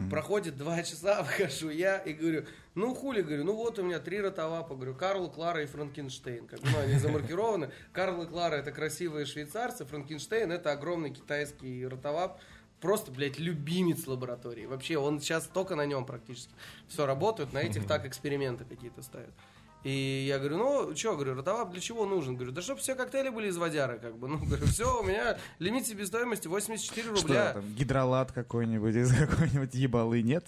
Проходит 0.10 0.58
два 0.58 0.82
часа, 0.82 1.22
выхожу 1.38 1.70
я 1.70 1.98
и 1.98 2.14
говорю, 2.14 2.48
ну 2.74 2.96
хули, 2.96 3.22
говорю, 3.22 3.44
ну 3.44 3.54
вот 3.54 3.78
у 3.78 3.84
меня 3.84 4.00
три 4.00 4.22
ротовапа, 4.22 4.74
говорю, 4.74 4.96
Карл, 4.96 5.30
Клара 5.30 5.62
и 5.62 5.68
Франкенштейн. 5.68 6.48
Как 6.48 6.62
бы, 6.62 6.70
ну, 6.72 6.80
они 6.80 6.98
замаркированы. 6.98 7.70
Карл 7.94 8.24
и 8.24 8.26
Клара 8.26 8.56
это 8.56 8.72
красивые 8.72 9.28
швейцарцы, 9.28 9.86
Франкенштейн 9.86 10.52
это 10.52 10.72
огромный 10.72 11.12
китайский 11.12 11.86
ротовап. 11.86 12.42
Просто, 12.84 13.14
блядь, 13.14 13.40
любимец 13.40 14.08
лаборатории. 14.08 14.66
Вообще, 14.66 14.98
он 14.98 15.22
сейчас 15.22 15.48
только 15.48 15.78
на 15.78 15.86
нем 15.86 16.06
практически. 16.06 16.54
Все 16.90 17.06
работают, 17.06 17.54
на 17.54 17.60
этих 17.60 17.88
так 17.88 18.06
эксперименты 18.06 18.66
какие-то 18.66 19.02
ставят. 19.02 19.34
И 19.86 20.26
я 20.28 20.38
говорю, 20.38 20.58
ну, 20.58 20.94
что, 20.94 21.14
говорю, 21.14 21.36
ротовап 21.36 21.72
для 21.72 21.80
чего 21.80 22.06
нужен? 22.06 22.36
Говорю, 22.36 22.52
да 22.52 22.62
чтобы 22.62 22.82
все 22.82 22.96
коктейли 22.96 23.30
были 23.30 23.48
из 23.48 23.56
водяры, 23.56 24.00
как 24.00 24.18
бы. 24.18 24.28
Ну, 24.28 24.38
говорю, 24.38 24.66
все, 24.66 25.00
у 25.00 25.02
меня 25.02 25.38
лимит 25.60 25.88
себестоимости 25.88 26.50
84 26.50 27.08
рубля. 27.08 27.52
Что 27.52 27.62
там, 27.62 27.74
гидролат 27.74 28.34
какой-нибудь 28.34 28.96
из 28.96 29.18
какой-нибудь 29.18 29.74
ебалы 29.76 30.22
нет? 30.22 30.46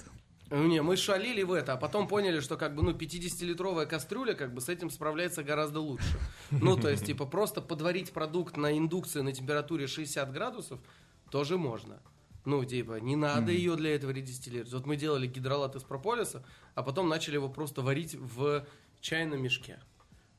Ну, 0.49 0.67
Не, 0.67 0.81
мы 0.81 0.97
шалили 0.97 1.43
в 1.43 1.53
это, 1.53 1.71
а 1.71 1.77
потом 1.77 2.05
поняли, 2.05 2.41
что 2.41 2.57
как 2.57 2.75
бы, 2.75 2.83
ну, 2.83 2.91
50-литровая 2.91 3.85
кастрюля 3.85 4.33
как 4.33 4.53
бы 4.53 4.59
с 4.59 4.67
этим 4.67 4.89
справляется 4.89 5.41
гораздо 5.41 5.79
лучше. 5.79 6.19
Ну, 6.51 6.75
то 6.75 6.89
есть, 6.89 7.05
типа, 7.05 7.25
просто 7.25 7.61
подварить 7.61 8.11
продукт 8.11 8.57
на 8.57 8.77
индукции 8.77 9.21
на 9.21 9.31
температуре 9.31 9.87
60 9.87 10.33
градусов 10.33 10.81
тоже 11.29 11.57
можно. 11.57 12.01
Ну, 12.45 12.63
типа, 12.63 12.99
не 12.99 13.15
надо 13.15 13.51
ее 13.51 13.75
для 13.75 13.95
этого 13.95 14.11
редистиллировать. 14.11 14.71
Вот 14.73 14.85
мы 14.85 14.95
делали 14.95 15.27
гидролат 15.27 15.75
из 15.75 15.83
прополиса, 15.83 16.43
а 16.75 16.83
потом 16.83 17.09
начали 17.09 17.35
его 17.35 17.49
просто 17.49 17.81
варить 17.81 18.15
в 18.15 18.65
чайном 19.01 19.41
мешке. 19.41 19.79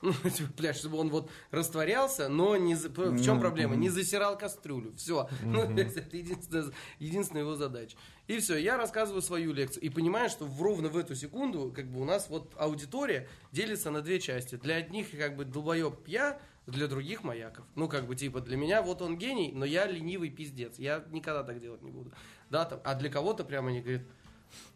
Ну, 0.02 0.12
типа, 0.12 0.50
блядь, 0.58 0.76
чтобы 0.76 0.98
он 0.98 1.08
вот 1.08 1.30
растворялся, 1.50 2.28
но 2.28 2.56
не 2.58 2.74
за- 2.74 2.90
в 2.90 3.24
чем 3.24 3.40
проблема? 3.40 3.76
Не 3.76 3.88
засирал 3.88 4.36
кастрюлю. 4.38 4.92
Все. 4.96 5.28
Ну, 5.42 5.62
это 5.62 6.16
единственная, 6.16 6.70
единственная 6.98 7.42
его 7.42 7.56
задача. 7.56 7.96
И 8.28 8.38
все, 8.38 8.56
я 8.58 8.76
рассказываю 8.76 9.22
свою 9.22 9.54
лекцию. 9.54 9.82
И 9.82 9.88
понимаю, 9.88 10.28
что 10.28 10.44
в- 10.44 10.60
ровно 10.62 10.88
в 10.90 10.96
эту 10.98 11.14
секунду, 11.14 11.72
как 11.74 11.90
бы 11.90 12.00
у 12.00 12.04
нас 12.04 12.28
вот 12.28 12.52
аудитория 12.58 13.26
делится 13.52 13.90
на 13.90 14.02
две 14.02 14.20
части. 14.20 14.56
Для 14.56 14.76
одних, 14.76 15.10
как 15.18 15.34
бы, 15.34 15.44
долбоеб 15.46 16.06
я, 16.06 16.38
для 16.66 16.88
других 16.88 17.22
маяков. 17.22 17.64
Ну, 17.74 17.88
как 17.88 18.06
бы, 18.06 18.16
типа, 18.16 18.40
для 18.40 18.56
меня 18.56 18.82
вот 18.82 19.02
он 19.02 19.16
гений, 19.16 19.52
но 19.54 19.64
я 19.64 19.86
ленивый 19.86 20.30
пиздец. 20.30 20.78
Я 20.78 21.04
никогда 21.10 21.42
так 21.42 21.60
делать 21.60 21.82
не 21.82 21.90
буду. 21.90 22.12
Да, 22.50 22.64
там, 22.64 22.80
а 22.84 22.94
для 22.94 23.08
кого-то 23.08 23.44
прямо 23.44 23.68
они 23.68 23.80
говорят, 23.80 24.02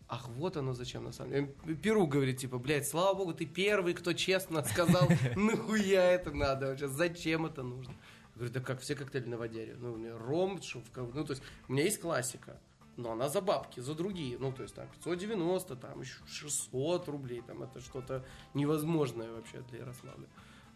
Ах, 0.08 0.28
вот 0.28 0.56
оно 0.56 0.74
зачем 0.74 1.04
на 1.04 1.12
самом 1.12 1.30
деле. 1.30 1.76
Перу 1.76 2.06
говорит, 2.06 2.38
типа, 2.38 2.58
блядь, 2.58 2.88
слава 2.88 3.14
богу, 3.16 3.32
ты 3.32 3.46
первый, 3.46 3.94
кто 3.94 4.12
честно 4.12 4.64
сказал, 4.64 5.08
нахуя 5.36 6.02
это 6.02 6.32
надо 6.32 6.66
вообще, 6.66 6.88
зачем 6.88 7.46
это 7.46 7.62
нужно. 7.62 7.92
Я 7.92 8.36
говорю, 8.36 8.52
да 8.52 8.60
как 8.60 8.80
все 8.80 8.96
коктейли 8.96 9.28
на 9.28 9.36
водяре. 9.36 9.76
Ну, 9.78 9.92
у 9.92 9.96
меня 9.96 10.18
ром, 10.18 10.60
шовка, 10.60 11.02
ну, 11.02 11.24
то 11.24 11.32
есть, 11.32 11.44
у 11.68 11.72
меня 11.72 11.84
есть 11.84 12.00
классика, 12.00 12.58
но 12.96 13.12
она 13.12 13.28
за 13.28 13.40
бабки, 13.40 13.78
за 13.78 13.94
другие. 13.94 14.36
Ну, 14.36 14.52
то 14.52 14.62
есть, 14.62 14.74
там, 14.74 14.88
590, 14.88 15.76
там, 15.76 16.00
еще 16.00 16.16
600 16.26 17.06
рублей, 17.06 17.42
там, 17.46 17.62
это 17.62 17.80
что-то 17.80 18.24
невозможное 18.52 19.30
вообще 19.30 19.62
для 19.70 19.80
Ярославля. 19.80 20.26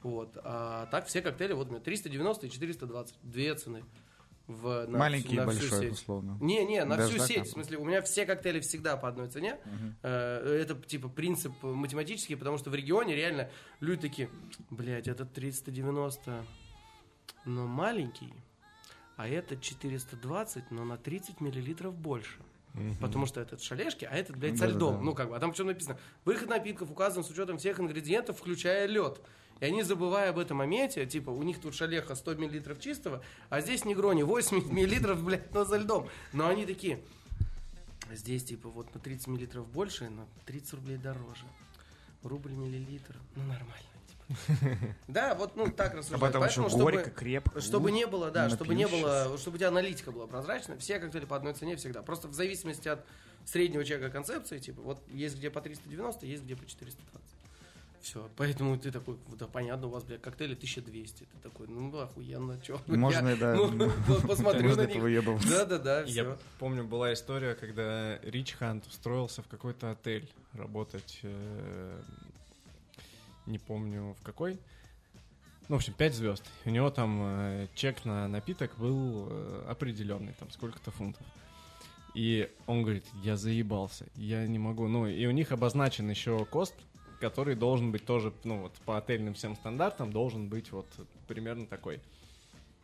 Вот. 0.04 0.36
А 0.44 0.86
так 0.92 1.06
все 1.06 1.20
коктейли, 1.22 1.54
вот 1.54 1.66
у 1.68 1.70
меня 1.70 1.80
390 1.80 2.46
и 2.46 2.50
420, 2.50 3.14
две 3.22 3.54
цены. 3.56 3.84
В, 4.46 4.84
на 4.86 4.98
Маленький 4.98 5.28
всю- 5.28 5.36
на 5.36 5.48
всю 5.50 5.60
большой, 5.60 5.80
сеть. 5.80 5.92
условно. 5.94 6.36
Не, 6.42 6.66
не, 6.66 6.84
на 6.84 6.96
Даже 6.98 7.08
всю 7.08 7.18
так, 7.18 7.26
сеть. 7.28 7.38
а? 7.38 7.44
В 7.44 7.48
смысле, 7.48 7.78
у 7.78 7.84
меня 7.86 8.02
все 8.02 8.26
коктейли 8.26 8.60
всегда 8.60 8.98
по 8.98 9.08
одной 9.08 9.28
цене. 9.30 9.58
Э, 10.02 10.58
Это 10.60 10.74
типа 10.74 11.08
принцип 11.08 11.52
математический, 11.62 12.36
потому 12.36 12.58
что 12.58 12.68
в 12.68 12.74
регионе 12.74 13.16
реально 13.16 13.48
люди 13.80 14.02
такие, 14.02 14.28
блядь, 14.68 15.08
это 15.08 15.24
390, 15.24 16.44
но 17.46 17.66
маленький, 17.66 18.34
а 19.16 19.26
этот 19.26 19.62
420, 19.62 20.70
но 20.70 20.84
на 20.84 20.98
30 20.98 21.40
миллилитров 21.40 21.94
больше. 21.96 22.38
Потому 23.00 23.24
что 23.26 23.40
этот 23.40 23.62
шалешки, 23.62 24.04
а 24.04 24.14
этот, 24.14 24.36
блядь, 24.36 24.58
со 24.58 24.66
льдом. 24.66 25.02
Ну, 25.04 25.14
как 25.14 25.28
бы, 25.30 25.36
а 25.36 25.40
там 25.40 25.54
что 25.54 25.62
написано? 25.64 25.96
Выход 26.24 26.48
напитков 26.50 26.90
указан 26.90 27.22
с 27.24 27.30
учетом 27.30 27.56
всех 27.56 27.78
ингредиентов, 27.80 28.38
включая 28.40 28.86
лед. 28.86 29.20
И 29.60 29.64
они, 29.64 29.82
забывая 29.82 30.30
об 30.30 30.38
этом 30.38 30.58
моменте, 30.58 31.06
типа, 31.06 31.30
у 31.30 31.42
них 31.42 31.60
тут 31.60 31.74
шалеха 31.74 32.14
100 32.14 32.34
миллилитров 32.34 32.80
чистого, 32.80 33.22
а 33.50 33.60
здесь 33.60 33.84
негрони 33.84 34.22
80 34.22 34.68
миллилитров, 34.72 35.22
блядь, 35.22 35.52
но 35.54 35.64
за 35.64 35.76
льдом. 35.78 36.08
Но 36.32 36.48
они 36.48 36.66
такие, 36.66 37.00
здесь, 38.12 38.44
типа, 38.44 38.68
вот 38.68 38.92
на 38.94 39.00
30 39.00 39.28
миллилитров 39.28 39.66
больше, 39.68 40.08
на 40.10 40.26
30 40.46 40.74
рублей 40.74 40.96
дороже. 40.96 41.44
Рубль 42.22 42.52
миллилитр, 42.52 43.16
ну, 43.36 43.42
нормально. 43.42 43.86
типа. 44.08 44.78
Да, 45.08 45.34
вот, 45.34 45.54
ну, 45.56 45.70
так 45.70 45.94
рассуждать. 45.94 46.20
потом 46.20 46.42
еще 46.42 46.62
Поэтому, 46.62 46.68
чтобы- 46.70 46.82
горько, 46.92 47.10
крепко. 47.10 47.60
чтобы 47.60 47.92
не 47.92 48.06
было, 48.06 48.30
да, 48.30 48.48
чтобы 48.50 48.74
не 48.74 48.88
было, 48.88 49.36
чтобы 49.38 49.56
у 49.56 49.58
тебя 49.58 49.68
аналитика 49.68 50.10
была 50.10 50.26
прозрачная, 50.26 50.78
все 50.78 50.98
коктейли 50.98 51.26
по 51.26 51.36
одной 51.36 51.52
цене 51.54 51.76
всегда. 51.76 52.02
Просто 52.02 52.28
в 52.28 52.34
зависимости 52.34 52.88
от 52.88 53.04
среднего 53.44 53.84
чека 53.84 54.08
концепции, 54.08 54.58
типа, 54.58 54.80
вот 54.80 55.02
есть 55.08 55.36
где 55.36 55.50
по 55.50 55.60
390, 55.60 56.24
есть 56.26 56.44
где 56.44 56.56
по 56.56 56.64
420. 56.66 57.33
Все, 58.04 58.28
поэтому 58.36 58.78
ты 58.78 58.92
такой, 58.92 59.16
да, 59.38 59.46
понятно, 59.46 59.86
у 59.86 59.90
вас, 59.90 60.04
блядь, 60.04 60.20
коктейли 60.20 60.52
1200. 60.52 61.20
Ты 61.20 61.26
такой, 61.42 61.66
ну, 61.68 61.98
охуенно, 61.98 62.60
чё. 62.60 62.78
Можно, 62.86 63.30
Я, 63.30 63.36
да. 63.36 63.54
ну, 63.54 63.88
вот 64.06 64.26
посмотрю 64.28 64.76
на 64.76 64.82
них. 64.84 64.94
повыебываться. 64.94 65.48
Да-да-да, 65.48 66.02
Я 66.02 66.24
все. 66.24 66.38
помню, 66.58 66.84
была 66.84 67.14
история, 67.14 67.54
когда 67.54 68.18
Рич 68.18 68.52
Хант 68.52 68.86
устроился 68.86 69.40
в 69.42 69.48
какой-то 69.48 69.92
отель 69.92 70.30
работать. 70.52 71.20
э, 71.22 72.02
не 73.46 73.58
помню 73.58 74.14
в 74.20 74.22
какой. 74.22 74.58
Ну, 75.70 75.76
в 75.76 75.78
общем, 75.78 75.94
5 75.94 76.14
звезд. 76.14 76.44
У 76.66 76.70
него 76.70 76.90
там 76.90 77.20
э, 77.22 77.68
чек 77.74 78.04
на 78.04 78.28
напиток 78.28 78.76
был 78.76 79.28
э, 79.30 79.64
определенный, 79.66 80.34
там 80.38 80.50
сколько-то 80.50 80.90
фунтов. 80.90 81.26
И 82.12 82.50
он 82.66 82.82
говорит, 82.82 83.06
я 83.22 83.38
заебался, 83.38 84.04
я 84.14 84.46
не 84.46 84.58
могу. 84.58 84.88
Ну, 84.88 85.06
и 85.06 85.24
у 85.24 85.30
них 85.30 85.52
обозначен 85.52 86.10
еще 86.10 86.44
кост, 86.44 86.74
который 87.20 87.54
должен 87.54 87.92
быть 87.92 88.04
тоже, 88.04 88.32
ну, 88.44 88.62
вот 88.62 88.72
по 88.84 88.98
отельным 88.98 89.34
всем 89.34 89.56
стандартам, 89.56 90.12
должен 90.12 90.48
быть 90.48 90.72
вот 90.72 90.86
примерно 91.26 91.66
такой. 91.66 92.00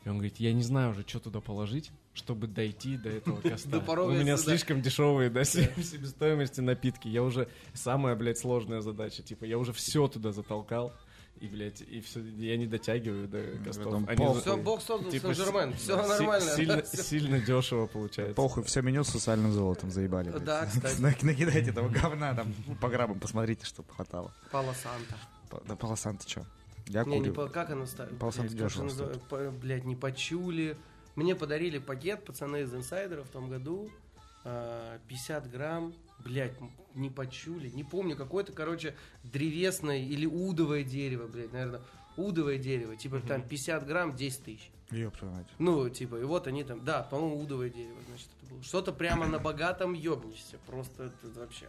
И 0.04 0.08
он 0.08 0.14
говорит, 0.16 0.36
я 0.38 0.52
не 0.52 0.62
знаю 0.62 0.92
уже, 0.92 1.04
что 1.06 1.20
туда 1.20 1.40
положить, 1.40 1.90
чтобы 2.14 2.46
дойти 2.46 2.96
до 2.96 3.10
этого 3.10 3.40
коста. 3.42 3.78
У 3.78 4.10
меня 4.12 4.36
слишком 4.38 4.80
дешевые, 4.80 5.28
да, 5.28 5.44
се- 5.44 5.72
себестоимости 5.82 6.60
напитки. 6.60 7.08
Я 7.08 7.22
уже 7.22 7.48
самая, 7.74 8.16
блядь, 8.16 8.38
сложная 8.38 8.80
задача. 8.80 9.22
Типа, 9.22 9.44
я 9.44 9.58
уже 9.58 9.72
все 9.72 10.08
туда 10.08 10.32
затолкал. 10.32 10.92
И, 11.40 11.46
блядь, 11.46 11.80
и 11.80 12.00
все, 12.02 12.20
я 12.20 12.56
не 12.58 12.66
дотягиваю 12.66 13.26
до 13.26 13.42
костов. 13.64 13.84
потом 13.84 14.04
Они 14.08 14.34
за- 14.34 14.40
Все, 14.42 14.56
бог 14.58 14.82
создал 14.82 15.10
типа, 15.10 15.34
Сен-Жермен, 15.34 15.72
си- 15.72 15.78
все 15.78 15.96
да, 15.96 16.02
си- 16.04 16.08
нормально. 16.10 16.50
Сильно, 16.54 16.82
Всё. 16.92 17.02
сильно 17.02 17.40
дешево 17.40 17.86
получается. 17.86 18.34
Похуй, 18.34 18.62
все 18.64 18.82
меню 18.82 19.04
с 19.04 19.08
социальным 19.08 19.52
золотом 19.52 19.90
заебали. 19.90 20.30
Да, 20.38 20.66
кстати. 20.72 21.00
Нак- 21.00 21.22
Накидайте 21.22 21.70
этого 21.70 21.88
говна 21.88 22.34
там 22.34 22.52
по 22.80 22.88
граммам, 22.90 23.18
посмотрите, 23.18 23.64
чтобы 23.64 23.88
хватало. 23.90 24.32
Пало 24.50 24.74
Санта. 24.74 25.16
По- 25.48 25.62
Да 25.66 25.76
полосан 25.76 26.18
ты 26.18 26.26
чё? 26.26 26.44
Я 26.88 27.04
Не, 27.04 27.20
не 27.20 27.32
как 27.48 27.70
она 27.70 27.86
ставит? 27.86 28.18
Пол 28.18 28.32
Санта 28.32 28.52
Блядь, 28.54 28.72
как 28.74 28.86
дешево 28.86 29.50
Блядь, 29.62 29.84
не 29.84 29.96
почули. 29.96 30.76
Мне 31.16 31.34
подарили 31.34 31.78
пакет, 31.78 32.24
пацаны 32.24 32.62
из 32.62 32.74
инсайдера 32.74 33.22
в 33.24 33.28
том 33.28 33.48
году. 33.48 33.90
А, 34.44 34.98
50 35.08 35.50
грамм, 35.50 35.94
блядь, 36.18 36.52
не 36.94 37.10
почули. 37.10 37.68
Не 37.68 37.84
помню, 37.84 38.16
какое-то, 38.16 38.52
короче, 38.52 38.94
древесное 39.24 39.98
или 39.98 40.26
удовое 40.26 40.82
дерево, 40.84 41.26
блядь, 41.26 41.52
наверное. 41.52 41.80
Удовое 42.16 42.58
дерево. 42.58 42.96
Типа 42.96 43.20
там 43.20 43.42
50 43.42 43.86
грамм, 43.86 44.14
10 44.16 44.44
тысяч. 44.44 44.70
Ёб 44.90 45.16
твою 45.16 45.32
мать. 45.34 45.46
Ну, 45.58 45.88
типа, 45.88 46.16
и 46.16 46.24
вот 46.24 46.46
они 46.48 46.64
там, 46.64 46.84
да, 46.84 47.04
по-моему, 47.04 47.40
удовое 47.40 47.70
дерево, 47.70 47.96
значит, 48.08 48.28
это 48.42 48.52
было. 48.52 48.62
Что-то 48.64 48.92
прямо 48.92 49.26
на 49.26 49.38
богатом 49.38 49.92
ёбнешься. 49.92 50.58
Просто 50.66 51.04
это 51.04 51.38
вообще. 51.40 51.68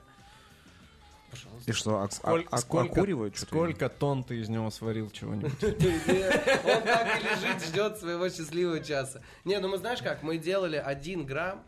Пожалуйста. 1.30 1.72
И 1.72 1.74
что, 1.74 2.08
Сколь- 2.10 2.46
а- 2.50 2.56
а- 2.56 2.58
сколько, 2.58 2.92
окуривают 2.94 3.36
что-то? 3.38 3.52
сколько 3.52 3.90
тонн 3.90 4.24
ты 4.24 4.40
из 4.42 4.50
него 4.50 4.70
сварил 4.72 5.10
чего-нибудь? 5.12 5.52
Он 5.64 6.84
так 6.84 7.22
и 7.22 7.24
лежит, 7.24 7.64
ждет 7.64 7.98
своего 8.00 8.28
счастливого 8.30 8.82
часа. 8.84 9.22
Не, 9.46 9.60
ну 9.60 9.70
мы 9.70 9.78
знаешь 9.78 10.02
как, 10.02 10.24
мы 10.24 10.38
делали 10.38 10.76
один 10.76 11.26
грамм, 11.26 11.64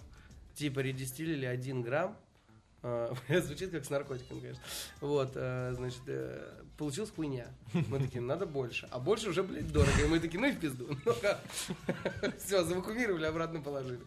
типа 0.55 0.79
редистилили 0.79 1.45
один 1.45 1.81
грамм, 1.81 2.17
А, 2.81 3.13
Звучит 3.41 3.71
как 3.71 3.85
с 3.85 3.89
наркотиком, 3.89 4.41
конечно. 4.41 4.61
Вот, 4.99 5.31
э, 5.35 5.73
значит, 5.75 6.01
э, 6.07 6.61
получилась 6.77 7.11
хуйня. 7.11 7.47
Мы 7.73 7.99
такие, 7.99 8.21
надо 8.21 8.45
больше. 8.45 8.87
А 8.91 8.99
больше 8.99 9.29
уже, 9.29 9.41
блядь, 9.43 9.71
дорого. 9.71 10.01
И 10.03 10.07
мы 10.07 10.19
такие, 10.19 10.39
ну 10.39 10.47
и 10.47 10.51
в 10.51 10.59
пизду. 10.59 10.87
Ну 11.05 11.13
как? 11.21 11.41
Все, 12.43 12.63
завакумировали, 12.63 13.25
обратно 13.25 13.61
положили. 13.61 14.01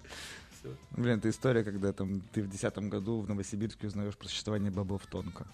Все. 0.59 0.74
Блин, 0.90 1.18
это 1.18 1.31
история, 1.31 1.64
когда 1.64 1.93
там 1.93 2.20
ты 2.32 2.43
в 2.43 2.51
десятом 2.51 2.90
году 2.90 3.20
в 3.20 3.28
Новосибирске 3.28 3.86
узнаешь 3.86 4.16
про 4.16 4.28
существование 4.28 4.70
бобов 4.70 5.06
тонко. 5.06 5.47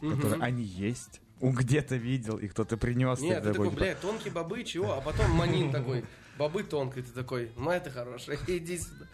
Которые 0.00 0.40
они 0.42 0.62
есть. 0.62 1.20
Он 1.40 1.52
где-то 1.54 1.96
видел, 1.96 2.38
и 2.38 2.48
кто-то 2.48 2.76
принес. 2.76 3.20
Нет, 3.20 3.42
ты 3.42 3.52
такой, 3.52 3.70
блядь, 3.70 4.00
тонкие 4.00 4.32
бобы, 4.32 4.64
чего? 4.64 4.94
А 4.94 5.00
потом 5.00 5.30
манин 5.32 5.70
такой, 5.72 6.04
бобы 6.36 6.64
тонкие, 6.64 7.04
ты 7.04 7.12
такой, 7.12 7.52
ну 7.56 7.70
это 7.70 7.90
хорошее, 7.90 8.38
иди 8.48 8.78
сюда. 8.78 9.06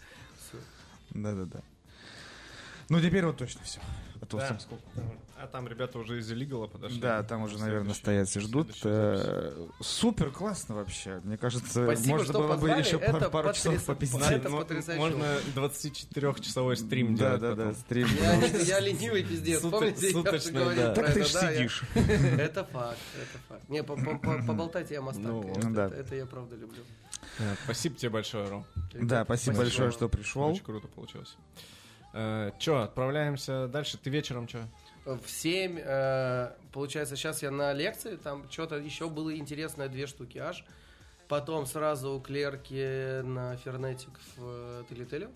Да-да-да. 1.15 1.61
Ну, 2.89 3.01
теперь 3.01 3.25
вот 3.25 3.37
точно 3.37 3.61
все. 3.63 3.79
А 4.21 4.25
то 4.25 4.37
Да. 4.37 4.59
сколько? 4.59 4.83
А 5.45 5.47
там 5.47 5.67
ребята 5.67 5.99
уже 5.99 6.17
из 6.17 6.31
Illegal 6.31 6.67
подошли. 6.67 6.99
Да, 6.99 7.21
там 7.21 7.43
уже, 7.43 7.59
наверное, 7.59 7.93
стоят 7.93 8.35
и 8.35 8.39
ждут. 8.39 8.75
Э, 8.83 9.67
Супер 9.79 10.31
классно 10.31 10.73
вообще. 10.73 11.21
Мне 11.23 11.37
кажется, 11.37 11.83
Спасибо, 11.83 12.09
можно 12.13 12.25
что 12.33 12.39
было 12.39 12.57
бы 12.57 12.69
еще 12.71 12.97
пару, 12.97 13.17
Это 13.17 13.29
пару 13.29 13.53
часов 13.53 13.83
потрясающе. 13.85 14.49
Можно 14.95 15.23
24-часовой 15.55 16.77
стрим 16.77 17.15
Да, 17.15 17.37
делать 17.37 17.41
да, 17.41 17.49
да, 17.53 17.55
потом. 17.67 17.75
стрим. 17.75 18.07
Я, 18.65 18.79
ленивый 18.79 19.23
пиздец, 19.23 19.61
помните? 19.61 20.07
я 20.09 20.51
говорил 20.51 20.83
да. 20.83 20.93
про 20.95 21.03
Так 21.03 21.13
ты 21.13 21.19
да, 21.33 21.53
сидишь. 21.53 21.83
Это 21.93 22.63
факт, 22.63 22.97
это 23.21 23.39
факт. 23.47 23.69
Не, 23.69 23.83
по- 23.83 23.95
по- 23.95 24.17
по- 24.17 24.43
поболтать 24.47 24.89
я 24.89 25.01
мастак, 25.03 25.25
Ну, 25.25 25.53
да. 25.69 25.89
это, 25.89 26.15
я 26.15 26.25
правда 26.25 26.55
люблю. 26.55 26.81
Да, 27.37 27.55
Спасибо 27.65 27.95
тебе 27.95 28.09
большое, 28.09 28.47
Ром. 28.49 28.65
Да, 28.93 29.25
спасибо 29.25 29.57
большое, 29.57 29.91
что 29.91 30.09
пришел. 30.09 30.49
Очень 30.49 30.63
круто 30.63 30.87
получилось. 30.87 31.35
Э, 32.17 32.51
Че, 32.59 32.77
отправляемся 32.81 33.67
дальше. 33.67 33.97
Ты 33.97 34.09
вечером 34.09 34.47
что? 34.47 34.67
В 35.05 35.29
7, 35.29 35.79
э, 35.79 36.51
получается, 36.71 37.15
сейчас 37.15 37.43
я 37.43 37.51
на 37.51 37.73
лекции, 37.73 38.15
там 38.15 38.49
что-то 38.49 38.77
еще 38.77 39.07
было 39.09 39.35
интересное, 39.37 39.87
две 39.87 40.07
штуки 40.07 40.39
аж. 40.39 40.65
Потом 41.27 41.65
сразу 41.67 42.11
у 42.13 42.19
клерки 42.19 43.21
на 43.21 43.55
Фернетик 43.57 44.09
в 44.35 44.41
э, 44.41 44.83
Телетеле. 44.89 45.29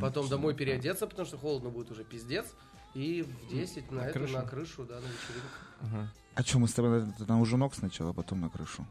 Потом 0.00 0.28
домой 0.28 0.54
переодеться, 0.54 1.06
потому 1.06 1.26
что 1.26 1.36
холодно 1.36 1.68
будет 1.70 1.90
уже 1.90 2.04
пиздец. 2.04 2.46
И 2.94 3.22
в 3.22 3.50
10 3.50 3.90
на, 3.90 4.02
На 4.02 4.06
эту, 4.06 4.20
крышу? 4.20 4.34
на 4.34 4.42
крышу, 4.42 4.84
да, 4.84 4.94
на 4.94 5.06
вечеринку. 5.06 6.08
А 6.34 6.42
что, 6.42 6.58
мы 6.58 6.68
с 6.68 6.72
тобой 6.72 7.02
на, 7.02 7.26
на 7.26 7.40
ужинок 7.40 7.74
сначала, 7.74 8.10
а 8.10 8.12
потом 8.12 8.40
на 8.40 8.48
крышу? 8.48 8.86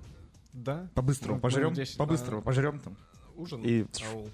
Да? 0.54 0.88
По-быстрому 0.94 1.36
Ну, 1.36 1.42
пожрем? 1.42 1.74
10 1.74 1.98
По-быстрому 1.98 2.42
пожрем 2.42 2.80
там. 2.80 2.98
Ужин? 3.42 3.62
И- 3.64 3.86
Аул. 4.12 4.30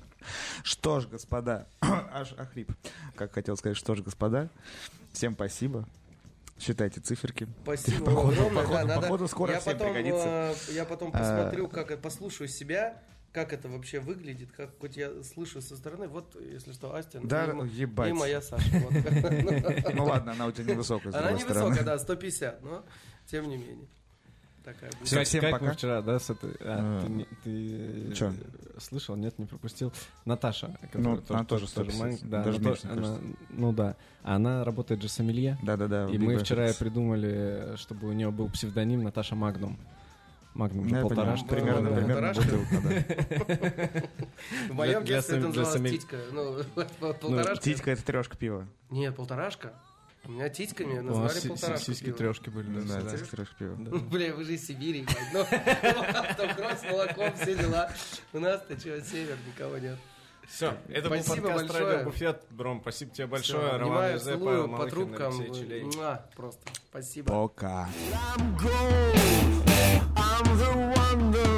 Что 0.63 0.99
ж, 0.99 1.07
господа, 1.07 1.67
аж 1.81 2.34
охрип. 2.34 2.71
Как 3.15 3.34
хотел 3.34 3.55
сказать, 3.57 3.77
что 3.77 3.95
ж, 3.95 4.01
господа, 4.01 4.49
всем 5.13 5.34
спасибо. 5.34 5.88
Считайте 6.59 6.99
циферки. 7.01 7.47
Спасибо 7.63 8.05
Походу- 8.05 8.31
огромное. 8.31 8.63
походу- 8.63 8.73
да, 8.73 8.85
надо- 8.85 9.01
походу 9.01 9.27
скоро 9.27 9.53
я 9.53 9.59
всем 9.59 9.73
потом, 9.77 9.93
пригодится. 9.93 10.27
э, 10.69 10.73
я 10.73 10.85
потом 10.85 11.11
А. 11.13 11.19
посмотрю, 11.19 11.67
как 11.67 12.01
послушаю 12.01 12.47
себя, 12.47 13.01
как 13.31 13.53
это 13.53 13.69
вообще 13.69 13.99
выглядит, 13.99 14.51
как 14.51 14.71
хоть 14.79 14.97
я 14.97 15.11
слышу 15.23 15.61
со 15.61 15.77
стороны. 15.77 16.07
Вот, 16.07 16.35
если 16.41 16.73
что, 16.73 16.95
Астин 16.95 17.27
Да, 17.27 17.45
и, 17.45 17.67
ебать. 17.69 18.09
и 18.09 18.13
моя 18.13 18.41
Саша. 18.41 18.67
Ну 19.93 20.05
ладно, 20.05 20.31
она 20.31 20.47
у 20.47 20.51
тебя 20.51 20.73
невысокая, 20.73 21.13
Она 21.13 21.31
невысокая, 21.34 21.84
да, 21.84 21.99
150, 21.99 22.63
но 22.63 22.84
тем 23.27 23.47
не 23.47 23.57
менее. 23.57 23.88
Такая 24.68 24.89
будет. 24.91 25.07
Всем- 25.07 25.23
всем 25.23 25.41
как 25.41 25.52
пока. 25.52 25.65
мы 25.65 25.72
вчера, 25.72 26.02
да, 26.02 26.19
с 26.19 26.30
этой... 26.30 26.49
а, 26.60 26.99
А. 27.02 27.07
ты, 27.07 27.26
ты, 27.45 28.14
Чё? 28.14 28.31
э, 28.31 28.80
слышал? 28.81 29.15
Нет, 29.15 29.39
не 29.39 29.45
пропустил. 29.45 29.94
Наташа. 30.26 30.77
Ну, 30.94 31.15
которая 31.15 31.39
она 31.39 31.45
тоже 31.45 31.68
150, 31.69 31.99
маленькая, 32.02 32.26
да, 32.27 32.44
даже 32.44 32.57
она 32.57 32.68
меньше, 32.69 32.88
она- 32.89 33.18
Ну 33.49 33.72
да. 33.72 33.95
Она 34.23 34.65
работает 34.65 35.02
же 35.02 35.07
сомелье. 35.07 35.57
Да-да-да. 35.64 36.07
И 36.07 36.18
мы 36.18 36.38
вчера 36.38 36.68
придумали, 36.77 37.76
чтобы 37.77 38.10
у 38.10 38.11
нее 38.11 38.30
был 38.30 38.49
псевдоним 38.49 39.03
Наташа 39.03 39.35
Магнум. 39.35 39.80
Магнум 40.53 40.88
Ну, 40.88 40.95
же 40.95 41.02
полторашка. 41.02 41.48
Примерно, 41.48 41.89
примерно 41.95 42.34
бутылка, 42.34 42.81
да. 42.84 44.03
В 44.69 44.73
моем 44.73 45.06
для 45.06 45.15
детстве 45.18 45.38
это 45.38 45.48
называлось 45.48 45.91
титька. 45.91 46.18
Ну, 46.34 46.57
полторашка. 46.99 47.64
Титька— 47.64 47.91
это 47.91 48.03
трешка 48.03 48.35
пива. 48.35 48.68
Нет, 48.89 49.15
полторашка. 49.15 49.72
У 50.27 50.31
меня 50.31 50.49
титьками 50.49 50.99
У 50.99 51.03
нас 51.03 51.15
называли 51.15 51.33
си- 51.33 51.41
си- 51.41 51.47
полторашку 51.49 51.85
сиськи 51.85 52.05
пива. 52.05 52.17
трешки 52.17 52.49
были. 52.49 52.67
да, 52.81 53.01
Да, 53.01 53.11
титька 53.17 53.35
трешка 53.37 53.55
пива. 53.57 53.75
Да. 53.79 53.91
Бля, 53.97 54.33
вы 54.35 54.43
же 54.43 54.53
из 54.55 54.67
Сибири. 54.67 55.05
Ну, 55.33 55.45
там 55.49 56.55
кровь 56.55 56.79
с 56.79 56.83
молоком, 56.83 57.33
все 57.35 57.55
дела. 57.55 57.89
У 58.33 58.39
нас-то 58.39 58.77
что, 58.77 59.01
север, 59.03 59.37
никого 59.47 59.77
нет. 59.77 59.97
Все, 60.47 60.77
это 60.89 61.07
Спасибо 61.07 61.35
был 61.35 61.41
подкаст 61.49 61.67
большое. 61.67 61.85
«Радио 61.91 62.05
Буфет». 62.05 62.41
Бром, 62.51 62.79
спасибо 62.81 63.11
тебе 63.13 63.27
большое. 63.27 63.67
Всё, 63.67 63.77
Роман 63.79 64.13
Юзе, 64.13 64.25
Павел 64.31 64.39
целую 64.39 64.77
по 64.77 64.85
трубкам. 64.89 65.39
Алексей 65.41 65.61
Челей. 65.61 65.83
Муа, 65.83 66.25
Просто. 66.37 66.61
Спасибо. 66.89 67.27
Пока. 67.33 67.89
I'm 68.37 68.57
gold. 68.57 69.67
I'm 70.15 70.57
the 70.57 70.93
wonder 70.95 71.56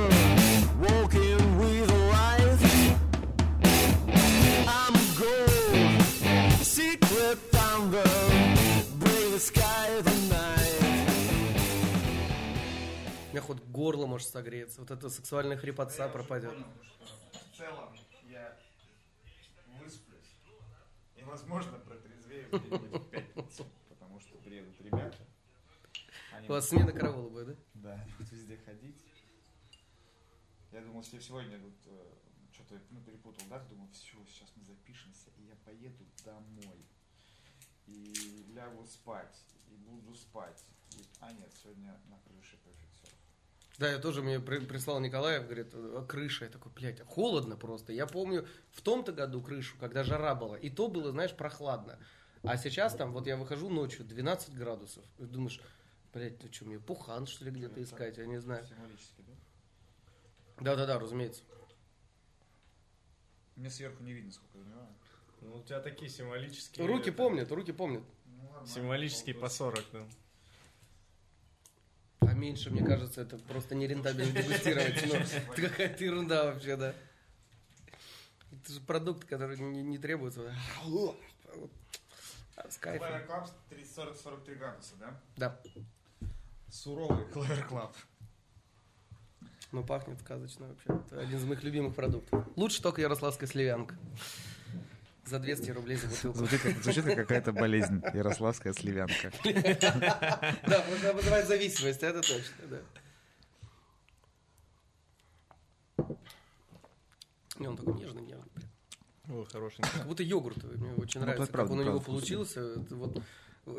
У 13.30 13.32
меня 13.32 13.42
хоть 13.42 13.60
горло 13.66 14.08
может 14.08 14.28
согреться. 14.28 14.82
Вот 14.82 14.90
эта 14.90 15.08
сексуальная 15.08 15.56
хрипотца 15.56 16.10
пропадет. 16.10 16.52
В 16.52 17.58
целом, 17.58 17.96
я 18.28 18.58
высплюсь. 19.80 20.34
И, 21.16 21.24
возможно, 21.24 21.78
протрезвею 21.78 22.50
где-нибудь 22.50 23.02
в 23.02 23.10
пятницу. 23.12 23.68
Потому 23.88 24.20
что 24.20 24.36
приедут 24.40 24.82
ребята. 24.82 25.18
Они 26.34 26.48
У 26.48 26.52
вас 26.54 26.70
смена 26.70 26.92
караула 26.92 27.30
будет, 27.30 27.48
да? 27.76 27.96
Да, 27.98 28.08
будут 28.18 28.32
везде 28.32 28.58
ходить. 28.58 28.98
Я 30.72 30.82
думал, 30.82 31.04
что 31.04 31.22
сегодня 31.22 31.60
вот 31.60 31.74
что-то 32.52 32.82
ну, 32.90 33.00
перепутал 33.02 33.46
дату, 33.48 33.70
думаю, 33.70 33.92
все, 33.92 34.18
сейчас 34.26 34.52
мы 34.56 34.64
запишемся, 34.64 35.30
и 35.38 35.44
я 35.44 35.56
поеду 35.66 36.04
домой. 36.26 36.84
И 37.86 38.46
лягу 38.56 38.88
спать, 38.88 39.40
и 39.68 39.76
буду 39.76 40.16
спать. 40.16 40.64
И- 40.98 41.06
А 41.20 41.32
нет, 41.32 41.52
сегодня 41.62 42.00
на 42.08 42.18
крыше 42.20 42.56
perfect 42.66 42.89
Да, 43.80 43.90
я 43.90 43.98
тоже 43.98 44.22
мне 44.22 44.42
при- 44.42 44.60
прислал 44.60 45.00
Николаев, 45.00 45.46
говорит, 45.46 45.70
«А 45.74 46.06
крыша. 46.06 46.46
Я 46.46 46.52
такой, 46.52 46.70
блядь, 46.74 47.00
холодно 47.06 47.56
просто. 47.56 47.94
Я 47.94 48.08
помню 48.08 48.46
в 48.72 48.82
том-то 48.82 49.14
году 49.14 49.42
крышу, 49.42 49.78
когда 49.80 50.04
жара 50.04 50.36
была, 50.36 50.58
и 50.58 50.70
то 50.70 50.90
было, 50.90 51.12
знаешь, 51.12 51.34
прохладно. 51.34 51.98
А 52.44 52.58
сейчас 52.58 52.94
там, 52.94 53.14
вот 53.14 53.26
я 53.26 53.38
выхожу 53.38 53.70
ночью, 53.70 54.04
12 54.06 54.54
градусов. 54.54 55.06
И 55.18 55.24
думаешь, 55.24 55.62
блядь, 56.14 56.38
ты 56.40 56.52
что, 56.52 56.66
мне 56.66 56.78
пухан, 56.78 57.26
что 57.26 57.46
ли, 57.46 57.52
где-то 57.52 57.82
искать? 57.82 58.18
Я 58.18 58.26
не 58.26 58.42
знаю. 58.42 58.66
Символически, 58.66 59.22
да? 59.26 59.34
Да-да-да, 60.62 61.00
разумеется. 61.00 61.44
Мне 63.56 63.70
сверху 63.70 64.04
не 64.04 64.12
видно, 64.12 64.32
сколько 64.34 64.58
занимаю. 64.58 64.88
Ну, 65.42 65.56
у 65.56 65.64
тебя 65.64 65.80
такие 65.80 66.12
символические... 66.12 66.86
Руки 66.86 67.12
помнят, 67.12 67.50
руки 67.50 67.72
помнят. 67.72 68.04
Символические 68.66 69.36
по 69.36 69.48
40, 69.48 69.86
да. 69.94 70.06
А 72.22 72.34
меньше, 72.34 72.70
мне 72.70 72.84
кажется, 72.84 73.22
это 73.22 73.38
просто 73.38 73.76
нерентабельно 73.76 74.32
дегустировать. 74.32 75.04
Ну, 75.08 75.16
это 75.16 75.70
какая-то 75.70 76.04
ерунда 76.04 76.46
вообще, 76.46 76.76
да. 76.76 76.94
Это 78.52 78.74
же 78.74 78.82
продукт, 78.82 79.26
который 79.26 79.58
не, 79.58 79.82
не 79.82 79.98
требуется. 79.98 80.54
С 82.70 82.78
кайфом. 82.78 83.08
Клавер 83.08 83.26
Клаб 83.26 83.50
40-43 83.72 84.56
градуса, 84.56 84.96
да? 85.00 85.20
Да. 85.38 85.60
Суровый 86.70 87.26
Clover 87.32 87.66
Club. 87.66 87.96
Ну, 89.72 89.84
пахнет 89.84 90.20
сказочно 90.20 90.68
вообще. 90.68 91.02
Это 91.06 91.22
один 91.22 91.38
из 91.38 91.46
моих 91.46 91.64
любимых 91.64 91.96
продуктов. 91.96 92.46
Лучше 92.56 92.82
только 92.82 93.02
ярославская 93.02 93.48
сливянка. 93.48 93.96
За 95.30 95.38
200 95.40 95.72
рублей 95.72 95.96
за 95.98 96.08
бутылку. 96.08 96.38
Звучит 96.40 96.62
как, 96.62 96.84
звучит 96.84 97.06
как 97.06 97.16
какая-то 97.16 97.52
болезнь. 97.54 98.02
Ярославская 98.14 98.74
сливянка. 98.74 99.32
Да, 99.44 100.84
можно 100.90 101.14
вызывать 101.14 101.48
зависимость, 101.48 102.02
это 102.02 102.22
точно, 102.22 102.66
да. 102.70 102.80
Не, 107.60 107.68
он 107.68 107.78
такой 107.78 107.94
нежный, 107.96 108.22
нежный. 108.22 108.50
О, 109.30 109.46
хорошенький. 109.52 109.92
Как 109.92 110.08
будто 110.08 110.24
йогурт. 110.24 110.64
Мне 110.64 110.94
очень 110.94 111.20
Ну, 111.20 111.26
нравится, 111.28 111.44
это 111.44 111.52
правда, 111.52 111.74
как 111.74 111.80
он 111.82 111.88
у 111.88 111.90
него 111.90 112.00
получился. 112.00 112.62
Это 112.62 112.96
вот 112.96 113.22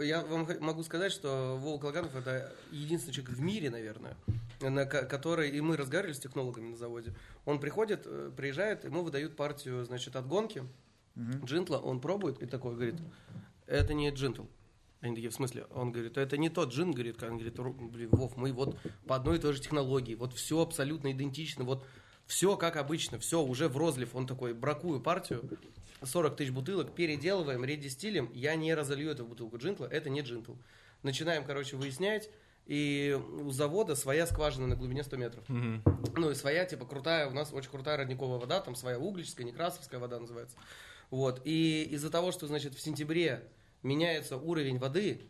я 0.01 0.23
вам 0.25 0.47
могу 0.61 0.85
сказать, 0.85 1.11
что 1.11 1.57
Вова 1.61 1.81
Калганов 1.81 2.15
это 2.15 2.55
единственный 2.71 3.13
человек 3.13 3.35
в 3.37 3.41
мире, 3.41 3.71
наверное, 3.71 4.17
на 4.61 4.85
ко- 4.87 5.05
который, 5.05 5.51
и 5.51 5.61
мы 5.61 5.77
разговаривали 5.77 6.13
с 6.15 6.21
технологами 6.21 6.69
на 6.71 6.77
заводе, 6.77 7.13
он 7.45 7.59
приходит, 7.59 8.03
э, 8.05 8.31
приезжает, 8.37 8.85
ему 8.85 9.03
выдают 9.03 9.35
партию, 9.35 9.85
значит, 9.85 10.15
от 10.15 10.29
гонки, 10.29 10.63
джинтла, 11.45 11.79
он 11.79 12.01
пробует 12.01 12.43
и 12.43 12.47
такой 12.47 12.75
говорит, 12.75 12.97
это 13.67 13.95
не 13.95 14.11
джинтл. 14.11 14.45
Они 15.01 15.15
такие, 15.15 15.31
в 15.31 15.35
смысле? 15.35 15.67
Он 15.75 15.93
говорит, 15.93 16.19
это 16.19 16.37
не 16.37 16.51
тот 16.51 16.73
джин, 16.73 16.93
говорит, 16.93 17.23
он 17.23 17.37
говорит, 17.39 17.59
«Ру- 17.59 17.89
блин, 17.89 18.11
Вов, 18.13 18.37
мы 18.37 18.53
вот 18.53 18.79
по 19.07 19.17
одной 19.17 19.39
и 19.39 19.41
той 19.41 19.55
же 19.55 19.61
технологии, 19.61 20.15
вот 20.15 20.35
все 20.35 20.61
абсолютно 20.61 21.11
идентично, 21.13 21.65
вот 21.65 21.87
все 22.27 22.57
как 22.57 22.77
обычно, 22.77 23.19
все 23.19 23.43
уже 23.43 23.69
в 23.69 23.77
розлив. 23.77 24.15
Он 24.15 24.27
такой, 24.27 24.53
бракую 24.53 25.01
партию, 25.01 25.49
40 26.03 26.37
тысяч 26.37 26.51
бутылок, 26.51 26.95
переделываем, 26.95 27.65
редистилем, 27.65 28.31
я 28.35 28.55
не 28.57 28.75
разолью 28.75 29.11
эту 29.11 29.25
бутылку 29.25 29.57
джинтла, 29.57 29.87
это 29.87 30.11
не 30.11 30.21
джинтл. 30.21 30.53
Начинаем, 31.03 31.45
короче, 31.45 31.77
выяснять, 31.77 32.31
и 32.67 33.19
у 33.41 33.51
завода 33.51 33.97
своя 33.97 34.27
скважина 34.27 34.67
на 34.67 34.77
глубине 34.77 35.03
100 35.03 35.17
метров. 35.17 35.45
Ну 35.49 36.31
и 36.31 36.35
своя, 36.35 36.67
типа, 36.67 36.85
крутая, 36.85 37.27
у 37.27 37.33
нас 37.33 37.53
очень 37.53 37.71
крутая 37.71 37.97
родниковая 37.97 38.39
вода, 38.39 38.61
там 38.61 38.75
своя 38.77 38.99
углическая, 38.99 39.47
некрасовская 39.47 39.99
вода 39.99 40.21
называется. 40.21 40.57
Вот, 41.11 41.43
и 41.45 41.83
из-за 41.91 42.11
того, 42.11 42.33
что, 42.33 42.47
значит, 42.47 42.75
в 42.75 42.81
сентябре 42.81 43.49
меняется 43.83 44.37
уровень 44.37 44.79
воды, 44.79 45.23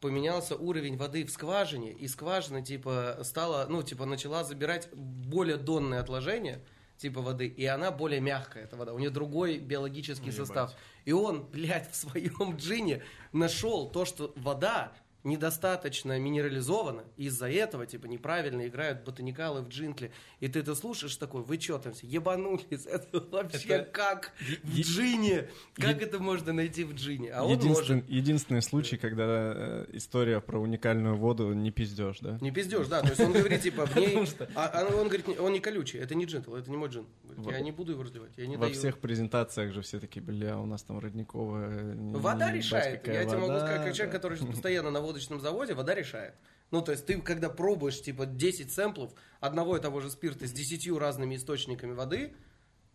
поменялся 0.00 0.56
уровень 0.56 0.96
воды 0.96 1.24
в 1.24 1.30
скважине, 1.30 1.92
и 1.92 2.08
скважина, 2.08 2.62
типа, 2.62 3.18
стала, 3.22 3.66
ну, 3.68 3.82
типа, 3.82 4.04
начала 4.04 4.44
забирать 4.44 4.88
более 4.92 5.56
донные 5.56 6.00
отложения, 6.00 6.60
типа 6.96 7.20
воды, 7.20 7.46
и 7.46 7.64
она 7.66 7.90
более 7.90 8.20
мягкая, 8.20 8.64
эта 8.64 8.76
вода. 8.76 8.92
У 8.92 8.98
нее 8.98 9.10
другой 9.10 9.58
биологический 9.58 10.32
состав. 10.32 10.74
И 11.04 11.12
он, 11.12 11.44
блядь, 11.52 11.90
в 11.90 11.94
своем 11.94 12.56
джине 12.56 13.02
нашел 13.32 13.88
то, 13.88 14.04
что 14.04 14.32
вода 14.36 14.92
недостаточно 15.24 16.18
минерализована, 16.18 17.04
и 17.16 17.24
из-за 17.24 17.50
этого, 17.50 17.86
типа, 17.86 18.06
неправильно 18.06 18.66
играют 18.66 19.04
ботаникалы 19.04 19.62
в 19.62 19.68
джинкле. 19.68 20.10
И 20.40 20.48
ты 20.48 20.60
это 20.60 20.74
слушаешь 20.74 21.16
такой, 21.16 21.42
вы 21.42 21.60
что 21.60 21.78
там 21.78 21.92
все, 21.92 22.06
ебанулись? 22.06 22.86
Это 22.86 23.20
вообще 23.30 23.68
Это 23.68 23.90
как 23.90 24.32
в 24.38 24.68
е- 24.72 24.82
джине? 24.82 25.48
Как 25.74 26.00
е- 26.00 26.06
это 26.06 26.18
можно 26.18 26.52
найти 26.52 26.84
в 26.84 26.94
джине? 26.94 27.32
А 27.32 27.44
он 27.44 27.58
Единствен- 27.58 27.96
может. 27.96 28.08
Единственный 28.08 28.62
случай, 28.62 28.96
когда 28.96 29.24
э, 29.26 29.86
история 29.92 30.40
про 30.40 30.60
уникальную 30.60 31.16
воду 31.16 31.52
не 31.52 31.70
пиздешь, 31.70 32.20
да? 32.20 32.38
Не 32.40 32.50
пиздешь, 32.50 32.86
да. 32.86 33.02
То 33.02 33.08
есть 33.08 33.20
он 33.20 33.32
говорит, 33.32 33.62
типа, 33.62 33.86
в 33.86 33.96
ней... 33.96 34.18
А, 34.54 34.66
а 34.66 34.84
он 34.86 35.08
говорит, 35.08 35.28
он 35.38 35.52
не 35.52 35.60
колючий, 35.60 36.00
это 36.00 36.14
не 36.14 36.24
джинтл, 36.24 36.54
это 36.54 36.70
не 36.70 36.76
мой 36.76 36.88
джин. 36.88 37.06
Я 37.50 37.60
не 37.60 37.70
буду 37.72 37.92
его 37.92 38.02
разливать, 38.02 38.32
я 38.36 38.46
не 38.46 38.56
Во 38.56 38.68
всех 38.68 38.98
презентациях 38.98 39.72
же 39.72 39.82
все 39.82 40.00
такие, 40.00 40.20
бля, 40.20 40.58
у 40.58 40.66
нас 40.66 40.82
там 40.82 40.98
родниковая. 40.98 41.94
Вода 41.96 42.50
решает. 42.52 43.06
Я 43.06 43.24
тебе 43.24 43.38
могу 43.38 43.58
сказать, 43.58 43.84
как 43.84 43.94
человек, 43.94 44.14
который 44.14 44.38
постоянно 44.46 44.90
на 44.90 45.00
водочном 45.18 45.40
заводе, 45.40 45.74
вода 45.74 45.94
решает. 45.94 46.34
Ну, 46.70 46.82
то 46.82 46.92
есть 46.92 47.06
ты, 47.06 47.20
когда 47.20 47.48
пробуешь, 47.48 48.00
типа, 48.00 48.26
10 48.26 48.72
сэмплов 48.72 49.12
одного 49.40 49.76
и 49.76 49.80
того 49.80 50.00
же 50.00 50.10
спирта 50.10 50.46
с 50.46 50.52
10 50.52 50.98
разными 50.98 51.36
источниками 51.36 51.92
воды, 51.92 52.34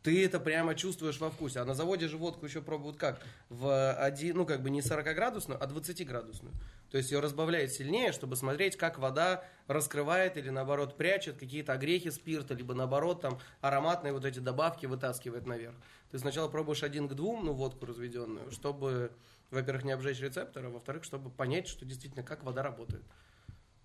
ты 0.03 0.25
это 0.25 0.39
прямо 0.39 0.75
чувствуешь 0.75 1.19
во 1.19 1.31
вкусе. 1.31 1.61
А 1.61 1.65
на 1.65 1.73
заводе 1.73 2.07
же 2.07 2.17
водку 2.17 2.45
еще 2.45 2.61
пробуют 2.61 2.97
как? 2.97 3.21
В 3.49 3.93
один, 3.93 4.37
ну, 4.37 4.45
как 4.45 4.61
бы 4.61 4.69
не 4.69 4.81
40-градусную, 4.81 5.57
а 5.59 5.65
20-градусную. 5.65 6.53
То 6.91 6.97
есть 6.97 7.11
ее 7.11 7.21
разбавляют 7.21 7.71
сильнее, 7.71 8.11
чтобы 8.11 8.35
смотреть, 8.35 8.75
как 8.75 8.99
вода 8.99 9.43
раскрывает 9.67 10.37
или, 10.37 10.49
наоборот, 10.49 10.97
прячет 10.97 11.37
какие-то 11.37 11.73
огрехи 11.73 12.11
спирта, 12.11 12.53
либо, 12.53 12.73
наоборот, 12.73 13.21
там, 13.21 13.39
ароматные 13.61 14.13
вот 14.13 14.25
эти 14.25 14.39
добавки 14.39 14.85
вытаскивает 14.85 15.47
наверх. 15.47 15.75
Ты 16.11 16.19
сначала 16.19 16.49
пробуешь 16.49 16.83
один 16.83 17.07
к 17.07 17.13
двум, 17.13 17.45
ну, 17.45 17.53
водку 17.53 17.85
разведенную, 17.85 18.51
чтобы, 18.51 19.11
во-первых, 19.53 19.85
не 19.85 19.91
обжечь 19.91 20.19
рецепторы, 20.19 20.67
а 20.67 20.69
во-вторых, 20.69 21.03
чтобы 21.03 21.30
понять, 21.30 21.67
что 21.67 21.85
действительно, 21.85 22.23
как 22.23 22.43
вода 22.43 22.63
работает. 22.63 23.03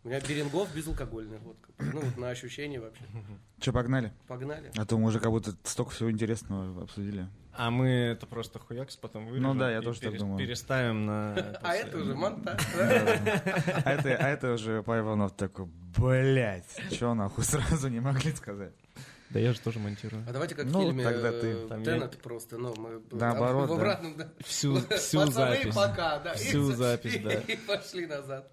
У 0.05 0.09
меня 0.09 0.20
Берингов 0.20 0.74
безалкогольная 0.74 1.39
водка. 1.40 1.70
Ну, 1.78 2.01
вот 2.01 2.16
на 2.16 2.31
ощущение 2.31 2.81
вообще. 2.81 3.03
Че, 3.61 3.73
погнали? 3.73 4.12
Погнали. 4.28 4.70
А 4.77 4.86
то 4.86 4.97
мы 4.97 5.09
уже 5.09 5.19
как 5.20 5.31
будто 5.31 5.53
столько 5.65 5.90
всего 5.90 6.11
интересного 6.11 6.82
обсудили. 6.82 7.27
А 7.53 7.73
мы 7.73 7.89
это 7.89 8.24
просто 8.27 8.61
хуякс 8.61 8.97
потом 8.97 9.27
вырежем. 9.27 9.43
Ну 9.43 9.59
да, 9.59 9.70
я 9.73 9.82
тоже 9.82 10.01
так 10.01 10.16
думаю. 10.16 10.39
Переставим 10.39 11.07
на... 11.07 11.35
А 11.62 11.74
это 11.74 11.99
уже 11.99 12.15
монтаж. 12.15 12.61
А 12.77 13.90
это, 13.90 14.16
а 14.16 14.28
это 14.28 14.53
уже 14.53 14.85
Павел 14.85 15.07
Иванов 15.07 15.32
такой, 15.32 15.66
блять, 15.66 16.65
че 16.90 17.15
нахуй 17.15 17.43
сразу 17.45 17.89
не 17.89 17.99
могли 17.99 18.32
сказать. 18.32 18.73
Да 19.31 19.39
я 19.41 19.53
же 19.53 19.61
тоже 19.61 19.79
монтирую. 19.79 20.25
А 20.27 20.33
давайте 20.33 20.55
как 20.55 20.67
в 20.67 20.71
Ну, 20.73 20.83
фильме 20.83 21.05
тогда 21.05 21.29
э, 21.29 21.41
ты. 21.41 21.69
Там 21.69 21.85
Теннет 21.85 22.17
просто, 22.19 22.57
ну, 22.57 22.75
мы 22.77 23.03
Наоборот, 23.11 23.67
в 23.67 23.69
да. 23.69 23.75
обратном, 23.75 24.17
да. 24.17 24.29
Всю, 24.45 24.77
всю 24.97 25.19
Пацаны, 25.21 25.33
запись. 25.33 25.75
пока, 25.75 26.19
да. 26.21 26.35
Всю 26.35 26.71
И- 26.71 26.75
запись, 26.75 27.19
да. 27.23 27.33
И 27.49 27.57
пошли 27.57 28.07
назад. 28.07 28.51